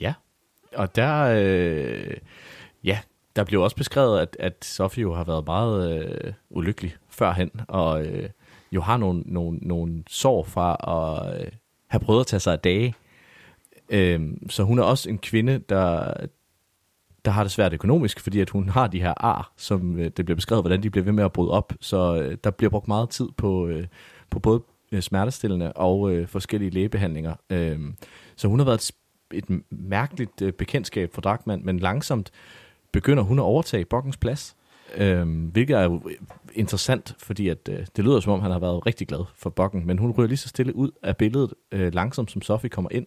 [0.02, 0.14] Ja,
[0.78, 2.18] og der, øh,
[2.84, 3.00] ja,
[3.36, 8.06] der blev også beskrevet, at, at Sofie jo har været meget øh, ulykkelig førhen, og
[8.06, 8.30] øh,
[8.72, 11.52] jo har nogle, nogle, nogle sår fra at øh,
[11.88, 12.96] have prøvet at tage sig af dage.
[13.90, 16.14] Øh, så hun er også en kvinde, der,
[17.26, 20.26] der har det svært økonomisk, fordi at hun har de her ar, som øh, det
[20.26, 21.74] bliver beskrevet, hvordan de bliver ved med at bryde op.
[21.82, 23.88] Så øh, der bliver brugt meget tid på, øh,
[24.30, 27.36] på både øh, smertestillende og øh, forskellige lægebehandlinger.
[27.50, 27.80] Øh,
[28.36, 28.92] så hun har været et,
[29.34, 32.32] et mærkeligt øh, bekendtskab for Drachmann, men langsomt
[32.92, 34.56] begynder hun at overtage Bokkens plads.
[34.96, 36.16] Øhm, hvilket er jo øh,
[36.54, 39.88] interessant, fordi at, øh, det lyder som om, han har været rigtig glad for Bokken,
[39.88, 43.06] men hun ryger lige så stille ud af billedet, øh, langsomt som Sofie kommer ind.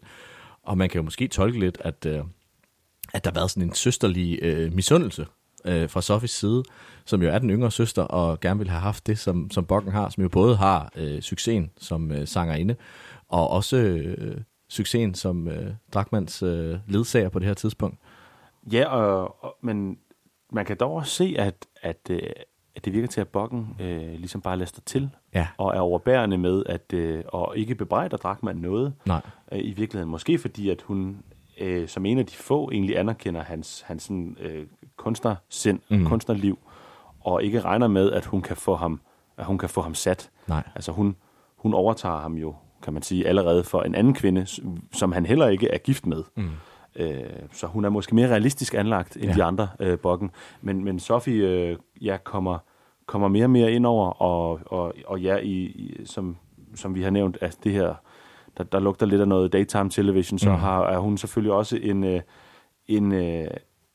[0.63, 2.21] Og man kan jo måske tolke lidt, at, øh,
[3.15, 5.27] at der har været sådan en søsterlig øh, misundelse
[5.65, 6.63] øh, fra Sofis side,
[7.05, 9.93] som jo er den yngre søster, og gerne vil have haft det, som, som Bokken
[9.93, 12.77] har, som jo både har øh, succesen som øh, sangerinde,
[13.29, 14.41] og også øh,
[14.71, 17.99] succesen som øh, Drachmanns øh, ledsager på det her tidspunkt.
[18.73, 19.99] Ja, og, og, men
[20.53, 22.21] man kan dog også se, at, at, øh,
[22.77, 25.49] at det virker til, at Bokken øh, ligesom bare laster til, Ja.
[25.59, 28.95] og er overbærende med, at øh, og ikke bebrejder Drachmann noget.
[29.07, 29.21] Nej.
[29.53, 30.11] Øh, I virkeligheden.
[30.11, 31.23] Måske fordi, at hun
[31.61, 34.67] øh, som en af de få egentlig anerkender hans, hans sådan, øh,
[34.97, 36.07] kunstnersind, mm.
[36.07, 36.59] kunstnerliv,
[37.21, 39.01] og ikke regner med, at hun kan få ham,
[39.37, 40.31] at hun kan få ham sat.
[40.49, 40.63] Nej.
[40.75, 41.17] Altså hun,
[41.57, 44.47] hun overtager ham jo, kan man sige, allerede for en anden kvinde,
[44.93, 46.23] som han heller ikke er gift med.
[46.37, 46.49] Mm.
[46.97, 49.33] Øh, så hun er måske mere realistisk anlagt end Ja.
[49.33, 50.31] de andre øh, bokken.
[50.63, 52.59] Men, men Sofie øh, ja, kommer,
[53.07, 56.37] kommer mere og mere ind over, og, og, og ja, i, i, som,
[56.75, 57.95] som vi har nævnt, at det her,
[58.59, 60.57] der, der lugter lidt af noget daytime television, så Mm.
[60.57, 62.21] har, er hun selvfølgelig også en, øh,
[62.87, 63.47] en, øh,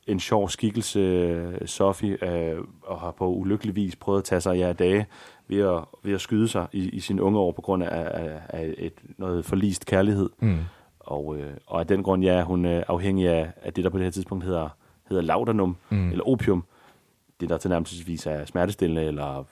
[0.08, 4.64] en sjov skikkelse, øh, Sofie, øh, og har på ulykkelig vis prøvet at tage sig
[4.64, 5.06] af dage
[5.48, 8.40] ved at, ved at skyde sig i, i sine unge år på grund af, af,
[8.50, 10.30] af et, noget forlist kærlighed.
[10.40, 10.60] Mm.
[11.00, 13.98] Og, øh, og af den grund, ja, hun er afhængig af, af det, der på
[13.98, 14.70] det her tidspunkt hedder,
[15.10, 16.12] hedder laudanum, mm.
[16.12, 16.64] eller opium.
[17.40, 19.46] Det, der tilnærmelsesvis er smertestillende, eller,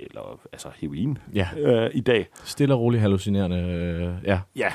[0.00, 1.48] eller altså heroin Ja.
[1.56, 2.28] øh, i dag.
[2.44, 4.40] Stille og roligt hallucinerende, øh, ja.
[4.56, 4.72] Ja,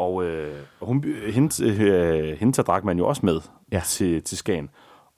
[0.00, 3.40] og, øh, hun, hende, øh, hende tager Drachmann jo også med
[3.72, 3.80] Ja.
[3.84, 4.68] til, til Skagen.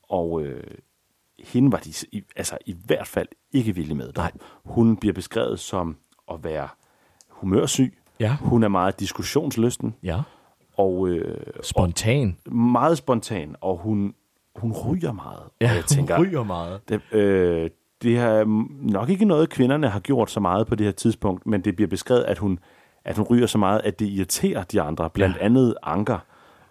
[0.03, 0.65] Og øh,
[1.39, 4.13] hende var de i, altså i hvert fald ikke villige med.
[4.17, 4.33] Nej.
[4.65, 5.97] Hun bliver beskrevet som
[6.33, 6.69] at være
[7.29, 7.99] humørsyg.
[8.21, 8.37] Ja.
[8.41, 9.95] Hun er meget diskussionslysten.
[10.03, 10.21] Ja.
[10.77, 12.37] Og, øh, Spontan.
[12.47, 14.15] Og meget spontan, og hun,
[14.57, 15.43] hun ryger meget.
[15.61, 16.81] Ja, og jeg hun tænker, ryger meget.
[16.89, 17.71] Det, øh,
[18.03, 18.45] det er
[18.93, 21.89] nok ikke noget, kvinderne har gjort så meget på det her tidspunkt, men det bliver
[21.89, 22.59] beskrevet, at hun,
[23.05, 25.11] at hun ryger så meget, at det irriterer de andre.
[25.11, 25.45] Blandt ja.
[25.45, 26.19] andet Anker.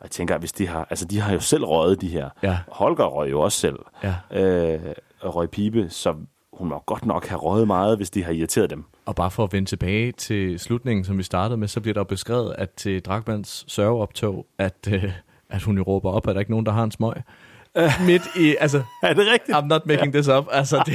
[0.01, 2.29] Og jeg tænker, hvis de har, altså de har jo selv røget de her.
[2.43, 2.57] Ja.
[2.67, 3.79] Holger røg jo også selv.
[4.03, 4.15] Ja.
[4.41, 4.79] Øh,
[5.23, 6.15] røg pibe, så
[6.53, 8.85] hun må godt nok have røget meget, hvis de har irriteret dem.
[9.05, 12.03] Og bare for at vende tilbage til slutningen, som vi startede med, så bliver der
[12.03, 15.11] beskrevet, at til Drachmanns sørgeoptog, at, øh,
[15.49, 17.13] at hun jo råber op, at der ikke nogen, der har en smøg.
[18.07, 18.83] Midt i, altså...
[19.03, 19.57] Er det rigtigt?
[19.57, 20.45] I'm not making this up.
[20.51, 20.93] Altså, det...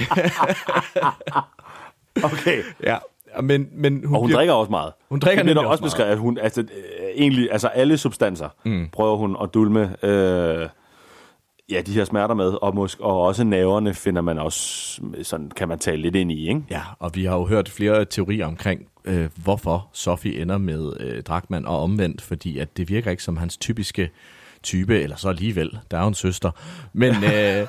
[2.32, 2.62] okay.
[2.82, 2.98] Ja,
[3.42, 4.92] men, men hun, og hun bliver- drikker også meget.
[5.08, 6.66] Hun drikker det nemlig også også beskrevet, at hun, altså, øh,
[7.16, 8.88] egentlig, altså alle substanser Mm.
[8.92, 9.96] prøver hun at dulme.
[10.04, 10.68] Øh,
[11.70, 15.68] ja, de her smerter med, og, måske, og også naverne finder man også, sådan kan
[15.68, 16.62] man tale lidt ind i, ikke?
[16.70, 21.22] Ja, og vi har jo hørt flere teorier omkring, øh, hvorfor Sofie ender med øh,
[21.22, 24.10] Drakman og omvendt, fordi at det virker ikke som hans typiske
[24.62, 26.50] type, eller så alligevel, der er jo en søster.
[26.92, 27.66] Men øh,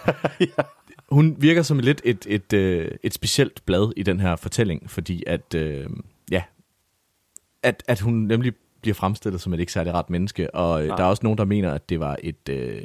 [1.11, 5.24] hun virker som lidt et, et, øh, et specielt blad i den her fortælling, fordi
[5.27, 5.90] at, øh,
[6.32, 6.44] ja,
[7.64, 10.98] at, at hun nemlig bliver fremstillet som et ikke særlig ret menneske, og øh, Nej.
[10.98, 12.82] der er også nogen, der mener, at det var et, øh,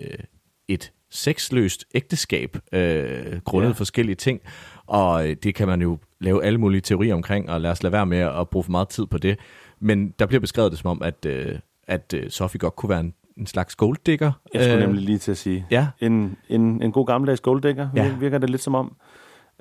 [0.69, 3.71] et sexløst ægteskab, øh, grundet Ja.
[3.71, 3.75] ja.
[3.75, 4.41] forskellige ting,
[4.87, 7.93] og øh, det kan man jo lave alle mulige teorier omkring, og lad os lade
[7.93, 9.39] være med at bruge for meget tid på det.
[9.81, 13.01] Men der bliver beskrevet det som om, at, øh, at øh, Sofie godt kunne være
[13.01, 14.33] en, en slags golddigger.
[14.55, 15.67] Jeg skulle Øh, nemlig lige til at sige.
[15.71, 15.87] Ja.
[16.01, 18.11] En, en, en god gammeldags golddigger, Ja.
[18.21, 18.97] virker det lidt som om.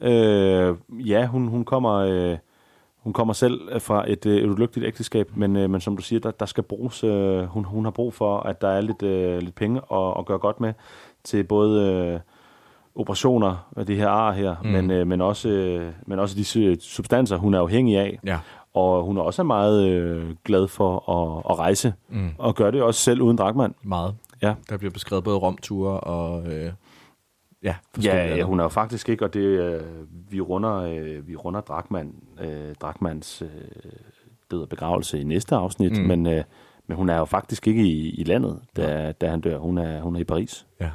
[0.02, 1.92] Øh, ja, hun, hun kommer...
[1.96, 2.38] Øh,
[3.02, 6.20] hun kommer selv fra et, øh, et ulykkeligt ægteskab, men, øh, men som du siger,
[6.20, 9.40] der, der skal bruges, øh, hun, hun har brug for, at der er lidt, øh,
[9.42, 10.74] lidt penge at, at gøre godt med
[11.24, 12.20] til både øh,
[12.96, 14.70] operationer af det her ar her, Mm.
[14.70, 18.20] men, øh, men, også, øh, men også de su- substanser, hun er afhængig af.
[18.26, 18.40] Ja.
[18.74, 22.30] Og hun er også meget øh, glad for at, at rejse, Mm.
[22.38, 23.74] og gør det også selv uden dragmand.
[23.84, 24.16] Meget.
[24.42, 24.54] Ja.
[24.70, 26.48] Der bliver beskrevet både romture og...
[26.54, 26.72] Øh,
[27.64, 29.82] ja, Ja, ja, hun er jo faktisk ikke, og det, øh,
[30.30, 33.50] vi runder, øh, vi runder Drakman, øh, Drakmans øh,
[34.52, 36.04] død og begravelse i næste afsnit, Mm.
[36.08, 36.44] men, øh,
[36.88, 39.58] men hun er jo faktisk ikke i, i landet, da, da han dør.
[39.58, 40.66] Hun er, hun er i Paris.
[40.82, 40.90] Ja.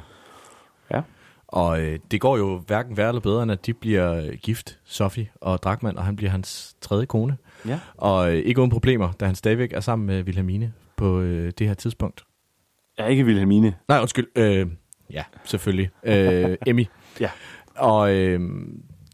[0.91, 1.01] Ja.
[1.47, 5.29] Og øh, det går jo hverken værre eller bedre, end at de bliver gift, Sofie
[5.41, 7.37] og Drakman, og han bliver hans tredje kone.
[7.67, 7.79] Ja.
[7.97, 11.67] Og øh, ikke uden problemer, da han stadigvæk er sammen med Wilhelmine på øh, det
[11.67, 12.25] her tidspunkt.
[12.99, 13.75] Ja, ikke Wilhelmine.
[13.87, 14.27] Nej, undskyld.
[14.35, 14.67] Øh,
[15.13, 15.89] ja, selvfølgelig.
[16.03, 16.85] Øh, Emmy.
[17.19, 17.29] Ja.
[17.75, 18.39] Og øh,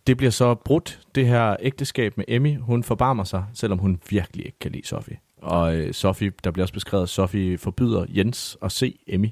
[0.08, 2.58] det bliver så brudt, det her ægteskab med Emmy.
[2.60, 5.18] Hun forbarmer sig, selvom hun virkelig ikke kan lide Sofie.
[5.42, 9.30] Og øh, Sofie, der bliver også beskrevet, at Sofie forbyder Jens at se Emmy.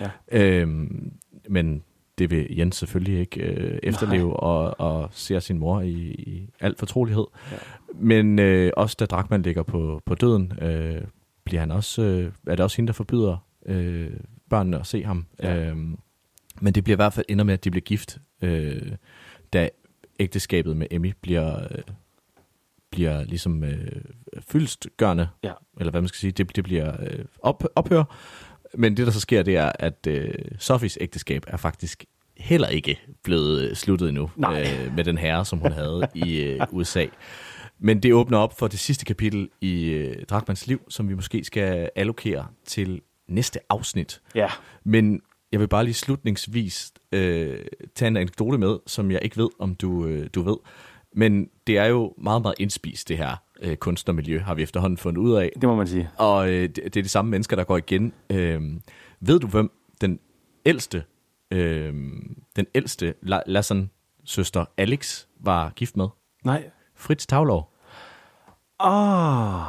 [0.00, 0.10] Ja.
[0.32, 1.12] Øhm,
[1.48, 1.82] men
[2.18, 6.78] det vil Jens selvfølgelig ikke øh, efterleve og, og ser sin mor i, i alt
[6.78, 7.24] fortrolighed.
[7.52, 7.56] Ja.
[7.94, 11.02] Men øh, også da Drakman ligger på, på døden, øh,
[11.44, 14.10] bliver han også, øh, er det også hende, der forbyder øh,
[14.50, 15.26] børnene at se ham.
[15.42, 15.56] Ja.
[15.56, 15.98] Øhm,
[16.60, 18.92] men det bliver i hvert fald ender med, at de bliver gift, øh,
[19.52, 19.68] da
[20.20, 21.82] ægteskabet med Emmy bliver, øh,
[22.90, 24.02] bliver ligesom øh,
[24.40, 25.52] fyldstgørende, Ja.
[25.80, 28.04] eller hvad man skal sige, det, det bliver øh, op, ophør.
[28.74, 32.04] Men det, der så sker, det er, at øh, Sofies ægteskab er faktisk
[32.36, 36.60] heller ikke blevet øh, sluttet endnu øh, med den herre, som hun havde i øh,
[36.70, 37.06] USA.
[37.78, 41.44] Men det åbner op for det sidste kapitel i øh, Drakmans liv, som vi måske
[41.44, 44.20] skal allokere til næste afsnit.
[44.34, 44.48] Ja.
[44.84, 45.20] Men
[45.52, 47.58] jeg vil bare lige slutningsvis øh,
[47.94, 50.56] tage en anekdote med, som jeg ikke ved, om du, øh, du ved.
[51.14, 55.20] Men det er jo meget, meget indspist, det her øh, kunstnermiljø, har vi efterhånden fundet
[55.20, 55.52] ud af.
[55.60, 56.10] Det må man sige.
[56.18, 58.12] Og øh, det, det er de samme mennesker, der går igen.
[58.30, 58.62] Øh,
[59.20, 59.70] ved du, hvem
[60.00, 60.20] den
[60.66, 61.04] ældste,
[61.50, 61.92] øh,
[62.56, 66.08] den ældste La- Lasson-søster Alex var gift med?
[66.44, 66.70] Nej.
[66.94, 67.74] Fritz Tavlov.
[68.80, 69.66] Ah,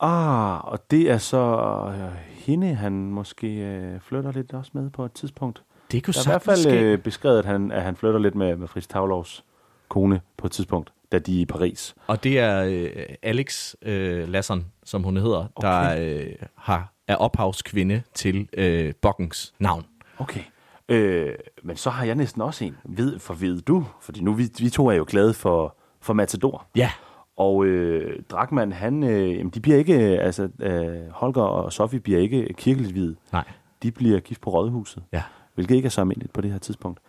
[0.00, 1.56] ah, og det er så
[1.88, 5.62] øh, hende, han måske øh, flytter lidt også med på et tidspunkt.
[5.92, 6.80] Det kunne Der er i hvert fald ske.
[6.80, 9.44] øh, beskrevet, at han, at han flytter lidt med, med Fritz Tavlovs
[9.88, 11.94] kone på et tidspunkt, da de er i Paris.
[12.06, 15.68] Og det er øh, Alex øh, Lasson, som hun hedder, okay.
[15.68, 19.84] der øh, har, er ophavskvinde til øh, Bokkens navn.
[20.18, 20.40] Okay.
[20.88, 22.76] Øh, men så har jeg næsten også en.
[22.84, 23.84] Ved, for ved du?
[24.00, 26.66] Fordi nu vi, vi to er jo glade for, for Matador.
[26.76, 26.90] Ja.
[27.36, 32.20] Og øh, Drakman, han, øh, jamen, de bliver ikke, altså øh, Holger og Sofie bliver
[32.20, 33.16] ikke kirkeligt videt.
[33.32, 33.44] Nej.
[33.82, 35.02] De bliver gift på rådhuset.
[35.12, 35.22] Ja.
[35.54, 37.00] Hvilket ikke er så almindeligt på det her tidspunkt.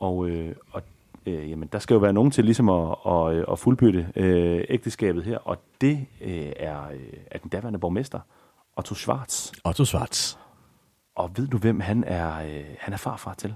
[0.00, 0.82] Og, øh, og
[1.26, 4.64] øh, jamen, der skal jo være nogen til ligesom at, at, øh, at fuldbyrde øh,
[4.68, 5.38] ægteskabet her.
[5.38, 8.20] Og det øh, er, øh, er den daværende borgmester,
[8.76, 9.52] Otto Schwarz.
[9.64, 10.36] Otto Schwarz.
[11.16, 13.54] Og ved du, hvem han er, øh, han er farfar til?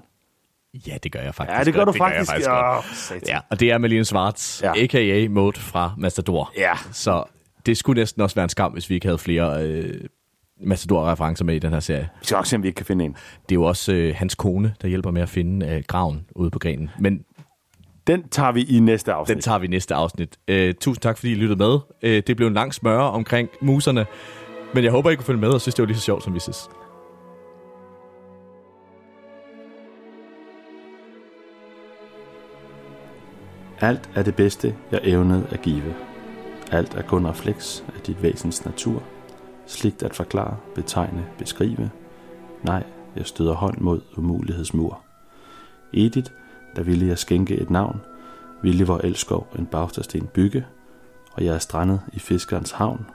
[0.86, 1.94] Ja, det gør jeg faktisk Ja, det gør godt.
[1.98, 2.48] du gør jeg faktisk.
[2.48, 2.78] godt.
[2.78, 3.28] Åh, satan.
[3.28, 4.72] Ja, og det er Malene Schwartz, ja.
[4.76, 5.28] a.k.a.
[5.30, 6.52] Mode fra Matador.
[6.58, 6.72] Ja.
[6.92, 7.24] Så
[7.66, 10.00] det skulle næsten også være en skam, hvis vi ikke havde flere øh,
[10.60, 12.08] Matador-referencer med i den her serie.
[12.20, 13.12] Vi skal nok se, om vi ikke kan finde en.
[13.12, 16.50] Det er jo også øh, hans kone, der hjælper med at finde øh, graven ude
[16.50, 16.90] på grenen.
[16.98, 17.24] Men
[18.06, 19.34] den tager vi i næste afsnit.
[19.34, 20.38] Den tager vi i næste afsnit.
[20.48, 21.78] Øh, tusind tak, fordi I lyttede med.
[22.02, 24.06] Øh, det blev en lang smøre omkring muserne.
[24.74, 26.34] Men jeg håber, I kunne følge med og synes, det var lige så sjovt, som
[26.34, 26.68] vi synes.
[33.80, 35.94] Alt er det bedste, jeg evnede at give.
[36.72, 39.02] Alt er kun refleks af dit væsens natur.
[39.66, 41.90] Sligt at forklare, betegne, beskrive.
[42.62, 42.84] Nej,
[43.16, 45.00] jeg støder hånd mod umulighedsmur.
[45.92, 46.30] Edith,
[46.76, 48.00] der ville jeg skænke et navn,
[48.62, 50.66] ville vor elskov en bagtersten bygge,
[51.32, 53.06] og jeg er strandet i fiskerens havn,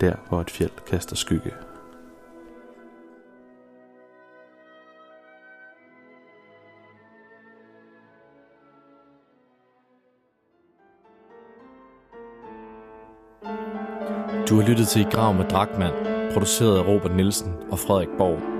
[0.00, 1.52] der hvor et fjeld kaster skygge.
[14.48, 15.94] Du har lyttet til I Grav med Drakmand,
[16.32, 18.51] produceret af Robert Nielsen og Frederik Borg.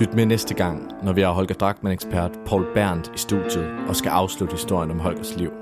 [0.00, 4.10] Lyt med næste gang, når vi har Holger Drachmann-ekspert Paul Berndt i studiet og skal
[4.10, 5.57] afslutte historien om Holgers liv.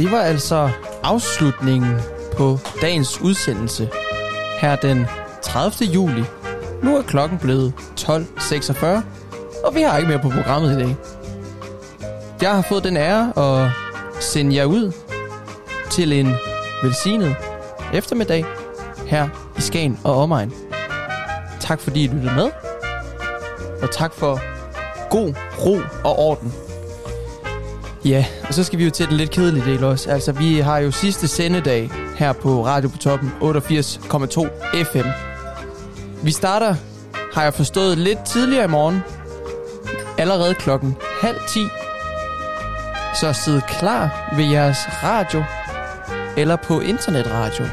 [0.00, 0.70] Det var altså
[1.02, 1.96] afslutningen
[2.36, 3.90] på dagens udsendelse
[4.60, 5.06] her den
[5.42, 5.88] 30.
[5.88, 6.24] juli.
[6.82, 8.86] Nu er klokken blevet 12.46,
[9.64, 10.96] og vi har ikke mere på programmet i dag.
[12.42, 13.70] Jeg har fået den ære at
[14.20, 14.92] sende jer ud
[15.90, 16.34] til en
[16.82, 17.36] velsignet
[17.92, 18.44] eftermiddag
[19.06, 20.52] her i Skagen og omegn.
[21.60, 22.50] Tak fordi I lyttede med,
[23.82, 24.40] og tak for
[25.10, 25.34] god
[25.66, 26.52] ro og orden.
[28.04, 30.10] Ja, og så skal vi jo til den lidt kedelige del også.
[30.10, 35.08] Altså, vi har jo sidste sendedag her på Radio på Toppen 88,2 FM.
[36.22, 36.74] Vi starter,
[37.34, 39.00] har jeg forstået, lidt tidligere i morgen.
[40.18, 41.60] Allerede klokken halv 10.
[43.20, 45.44] Så sid klar ved jeres radio
[46.36, 47.64] eller på internetradio.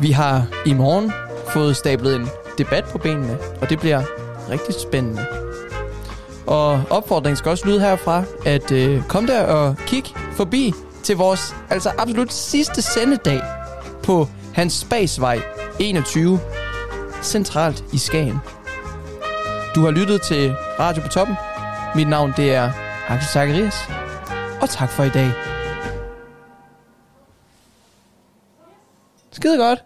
[0.00, 1.12] Vi har i morgen
[1.48, 2.28] fået stablet en
[2.58, 4.02] debat på benene, og det bliver
[4.50, 5.43] rigtig spændende.
[6.46, 11.54] Og opfordringen skal også lyde herfra, at øh, kom der og kig forbi til vores
[11.70, 13.40] altså absolut sidste sendedag
[14.02, 15.40] på Hans Spasvej
[15.80, 16.40] 21,
[17.22, 18.38] centralt i Skagen.
[19.74, 21.36] Du har lyttet til Radio på Toppen.
[21.94, 22.70] Mit navn det er
[23.08, 23.74] Axel Zacharias.
[24.62, 25.30] Og tak for i dag.
[29.32, 29.84] Skide godt.